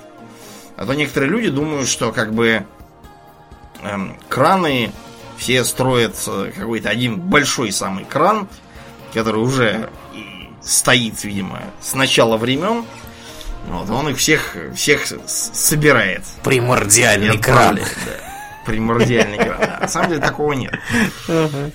А 0.77 0.85
то 0.85 0.93
некоторые 0.93 1.29
люди 1.29 1.49
думают, 1.49 1.87
что 1.89 2.11
как 2.11 2.33
бы 2.33 2.65
эм, 3.83 4.15
краны 4.29 4.91
все 5.37 5.63
строят 5.63 6.15
э, 6.27 6.51
какой-то 6.55 6.89
один 6.89 7.19
большой 7.19 7.71
самый 7.71 8.05
кран, 8.05 8.47
который 9.13 9.41
уже 9.41 9.89
и 10.08 10.08
стоит, 10.63 11.23
видимо, 11.23 11.61
с 11.81 11.93
начала 11.93 12.37
времен. 12.37 12.85
Вот, 13.67 13.89
он 13.89 14.09
их 14.09 14.17
всех, 14.17 14.55
всех 14.75 15.01
собирает. 15.27 16.23
Примордиальный 16.43 17.27
И 17.27 17.37
отправляет, 17.37 17.95
да. 18.05 18.29
Примордиальный 18.65 19.37
кран. 19.37 19.57
да. 19.59 19.77
На 19.81 19.87
самом 19.87 20.09
деле 20.09 20.21
такого 20.21 20.53
нет. 20.53 20.73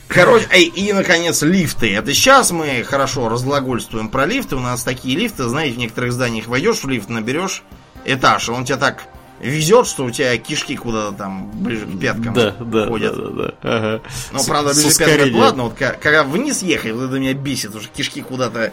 Короче, 0.08 0.46
эй, 0.50 0.64
и, 0.66 0.92
наконец, 0.92 1.42
лифты. 1.42 1.94
Это 1.94 2.12
сейчас 2.14 2.50
мы 2.50 2.84
хорошо 2.84 3.28
разглагольствуем 3.28 4.08
про 4.08 4.26
лифты. 4.26 4.56
У 4.56 4.60
нас 4.60 4.82
такие 4.82 5.16
лифты, 5.16 5.44
знаете, 5.44 5.74
в 5.74 5.78
некоторых 5.78 6.12
зданиях 6.12 6.46
войдешь 6.46 6.82
в 6.82 6.88
лифт, 6.88 7.08
наберешь 7.08 7.62
этаж, 8.04 8.48
и 8.48 8.52
он 8.52 8.64
тебя 8.64 8.76
так 8.76 9.04
везет, 9.48 9.86
что 9.86 10.04
у 10.04 10.10
тебя 10.10 10.36
кишки 10.38 10.76
куда-то 10.76 11.16
там 11.16 11.50
ближе 11.52 11.86
к 11.86 11.98
пяткам 12.00 12.34
Да, 12.34 12.50
да, 12.60 12.86
ходят. 12.86 13.16
да, 13.16 13.22
да, 13.22 13.30
да. 13.42 13.54
Ага. 13.62 14.02
Ну, 14.32 14.38
С- 14.38 14.46
правда, 14.46 14.74
ближе 14.74 14.90
к 14.90 14.98
пяткам, 14.98 15.34
ладно, 15.36 15.62
вот 15.64 15.74
когда 15.74 16.24
вниз 16.24 16.62
ехать, 16.62 16.92
вот 16.92 17.04
это 17.04 17.18
меня 17.18 17.34
бесит, 17.34 17.74
уже 17.74 17.88
кишки 17.88 18.20
куда-то 18.22 18.72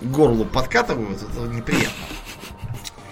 к 0.00 0.04
горлу 0.04 0.44
подкатывают, 0.44 1.20
это 1.22 1.40
неприятно. 1.54 2.04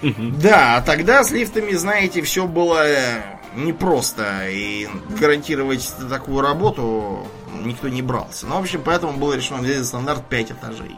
Да, 0.03 0.77
а 0.77 0.83
тогда 0.83 1.25
с 1.25 1.31
лифтами, 1.31 1.73
знаете, 1.73 2.21
все 2.23 2.47
было 2.47 2.87
э, 2.87 3.23
непросто, 3.57 4.49
и 4.49 4.89
гарантировать 5.19 5.91
такую 6.11 6.43
работу 6.43 7.27
никто 7.65 7.89
не 7.89 8.03
брался. 8.03 8.47
Ну, 8.47 8.57
в 8.57 8.61
общем, 8.61 8.83
поэтому 8.85 9.15
было 9.15 9.33
решено 9.35 9.63
взять 9.63 9.79
за 9.79 9.87
стандарт 9.87 10.25
5 10.29 10.53
этажей. 10.53 10.97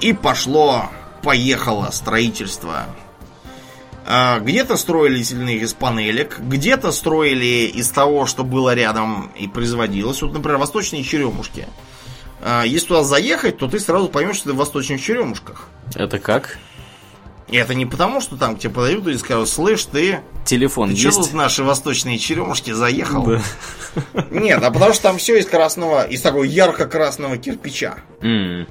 И 0.00 0.12
пошло, 0.14 0.90
поехало 1.22 1.90
строительство. 1.90 2.86
А, 4.08 4.38
Где-то 4.38 4.76
строили 4.76 5.18
их 5.18 5.62
из 5.62 5.72
панелек, 5.74 6.38
где-то 6.38 6.92
строили 6.92 7.66
из 7.66 7.88
того, 7.90 8.26
что 8.26 8.44
было 8.44 8.72
рядом 8.74 9.30
и 9.36 9.48
производилось. 9.48 10.22
Вот, 10.22 10.32
например, 10.32 10.58
восточные 10.58 11.02
черемушки. 11.02 11.66
А, 12.40 12.62
Если 12.64 12.86
туда 12.86 13.02
заехать, 13.02 13.58
то 13.58 13.66
ты 13.68 13.80
сразу 13.80 14.08
поймешь, 14.08 14.36
что 14.36 14.50
ты 14.50 14.52
в 14.52 14.56
восточных 14.58 15.02
черемушках. 15.02 15.68
Это 15.94 16.18
как? 16.20 16.58
И 17.48 17.56
это 17.56 17.74
не 17.74 17.86
потому, 17.86 18.20
что 18.20 18.36
там 18.36 18.56
тебе 18.56 18.72
подают 18.74 19.06
и 19.06 19.16
скажут, 19.18 19.48
слышь, 19.48 19.84
ты, 19.84 20.20
Телефон 20.44 20.90
ты 20.90 20.96
что 20.96 21.08
есть? 21.08 21.18
тут 21.20 21.28
в 21.28 21.34
наши 21.34 21.62
восточные 21.62 22.18
черемушки 22.18 22.72
заехал? 22.72 23.24
Да. 23.24 23.42
Нет, 24.30 24.62
а 24.62 24.70
потому 24.70 24.92
что 24.92 25.04
там 25.04 25.18
все 25.18 25.38
из 25.38 25.46
красного, 25.46 26.04
из 26.06 26.20
такого 26.22 26.42
ярко-красного 26.44 27.36
кирпича. 27.38 27.98
М, 28.20 28.66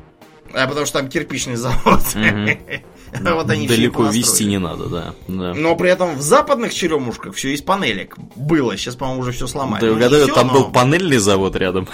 А 0.53 0.67
потому 0.67 0.85
что 0.85 0.99
там 0.99 1.09
кирпичный 1.09 1.55
завод. 1.55 2.01
Вот 3.21 3.49
они 3.49 3.67
Далеко 3.67 4.05
вести 4.07 4.45
не 4.45 4.57
надо, 4.59 4.85
да. 4.87 5.13
да. 5.27 5.53
Но 5.53 5.75
при 5.75 5.89
этом 5.89 6.15
в 6.15 6.21
западных 6.21 6.73
черемушках 6.73 7.33
все 7.35 7.53
из 7.53 7.61
панелек 7.61 8.17
было. 8.35 8.75
Сейчас, 8.77 8.95
по-моему, 8.95 9.21
уже 9.21 9.31
все 9.31 9.47
сломали. 9.47 9.81
Да 9.81 9.87
Ну, 9.87 9.93
угадаю, 9.93 10.27
там 10.27 10.47
но- 10.47 10.53
был 10.53 10.71
панельный 10.71 11.17
завод 11.17 11.55
рядом. 11.55 11.87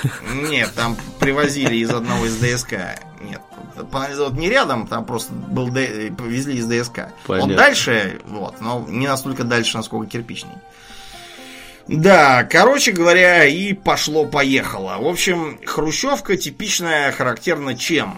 Нет, 0.49 0.71
там 0.75 0.97
привозили 1.19 1.75
из 1.75 1.89
одного 1.89 2.25
из 2.25 2.35
ДСК. 2.37 2.73
Нет, 3.21 3.41
панельный 3.91 4.15
завод 4.17 4.33
не 4.33 4.49
рядом, 4.49 4.87
там 4.87 5.05
просто 5.05 5.31
был 5.33 5.69
Д- 5.69 6.11
повезли 6.17 6.55
из 6.57 6.65
ДСК. 6.65 6.99
Он 7.27 7.39
Понятно. 7.39 7.55
дальше, 7.55 8.19
вот, 8.25 8.61
но 8.61 8.85
не 8.89 9.07
настолько 9.07 9.43
дальше, 9.43 9.77
насколько 9.77 10.09
кирпичный. 10.11 10.51
Да, 11.87 12.43
короче 12.43 12.91
говоря, 12.91 13.45
и 13.45 13.73
пошло-поехало. 13.73 14.97
В 14.99 15.07
общем, 15.07 15.59
хрущевка 15.65 16.37
типичная, 16.37 17.11
характерна 17.11 17.75
чем? 17.75 18.17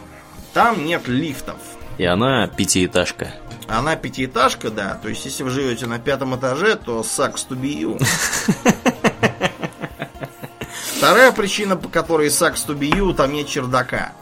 Там 0.54 0.86
нет 0.86 1.08
лифтов. 1.08 1.56
И 1.98 2.06
она 2.06 2.48
пятиэтажка. 2.48 3.34
Она 3.68 3.96
пятиэтажка, 3.96 4.70
да. 4.70 5.00
То 5.02 5.10
есть, 5.10 5.26
если 5.26 5.44
вы 5.44 5.50
живете 5.50 5.86
на 5.86 6.00
пятом 6.00 6.36
этаже, 6.36 6.76
то 6.76 7.02
sucks 7.02 7.48
to 7.50 7.60
be 7.60 7.74
you. 7.80 8.04
Вторая 10.98 11.32
причина, 11.32 11.76
по 11.76 11.90
которой 11.90 12.28
sucks 12.28 12.66
to 12.68 12.78
be 12.78 12.90
you, 12.90 13.14
там 13.14 13.34
нет 13.34 13.48
чердака. 13.48 14.14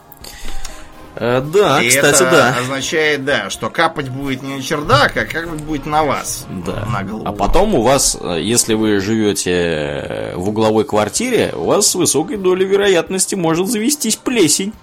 Э, 1.15 1.41
да, 1.41 1.81
И 1.81 1.89
кстати, 1.89 2.23
это 2.23 2.31
да. 2.31 2.55
означает, 2.57 3.25
да, 3.25 3.49
что 3.49 3.69
капать 3.69 4.09
будет 4.09 4.41
не 4.41 4.55
на 4.55 4.63
чердак, 4.63 5.17
а 5.17 5.25
как 5.25 5.49
будет 5.57 5.85
на 5.85 6.03
вас. 6.03 6.47
Да. 6.65 6.85
На 6.85 7.03
голову. 7.03 7.27
А 7.27 7.33
потом 7.33 7.75
у 7.75 7.81
вас, 7.81 8.17
э, 8.19 8.39
если 8.41 8.73
вы 8.73 8.99
живете 8.99 9.51
э, 9.51 10.35
в 10.35 10.49
угловой 10.49 10.85
квартире, 10.85 11.53
у 11.55 11.65
вас 11.65 11.87
с 11.87 11.95
высокой 11.95 12.37
долей 12.37 12.65
вероятности 12.65 13.35
может 13.35 13.67
завестись 13.67 14.15
плесень. 14.15 14.73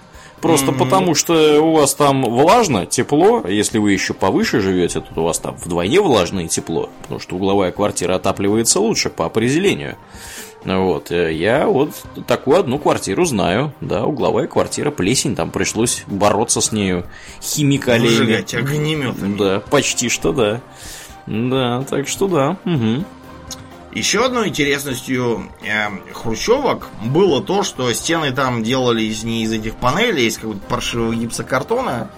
Просто 0.41 0.73
потому, 0.73 1.15
что 1.15 1.61
у 1.63 1.73
вас 1.73 1.95
там 1.95 2.23
влажно, 2.23 2.87
тепло. 2.87 3.43
а 3.45 3.51
Если 3.51 3.79
вы 3.79 3.93
еще 3.93 4.15
повыше 4.15 4.61
живете, 4.61 5.01
то 5.01 5.21
у 5.21 5.25
вас 5.25 5.39
там 5.39 5.57
вдвойне 5.57 6.01
влажно 6.01 6.41
и 6.41 6.49
тепло. 6.49 6.91
Потому 7.03 7.21
что 7.21 7.37
угловая 7.37 7.73
квартира 7.73 8.15
отапливается 8.15 8.81
лучше 8.81 9.11
по 9.11 9.27
определению. 9.27 9.97
Вот, 10.65 11.11
э, 11.13 11.33
я 11.33 11.67
вот 11.67 11.91
такую 12.27 12.59
одну 12.59 12.79
квартиру 12.79 13.25
знаю. 13.25 13.73
Да, 13.81 14.05
угловая 14.05 14.47
квартира, 14.47 14.91
плесень, 14.91 15.37
там 15.37 15.51
пришлось 15.51 16.03
бороться 16.07 16.61
с 16.61 16.73
нею 16.73 17.07
химикалиями. 17.41 18.09
Выжигать 18.09 18.55
огнеметами. 18.55 19.37
Да, 19.37 19.61
почти 19.61 20.09
что 20.09 20.33
да. 20.33 20.61
Да, 21.27 21.85
так 21.89 22.09
что 22.09 22.27
да. 22.27 22.57
Угу. 22.65 23.05
Еще 23.99 24.25
одной 24.25 24.49
интересностью 24.49 25.51
э, 25.63 25.89
хрущевок 26.15 26.87
было 27.05 27.43
то, 27.43 27.65
что 27.65 27.93
стены 27.93 28.31
там 28.31 28.63
делались 28.63 29.25
не 29.25 29.43
из 29.43 29.53
этих 29.53 29.75
панелей, 29.75 30.29
из 30.29 30.37
какого-то 30.37 30.61
паршивого 30.69 31.13
гипсокартона. 31.17 32.09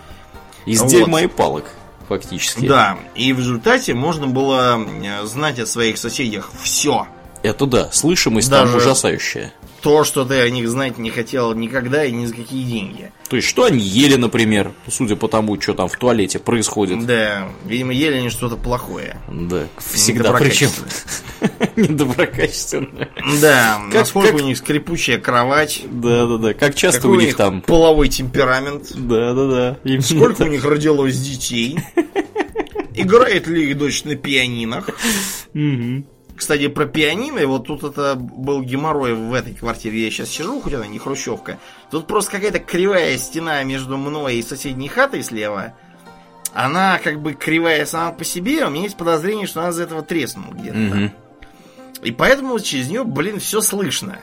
Из 0.67 0.83
Вот. 0.83 0.91
дерьма 0.91 1.23
и 1.23 1.27
палок, 1.27 1.65
фактически. 2.07 2.67
Да, 2.67 2.99
и 3.15 3.33
в 3.33 3.39
результате 3.39 3.95
можно 3.95 4.27
было 4.27 4.79
э, 4.79 5.25
знать 5.25 5.59
о 5.59 5.65
своих 5.65 5.97
соседях 5.97 6.51
все. 6.63 7.07
Это 7.43 7.65
да, 7.65 7.91
слышимость 7.91 8.51
Даже- 8.51 8.73
там 8.73 8.77
ужасающая. 8.83 9.55
То, 9.83 10.05
что 10.05 10.25
ты 10.27 10.41
о 10.41 10.51
них 10.51 10.69
знать 10.69 10.99
не 10.99 11.11
хотел 11.11 11.55
никогда 11.55 12.05
и 12.05 12.13
ни 12.13 12.27
за 12.27 12.35
какие 12.35 12.65
деньги. 12.65 13.13
То 13.31 13.37
есть, 13.37 13.49
что 13.49 13.65
они 13.65 13.79
ели, 13.79 14.17
например, 14.17 14.73
судя 14.89 15.17
по 15.17 15.27
тому, 15.29 15.59
что 15.61 15.73
там 15.73 15.89
в 15.89 15.97
туалете 15.97 16.39
происходит. 16.39 17.07
Да, 17.07 17.49
видимо, 17.65 17.93
ели 17.93 18.17
они 18.17 18.29
что-то 18.31 18.57
плохое. 18.57 19.19
Да, 19.29 19.67
всегда 19.79 20.33
причем 20.33 20.69
недоброкачественное. 21.77 23.09
Да, 23.41 23.81
Как- 23.87 23.95
насколько 24.01 24.33
как- 24.33 24.41
у 24.41 24.45
них 24.45 24.59
скрипучая 24.59 25.19
кровать, 25.19 25.83
Да, 25.91 26.27
да, 26.27 26.37
да. 26.37 26.55
Как 26.55 26.75
часто 26.75 27.09
у 27.09 27.15
них 27.15 27.37
там. 27.37 27.63
половой 27.63 28.09
темперамент, 28.09 28.93
Да, 28.95 29.33
да, 29.35 29.47
да. 29.49 29.79
Именно 29.85 30.03
сколько 30.03 30.43
у 30.43 30.47
них 30.47 30.65
родилось 30.65 31.17
детей, 31.19 31.79
играет 32.95 33.47
ли 33.47 33.71
их 33.71 33.79
дочь 33.79 34.05
на 34.05 34.15
пианинах. 34.17 34.91
Мгм. 35.55 36.07
Кстати, 36.41 36.69
про 36.69 36.87
пианино, 36.87 37.47
вот 37.47 37.67
тут 37.67 37.85
это 37.85 38.15
был 38.15 38.63
геморрой 38.63 39.13
в 39.13 39.35
этой 39.35 39.53
квартире, 39.53 40.05
я 40.07 40.11
сейчас 40.11 40.31
сижу, 40.31 40.59
хоть 40.63 40.73
она 40.73 40.87
не 40.87 40.99
хрущевка. 40.99 41.59
Тут 41.91 42.07
просто 42.07 42.31
какая-то 42.33 42.61
кривая 42.61 43.19
стена 43.19 43.63
между 43.63 43.99
мной 43.99 44.37
и 44.37 44.43
соседней 44.43 44.89
хатой 44.89 45.23
слева. 45.23 45.75
Она 46.55 46.99
как 46.99 47.21
бы 47.21 47.35
кривая 47.35 47.85
сама 47.85 48.13
по 48.13 48.25
себе, 48.25 48.65
у 48.65 48.71
меня 48.71 48.85
есть 48.85 48.97
подозрение, 48.97 49.47
что 49.47 49.61
она 49.61 49.69
из 49.69 49.81
этого 49.81 50.01
треснула 50.01 50.55
где-то. 50.55 50.79
Мгм. 50.79 51.13
И 52.05 52.11
поэтому 52.11 52.59
через 52.59 52.89
нее, 52.89 53.05
блин, 53.05 53.39
все 53.39 53.61
слышно. 53.61 54.19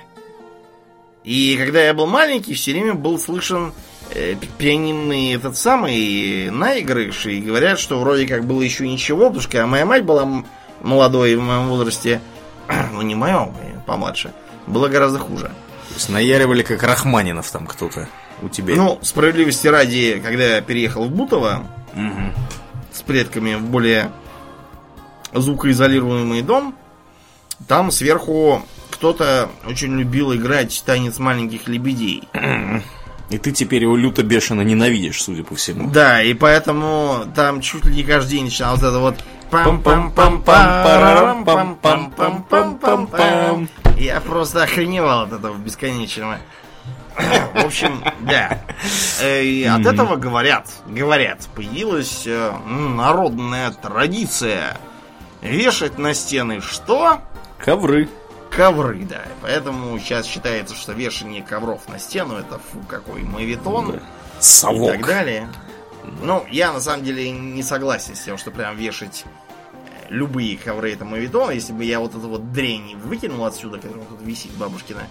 И 1.23 1.56
когда 1.56 1.84
я 1.84 1.94
был 1.94 2.07
маленький, 2.07 2.56
все 2.56 2.72
время 2.72 2.95
был 2.95 3.19
слышен 3.19 3.73
э, 4.10 4.34
пи- 4.34 4.49
пианинный 4.57 5.35
этот 5.35 5.56
самый 5.56 6.49
наигрыш. 6.49 7.27
И 7.27 7.41
говорят, 7.41 7.77
что 7.77 7.99
вроде 7.99 8.26
как 8.26 8.44
было 8.45 8.64
еще 8.64 8.88
ничего, 8.88 9.26
потому 9.26 9.41
что 9.41 9.68
моя 9.68 9.85
мать 9.85 10.03
была 10.03 10.44
молодой 10.82 11.36
в 11.36 11.41
моем 11.41 11.68
возрасте, 11.70 12.22
ну 12.94 13.02
не 13.02 13.16
моем, 13.16 13.54
помладше, 13.86 14.34
было 14.66 14.88
гораздо 14.88 15.20
хуже. 15.20 15.52
То 15.90 15.94
есть 15.95 16.10
наяривали 16.10 16.64
как 16.64 16.84
Рахманинов 16.84 17.49
там 17.49 17.66
кто-то 17.66 18.08
у 18.41 18.49
тебя. 18.49 18.76
Ну, 18.76 18.99
справедливости 19.02 19.68
ради, 19.68 20.22
когда 20.24 20.56
я 20.56 20.62
переехал 20.62 21.06
в 21.06 21.10
Бутово 21.12 21.66
Мгм. 21.94 22.34
с 22.94 23.02
предками 23.02 23.56
в 23.56 23.64
более 23.64 24.12
звукоизолируемый 25.34 26.41
дом, 26.41 26.76
там 27.68 27.91
сверху 27.91 28.62
кто-то 28.91 29.49
очень 29.66 29.98
любил 29.98 30.34
играть 30.36 30.84
танец 30.86 31.18
маленьких 31.20 31.68
лебедей. 31.68 32.28
И 33.30 33.38
ты 33.38 33.52
теперь 33.52 33.84
его 33.84 33.98
люто 33.98 34.24
бешено 34.24 34.62
ненавидишь, 34.62 35.22
судя 35.22 35.44
по 35.44 35.56
всему. 35.56 35.90
Да, 35.90 36.22
и 36.24 36.34
поэтому 36.34 37.26
там 37.36 37.60
чуть 37.62 37.86
ли 37.86 37.95
не 37.95 38.04
каждый 38.04 38.32
день 38.32 38.45
начиналось 38.45 38.82
вот 38.82 38.88
это 38.88 38.99
вот 38.99 39.16
пам 39.52 39.82
пам 39.82 40.12
пам 40.12 40.44
Пам-пам-пам-парам, 40.44 41.45
пам 41.45 41.76
пам 41.76 42.12
пам 42.12 42.44
пам 42.44 42.78
пам 42.78 43.08
пам 43.08 43.70
Я 43.98 44.22
просто 44.22 44.64
охреневал 44.64 45.24
от 45.24 45.34
этого 45.34 45.58
бесконечного. 45.58 46.38
В 47.18 47.66
общем, 47.66 48.02
да. 48.22 48.62
И 49.24 49.70
от 49.70 49.86
этого 49.86 50.16
говорят, 50.16 50.68
говорят, 50.88 51.48
появилась 51.56 52.28
народная 52.28 53.72
традиция 53.72 54.78
вешать 55.41 55.98
на 55.98 56.14
стены 56.14 56.62
что? 56.62 57.22
Ковры. 57.58 58.08
Ковры, 58.52 59.06
да. 59.06 59.24
Поэтому 59.41 59.98
сейчас 59.99 60.26
считается, 60.26 60.76
что 60.76 60.94
вешание 60.94 61.44
ковров 61.44 61.88
на 61.90 61.99
стену 61.99 62.36
это 62.36 62.60
фу 62.60 62.80
какой 62.88 63.22
мавитон 63.24 63.91
Да. 63.91 63.98
и 63.98 64.02
Совок. 64.40 64.91
так 64.94 65.06
далее. 65.06 65.49
Ну, 66.24 66.45
я 66.49 66.72
на 66.72 66.80
самом 66.80 67.03
деле 67.03 67.30
не 67.30 67.61
согласен 67.64 68.15
с 68.15 68.22
тем, 68.24 68.38
что 68.38 68.49
прям 68.52 68.76
вешать 68.78 69.26
э, 69.74 70.06
любые 70.10 70.57
ковры 70.57 70.94
это 70.94 71.03
мавитон. 71.06 71.52
Если 71.52 71.74
бы 71.74 71.84
я 71.84 71.99
вот 71.99 72.11
эту 72.15 72.28
вот 72.30 72.52
дрянь 72.53 72.95
выкинул 72.95 73.45
отсюда, 73.45 73.78
которая 73.78 74.06
тут 74.06 74.22
висит 74.22 74.52
бабушкина, 74.53 75.03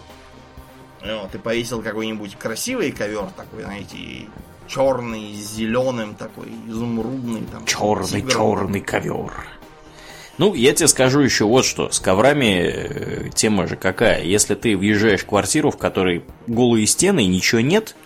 вот, 1.04 1.34
и 1.34 1.38
повесил 1.38 1.82
какой-нибудь 1.82 2.36
красивый 2.36 2.90
ковер 2.92 3.26
такой, 3.36 3.62
знаете, 3.64 4.26
черный, 4.66 5.34
с 5.34 5.52
зеленым 5.52 6.14
такой, 6.14 6.48
изумрудный. 6.66 7.42
Там, 7.52 7.64
Черный, 7.66 8.22
тигр. 8.22 8.32
черный 8.32 8.80
ковер. 8.80 9.32
Ну, 10.38 10.54
я 10.54 10.74
тебе 10.74 10.88
скажу 10.88 11.20
еще 11.20 11.44
вот 11.44 11.64
что. 11.64 11.90
С 11.90 11.98
коврами 11.98 12.62
э, 12.66 13.30
тема 13.34 13.66
же 13.66 13.76
какая. 13.76 14.22
Если 14.22 14.54
ты 14.54 14.76
въезжаешь 14.76 15.22
в 15.22 15.26
квартиру, 15.26 15.70
в 15.70 15.78
которой 15.78 16.24
голые 16.46 16.86
стены 16.86 17.24
и 17.24 17.28
ничего 17.28 17.60
нет, 17.60 17.96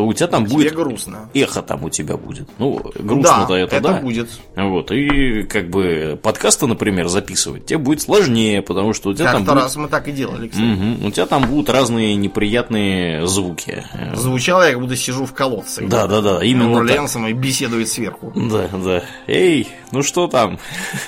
то 0.00 0.06
у 0.06 0.14
тебя 0.14 0.28
там 0.28 0.46
Тебе 0.46 0.54
будет 0.56 0.74
грустно. 0.74 1.28
эхо 1.34 1.60
там 1.60 1.84
у 1.84 1.90
тебя 1.90 2.16
будет. 2.16 2.48
Ну, 2.58 2.80
грустно-то 2.98 3.48
да, 3.48 3.58
это, 3.58 3.76
это 3.76 3.88
да. 3.88 4.00
будет. 4.00 4.30
Вот, 4.56 4.90
и 4.92 5.42
как 5.42 5.68
бы 5.68 6.18
подкасты, 6.22 6.66
например, 6.66 7.08
записывать 7.08 7.66
тебе 7.66 7.76
будет 7.76 8.00
сложнее, 8.00 8.62
потому 8.62 8.94
что 8.94 9.10
у 9.10 9.12
тебя 9.12 9.26
там 9.26 9.42
Как-то 9.44 9.52
будет- 9.52 9.62
раз 9.64 9.76
мы 9.76 9.88
так 9.88 10.08
и 10.08 10.12
делали, 10.12 10.48
кстати. 10.48 10.64
Мгм. 10.64 11.04
у 11.04 11.10
тебя 11.10 11.26
там 11.26 11.44
будут 11.46 11.68
разные 11.68 12.14
неприятные 12.16 13.26
звуки. 13.26 13.84
Звучало, 14.14 14.62
я 14.62 14.70
как 14.72 14.80
будто 14.80 14.96
сижу 14.96 15.26
в 15.26 15.34
колодце. 15.34 15.86
Да, 15.86 16.06
да, 16.06 16.22
да, 16.22 16.42
именно. 16.42 16.80
Ленсом 16.80 17.26
и 17.26 17.34
беседует 17.34 17.86
сверху. 17.88 18.32
Да, 18.34 18.68
да. 18.72 19.02
Эй, 19.26 19.68
ну 19.92 20.02
что 20.02 20.28
там? 20.28 20.58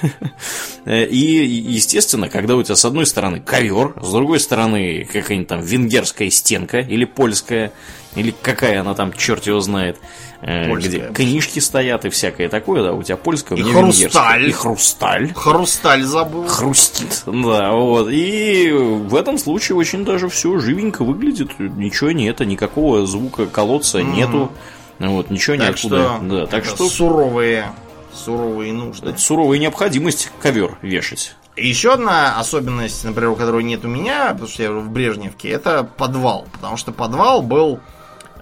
И, 0.84 1.64
естественно, 1.68 2.28
когда 2.28 2.56
у 2.56 2.62
тебя 2.62 2.76
с 2.76 2.84
одной 2.84 3.06
стороны 3.06 3.40
ковер, 3.40 3.94
с 4.02 4.10
другой 4.12 4.40
стороны 4.40 5.08
какая-нибудь 5.10 5.48
там 5.48 5.60
венгерская 5.62 6.28
стенка 6.30 6.80
или 6.80 7.04
польская, 7.04 7.72
или 8.14 8.34
какая 8.42 8.80
она 8.80 8.94
там, 8.94 9.12
черт 9.12 9.46
его 9.46 9.60
знает, 9.60 9.98
э, 10.42 10.68
Польская. 10.68 10.88
где 11.08 11.14
книжки 11.14 11.58
стоят 11.60 12.04
и 12.04 12.10
всякое 12.10 12.48
такое, 12.48 12.82
да, 12.82 12.92
у 12.92 13.02
тебя 13.02 13.16
польская, 13.16 13.54
у 13.54 13.58
И 13.58 13.62
меня 13.62 13.72
хрусталь. 13.74 14.48
И 14.48 14.52
хрусталь. 14.52 15.32
Хрусталь 15.34 16.02
забыл. 16.02 16.46
Хрустит, 16.46 17.22
да, 17.26 17.72
вот. 17.72 18.08
И 18.10 18.70
в 18.72 19.14
этом 19.14 19.38
случае 19.38 19.76
очень 19.76 20.04
даже 20.04 20.28
все 20.28 20.58
живенько 20.58 21.04
выглядит. 21.04 21.58
Ничего 21.58 22.12
нет, 22.12 22.40
никакого 22.40 23.06
звука 23.06 23.46
колодца 23.46 24.02
нету. 24.02 24.52
Вот, 24.98 25.30
ничего 25.30 25.56
Так 25.56 25.68
неоткуда. 25.70 26.02
что, 26.16 26.18
да, 26.22 26.46
так 26.46 26.64
это 26.64 26.74
что 26.76 26.88
суровые, 26.88 27.72
суровые 28.14 28.72
нужды. 28.72 29.08
это 29.10 29.18
суровая 29.18 29.58
необходимость 29.58 30.30
ковер 30.40 30.76
вешать. 30.82 31.34
И 31.56 31.66
Еще 31.68 31.92
одна 31.94 32.38
особенность, 32.38 33.04
например, 33.04 33.34
которой 33.34 33.62
нет 33.64 33.84
у 33.84 33.88
меня, 33.88 34.28
потому 34.30 34.48
что 34.48 34.62
я 34.62 34.72
в 34.72 34.88
Брежневке, 34.90 35.48
это 35.50 35.82
подвал. 35.84 36.46
Потому 36.52 36.76
что 36.76 36.92
подвал 36.92 37.42
был 37.42 37.80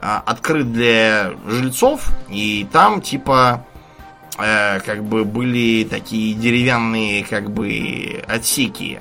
открыт 0.01 0.73
для 0.73 1.33
жильцов, 1.47 2.11
и 2.29 2.67
там 2.73 3.01
типа 3.01 3.65
э, 4.39 4.81
как 4.81 5.05
бы 5.05 5.25
были 5.25 5.85
такие 5.85 6.35
деревянные 6.35 7.25
как 7.25 7.51
бы 7.51 8.23
отсеки 8.27 9.01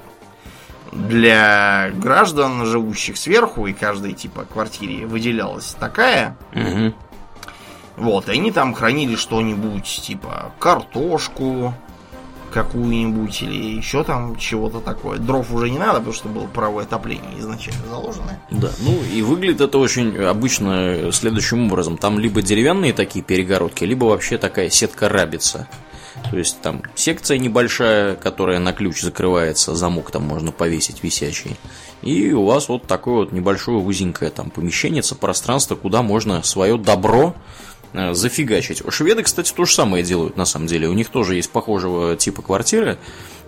для 0.92 1.92
граждан, 1.94 2.66
живущих 2.66 3.18
сверху, 3.18 3.68
и 3.68 3.74
каждой 3.74 4.14
типа 4.14 4.46
квартире 4.46 5.06
выделялась 5.06 5.76
такая. 5.80 6.36
Мгм. 6.54 6.96
Вот, 7.96 8.30
и 8.30 8.32
они 8.32 8.52
там 8.52 8.74
хранили 8.74 9.16
что-нибудь, 9.16 9.84
типа 9.86 10.54
картошку 10.58 11.74
какую-нибудь 12.50 13.42
или 13.42 13.78
еще 13.78 14.04
там 14.04 14.36
чего-то 14.36 14.80
такое. 14.80 15.18
Дров 15.18 15.52
уже 15.52 15.70
не 15.70 15.78
надо, 15.80 16.00
потому 16.00 16.14
что 16.14 16.30
было 16.30 16.48
паровое 16.48 16.86
отопление 16.86 17.40
изначально 17.40 17.88
заложенное. 17.90 18.42
Да, 18.52 18.70
ну 18.80 18.98
и 19.14 19.22
выглядит 19.22 19.62
это 19.62 19.78
очень 19.78 20.18
обычно 20.18 21.12
следующим 21.12 21.68
образом. 21.68 21.98
Там 21.98 22.20
либо 22.20 22.42
деревянные 22.42 22.94
такие 22.94 23.24
перегородки, 23.24 23.84
либо 23.84 24.06
вообще 24.06 24.38
такая 24.38 24.70
сетка 24.70 25.10
рабица. 25.10 25.68
То 26.32 26.38
есть 26.38 26.62
там 26.62 26.84
секция 26.96 27.38
небольшая, 27.38 28.16
которая 28.16 28.60
на 28.60 28.74
ключ 28.74 29.02
закрывается, 29.02 29.76
замок 29.76 30.12
там 30.12 30.24
можно 30.24 30.52
повесить 30.52 31.04
висячий. 31.04 31.56
И 32.02 32.32
у 32.32 32.46
вас 32.46 32.70
вот 32.70 32.88
такое 32.88 33.16
вот 33.16 33.32
небольшое 33.32 33.78
узенькое 33.78 34.32
там 34.32 34.50
помещение, 34.50 35.04
пространство, 35.20 35.76
куда 35.76 36.02
можно 36.02 36.44
свое 36.44 36.78
добро 36.78 37.36
зафигачить. 37.94 38.82
Шведы, 38.90 39.24
кстати, 39.24 39.54
то 39.54 39.66
же 39.66 39.74
самое 39.74 40.04
делают 40.04 40.38
на 40.38 40.46
самом 40.46 40.68
деле. 40.68 40.88
У 40.88 40.94
них 40.94 41.10
тоже 41.10 41.36
есть 41.36 41.50
похожего 41.50 42.16
типа 42.16 42.42
квартиры, 42.42 42.98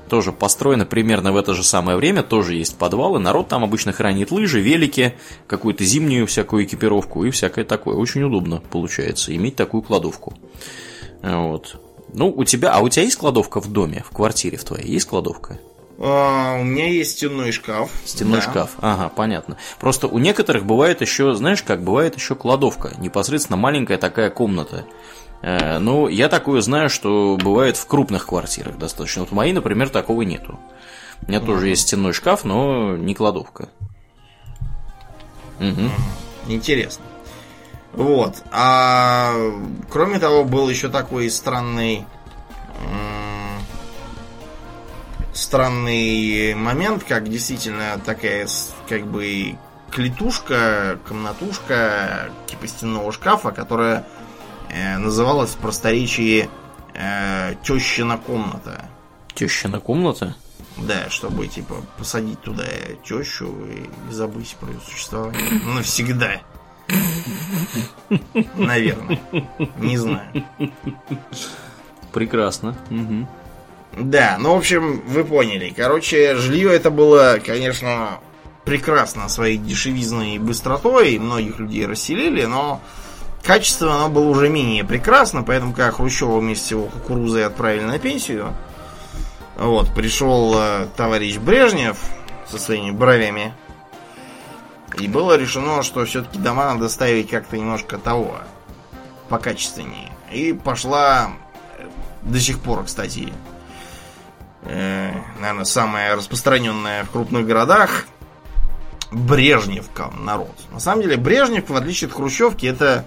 тоже 0.09 0.33
построены 0.33 0.85
примерно 0.85 1.31
в 1.31 1.37
это 1.37 1.53
же 1.53 1.63
самое 1.63 1.97
время, 1.97 2.21
тоже 2.21 2.55
есть 2.55 2.77
подвалы. 2.77 3.17
Народ 3.19 3.47
там 3.47 3.63
обычно 3.63 3.93
хранит 3.93 4.29
лыжи, 4.29 4.59
велики, 4.59 5.15
какую-то 5.47 5.85
зимнюю 5.85 6.27
всякую 6.27 6.65
экипировку 6.65 7.23
и 7.23 7.31
всякое 7.31 7.63
такое. 7.63 7.95
Очень 7.95 8.23
удобно 8.23 8.61
получается 8.71 9.33
иметь 9.33 9.55
такую 9.55 9.83
кладовку. 9.83 10.33
Вот. 11.21 11.79
Ну, 12.13 12.29
у 12.29 12.43
тебя, 12.43 12.73
а 12.73 12.81
у 12.81 12.89
тебя 12.89 13.03
есть 13.03 13.15
кладовка 13.15 13.61
в 13.61 13.71
доме, 13.71 14.03
в 14.05 14.13
квартире 14.13 14.57
в 14.57 14.65
твоей? 14.65 14.85
Есть 14.85 15.05
кладовка? 15.05 15.59
А, 16.03 16.57
у 16.59 16.63
меня 16.63 16.87
есть 16.89 17.11
стенной 17.17 17.51
шкаф. 17.51 17.91
Стенной 18.05 18.39
Да. 18.39 18.41
шкаф. 18.41 18.71
Ага, 18.81 19.09
понятно. 19.09 19.57
Просто 19.79 20.07
у 20.07 20.17
некоторых 20.17 20.65
бывает 20.65 21.01
еще, 21.01 21.33
знаешь, 21.35 21.61
как 21.61 21.83
бывает 21.83 22.15
еще 22.15 22.33
кладовка. 22.35 22.93
Непосредственно 22.97 23.55
маленькая 23.57 23.97
такая 23.99 24.29
комната. 24.31 24.85
Э, 25.43 25.77
Ну, 25.79 26.07
я 26.07 26.27
такое 26.27 26.61
знаю, 26.61 26.89
что 26.89 27.37
бывает 27.41 27.77
в 27.77 27.85
крупных 27.85 28.25
квартирах 28.27 28.77
достаточно. 28.79 29.21
Вот 29.21 29.29
в 29.31 29.33
моей, 29.35 29.53
например, 29.53 29.89
такого 29.89 30.23
нету. 30.23 30.59
У 31.21 31.27
меня 31.29 31.39
тоже 31.39 31.67
есть 31.69 31.83
стенной 31.83 32.13
шкаф, 32.13 32.45
но 32.45 32.95
не 32.97 33.13
кладовка. 33.13 33.69
Мгм. 35.59 35.91
Интересно. 36.47 37.05
Вот. 37.93 38.41
А 38.51 39.33
кроме 39.89 40.17
того, 40.17 40.43
был 40.45 40.67
еще 40.69 40.89
такой 40.89 41.29
странный 41.29 42.05
странный 45.33 46.53
момент, 46.55 47.03
как 47.03 47.29
действительно 47.29 47.99
такая 48.05 48.47
как 48.87 49.05
бы 49.07 49.57
клетушка, 49.91 50.99
комнатушка 51.07 52.31
типа 52.47 52.67
стенного 52.67 53.11
шкафа, 53.11 53.51
которая 53.51 54.05
э, 54.69 54.97
называлась 54.97 55.51
в 55.51 55.57
просторечии 55.57 56.49
э, 56.93 57.55
тещина 57.63 58.17
комната. 58.17 58.85
Тещина 59.33 59.79
комната? 59.79 60.35
Да, 60.77 61.09
чтобы, 61.09 61.47
типа, 61.47 61.75
посадить 61.97 62.41
туда 62.41 62.63
тещу 63.03 63.53
и 63.67 63.89
забыть 64.11 64.55
про 64.59 64.69
ее 64.69 64.79
существование. 64.79 65.49
Навсегда. 65.75 66.41
Наверное. 68.55 69.19
Не 69.77 69.97
знаю. 69.97 70.45
Прекрасно. 72.13 72.75
Мгм. 72.89 73.27
Да, 73.93 74.37
ну, 74.39 74.55
в 74.55 74.57
общем, 74.57 75.01
вы 75.05 75.25
поняли. 75.25 75.73
Короче, 75.75 76.35
жилье 76.35 76.73
это 76.73 76.89
было, 76.89 77.39
конечно, 77.45 78.19
прекрасно 78.63 79.27
своей 79.27 79.57
дешевизной 79.57 80.37
быстротой, 80.37 81.17
многих 81.19 81.59
людей 81.59 81.85
расселили, 81.85 82.45
но 82.45 82.81
качество 83.43 83.93
оно 83.93 84.09
было 84.09 84.29
уже 84.29 84.49
менее 84.49 84.85
прекрасно, 84.85 85.43
поэтому, 85.43 85.73
когда 85.73 85.91
Хрущева 85.91 86.39
вместе 86.39 86.65
с 86.65 86.71
его 86.71 86.85
кукурузой 86.85 87.45
отправили 87.45 87.83
на 87.83 87.99
пенсию, 87.99 88.53
вот, 89.57 89.93
пришел 89.93 90.55
э, 90.55 90.87
товарищ 90.95 91.37
Брежнев 91.37 91.97
со 92.47 92.57
своими 92.57 92.91
бровями, 92.91 93.53
и 94.97 95.07
было 95.07 95.37
решено, 95.37 95.83
что 95.83 96.05
все-таки 96.05 96.39
дома 96.39 96.73
надо 96.73 96.87
ставить 96.89 97.29
как-то 97.29 97.57
немножко 97.57 97.97
того, 97.97 98.37
покачественнее. 99.29 100.11
И 100.31 100.53
пошла 100.53 101.31
э, 101.77 101.87
до 102.23 102.39
сих 102.39 102.59
пор, 102.59 102.85
кстати, 102.85 103.33
наверное, 104.63 105.65
самая 105.65 106.15
распространенная 106.15 107.03
в 107.05 107.11
крупных 107.11 107.45
городах 107.45 108.05
Брежневка 109.11 110.11
народ. 110.19 110.55
На 110.71 110.79
самом 110.79 111.01
деле, 111.01 111.17
Брежневка, 111.17 111.71
в 111.73 111.75
отличие 111.75 112.07
от 112.07 112.13
Хрущевки, 112.13 112.65
это 112.65 113.05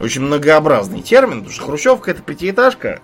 очень 0.00 0.22
многообразный 0.22 1.02
термин, 1.02 1.38
потому 1.38 1.52
что 1.52 1.64
Хрущевка 1.66 2.10
это 2.10 2.22
пятиэтажка 2.22 3.00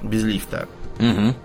без 0.00 0.22
лифта. 0.22 0.68
Мгм. 0.98 1.36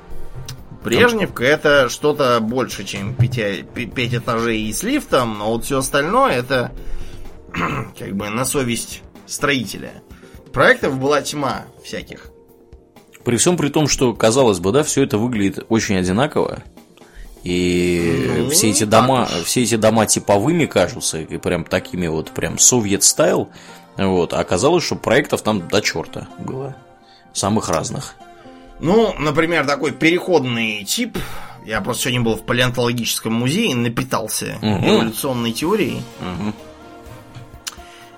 Брежневка 0.83 1.43
это 1.43 1.89
что-то 1.89 2.39
больше, 2.39 2.83
чем 2.83 3.15
пи- 3.15 3.63
пять 3.63 4.13
этажей 4.13 4.61
и 4.61 4.73
с 4.73 4.83
лифтом, 4.83 5.39
но 5.39 5.51
вот 5.51 5.65
все 5.65 5.79
остальное 5.79 6.33
это 6.33 6.71
как 7.97 8.15
бы 8.15 8.29
на 8.29 8.45
совесть 8.45 9.01
строителя. 9.25 10.03
Проектов 10.53 10.99
была 10.99 11.21
тьма 11.23 11.63
всяких. 11.83 12.27
При 13.25 13.37
всем 13.37 13.57
при 13.57 13.69
том, 13.69 13.87
что, 13.87 14.13
казалось 14.13 14.59
бы, 14.59 14.71
да, 14.71 14.83
все 14.83 15.03
это 15.03 15.17
выглядит 15.17 15.65
очень 15.69 15.97
одинаково. 15.97 16.59
И 17.43 18.31
Ну, 18.37 18.49
все 18.49 18.69
эти 18.69 18.83
дома, 18.85 19.23
уж. 19.39 19.45
все 19.45 19.63
эти 19.63 19.75
дома 19.75 20.05
типовыми 20.05 20.65
кажутся, 20.65 21.19
и 21.19 21.37
прям 21.37 21.63
такими 21.63 22.07
вот, 22.07 22.31
прям 22.31 22.57
совет 22.57 23.03
стайл. 23.03 23.49
Вот. 23.97 24.33
А 24.33 24.39
оказалось, 24.39 24.83
что 24.83 24.95
проектов 24.95 25.41
там 25.41 25.67
до 25.67 25.81
черта 25.81 26.27
было. 26.39 26.75
Самых 27.33 27.69
разных. 27.69 28.15
Ну, 28.79 29.13
например, 29.19 29.65
такой 29.65 29.91
переходный 29.91 30.83
тип. 30.83 31.17
Я 31.65 31.81
просто 31.81 32.03
сегодня 32.03 32.21
был 32.21 32.35
в 32.35 32.43
палеонтологическом 32.43 33.33
музее, 33.33 33.75
напитался 33.75 34.57
Мгм. 34.61 34.85
эволюционной 34.87 35.51
теорией. 35.51 36.01
Мгм. 36.19 36.53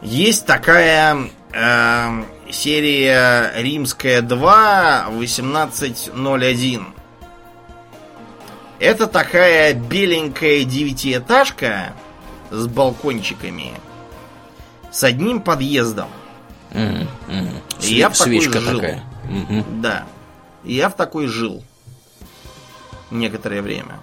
Есть 0.01 0.45
такая 0.45 1.29
э, 1.53 2.24
серия 2.52 3.52
Римская 3.56 4.22
2 4.22 5.06
1801. 5.07 6.88
Это 8.80 9.07
такая 9.07 9.74
беленькая 9.74 10.64
девятиэтажка 10.64 11.94
с 12.52 12.68
балкончиками 12.68 13.74
с 14.91 15.03
одним 15.03 15.41
подъездом. 15.41 16.10
Мгм. 16.72 17.07
И 17.82 17.95
я 17.95 18.10
в 18.10 18.18
такой 18.18 18.41
Свечка 18.41 18.60
жил. 18.60 18.76
такая. 18.80 19.03
Мгм. 19.26 19.82
Да. 19.82 20.06
И 20.64 20.74
я 20.74 20.90
в 20.90 20.95
такой 20.95 21.28
жил. 21.28 21.64
Некоторое 23.10 23.61
время. 23.61 23.99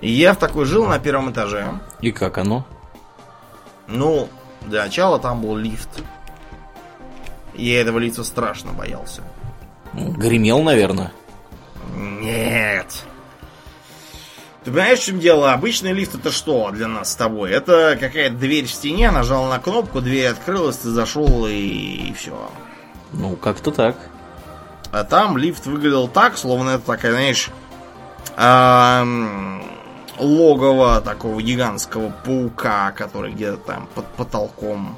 И 0.00 0.10
я 0.10 0.34
в 0.34 0.36
такой 0.36 0.66
жил 0.66 0.86
на 0.86 0.98
первом 0.98 1.30
этаже. 1.30 1.80
И 2.00 2.12
как 2.12 2.38
оно? 2.38 2.66
Ну, 3.86 4.28
для 4.66 4.84
начала 4.84 5.18
там 5.18 5.42
был 5.42 5.56
лифт. 5.56 5.88
И 7.54 7.66
Я 7.66 7.80
этого 7.80 7.98
лифта 7.98 8.24
страшно 8.24 8.72
боялся. 8.72 9.22
Гремел, 9.92 10.62
наверное. 10.62 11.12
Нет. 11.94 13.04
Ты 14.64 14.70
понимаешь, 14.70 15.00
в 15.00 15.04
чем 15.04 15.20
дело? 15.20 15.52
Обычный 15.52 15.92
лифт 15.92 16.14
это 16.14 16.32
что 16.32 16.70
для 16.70 16.88
нас 16.88 17.12
с 17.12 17.16
тобой? 17.16 17.50
Это 17.50 17.98
какая-то 18.00 18.34
дверь 18.34 18.64
в 18.64 18.70
стене, 18.72 19.10
нажал 19.10 19.44
на 19.46 19.58
кнопку, 19.58 20.00
дверь 20.00 20.28
открылась, 20.28 20.78
ты 20.78 20.88
зашел 20.88 21.46
и, 21.46 22.14
все. 22.14 22.50
Ну, 23.12 23.36
как-то 23.36 23.70
так. 23.70 23.96
А 24.90 25.04
там 25.04 25.36
лифт 25.36 25.66
выглядел 25.66 26.08
так, 26.08 26.38
словно 26.38 26.70
это 26.70 26.86
такая, 26.86 27.12
знаешь, 27.12 27.50
логово 30.18 31.00
такого 31.00 31.40
гигантского 31.42 32.12
паука, 32.24 32.92
который 32.92 33.32
где-то 33.32 33.56
там 33.58 33.88
под 33.94 34.06
потолком 34.08 34.96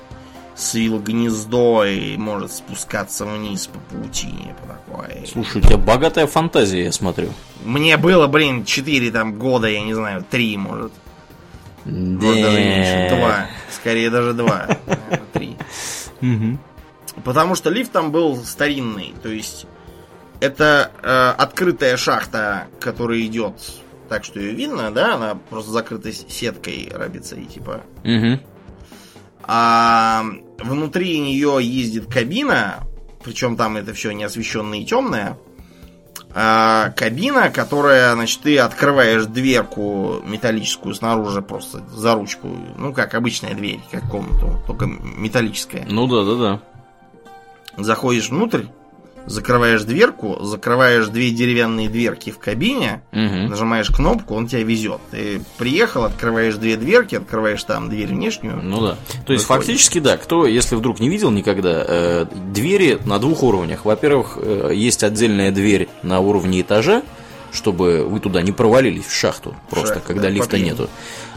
свил 0.55 0.99
гнездо 0.99 1.85
и 1.85 2.17
может 2.17 2.53
спускаться 2.53 3.27
вниз 3.27 3.67
по 3.67 3.79
паутине. 3.79 4.55
По 4.61 4.69
такой. 4.69 5.27
Слушай, 5.27 5.59
у 5.59 5.61
тебя 5.61 5.77
богатая 5.77 6.27
фантазия, 6.27 6.85
я 6.85 6.93
смотрю. 6.93 7.31
Мне 7.65 7.97
было, 7.97 8.27
блин, 8.27 8.65
4 8.65 9.11
там 9.11 9.39
года, 9.39 9.69
я 9.69 9.83
не 9.83 9.95
знаю, 9.95 10.25
3, 10.29 10.57
может. 10.57 10.93
Может, 11.85 12.43
даже 12.43 12.57
меньше. 12.57 13.09
Да. 13.11 13.17
Два. 13.17 13.47
Скорее, 13.71 14.11
даже 14.11 14.33
два. 14.33 14.67
Три. 15.33 15.57
Мгм. 16.21 16.59
Потому 17.23 17.55
что 17.55 17.71
лифт 17.71 17.93
там 17.93 18.11
был 18.11 18.37
старинный. 18.37 19.15
То 19.23 19.29
есть, 19.29 19.67
это 20.41 20.91
э, 21.03 21.35
открытая 21.41 21.97
шахта, 21.97 22.67
которая 22.81 23.21
идет 23.21 23.55
так, 24.09 24.25
что 24.25 24.41
ее 24.41 24.53
видно, 24.53 24.91
да? 24.91 25.15
Она 25.15 25.35
просто 25.35 25.71
закрытой 25.71 26.13
с- 26.13 26.27
сеткой 26.29 26.91
рабится 26.95 27.37
и 27.37 27.45
типа... 27.45 27.83
Мгм. 28.05 28.41
А 29.49 30.25
внутри 30.59 31.21
нее 31.21 31.59
ездит 31.63 32.07
кабина, 32.13 32.81
причем 33.23 33.57
там 33.57 33.77
это 33.77 33.93
все 33.95 34.11
не 34.13 34.25
освещенное 34.25 34.79
и 34.81 34.85
темное. 34.85 35.39
А, 36.35 36.91
кабина, 36.97 37.49
которая, 37.51 38.13
значит, 38.15 38.41
ты 38.43 38.59
открываешь 38.59 39.25
дверку 39.27 40.21
металлическую 40.27 40.95
снаружи 40.95 41.41
просто 41.43 41.87
за 41.89 42.15
ручку, 42.15 42.49
ну 42.77 42.93
как 42.93 43.15
обычная 43.15 43.55
дверь, 43.55 43.81
как 43.91 44.11
комнату, 44.11 44.61
только 44.67 44.87
металлическая. 44.87 45.87
Ну 45.89 46.07
да, 46.07 46.25
да, 46.25 46.61
да. 47.77 47.83
Заходишь 47.83 48.29
внутрь, 48.31 48.65
закрываешь 49.27 49.83
дверку, 49.83 50.39
закрываешь 50.43 51.07
две 51.09 51.31
деревянные 51.31 51.89
дверки 51.89 52.31
в 52.31 52.39
кабине, 52.39 53.03
Мгм. 53.13 53.47
нажимаешь 53.49 53.89
кнопку, 53.91 54.35
он 54.35 54.47
тебя 54.47 54.63
везет. 54.63 55.01
Ты 55.11 55.41
приехал, 55.59 56.05
открываешь 56.05 56.57
две 56.57 56.77
дверки, 56.77 57.17
открываешь 57.17 57.63
там 57.65 57.89
дверь 57.91 58.09
внешнюю. 58.09 58.61
Ну 58.63 58.81
да. 58.81 58.99
То 59.27 59.33
есть 59.33 59.45
фактически, 59.45 59.99
да, 59.99 60.17
кто, 60.17 60.47
если 60.47 60.77
вдруг 60.77 61.01
не 61.01 61.09
видел 61.09 61.31
никогда, 61.31 61.85
э, 61.87 62.27
двери 62.53 62.99
на 63.05 63.19
двух 63.19 63.43
уровнях. 63.43 63.85
Во-первых, 63.85 64.39
э, 64.41 64.71
есть 64.75 65.03
отдельная 65.05 65.51
дверь 65.51 65.89
на 66.03 66.21
уровне 66.21 66.61
этажа, 66.61 67.03
чтобы 67.53 68.05
вы 68.07 68.21
туда 68.21 68.43
не 68.43 68.53
провалились 68.53 69.07
в 69.07 69.15
шахту, 69.15 69.57
просто 69.71 69.95
Шахта, 69.95 70.07
когда 70.09 70.23
да, 70.25 70.29
лифта 70.31 70.51
попьем. 70.51 70.67
нету. 70.67 70.91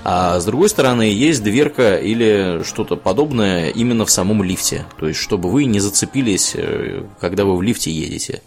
А 0.03 0.39
с 0.39 0.45
другой 0.45 0.69
стороны, 0.69 1.03
есть 1.03 1.43
дверка 1.43 1.95
или 1.95 2.63
что-то 2.63 2.95
подобное 2.95 3.69
именно 3.69 4.05
в 4.05 4.11
самом 4.11 4.43
лифте. 4.43 4.85
То 4.97 5.07
есть, 5.07 5.19
чтобы 5.19 5.49
вы 5.49 5.65
не 5.65 5.80
зацепились, 5.80 6.53
э, 6.55 7.03
когда 7.19 7.43
вы 7.45 7.57
в 7.57 7.61
лифте 7.61 7.91
едете. 7.91 8.41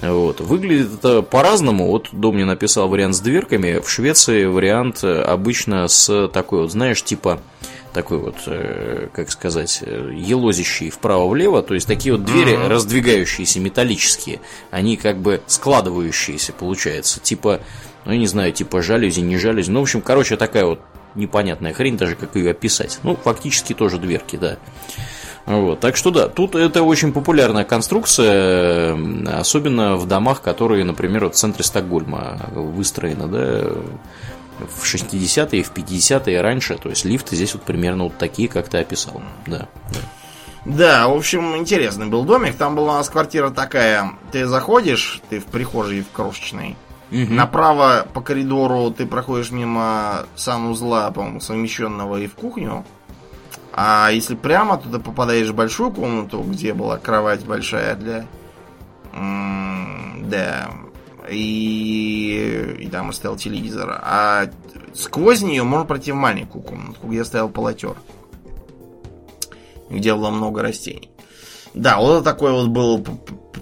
Вот. 0.00 0.40
Выглядит 0.40 0.94
это 0.94 1.22
по-разному. 1.22 1.86
Вот 1.88 2.08
Дом 2.12 2.36
мне 2.36 2.44
написал 2.44 2.88
вариант 2.88 3.14
с 3.14 3.20
дверками. 3.20 3.80
В 3.80 3.90
Швеции 3.90 4.44
вариант 4.44 5.04
э, 5.04 5.22
обычно 5.22 5.86
с 5.88 6.28
такой 6.28 6.62
вот, 6.62 6.72
знаешь, 6.72 7.02
типа 7.02 7.40
такой 7.92 8.18
вот, 8.18 8.36
э, 8.46 9.08
как 9.12 9.30
сказать, 9.30 9.82
елозящий 9.82 10.90
вправо-влево, 10.90 11.62
то 11.62 11.72
есть 11.72 11.86
такие 11.86 12.14
вот 12.14 12.26
двери 12.26 12.54
раздвигающиеся, 12.54 13.58
металлические, 13.58 14.40
они 14.70 14.98
как 14.98 15.16
бы 15.16 15.40
складывающиеся, 15.46 16.52
получается, 16.52 17.20
типа, 17.20 17.60
ну 18.06 18.12
я 18.12 18.18
не 18.18 18.26
знаю, 18.26 18.52
типа 18.52 18.82
жалюзи, 18.82 19.20
не 19.20 19.36
жалюзи, 19.36 19.70
ну 19.70 19.80
в 19.80 19.82
общем, 19.82 20.00
короче, 20.00 20.36
такая 20.36 20.64
вот 20.64 20.80
непонятная 21.16 21.72
хрень, 21.72 21.96
даже 21.96 22.14
как 22.14 22.36
ее 22.36 22.50
описать. 22.52 22.98
Ну, 23.02 23.16
фактически 23.16 23.72
тоже 23.72 23.98
дверки, 23.98 24.36
да. 24.36 24.58
Вот, 25.46 25.80
так 25.80 25.96
что 25.96 26.10
да, 26.10 26.28
тут 26.28 26.54
это 26.56 26.82
очень 26.82 27.12
популярная 27.12 27.64
конструкция, 27.64 28.96
особенно 29.38 29.96
в 29.96 30.06
домах, 30.06 30.42
которые, 30.42 30.84
например, 30.84 31.24
вот 31.24 31.34
в 31.34 31.38
центре 31.38 31.62
Стокгольма 31.62 32.50
выстроены, 32.52 33.26
да, 33.28 33.70
в 34.58 34.84
60-е, 34.84 35.62
в 35.62 35.72
50-е 35.72 36.40
раньше, 36.40 36.76
то 36.76 36.88
есть 36.88 37.04
лифты 37.04 37.36
здесь 37.36 37.54
вот 37.54 37.62
примерно 37.62 38.04
вот 38.04 38.18
такие, 38.18 38.48
как 38.48 38.68
ты 38.68 38.78
описал, 38.78 39.22
да. 39.46 39.68
Да, 40.64 41.06
в 41.06 41.14
общем, 41.14 41.56
интересный 41.56 42.06
был 42.06 42.24
домик. 42.24 42.56
Там 42.56 42.74
была 42.74 42.94
у 42.94 42.96
нас 42.96 43.08
квартира 43.08 43.50
такая. 43.50 44.10
Ты 44.32 44.46
заходишь, 44.46 45.20
ты 45.30 45.38
в 45.38 45.44
прихожей 45.44 46.00
в 46.00 46.10
крошечной. 46.10 46.74
Мгм. 47.10 47.36
Направо 47.36 48.06
по 48.12 48.20
коридору 48.20 48.90
ты 48.90 49.06
проходишь 49.06 49.50
мимо 49.50 50.26
санузла, 50.34 51.10
по-моему, 51.10 51.40
совмещенного 51.40 52.16
и 52.16 52.26
в 52.26 52.34
кухню. 52.34 52.84
А 53.72 54.10
если 54.10 54.34
прямо, 54.34 54.78
то 54.78 54.88
ты 54.88 54.98
попадаешь 54.98 55.48
в 55.48 55.54
большую 55.54 55.92
комнату, 55.92 56.42
где 56.42 56.72
была 56.74 56.98
кровать 56.98 57.44
большая 57.44 57.94
для... 57.94 58.26
Да. 59.12 60.70
И, 61.30 62.76
и 62.80 62.88
там 62.88 63.12
стоял 63.12 63.36
телевизор. 63.36 64.00
А 64.02 64.48
сквозь 64.94 65.42
нее 65.42 65.62
можно 65.62 65.86
пройти 65.86 66.12
в 66.12 66.16
маленькую 66.16 66.62
комнатку, 66.62 67.06
где 67.08 67.24
стоял 67.24 67.48
полотер. 67.48 67.96
Где 69.90 70.14
было 70.14 70.30
много 70.30 70.62
растений. 70.62 71.10
Да, 71.76 71.98
вот 71.98 72.24
такой 72.24 72.52
вот 72.52 72.68
был 72.68 73.04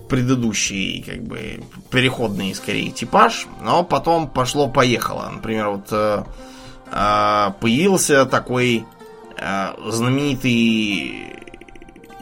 предыдущий, 0.08 1.02
как 1.02 1.24
бы, 1.24 1.64
переходный, 1.90 2.54
скорее, 2.54 2.92
типаж. 2.92 3.48
Но 3.60 3.82
потом 3.82 4.28
пошло-поехало. 4.28 5.30
Например, 5.34 5.70
вот 5.70 5.88
э, 5.90 6.22
э, 6.92 7.52
появился 7.60 8.24
такой 8.24 8.86
э, 9.36 9.90
знаменитый 9.90 11.26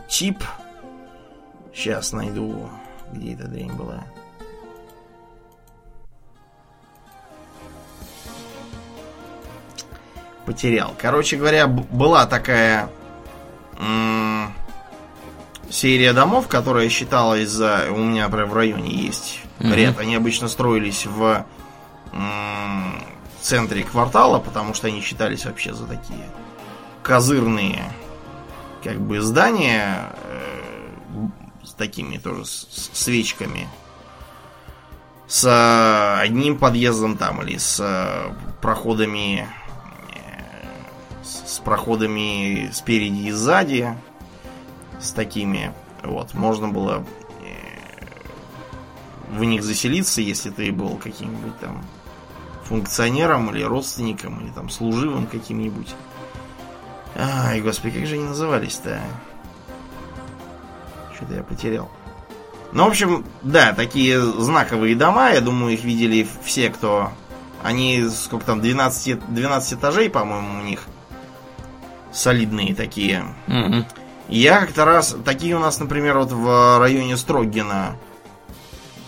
тип. 0.09 0.43
Сейчас 1.75 2.13
найду, 2.13 2.71
где 3.13 3.35
эта 3.35 3.49
дрянь 3.49 3.73
была. 3.73 4.05
Потерял. 10.47 10.95
Короче 10.99 11.37
говоря, 11.37 11.67
была 11.67 12.25
такая 12.25 12.89
м, 13.79 14.32
серия 15.73 16.13
домов, 16.13 16.49
которая 16.49 16.89
считалась 16.89 17.49
за... 17.49 17.87
У 17.91 17.97
меня, 17.99 18.25
например, 18.25 18.47
в 18.47 18.55
районе 18.55 18.91
есть 18.95 19.41
Мгм. 19.59 19.75
ряд. 19.75 19.99
Они 19.99 20.15
обычно 20.15 20.49
строились 20.49 21.07
в 21.07 21.45
м, 22.13 22.95
центре 23.41 23.83
квартала, 23.85 24.39
потому 24.39 24.75
что 24.75 24.89
они 24.89 25.01
считались 25.01 25.45
вообще 25.47 25.73
за 25.73 25.87
такие 25.87 26.29
козырные 27.03 27.83
как 28.85 29.01
бы 29.01 29.21
здания 29.21 30.13
э, 30.25 31.27
с 31.65 31.73
такими 31.73 32.19
тоже 32.19 32.45
с- 32.45 32.91
свечками 32.93 33.69
с 35.29 35.45
э, 35.45 36.21
одним 36.21 36.59
подъездом 36.59 37.17
там 37.17 37.41
или 37.43 37.57
с 37.59 37.79
э, 37.81 38.33
проходами 38.61 39.49
э, 40.15 41.25
с 41.25 41.59
проходами 41.61 42.71
спереди 42.73 43.29
и 43.29 43.31
сзади 43.31 43.97
с 45.03 45.13
такими 45.13 45.73
вот 46.03 46.35
можно 46.35 46.69
было 46.69 47.05
э, 47.43 48.07
в 49.31 49.45
них 49.45 49.63
заселиться 49.63 50.21
если 50.21 50.51
ты 50.51 50.73
был 50.73 50.97
каким-нибудь 50.97 51.59
там 51.61 51.85
функционером 52.73 53.55
или 53.55 53.63
родственником, 53.63 54.41
или 54.41 54.51
там 54.51 54.71
служивым 54.71 55.27
каким-нибудь. 55.27 55.95
Ай, 57.15 57.61
господи, 57.61 57.99
как 57.99 58.09
же 58.09 58.15
они 58.15 58.25
назывались-то? 58.25 58.99
Что-то 61.15 61.35
я 61.35 61.43
потерял. 61.43 61.91
Ну, 62.73 62.85
в 62.85 62.89
общем, 62.89 63.27
да, 63.43 63.75
такие 63.75 64.19
знаковые 64.21 64.97
дома, 64.97 65.33
я 65.33 65.43
думаю, 65.43 65.75
их 65.75 65.85
видели 65.85 66.27
все, 66.45 66.71
кто... 66.71 67.13
Они, 67.63 68.09
сколько 68.09 68.47
там, 68.47 68.63
12, 68.63 69.35
12 69.35 69.75
этажей, 69.75 70.09
по-моему, 70.09 70.61
у 70.61 70.65
них. 70.65 70.87
Солидные 72.11 72.75
такие. 72.75 73.25
Мгм. 73.47 73.85
Я 74.29 74.61
как-то 74.61 74.85
раз... 74.85 75.17
Такие 75.25 75.57
у 75.57 75.59
нас, 75.59 75.79
например, 75.79 76.19
вот 76.19 76.33
в 76.33 76.79
районе 76.79 77.17
Строгина. 77.17 77.97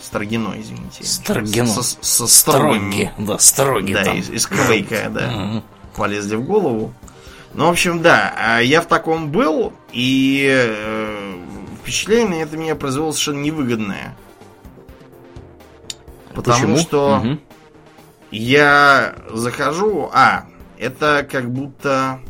Строгино, 0.02 0.54
извините. 0.56 1.04
Строгино. 1.04 1.66
Со, 1.66 1.82
со. 1.82 2.26
Строги, 2.26 3.10
да, 3.18 3.38
строги 3.38 3.94
Да, 3.94 4.04
там. 4.04 4.16
из, 4.18 4.30
из 4.30 4.46
Квейка, 4.46 5.08
да. 5.10 5.62
Полезли 5.96 6.36
в 6.36 6.44
голову. 6.44 6.92
Ну, 7.54 7.66
в 7.66 7.70
общем, 7.70 8.02
да, 8.02 8.34
а 8.36 8.58
я 8.60 8.80
в 8.80 8.86
таком 8.86 9.30
был, 9.30 9.72
и 9.92 10.48
э, 10.52 11.36
впечатление 11.82 12.42
это 12.42 12.56
меня 12.56 12.74
произвело 12.74 13.12
совершенно 13.12 13.42
невыгодное. 13.42 14.16
Потому 16.34 16.58
Почему? 16.58 16.76
что 16.78 17.20
Мгм. 17.22 17.40
я 18.32 19.14
захожу, 19.32 20.10
а, 20.12 20.46
это 20.78 21.26
как 21.30 21.48
будто 21.50 22.20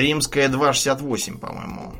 римская 0.00 0.48
268, 0.48 1.38
по-моему. 1.38 1.92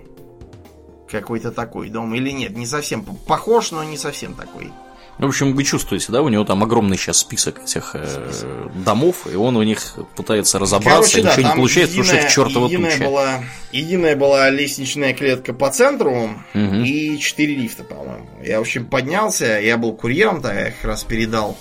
Какой-то 1.10 1.52
такой 1.52 1.88
дом. 1.88 2.14
Или 2.14 2.30
нет, 2.30 2.56
не 2.56 2.66
совсем. 2.66 3.04
Похож, 3.04 3.70
но 3.70 3.84
не 3.84 3.96
совсем 3.96 4.34
такой. 4.34 4.72
В 5.18 5.24
общем, 5.24 5.54
вы 5.54 5.64
чувствуете, 5.64 6.12
да, 6.12 6.20
у 6.20 6.28
него 6.28 6.44
там 6.44 6.62
огромный 6.62 6.98
сейчас 6.98 7.16
список 7.18 7.62
этих 7.62 7.92
э, 7.94 8.68
домов, 8.84 9.26
и 9.32 9.34
он 9.34 9.56
у 9.56 9.62
них 9.62 9.80
пытается 10.14 10.58
разобраться, 10.58 11.22
Короче, 11.22 11.22
да, 11.22 11.30
ничего 11.36 11.48
не 11.48 11.56
получается, 11.56 11.96
потому 11.96 12.04
что 12.18 12.26
их 12.26 12.30
чертова 12.32 12.66
единая 12.66 12.90
туча. 12.92 13.04
была, 13.04 13.44
единая 13.72 14.14
была 14.16 14.50
лестничная 14.50 15.14
клетка 15.14 15.54
по 15.54 15.70
центру 15.70 16.28
Мгм. 16.52 16.84
и 16.84 17.18
четыре 17.18 17.54
лифта, 17.54 17.82
по-моему. 17.84 18.28
Я, 18.44 18.58
в 18.58 18.62
общем, 18.62 18.84
поднялся, 18.84 19.58
я 19.58 19.78
был 19.78 19.94
курьером, 19.94 20.42
тогда 20.42 20.60
я 20.66 20.70
как 20.72 20.84
раз 20.84 21.02
передал 21.04 21.56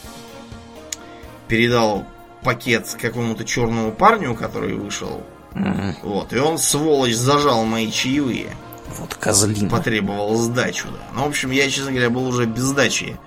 передал 1.48 2.06
пакет 2.44 2.94
какому-то 3.02 3.46
черному 3.46 3.92
парню, 3.94 4.36
который 4.36 4.74
вышел. 4.74 5.24
Мгм. 5.56 5.96
Вот, 6.04 6.32
и 6.34 6.38
он, 6.38 6.58
сволочь, 6.58 7.16
зажал 7.16 7.64
мои 7.66 7.90
чаевые. 7.92 8.56
Вот 9.00 9.16
козлина. 9.16 9.70
Потребовал 9.70 10.36
сдачу, 10.36 10.88
да. 10.92 11.00
Ну, 11.16 11.24
в 11.24 11.28
общем, 11.30 11.52
я, 11.52 11.70
честно 11.70 11.92
говоря, 11.92 12.10
был 12.10 12.28
уже 12.28 12.46
без 12.46 12.64
сдачи 12.64 13.18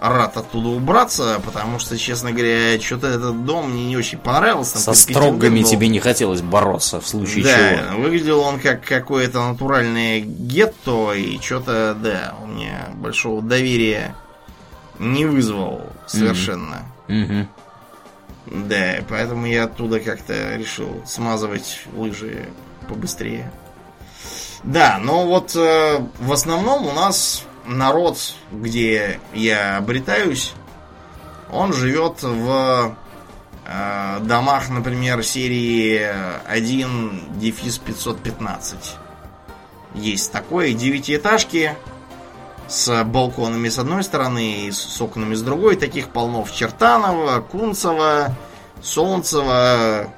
рад 0.00 0.36
оттуда 0.36 0.68
убраться, 0.68 1.40
потому 1.44 1.78
что, 1.78 1.96
честно 1.96 2.30
говоря, 2.32 2.78
что-то 2.80 3.06
этот 3.08 3.44
дом 3.46 3.70
мне 3.72 3.86
не 3.86 3.96
очень 3.96 4.18
понравился. 4.18 4.74
Там 4.74 4.82
Со 4.82 4.94
строгами 4.94 5.62
был. 5.62 5.68
тебе 5.68 5.88
не 5.88 6.00
хотелось 6.00 6.42
бороться 6.42 7.00
в 7.00 7.06
случае 7.08 7.44
Да, 7.44 7.76
чего. 7.90 8.02
выглядел 8.02 8.40
он 8.40 8.60
как 8.60 8.84
какое-то 8.84 9.42
натуральное 9.48 10.20
гетто, 10.20 11.12
и 11.14 11.38
что-то, 11.40 11.96
да, 12.00 12.34
у 12.42 12.46
меня 12.46 12.88
большого 12.94 13.40
доверия 13.42 14.14
не 14.98 15.24
вызвал 15.24 15.82
совершенно. 16.06 16.82
Мгм. 17.08 17.48
Да, 18.46 19.04
поэтому 19.08 19.46
я 19.46 19.64
оттуда 19.64 20.00
как-то 20.00 20.56
решил 20.56 21.02
смазывать 21.04 21.80
лыжи 21.94 22.48
побыстрее. 22.88 23.50
Да, 24.62 24.98
но 25.02 25.26
вот 25.26 25.54
э, 25.56 25.98
в 26.18 26.32
основном 26.32 26.86
у 26.86 26.92
нас 26.92 27.44
народ, 27.66 28.18
где 28.52 29.20
я 29.34 29.76
обретаюсь, 29.76 30.54
он 31.50 31.72
живет 31.72 32.22
в 32.22 32.96
э, 33.64 34.18
домах, 34.22 34.68
например, 34.68 35.22
серии 35.22 36.06
1 36.46 37.38
дефис 37.38 37.78
515. 37.78 38.96
Есть 39.94 40.32
такое, 40.32 40.72
девятиэтажки 40.72 41.76
с 42.68 43.04
балконами 43.04 43.68
с 43.68 43.78
одной 43.78 44.02
стороны 44.02 44.66
и 44.66 44.70
с 44.72 45.00
окнами 45.00 45.34
с 45.34 45.42
другой. 45.42 45.76
Таких 45.76 46.08
полно 46.08 46.44
в 46.44 46.52
Чертаново, 46.52 47.40
Кунцево, 47.40 48.34
Солнцево, 48.82 50.08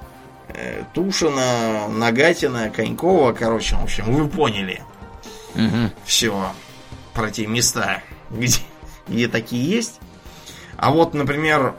э, 0.48 0.84
Тушино, 0.94 1.88
Нагатино, 1.88 2.70
Конькова. 2.70 3.32
Короче, 3.32 3.76
в 3.76 3.82
общем, 3.82 4.04
вы 4.12 4.28
поняли 4.28 4.82
Мгм. 5.54 5.92
все 6.04 6.52
про 7.14 7.30
те 7.30 7.46
места, 7.46 8.02
где, 8.30 8.58
где 9.08 9.28
такие 9.28 9.64
есть. 9.68 10.00
А 10.76 10.90
вот, 10.90 11.12
например, 11.12 11.74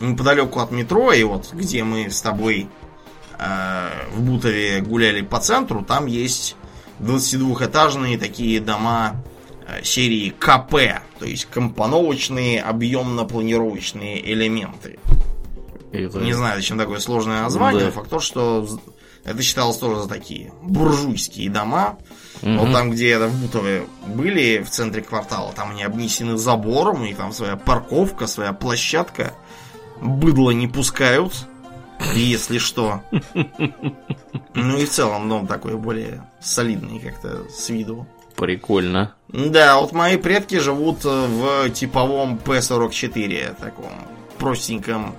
неподалеку 0.00 0.60
от 0.60 0.70
метро, 0.70 1.12
и 1.12 1.22
вот 1.24 1.52
где 1.52 1.82
мы 1.82 2.10
с 2.10 2.20
тобой 2.20 2.68
э, 3.38 3.88
в 4.12 4.20
Бутове 4.20 4.80
гуляли 4.80 5.22
по 5.22 5.40
центру, 5.40 5.82
там 5.82 6.06
есть 6.06 6.56
22-этажные 7.00 8.18
такие 8.18 8.60
дома 8.60 9.22
э, 9.66 9.82
серии 9.84 10.30
КП, 10.30 11.02
то 11.18 11.24
есть 11.26 11.46
компоновочные 11.46 12.62
объемно-планировочные 12.62 14.20
элементы. 14.32 14.98
Это- 15.92 16.18
Не 16.18 16.32
знаю, 16.32 16.56
зачем 16.56 16.78
такое 16.78 16.98
сложное 17.00 17.42
название, 17.42 17.86
Да. 17.86 17.90
факт 17.90 18.10
то, 18.10 18.20
что 18.20 18.66
это 19.24 19.42
считалось 19.42 19.76
тоже 19.78 20.02
за 20.02 20.08
такие 20.08 20.52
буржуйские 20.62 21.50
дома. 21.50 21.98
Мгм. 22.42 22.58
Вот 22.58 22.72
там, 22.72 22.90
где 22.90 23.10
это 23.12 23.28
в 23.28 23.40
Бутове 23.40 23.86
были, 24.06 24.62
в 24.62 24.70
центре 24.70 25.02
квартала, 25.02 25.52
там 25.52 25.70
они 25.70 25.82
обнесены 25.84 26.36
забором, 26.36 27.02
них 27.02 27.16
там 27.16 27.32
своя 27.32 27.56
парковка, 27.56 28.26
своя 28.26 28.52
площадка. 28.52 29.32
Быдло 30.02 30.50
не 30.50 30.66
пускают, 30.68 31.32
если 32.14 32.58
что. 32.58 33.02
Ну 34.54 34.78
и 34.78 34.86
в 34.86 34.90
целом 34.90 35.28
дом 35.28 35.46
такой 35.46 35.76
более 35.76 36.22
солидный 36.40 36.98
как-то 36.98 37.48
с 37.50 37.68
виду. 37.68 38.06
Прикольно. 38.36 39.14
Да, 39.28 39.80
вот 39.80 39.92
мои 39.92 40.16
предки 40.16 40.58
живут 40.58 41.04
в 41.04 41.70
типовом 41.70 42.38
П-44, 42.38 43.56
таком 43.60 43.92
простеньком 44.38 45.14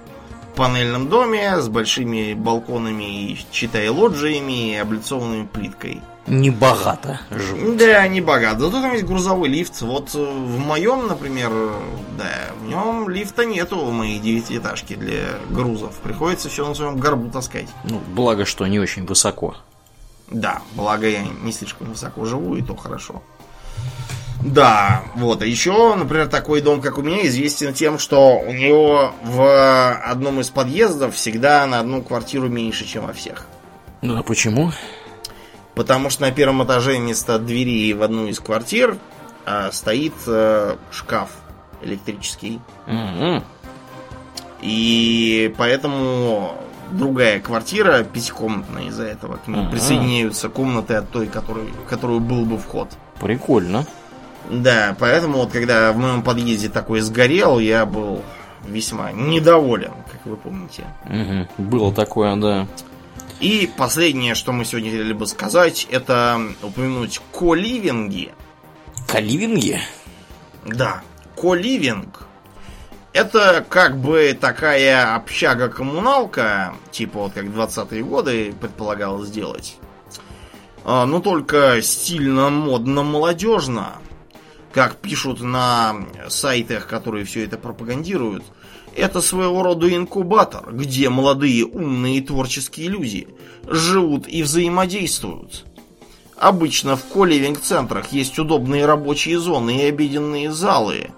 панельном 0.58 1.08
доме 1.08 1.62
с 1.62 1.70
большими 1.70 2.34
балконами 2.34 3.32
и, 3.32 3.46
читай, 3.52 3.88
лоджиями 3.90 4.72
и 4.72 4.76
облицованными 4.76 5.46
плиткой. 5.46 6.02
Небогато 6.26 7.22
живут. 7.32 7.78
Да, 7.78 8.06
не 8.08 8.20
богат. 8.20 8.60
Зато 8.60 8.82
там 8.82 8.92
есть 8.92 9.06
грузовой 9.06 9.48
лифт. 9.48 9.82
Вот 9.82 10.14
э, 10.14 10.18
в 10.18 10.60
моем, 10.60 11.08
например, 11.08 11.52
да, 12.18 12.54
в 12.60 12.68
нем 12.68 13.08
лифта 13.08 13.46
нету 13.46 13.78
в 13.80 13.94
моей 13.94 14.20
девятиэтажке 14.20 14.98
для 14.98 15.22
грузов. 15.50 15.96
Приходится 16.04 16.50
все 16.50 16.68
на 16.68 16.76
своем 16.76 16.98
горбу 16.98 17.30
таскать. 17.30 17.70
Ну, 17.86 18.02
благо, 18.14 18.44
что 18.44 18.68
не 18.68 18.78
очень 18.78 19.06
высоко. 19.06 19.56
Да, 20.30 20.62
благо 20.74 21.08
я 21.08 21.22
не 21.22 21.54
слишком 21.54 21.88
высоко 21.92 22.26
живу, 22.26 22.58
и 22.58 22.62
то 22.62 22.76
хорошо. 22.76 23.24
Да, 24.44 25.04
вот. 25.16 25.42
А 25.42 25.46
еще, 25.46 25.96
например, 25.96 26.28
такой 26.28 26.62
дом, 26.62 26.82
как 26.82 26.98
у 26.98 27.02
меня, 27.02 27.26
известен 27.28 27.74
тем, 27.74 27.98
что 28.00 28.40
у 28.40 28.52
него 28.54 29.14
в 29.24 29.94
одном 30.04 30.40
из 30.40 30.50
подъездов 30.50 31.16
всегда 31.16 31.66
на 31.66 31.80
одну 31.80 32.02
квартиру 32.02 32.48
меньше, 32.48 32.86
чем 32.86 33.08
во 33.08 33.14
всех. 33.14 33.48
Ну, 34.02 34.18
а 34.18 34.24
почему? 34.24 34.72
Потому 35.74 36.10
что 36.10 36.24
на 36.24 36.32
первом 36.32 36.64
этаже 36.64 36.98
вместо 36.98 37.40
двери 37.40 37.94
в 37.94 38.04
одну 38.04 38.28
из 38.28 38.40
квартир 38.40 38.98
а, 39.46 39.72
стоит 39.72 40.14
э, 40.26 40.76
шкаф 40.92 41.30
электрический. 41.82 42.60
Мгм. 42.86 43.44
И 44.62 45.54
поэтому 45.58 46.58
другая 46.92 47.40
квартира 47.40 48.04
пятикомнатная 48.04 48.86
из-за 48.86 49.04
этого. 49.04 49.38
К 49.38 49.48
ней 49.48 49.62
Ага. 49.62 49.72
присоединяются 49.72 50.50
комнаты 50.50 50.96
от 50.96 51.10
той, 51.12 51.28
которой, 51.28 51.66
в 51.68 51.90
которую 51.90 52.20
был 52.20 52.46
бы 52.46 52.58
вход. 52.58 52.90
Прикольно. 53.20 53.86
Да, 54.50 54.96
поэтому 55.00 55.40
вот 55.40 55.52
когда 55.52 55.92
в 55.92 55.98
моем 55.98 56.24
подъезде 56.24 56.70
такой 56.70 57.02
сгорел, 57.02 57.60
я 57.60 57.86
был 57.86 58.24
весьма 58.66 59.12
недоволен, 59.12 59.92
как 60.12 60.26
вы 60.26 60.38
помните. 60.38 60.86
Мгм. 61.06 61.48
Было 61.58 61.94
такое, 61.94 62.36
да. 62.36 62.68
И 63.40 63.70
последнее, 63.78 64.36
что 64.36 64.52
мы 64.52 64.66
сегодня 64.66 64.90
хотели 64.90 65.14
бы 65.14 65.28
сказать, 65.28 65.88
это 65.92 66.40
упомянуть 66.64 67.22
коливинги. 67.32 68.34
Каливинги? 69.08 69.80
Да, 70.66 71.02
коливинг. 71.36 72.28
Это 73.14 73.66
как 73.68 73.98
бы 73.98 74.38
такая 74.40 75.16
общага-коммуналка, 75.16 76.74
типа 76.92 77.20
вот 77.20 77.34
как 77.34 77.46
в 77.46 77.60
20-е 77.60 78.04
годы 78.04 78.54
предполагалось 78.60 79.30
сделать. 79.30 79.78
А, 80.84 81.06
но 81.06 81.20
только 81.20 81.82
стильно, 81.82 82.50
модно, 82.50 83.04
молодежно. 83.04 83.94
Как 84.78 84.98
пишут 84.98 85.42
на 85.42 85.96
сайтах, 86.30 86.86
которые 86.86 87.26
все 87.26 87.44
это 87.44 87.58
пропагандируют, 87.58 88.44
это 88.96 89.22
своего 89.22 89.64
рода 89.64 89.92
инкубатор, 89.92 90.72
где 90.72 91.10
молодые 91.10 91.66
умные 91.66 92.18
и 92.18 92.22
творческие 92.22 92.90
люди 92.90 93.28
живут 93.68 94.28
и 94.28 94.44
взаимодействуют. 94.44 95.66
Обычно 96.38 96.96
в 96.96 97.06
коливинг-центрах 97.06 98.12
есть 98.12 98.38
удобные 98.38 98.86
рабочие 98.86 99.40
зоны 99.40 99.80
и 99.80 99.86
обеденные 99.86 100.52
залы. 100.52 101.10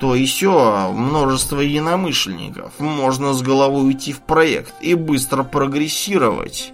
то 0.00 0.14
еще 0.14 0.90
множество 0.90 1.60
единомышленников. 1.60 2.72
Можно 2.78 3.34
с 3.34 3.42
головой 3.42 3.88
уйти 3.88 4.14
в 4.14 4.20
проект 4.20 4.72
и 4.80 4.94
быстро 4.94 5.42
прогрессировать. 5.42 6.72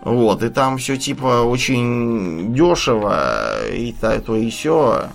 Вот, 0.00 0.42
и 0.42 0.48
там 0.48 0.78
все 0.78 0.96
типа 0.96 1.42
очень 1.42 2.54
дешево, 2.54 3.68
и 3.70 3.92
то, 3.92 4.18
то 4.22 4.34
и 4.34 4.48
все. 4.48 5.10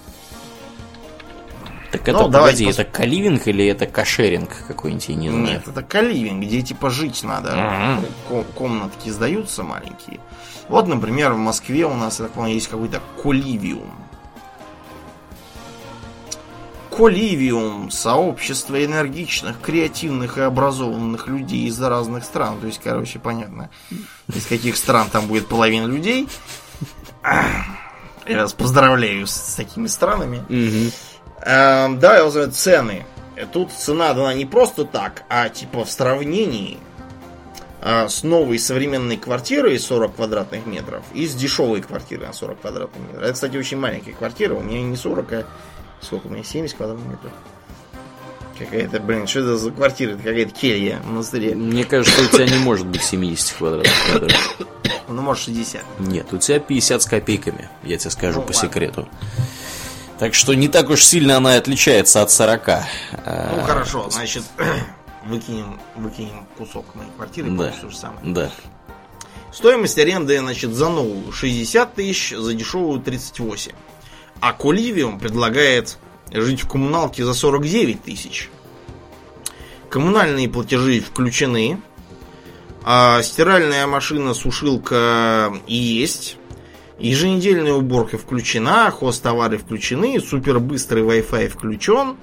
Так 1.91 2.07
это, 2.07 2.19
ну, 2.19 2.31
погоди, 2.31 2.65
пос... 2.65 2.80
это 2.80 2.89
каливинг 2.89 3.47
или 3.47 3.65
это 3.65 3.85
кошеринг 3.85 4.49
какой-нибудь, 4.68 5.09
я 5.09 5.15
не 5.15 5.30
знаю. 5.30 5.45
Нет, 5.45 5.68
это 5.68 5.84
каливинг, 5.84 6.43
где 6.43 6.61
типа 6.61 6.89
жить 6.89 7.22
надо. 7.23 7.51
Ага. 7.53 8.03
Комнатки 8.55 9.09
сдаются 9.09 9.63
маленькие. 9.63 10.19
Вот, 10.69 10.88
например, 10.88 11.34
в 11.34 11.38
Москве 11.38 11.85
у 11.85 11.93
нас, 11.93 12.19
я 12.19 12.26
так 12.26 12.34
понимаю, 12.34 12.53
есть 12.53 12.69
какой-то 12.69 13.01
коливиум. 13.22 13.91
Коливиум– 16.89 17.89
сообщество 17.91 18.84
энергичных, 18.84 19.59
креативных 19.59 20.38
и 20.38 20.41
образованных 20.41 21.27
людей 21.27 21.68
из 21.68 21.81
разных 21.81 22.23
стран. 22.23 22.59
То 22.61 22.68
есть, 22.68 22.80
короче, 22.81 23.19
понятно, 23.19 23.69
из 24.34 24.45
каких 24.45 24.77
стран 24.77 25.09
там 25.11 25.27
будет 25.27 25.47
половина 25.47 25.88
людей. 25.88 26.27
Я 28.27 28.43
вас 28.43 28.53
поздравляю 28.53 29.27
с 29.27 29.55
такими 29.55 29.88
странами. 29.88 30.38
Угу. 30.49 30.91
Эм, 31.43 31.99
давай 31.99 32.23
возьмем 32.23 32.51
цены. 32.51 33.05
Тут 33.51 33.72
цена 33.72 34.13
дана 34.13 34.34
не 34.34 34.45
просто 34.45 34.85
так, 34.85 35.23
а 35.30 35.49
типа 35.49 35.84
в 35.84 35.91
сравнении 35.91 36.77
э, 37.81 38.07
с 38.07 38.23
новой 38.23 38.59
современной 38.59 39.18
квартирой 39.18 39.80
40 39.80 40.15
квадратных 40.15 40.65
метров 40.68 41.03
и 41.13 41.26
с 41.26 41.34
дешевой 41.34 41.81
квартирой 41.81 42.27
на 42.27 42.34
40 42.34 42.61
квадратных 42.61 43.01
метров. 43.01 43.23
Это, 43.23 43.34
кстати, 43.34 43.57
очень 43.57 43.77
маленькая 43.77 44.13
квартира. 44.13 44.53
У 44.53 44.61
меня 44.61 44.81
не 44.81 44.95
40, 44.95 45.34
а 45.34 45.45
Сколько 46.01 46.27
у 46.27 46.30
меня? 46.31 46.43
70 46.43 46.76
квадратных 46.76 47.07
метров? 47.07 47.31
Какая-то, 48.57 48.99
блин, 48.99 49.27
что 49.27 49.39
это 49.39 49.57
за 49.57 49.72
квартира? 49.72 50.11
Это 50.11 50.23
какая-то 50.23 50.51
келья 50.51 50.99
в 51.03 51.07
монастыре. 51.07 51.55
Мне 51.55 51.84
кажется, 51.84 52.22
у 52.22 52.27
тебя 52.27 52.45
не 52.45 52.59
может 52.59 52.85
быть 52.85 53.03
70 53.03 53.57
квадратных 53.57 54.13
метров. 54.13 54.57
Ну, 55.07 55.22
может, 55.22 55.45
60. 55.45 55.81
Нет, 55.99 56.31
у 56.31 56.38
тебя 56.38 56.59
50 56.59 57.01
с 57.01 57.05
копейками, 57.05 57.69
я 57.84 57.97
тебе 57.97 58.11
скажу 58.11 58.39
ну, 58.39 58.45
по 58.45 58.53
ладно. 58.53 58.69
секрету. 58.69 59.09
Так 60.22 60.35
что 60.35 60.53
не 60.53 60.68
так 60.68 60.91
уж 60.91 61.03
сильно 61.03 61.38
она 61.38 61.56
отличается 61.56 62.22
от 62.22 62.30
40. 62.30 62.68
Ну, 62.68 62.73
а, 63.26 63.64
хорошо, 63.65 64.07
значит, 64.11 64.43
выкинем, 65.26 65.80
выкинем 65.95 66.45
кусок 66.60 66.93
моей 66.93 67.10
квартиры, 67.15 67.49
да. 67.49 67.73
то 67.81 67.89
же 67.89 67.98
самое. 67.98 68.19
Да. 68.26 68.52
Стоимость 69.52 69.98
аренды, 69.98 70.38
значит, 70.38 70.76
за 70.76 70.89
новую 70.89 71.31
60 71.31 71.95
тысяч, 71.95 72.35
за 72.38 72.53
дешевую 72.53 73.02
38. 73.02 73.72
А 74.41 74.53
Коливиум 74.53 75.19
предлагает 75.19 75.98
жить 76.31 76.61
в 76.61 76.68
коммуналке 76.68 77.26
за 77.26 77.34
49 77.34 78.03
тысяч. 78.03 78.52
Коммунальные 79.89 80.49
платежи 80.49 80.99
включены. 80.99 81.81
А 82.84 83.23
стиральная 83.23 83.88
машина, 83.88 84.35
сушилка 84.35 85.52
есть. 85.65 86.38
Еженедельная 87.02 87.73
уборка 87.73 88.18
включена, 88.18 88.91
хостовары 88.91 89.57
включены, 89.57 90.19
супербыстрый 90.19 91.02
Wi-Fi 91.02 91.49
включен, 91.49 92.15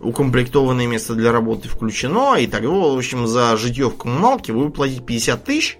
укомплектованное 0.00 0.86
место 0.88 1.14
для 1.14 1.30
работы 1.30 1.68
включено, 1.68 2.34
и 2.36 2.46
так 2.46 2.62
далее. 2.62 2.94
В 2.94 2.96
общем, 2.96 3.26
за 3.28 3.56
житье 3.56 3.88
в 3.88 3.96
коммуналке 3.96 4.52
вы 4.52 4.70
платите 4.70 5.02
50 5.02 5.44
тысяч, 5.44 5.78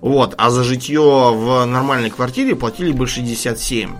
вот, 0.00 0.34
а 0.36 0.50
за 0.50 0.64
житье 0.64 1.00
в 1.00 1.64
нормальной 1.64 2.10
квартире 2.10 2.56
платили 2.56 2.90
бы 2.90 3.06
67. 3.06 3.92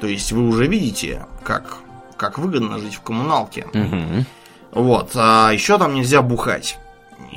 То 0.00 0.06
есть 0.06 0.30
вы 0.30 0.46
уже 0.46 0.66
видите, 0.66 1.26
как, 1.42 1.78
как 2.16 2.38
выгодно 2.38 2.78
жить 2.78 2.94
в 2.94 3.00
коммуналке. 3.00 3.66
Угу. 3.72 4.82
Вот. 4.82 5.10
А 5.14 5.50
еще 5.50 5.78
там 5.78 5.94
нельзя 5.94 6.22
бухать. 6.22 6.78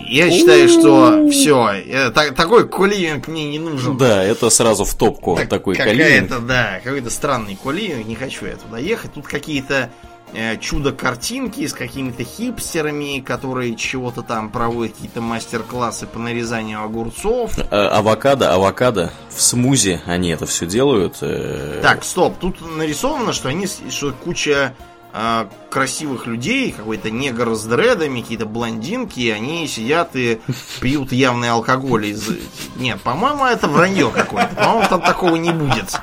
Я 0.08 0.32
считаю, 0.32 0.70
что 0.70 1.28
все, 1.30 2.12
такой 2.12 2.68
коливинг 2.68 3.28
мне 3.28 3.50
не 3.50 3.60
нужен. 3.60 3.98
Да, 3.98 4.24
это 4.24 4.50
сразу 4.50 4.86
в 4.86 4.94
топку 4.96 5.36
так, 5.36 5.50
такой 5.50 5.76
коливинг. 5.76 6.30
Какая-то, 6.30 6.40
да, 6.40 6.82
какой-то 6.84 7.10
странный 7.10 7.58
коливинг, 7.62 8.08
не 8.08 8.16
хочу 8.16 8.46
я 8.46 8.56
туда 8.56 8.78
ехать. 8.78 9.14
Тут 9.14 9.28
какие-то 9.28 9.90
Э, 10.32 10.58
чудо-картинки 10.58 11.66
с 11.66 11.74
какими-то 11.74 12.24
хипстерами, 12.24 13.20
которые 13.20 13.76
чего-то 13.76 14.22
там 14.22 14.52
проводят, 14.52 14.94
какие-то 14.94 15.22
мастер-классы 15.22 16.06
по 16.06 16.20
нарезанию 16.20 16.84
огурцов. 16.84 17.54
А, 17.72 17.98
авокадо, 17.98 18.54
авокадо. 18.54 19.12
В 19.30 19.42
смузи 19.42 20.00
они 20.06 20.30
это 20.30 20.46
все 20.46 20.68
делают. 20.68 21.18
Э. 21.22 21.80
Так, 21.82 22.04
стоп, 22.04 22.38
тут 22.40 22.58
нарисовано, 22.78 23.34
что 23.34 23.50
они, 23.50 23.68
что 23.90 24.12
куча 24.12 24.76
э, 25.14 25.46
красивых 25.70 26.28
людей, 26.28 26.72
какой-то 26.72 27.12
негр 27.12 27.56
с 27.56 27.64
дредами, 27.66 28.22
какие-то 28.22 28.46
блондинки, 28.46 29.30
они 29.30 29.68
сидят 29.68 30.16
и 30.16 30.40
пьют 30.80 31.12
явный 31.12 31.50
алкоголь 31.50 32.08
из... 32.08 32.30
Нет, 32.78 33.02
по-моему, 33.02 33.46
это 33.46 33.68
вранье 33.68 34.12
какое-то. 34.12 34.56
По-моему, 34.56 34.88
там 34.90 35.02
такого 35.02 35.36
не 35.36 35.52
будет. 35.52 36.00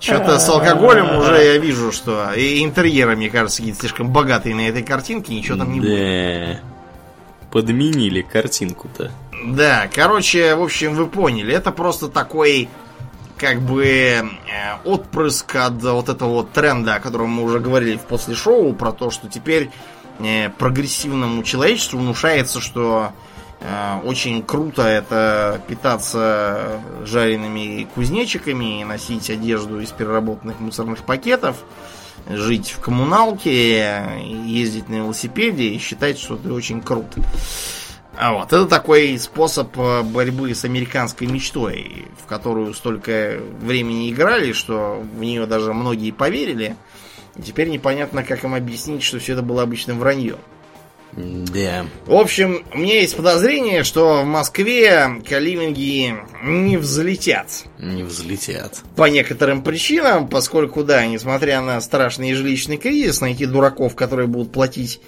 Что-то 0.00 0.38
с 0.38 0.48
алкоголем 0.48 1.16
уже 1.18 1.42
я 1.42 1.58
вижу, 1.58 1.92
что 1.92 2.32
и 2.32 2.64
интерьеры, 2.64 3.16
мне 3.16 3.30
кажется, 3.30 3.58
какие-то 3.58 3.80
слишком 3.80 4.10
богатые 4.10 4.54
на 4.54 4.68
этой 4.68 4.82
картинке, 4.82 5.34
ничего 5.34 5.56
там 5.56 5.72
не 5.72 5.80
будет. 5.80 6.62
Подменили 7.50 8.22
картинку-то. 8.22 9.10
Да, 9.44 9.88
короче, 9.94 10.54
в 10.54 10.62
общем, 10.62 10.94
вы 10.94 11.06
поняли, 11.06 11.54
это 11.54 11.70
просто 11.72 12.08
такой 12.08 12.68
как 13.40 13.60
бы 13.62 13.84
э, 13.84 14.24
отпрыск 14.84 15.56
от 15.56 15.82
вот 15.82 16.08
этого 16.08 16.30
вот 16.30 16.52
тренда, 16.52 16.96
о 16.96 17.00
котором 17.00 17.30
мы 17.30 17.42
уже 17.42 17.58
говорили 17.58 17.96
в 17.96 18.02
после 18.02 18.34
шоу, 18.34 18.74
про 18.74 18.92
то, 18.92 19.10
что 19.10 19.28
теперь 19.28 19.70
э, 20.18 20.50
прогрессивному 20.50 21.42
человечеству 21.42 21.98
внушается, 21.98 22.60
что 22.60 23.12
Э, 23.60 24.00
очень 24.04 24.42
круто 24.42 24.82
это 24.82 25.60
питаться 25.68 26.80
жареными 27.04 27.86
кузнечиками, 27.94 28.82
носить 28.84 29.28
одежду 29.30 29.80
из 29.80 29.90
переработанных 29.90 30.60
мусорных 30.60 31.04
пакетов, 31.04 31.56
жить 32.28 32.70
в 32.70 32.80
коммуналке, 32.80 34.04
ездить 34.46 34.88
на 34.88 34.96
велосипеде 34.96 35.68
и 35.68 35.78
считать, 35.78 36.18
что 36.18 36.36
ты 36.36 36.52
очень 36.52 36.80
крут. 36.80 37.06
А 38.20 38.34
вот, 38.34 38.48
это 38.48 38.66
такой 38.66 39.18
способ 39.18 39.70
э, 39.78 40.02
борьбы 40.02 40.54
с 40.54 40.66
американской 40.66 41.26
мечтой, 41.26 42.04
в 42.22 42.26
которую 42.26 42.74
столько 42.74 43.40
времени 43.62 44.10
играли, 44.10 44.52
что 44.52 45.02
в 45.16 45.20
нее 45.22 45.46
даже 45.46 45.72
многие 45.72 46.10
поверили. 46.10 46.76
И 47.36 47.40
теперь 47.40 47.70
непонятно, 47.70 48.22
как 48.22 48.44
им 48.44 48.52
объяснить, 48.52 49.02
что 49.02 49.18
все 49.20 49.32
это 49.32 49.40
было 49.40 49.62
обычным 49.62 49.98
враньем. 49.98 50.36
Да. 51.12 51.86
В 52.04 52.12
общем, 52.12 52.62
у 52.74 52.78
меня 52.78 53.00
есть 53.00 53.16
подозрение, 53.16 53.84
что 53.84 54.20
в 54.20 54.26
Москве 54.26 55.22
каливинги 55.26 56.14
не 56.42 56.76
взлетят. 56.76 57.64
Не 57.78 58.02
взлетят. 58.02 58.82
По 58.96 59.08
некоторым 59.08 59.62
причинам, 59.62 60.28
поскольку, 60.28 60.84
да, 60.84 61.06
несмотря 61.06 61.62
на 61.62 61.80
страшный 61.80 62.34
жилищный 62.34 62.76
кризис, 62.76 63.22
найти 63.22 63.46
дураков, 63.46 63.96
которые 63.96 64.26
будут 64.26 64.52
платить 64.52 65.00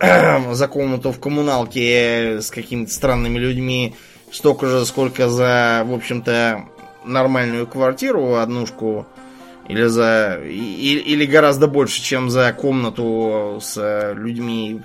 за 0.52 0.68
комнату 0.68 1.12
в 1.12 1.20
коммуналке 1.20 2.40
с 2.40 2.50
какими-то 2.50 2.92
странными 2.92 3.38
людьми 3.38 3.94
столько 4.30 4.66
же, 4.66 4.84
сколько 4.84 5.28
за, 5.28 5.82
в 5.86 5.94
общем-то, 5.94 6.64
нормальную 7.04 7.66
квартиру, 7.66 8.36
однушку, 8.36 9.06
или 9.68 9.86
за 9.86 10.40
или, 10.44 11.00
или 11.00 11.26
гораздо 11.26 11.66
больше, 11.66 12.02
чем 12.02 12.30
за 12.30 12.52
комнату 12.52 13.58
с 13.62 14.12
людьми 14.14 14.82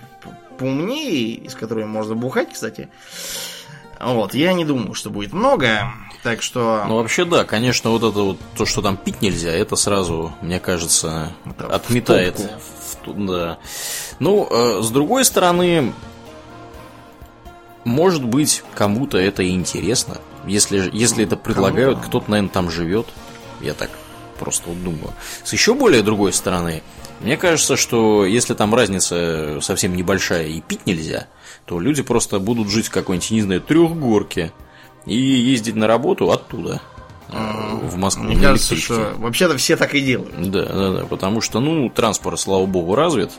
поумнее, 0.57 1.35
из 1.35 1.55
которой 1.55 1.85
можно 1.85 2.15
бухать, 2.15 2.53
кстати. 2.53 2.89
Вот, 3.99 4.33
я 4.33 4.53
не 4.53 4.65
думаю, 4.65 4.95
что 4.95 5.11
будет 5.11 5.31
много, 5.31 5.93
так 6.23 6.41
что... 6.41 6.85
Ну, 6.87 6.95
вообще, 6.95 7.23
да, 7.23 7.43
конечно, 7.43 7.91
вот 7.91 8.03
это 8.03 8.19
вот, 8.19 8.39
то, 8.57 8.65
что 8.65 8.81
там 8.81 8.97
пить 8.97 9.21
нельзя, 9.21 9.51
это 9.51 9.75
сразу, 9.75 10.33
мне 10.41 10.59
кажется, 10.59 11.33
это 11.45 11.67
отметает. 11.67 12.39
В 12.39 13.07
в, 13.07 13.25
да. 13.27 13.59
Ну, 14.21 14.47
э, 14.51 14.81
с 14.83 14.91
другой 14.91 15.25
стороны, 15.25 15.93
может 17.85 18.23
быть, 18.23 18.63
кому-то 18.75 19.17
это 19.17 19.49
интересно, 19.49 20.21
если, 20.45 20.91
если 20.93 21.25
это 21.25 21.35
предлагают, 21.35 21.99
кто-то, 22.01 22.29
наверное, 22.29 22.51
там 22.51 22.69
живет. 22.69 23.07
Я 23.61 23.73
так 23.73 23.89
просто 24.39 24.69
вот 24.69 24.83
думаю. 24.83 25.11
С 25.43 25.53
еще 25.53 25.73
более 25.73 26.03
другой 26.03 26.33
стороны, 26.33 26.83
мне 27.19 27.35
кажется, 27.35 27.75
что 27.75 28.23
если 28.23 28.53
там 28.53 28.75
разница 28.75 29.57
совсем 29.59 29.95
небольшая 29.95 30.45
и 30.45 30.61
пить 30.61 30.85
нельзя, 30.85 31.25
то 31.65 31.79
люди 31.79 32.03
просто 32.03 32.37
будут 32.39 32.69
жить 32.69 32.87
в 32.87 32.91
какой-нибудь, 32.91 33.31
не 33.31 33.41
знаю, 33.41 33.61
трехгорке 33.61 34.51
и 35.07 35.15
ездить 35.15 35.75
на 35.75 35.87
работу 35.87 36.31
оттуда. 36.31 36.79
Э, 37.29 37.79
в 37.81 37.97
Москву. 37.97 38.25
Мне 38.25 38.39
кажется, 38.39 38.75
что 38.75 39.15
вообще-то 39.17 39.57
все 39.57 39.77
так 39.77 39.95
и 39.95 40.01
делают. 40.01 40.51
Да, 40.51 40.65
да, 40.65 40.91
да, 40.91 41.05
потому 41.05 41.41
что, 41.41 41.59
ну, 41.59 41.89
транспорт, 41.89 42.39
слава 42.39 42.67
богу, 42.67 42.93
развит. 42.93 43.31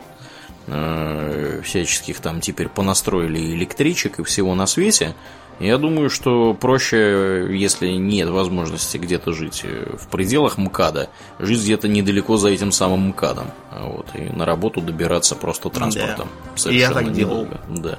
Э, 0.67 1.61
всяческих 1.65 2.21
там 2.21 2.41
теперь 2.41 2.69
понастроили 2.69 3.39
электричек 3.55 4.19
и 4.19 4.25
всего 4.25 4.55
на 4.55 4.67
свете, 4.67 5.15
я 5.61 5.79
думаю, 5.79 6.11
что 6.11 6.55
проще, 6.55 7.47
если 7.51 7.89
нет 7.89 8.29
возможности 8.31 8.97
где-то 8.97 9.33
жить 9.33 9.63
э, 9.65 9.97
в 9.97 10.09
пределах 10.09 10.59
МКАДа, 10.59 11.09
жить 11.39 11.63
где-то 11.63 11.89
недалеко 11.89 12.37
за 12.37 12.49
этим 12.49 12.73
самым 12.73 13.09
МКАДом. 13.09 13.47
Вот, 13.71 14.07
и 14.15 14.23
на 14.23 14.45
работу 14.45 14.81
добираться 14.81 15.37
просто 15.37 15.69
транспортом. 15.69 16.29
Да. 16.65 16.71
я 16.71 16.91
так 16.91 17.13
делал. 17.13 17.47
Да. 17.69 17.99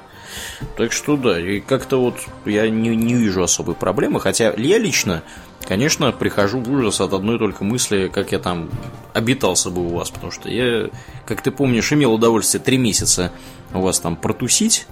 Так 0.76 0.92
что 0.92 1.16
да, 1.16 1.40
и 1.40 1.60
как-то 1.60 2.00
вот 2.00 2.16
я 2.44 2.68
не, 2.68 2.94
не 2.96 3.14
вижу 3.14 3.42
особой 3.42 3.74
проблемы, 3.74 4.20
хотя 4.20 4.52
я 4.56 4.78
лично, 4.78 5.22
конечно, 5.64 6.12
прихожу 6.12 6.60
в 6.60 6.70
ужас 6.70 7.00
от 7.00 7.12
одной 7.12 7.38
только 7.38 7.64
мысли, 7.64 8.08
как 8.12 8.32
я 8.32 8.38
там 8.38 8.70
обитался 9.12 9.70
бы 9.70 9.86
у 9.86 9.96
вас, 9.96 10.10
потому 10.10 10.32
что 10.32 10.48
я, 10.48 10.90
как 11.26 11.42
ты 11.42 11.50
помнишь, 11.50 11.92
имел 11.92 12.14
удовольствие 12.14 12.62
три 12.62 12.78
месяца 12.78 13.32
у 13.72 13.80
вас 13.80 14.00
там 14.00 14.16
протусить, 14.16 14.86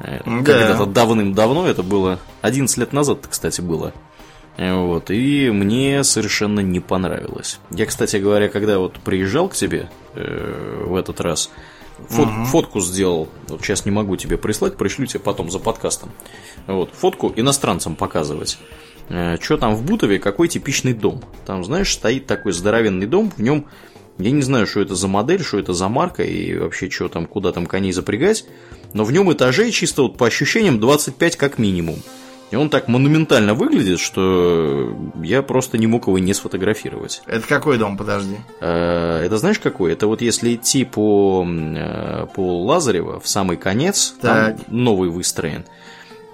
Э, 0.00 0.20
да. 0.24 0.42
Когда-то 0.42 0.86
давным-давно, 0.86 1.66
это 1.66 1.82
было 1.82 2.18
11 2.42 2.76
лет 2.78 2.92
назад, 2.92 3.26
кстати, 3.28 3.60
было. 3.60 3.92
Э, 4.56 4.74
вот, 4.74 5.10
и 5.10 5.50
мне 5.50 6.04
совершенно 6.04 6.60
не 6.60 6.80
понравилось. 6.80 7.58
Я, 7.70 7.86
кстати 7.86 8.16
говоря, 8.16 8.48
когда 8.48 8.78
вот 8.78 8.94
приезжал 9.00 9.48
к 9.48 9.54
тебе 9.54 9.90
э, 10.14 10.84
в 10.86 10.94
этот 10.94 11.20
раз, 11.20 11.50
фот, 12.08 12.28
угу. 12.28 12.44
фотку 12.44 12.80
сделал. 12.80 13.28
Вот 13.48 13.62
сейчас 13.62 13.84
не 13.84 13.90
могу 13.90 14.16
тебе 14.16 14.36
прислать, 14.36 14.76
пришлю 14.76 15.06
тебе 15.06 15.20
потом 15.20 15.50
за 15.50 15.58
подкастом. 15.58 16.10
Вот, 16.66 16.90
фотку 16.92 17.32
иностранцам 17.34 17.96
показывать. 17.96 18.58
Э, 19.08 19.36
что 19.40 19.56
там 19.56 19.74
в 19.74 19.84
Бутове, 19.84 20.18
какой 20.18 20.48
типичный 20.48 20.92
дом? 20.92 21.22
Там, 21.46 21.64
знаешь, 21.64 21.92
стоит 21.92 22.26
такой 22.26 22.52
здоровенный 22.52 23.06
дом, 23.06 23.32
в 23.36 23.42
нем 23.42 23.66
я 24.18 24.32
не 24.32 24.42
знаю, 24.42 24.66
что 24.66 24.80
это 24.80 24.96
за 24.96 25.06
модель, 25.06 25.44
что 25.44 25.60
это 25.60 25.72
за 25.74 25.88
марка 25.88 26.24
и 26.24 26.56
вообще 26.58 26.90
что 26.90 27.08
там, 27.08 27.26
куда 27.26 27.52
там 27.52 27.66
коней 27.66 27.92
запрягать 27.92 28.46
но 28.92 29.04
в 29.04 29.12
нем 29.12 29.32
этажей 29.32 29.70
чисто 29.70 30.02
вот 30.02 30.16
по 30.16 30.26
ощущениям 30.26 30.80
25 30.80 31.36
как 31.36 31.58
минимум. 31.58 31.96
И 32.50 32.56
он 32.56 32.70
так 32.70 32.88
монументально 32.88 33.52
выглядит, 33.52 34.00
что 34.00 34.96
я 35.22 35.42
просто 35.42 35.76
не 35.76 35.86
мог 35.86 36.06
его 36.06 36.18
не 36.18 36.32
сфотографировать. 36.32 37.20
Это 37.26 37.46
какой 37.46 37.76
дом, 37.76 37.98
подожди? 37.98 38.36
Э, 38.60 39.22
это 39.22 39.36
знаешь 39.36 39.58
какой? 39.58 39.92
Это 39.92 40.06
вот 40.06 40.22
если 40.22 40.54
идти 40.54 40.86
по, 40.86 41.46
э, 41.46 42.26
по 42.34 42.64
Лазарева 42.64 43.20
в 43.20 43.28
самый 43.28 43.58
конец, 43.58 44.14
так. 44.22 44.56
там 44.56 44.64
новый 44.68 45.10
выстроен. 45.10 45.66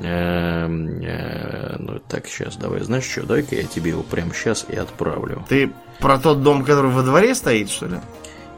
Э, 0.01 0.67
ну 0.67 2.01
так, 2.09 2.27
сейчас 2.27 2.57
давай, 2.57 2.81
знаешь 2.81 3.05
что, 3.05 3.23
дай-ка 3.25 3.55
я 3.55 3.65
тебе 3.65 3.91
его 3.91 4.03
прямо 4.03 4.35
сейчас 4.35 4.67
и 4.69 4.77
отправлю. 4.77 5.45
Ты 5.49 5.73
про 6.01 6.19
тот 6.19 6.43
дом, 6.43 6.65
который 6.65 6.91
во 6.91 7.03
дворе 7.03 7.35
стоит, 7.35 7.71
что 7.71 7.87
ли? 7.87 8.01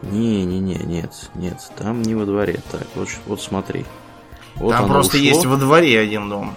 Не-не-не, 0.03 0.77
нет, 0.77 1.31
нет, 1.35 1.59
там 1.77 2.03
не 2.03 2.15
во 2.15 2.25
дворе. 2.25 2.61
Так, 2.71 2.87
вот, 2.95 3.09
вот 3.27 3.43
смотри. 3.43 3.85
Вот 4.57 4.71
там 4.71 4.89
просто 4.89 5.17
ушло. 5.17 5.29
есть 5.29 5.45
во 5.47 5.57
дворе 5.57 5.99
один 5.99 6.29
дом. 6.29 6.55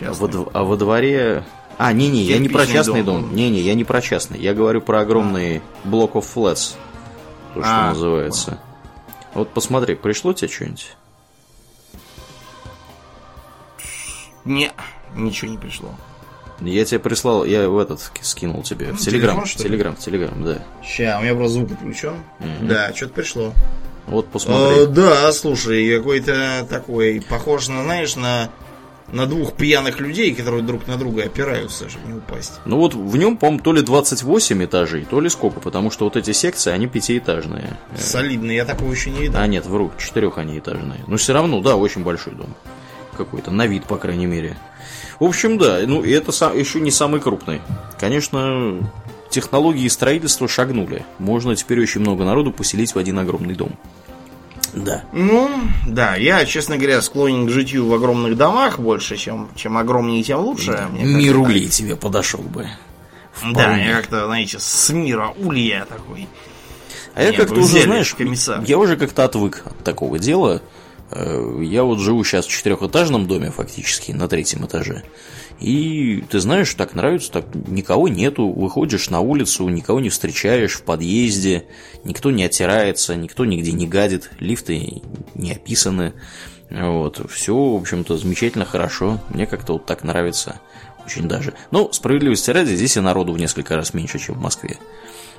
А 0.00 0.12
во, 0.12 0.50
а 0.52 0.64
во 0.64 0.76
дворе... 0.76 1.44
А, 1.76 1.92
не-не, 1.92 2.22
я 2.22 2.38
не 2.38 2.48
про 2.48 2.66
частный 2.66 3.02
дом. 3.02 3.34
Не-не, 3.34 3.60
я 3.60 3.74
не 3.74 3.84
про 3.84 4.00
частный. 4.00 4.38
Я 4.38 4.54
говорю 4.54 4.80
про 4.80 5.00
огромный 5.00 5.58
а. 5.58 5.88
block 5.88 6.12
of 6.12 6.24
flats. 6.32 6.76
То, 7.54 7.62
что 7.62 7.64
а, 7.64 7.88
называется. 7.88 8.58
Вот 9.34 9.50
посмотри, 9.50 9.94
пришло 9.96 10.32
тебе 10.32 10.48
что-нибудь? 10.48 10.96
Не, 14.44 14.72
ничего 15.14 15.50
не 15.50 15.58
пришло. 15.58 15.90
Я 16.60 16.84
тебе 16.84 17.00
прислал, 17.00 17.44
я 17.44 17.68
в 17.68 17.78
этот 17.78 18.00
скинул 18.20 18.62
тебе. 18.62 18.88
Ну, 18.88 18.94
в 18.94 19.00
Телеграм. 19.00 19.44
В 19.44 19.54
Телеграм, 19.54 19.96
в 19.96 19.98
Телеграм, 19.98 20.44
да. 20.44 20.62
Ща, 20.84 21.18
у 21.18 21.22
меня 21.22 21.34
просто 21.34 21.58
звук 21.58 21.72
отключен. 21.72 22.14
Mm-hmm. 22.40 22.66
Да, 22.66 22.92
что-то 22.94 23.14
пришло. 23.14 23.52
Вот 24.06 24.28
посмотри. 24.28 24.84
Э, 24.84 24.86
да, 24.86 25.32
слушай, 25.32 25.96
какой-то 25.96 26.66
такой, 26.68 27.24
похож 27.28 27.68
на, 27.68 27.82
знаешь, 27.82 28.16
на 28.16 28.50
на 29.12 29.26
двух 29.26 29.52
пьяных 29.54 30.00
людей, 30.00 30.34
которые 30.34 30.62
друг 30.62 30.86
на 30.86 30.96
друга 30.96 31.24
опираются, 31.24 31.88
чтобы 31.88 32.08
не 32.08 32.14
упасть. 32.14 32.54
Ну 32.64 32.78
вот 32.78 32.94
в 32.94 33.16
нем, 33.16 33.36
по-моему, 33.36 33.62
то 33.62 33.72
ли 33.72 33.82
28 33.82 34.64
этажей, 34.64 35.06
то 35.08 35.20
ли 35.20 35.28
сколько, 35.28 35.60
потому 35.60 35.90
что 35.90 36.04
вот 36.04 36.16
эти 36.16 36.32
секции, 36.32 36.72
они 36.72 36.86
пятиэтажные. 36.86 37.76
Солидные, 37.96 38.56
я 38.56 38.64
такого 38.64 38.90
еще 38.90 39.10
не 39.10 39.20
видел. 39.20 39.38
А 39.38 39.46
нет, 39.46 39.66
вру, 39.66 39.92
четырех 39.98 40.38
они 40.38 40.58
этажные. 40.58 41.04
Но 41.06 41.16
все 41.16 41.32
равно, 41.32 41.60
да, 41.60 41.76
очень 41.76 42.02
большой 42.02 42.34
дом. 42.34 42.54
Какой-то, 43.16 43.50
на 43.50 43.66
вид, 43.66 43.84
по 43.84 43.96
крайней 43.96 44.26
мере. 44.26 44.56
В 45.20 45.24
общем, 45.24 45.58
да, 45.58 45.80
ну 45.86 46.02
и 46.02 46.10
это 46.10 46.32
еще 46.54 46.80
не 46.80 46.90
самый 46.90 47.20
крупный. 47.20 47.60
Конечно, 47.98 48.78
технологии 49.30 49.88
строительства 49.88 50.48
шагнули. 50.48 51.04
Можно 51.18 51.56
теперь 51.56 51.80
очень 51.80 52.00
много 52.00 52.24
народу 52.24 52.52
поселить 52.52 52.94
в 52.94 52.98
один 52.98 53.18
огромный 53.18 53.54
дом. 53.54 53.72
Да. 54.72 55.04
Ну, 55.12 55.50
да, 55.86 56.16
я, 56.16 56.44
честно 56.44 56.76
говоря, 56.76 57.00
склонен 57.00 57.46
к 57.46 57.50
житию 57.50 57.86
в 57.86 57.94
огромных 57.94 58.36
домах 58.36 58.80
больше, 58.80 59.16
чем, 59.16 59.48
чем 59.54 59.78
огромнее, 59.78 60.22
тем 60.22 60.40
лучше. 60.40 60.72
Да. 60.72 60.88
Мир 60.90 61.38
улей 61.38 61.68
тебе 61.68 61.94
подошел 61.96 62.40
бы. 62.40 62.68
Вполне. 63.32 63.54
Да, 63.54 63.76
я 63.76 63.96
как-то, 63.96 64.26
знаете, 64.26 64.58
с 64.58 64.90
мира 64.90 65.32
улья 65.38 65.86
такой. 65.88 66.28
А 67.14 67.22
я 67.22 67.32
как-то 67.32 67.60
уже, 67.60 67.82
знаешь, 67.82 68.14
комиссар. 68.14 68.62
я 68.66 68.78
уже 68.78 68.96
как-то 68.96 69.24
отвык 69.24 69.62
от 69.64 69.84
такого 69.84 70.18
дела. 70.18 70.62
Э, 71.14 71.60
я 71.62 71.84
вот 71.84 72.00
живу 72.00 72.24
сейчас 72.24 72.46
в 72.46 72.50
четырехэтажном 72.50 73.26
доме 73.26 73.50
фактически, 73.50 74.12
на 74.12 74.28
третьем 74.28 74.66
этаже. 74.66 75.04
И 75.60 76.24
ты 76.28 76.40
знаешь, 76.40 76.74
так 76.74 76.94
нравится, 76.94 77.30
так 77.30 77.46
никого 77.54 78.08
нету, 78.08 78.48
выходишь 78.48 79.08
на 79.10 79.20
улицу, 79.20 79.68
никого 79.68 80.00
не 80.00 80.08
встречаешь 80.08 80.74
в 80.74 80.82
подъезде, 80.82 81.66
никто 82.02 82.32
не 82.32 82.44
оттирается, 82.44 83.14
никто 83.14 83.44
нигде 83.44 83.70
не 83.72 83.86
гадит, 83.86 84.30
лифты 84.40 85.02
не 85.34 85.52
описаны. 85.52 86.14
Вот, 86.70 87.30
все, 87.30 87.54
в 87.54 87.76
общем-то, 87.76 88.16
замечательно, 88.16 88.64
хорошо. 88.64 89.20
Мне 89.28 89.46
как-то 89.46 89.74
вот 89.74 89.86
так 89.86 90.02
нравится 90.02 90.60
очень 91.06 91.28
даже. 91.28 91.54
Но, 91.70 91.92
справедливости 91.92 92.50
ради, 92.50 92.74
здесь 92.74 92.96
и 92.96 93.00
народу 93.00 93.32
в 93.32 93.38
несколько 93.38 93.76
раз 93.76 93.94
меньше, 93.94 94.18
чем 94.18 94.34
в 94.34 94.40
Москве. 94.40 94.78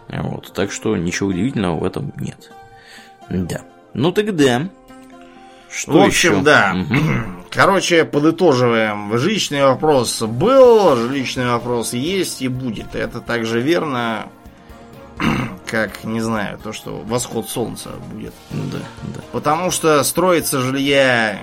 Вот, 0.07 0.53
так 0.53 0.71
что 0.71 0.95
ничего 0.95 1.29
удивительного 1.29 1.79
в 1.79 1.83
этом 1.83 2.13
нет. 2.17 2.51
Да. 3.29 3.65
Ну 3.93 4.11
тогда 4.11 4.69
что 5.75 5.91
В 5.91 5.97
общем, 6.05 6.33
еще? 6.33 6.41
да. 6.41 6.73
Угу. 6.73 7.43
Короче, 7.51 8.05
подытоживаем. 8.05 9.17
Жилищный 9.17 9.63
вопрос 9.63 10.21
был, 10.21 10.95
жилищный 10.95 11.47
вопрос 11.49 11.93
есть 11.93 12.41
и 12.41 12.47
будет. 12.47 12.95
Это 12.95 13.19
также 13.19 13.59
верно, 13.59 14.27
как, 15.65 16.05
не 16.05 16.21
знаю, 16.21 16.59
то, 16.63 16.71
что 16.71 17.01
восход 17.05 17.49
солнца 17.49 17.89
будет. 18.11 18.33
Да, 18.51 18.77
да. 19.13 19.21
Потому 19.33 19.69
что 19.69 20.01
строится 20.03 20.61
жилья 20.61 21.39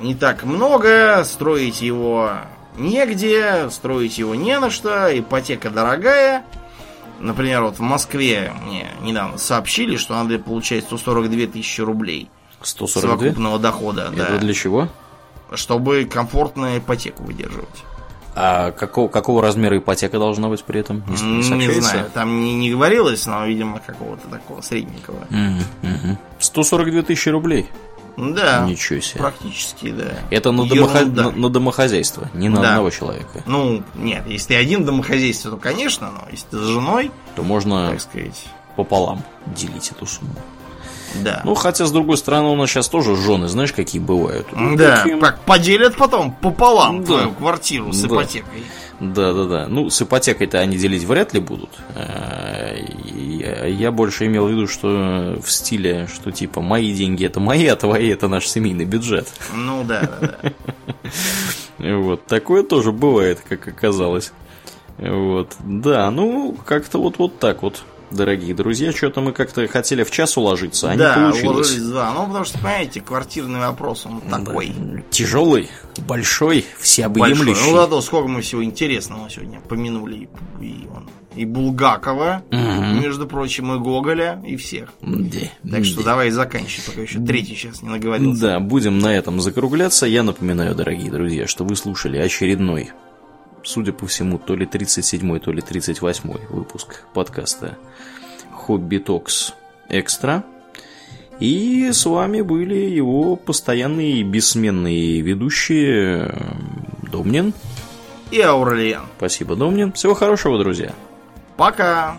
не 0.00 0.14
так 0.14 0.44
много, 0.44 1.22
строить 1.24 1.80
его 1.80 2.32
негде, 2.76 3.70
строить 3.70 4.18
его 4.18 4.34
не 4.34 4.58
на 4.58 4.70
что, 4.70 5.08
ипотека 5.18 5.70
дорогая. 5.70 6.44
Например, 7.18 7.62
вот 7.62 7.78
в 7.78 7.82
Москве 7.82 8.52
мне 8.62 8.88
недавно 9.02 9.38
сообщили, 9.38 9.96
что 9.96 10.14
надо 10.14 10.38
получать 10.38 10.84
142 10.84 11.46
тысячи 11.46 11.80
рублей– 11.80 12.28
142? 12.62 13.18
совокупного 13.18 13.58
дохода. 13.58 14.10
Это 14.12 14.32
да. 14.32 14.38
для 14.38 14.54
чего? 14.54 14.88
Чтобы 15.52 16.04
комфортно 16.04 16.78
ипотеку 16.78 17.24
выдерживать. 17.24 17.84
А 18.34 18.70
какого, 18.70 19.08
какого 19.08 19.42
размера 19.42 19.76
ипотека 19.76 20.18
должна 20.18 20.48
быть 20.48 20.62
при 20.62 20.80
этом? 20.80 21.02
Не, 21.08 21.66
не 21.66 21.80
знаю, 21.80 22.10
там 22.14 22.40
не, 22.40 22.54
не 22.54 22.70
говорилось, 22.70 23.26
но, 23.26 23.44
видимо, 23.44 23.80
какого-то 23.80 24.28
такого 24.28 24.60
средненького. 24.60 25.26
Угу, 25.30 25.90
угу. 25.90 26.18
142 26.38 27.02
тысячи 27.02 27.28
рублей. 27.28 27.68
Да. 28.16 28.66
Ничего 28.66 29.00
себе. 29.00 29.20
Практически, 29.20 29.90
да. 29.90 30.12
Это 30.30 30.52
на, 30.52 30.66
домохо... 30.66 31.04
на, 31.04 31.30
на 31.30 31.48
домохозяйство, 31.48 32.30
не 32.34 32.48
на 32.48 32.60
да. 32.60 32.68
одного 32.70 32.90
человека. 32.90 33.42
Ну, 33.46 33.82
нет, 33.94 34.26
если 34.26 34.48
ты 34.48 34.54
один 34.56 34.84
домохозяйство, 34.84 35.52
то, 35.52 35.56
конечно, 35.56 36.10
но 36.10 36.28
если 36.30 36.46
ты 36.48 36.58
с 36.58 36.66
женой, 36.66 37.10
то 37.34 37.42
можно, 37.42 37.90
так 37.90 38.00
сказать, 38.00 38.46
пополам 38.76 39.22
делить 39.46 39.90
эту 39.90 40.06
сумму. 40.06 40.34
Да. 41.14 41.42
Ну, 41.44 41.54
хотя, 41.54 41.86
с 41.86 41.92
другой 41.92 42.16
стороны, 42.16 42.48
у 42.48 42.56
нас 42.56 42.70
сейчас 42.70 42.88
тоже 42.88 43.16
жены, 43.16 43.48
знаешь, 43.48 43.72
какие 43.72 44.00
бывают. 44.00 44.46
Да, 44.76 44.98
Таким... 44.98 45.20
как 45.20 45.40
поделят 45.40 45.96
потом 45.96 46.32
пополам 46.32 47.00
да. 47.00 47.06
твою 47.06 47.32
квартиру 47.32 47.92
с 47.92 48.00
да. 48.02 48.08
ипотекой. 48.08 48.64
Да, 49.00 49.32
да, 49.32 49.44
да. 49.44 49.66
Ну, 49.66 49.88
с 49.88 50.02
ипотекой-то 50.02 50.58
они 50.58 50.76
делить 50.76 51.04
вряд 51.04 51.32
ли 51.32 51.40
будут. 51.40 51.70
А, 51.94 52.76
я 53.66 53.90
больше 53.90 54.26
имел 54.26 54.46
в 54.46 54.50
виду, 54.50 54.66
что 54.66 55.40
в 55.42 55.50
стиле, 55.50 56.06
что 56.12 56.30
типа 56.30 56.60
мои 56.60 56.92
деньги 56.92 57.24
это 57.24 57.40
мои, 57.40 57.66
а 57.66 57.76
твои 57.76 58.08
это 58.08 58.28
наш 58.28 58.46
семейный 58.46 58.84
бюджет. 58.84 59.26
Ну 59.54 59.84
да, 59.84 60.02
да, 60.20 60.36
да. 60.42 60.52
Вот, 61.78 62.26
такое 62.26 62.62
тоже 62.62 62.92
бывает, 62.92 63.42
как 63.48 63.66
оказалось. 63.66 64.32
Вот, 64.98 65.56
да, 65.60 66.10
ну, 66.10 66.54
как-то 66.66 66.98
вот, 66.98 67.16
вот 67.16 67.38
так 67.38 67.62
вот. 67.62 67.82
Дорогие 68.10 68.54
друзья. 68.54 68.92
Что-то 68.92 69.20
мы 69.20 69.32
как-то 69.32 69.66
хотели 69.68 70.02
в 70.04 70.10
час 70.10 70.36
уложиться, 70.36 70.90
а 70.90 70.96
да, 70.96 71.16
не 71.16 71.22
получилось. 71.30 71.56
уложились 71.56 71.82
в 71.82 71.90
два. 71.90 72.12
Ну, 72.14 72.26
потому 72.26 72.44
что, 72.44 72.58
понимаете, 72.58 73.00
квартирный 73.00 73.60
вопрос, 73.60 74.06
он 74.06 74.20
такой. 74.22 74.72
Тяжелый, 75.10 75.68
большой, 76.06 76.64
всеобъемлющий. 76.78 77.44
Большой. 77.46 77.70
Ну, 77.72 77.76
зато 77.76 78.00
сколько 78.00 78.28
мы 78.28 78.40
всего 78.42 78.62
интересного 78.64 79.28
сегодня 79.30 79.60
помянули. 79.60 80.28
И, 80.60 80.64
и, 80.64 80.88
и 81.36 81.44
Булгакова, 81.44 82.42
Мгм. 82.50 83.00
между 83.02 83.26
прочим, 83.26 83.72
и 83.74 83.78
Гоголя, 83.78 84.42
и 84.46 84.56
всех. 84.56 84.90
Да, 85.00 85.38
Так 85.70 85.84
что 85.84 85.98
да. 85.98 86.04
давай 86.06 86.30
заканчивай, 86.30 86.84
пока 86.86 87.00
еще 87.02 87.20
третий 87.20 87.54
сейчас 87.54 87.82
не 87.82 87.88
наговорился. 87.88 88.40
Да, 88.42 88.60
будем 88.60 88.98
на 88.98 89.14
этом 89.14 89.40
закругляться. 89.40 90.06
Я 90.06 90.22
напоминаю, 90.24 90.74
дорогие 90.74 91.10
друзья, 91.10 91.46
что 91.46 91.64
вы 91.64 91.76
слушали 91.76 92.18
очередной, 92.18 92.90
судя 93.62 93.92
по 93.92 94.06
всему, 94.06 94.38
то 94.38 94.54
ли 94.54 94.66
37-й, 94.66 95.40
то 95.40 95.52
ли 95.52 95.62
38-й 95.62 96.46
выпуск 96.54 97.04
подкаста 97.14 97.78
Хобби 98.52 98.98
Токс 98.98 99.54
Экстра. 99.88 100.44
И 101.40 101.90
с 101.92 102.04
вами 102.04 102.42
были 102.42 102.74
его 102.74 103.34
постоянные 103.36 104.20
и 104.20 104.22
бессменные 104.22 105.22
ведущие 105.22 106.26
э, 106.26 107.10
Домнин. 107.10 107.54
И 108.30 108.40
Аурельян. 108.40 109.06
Спасибо, 109.16 109.56
Домнин. 109.56 109.92
Всего 109.92 110.14
хорошего, 110.14 110.58
друзья. 110.58 110.92
Пока! 111.56 112.18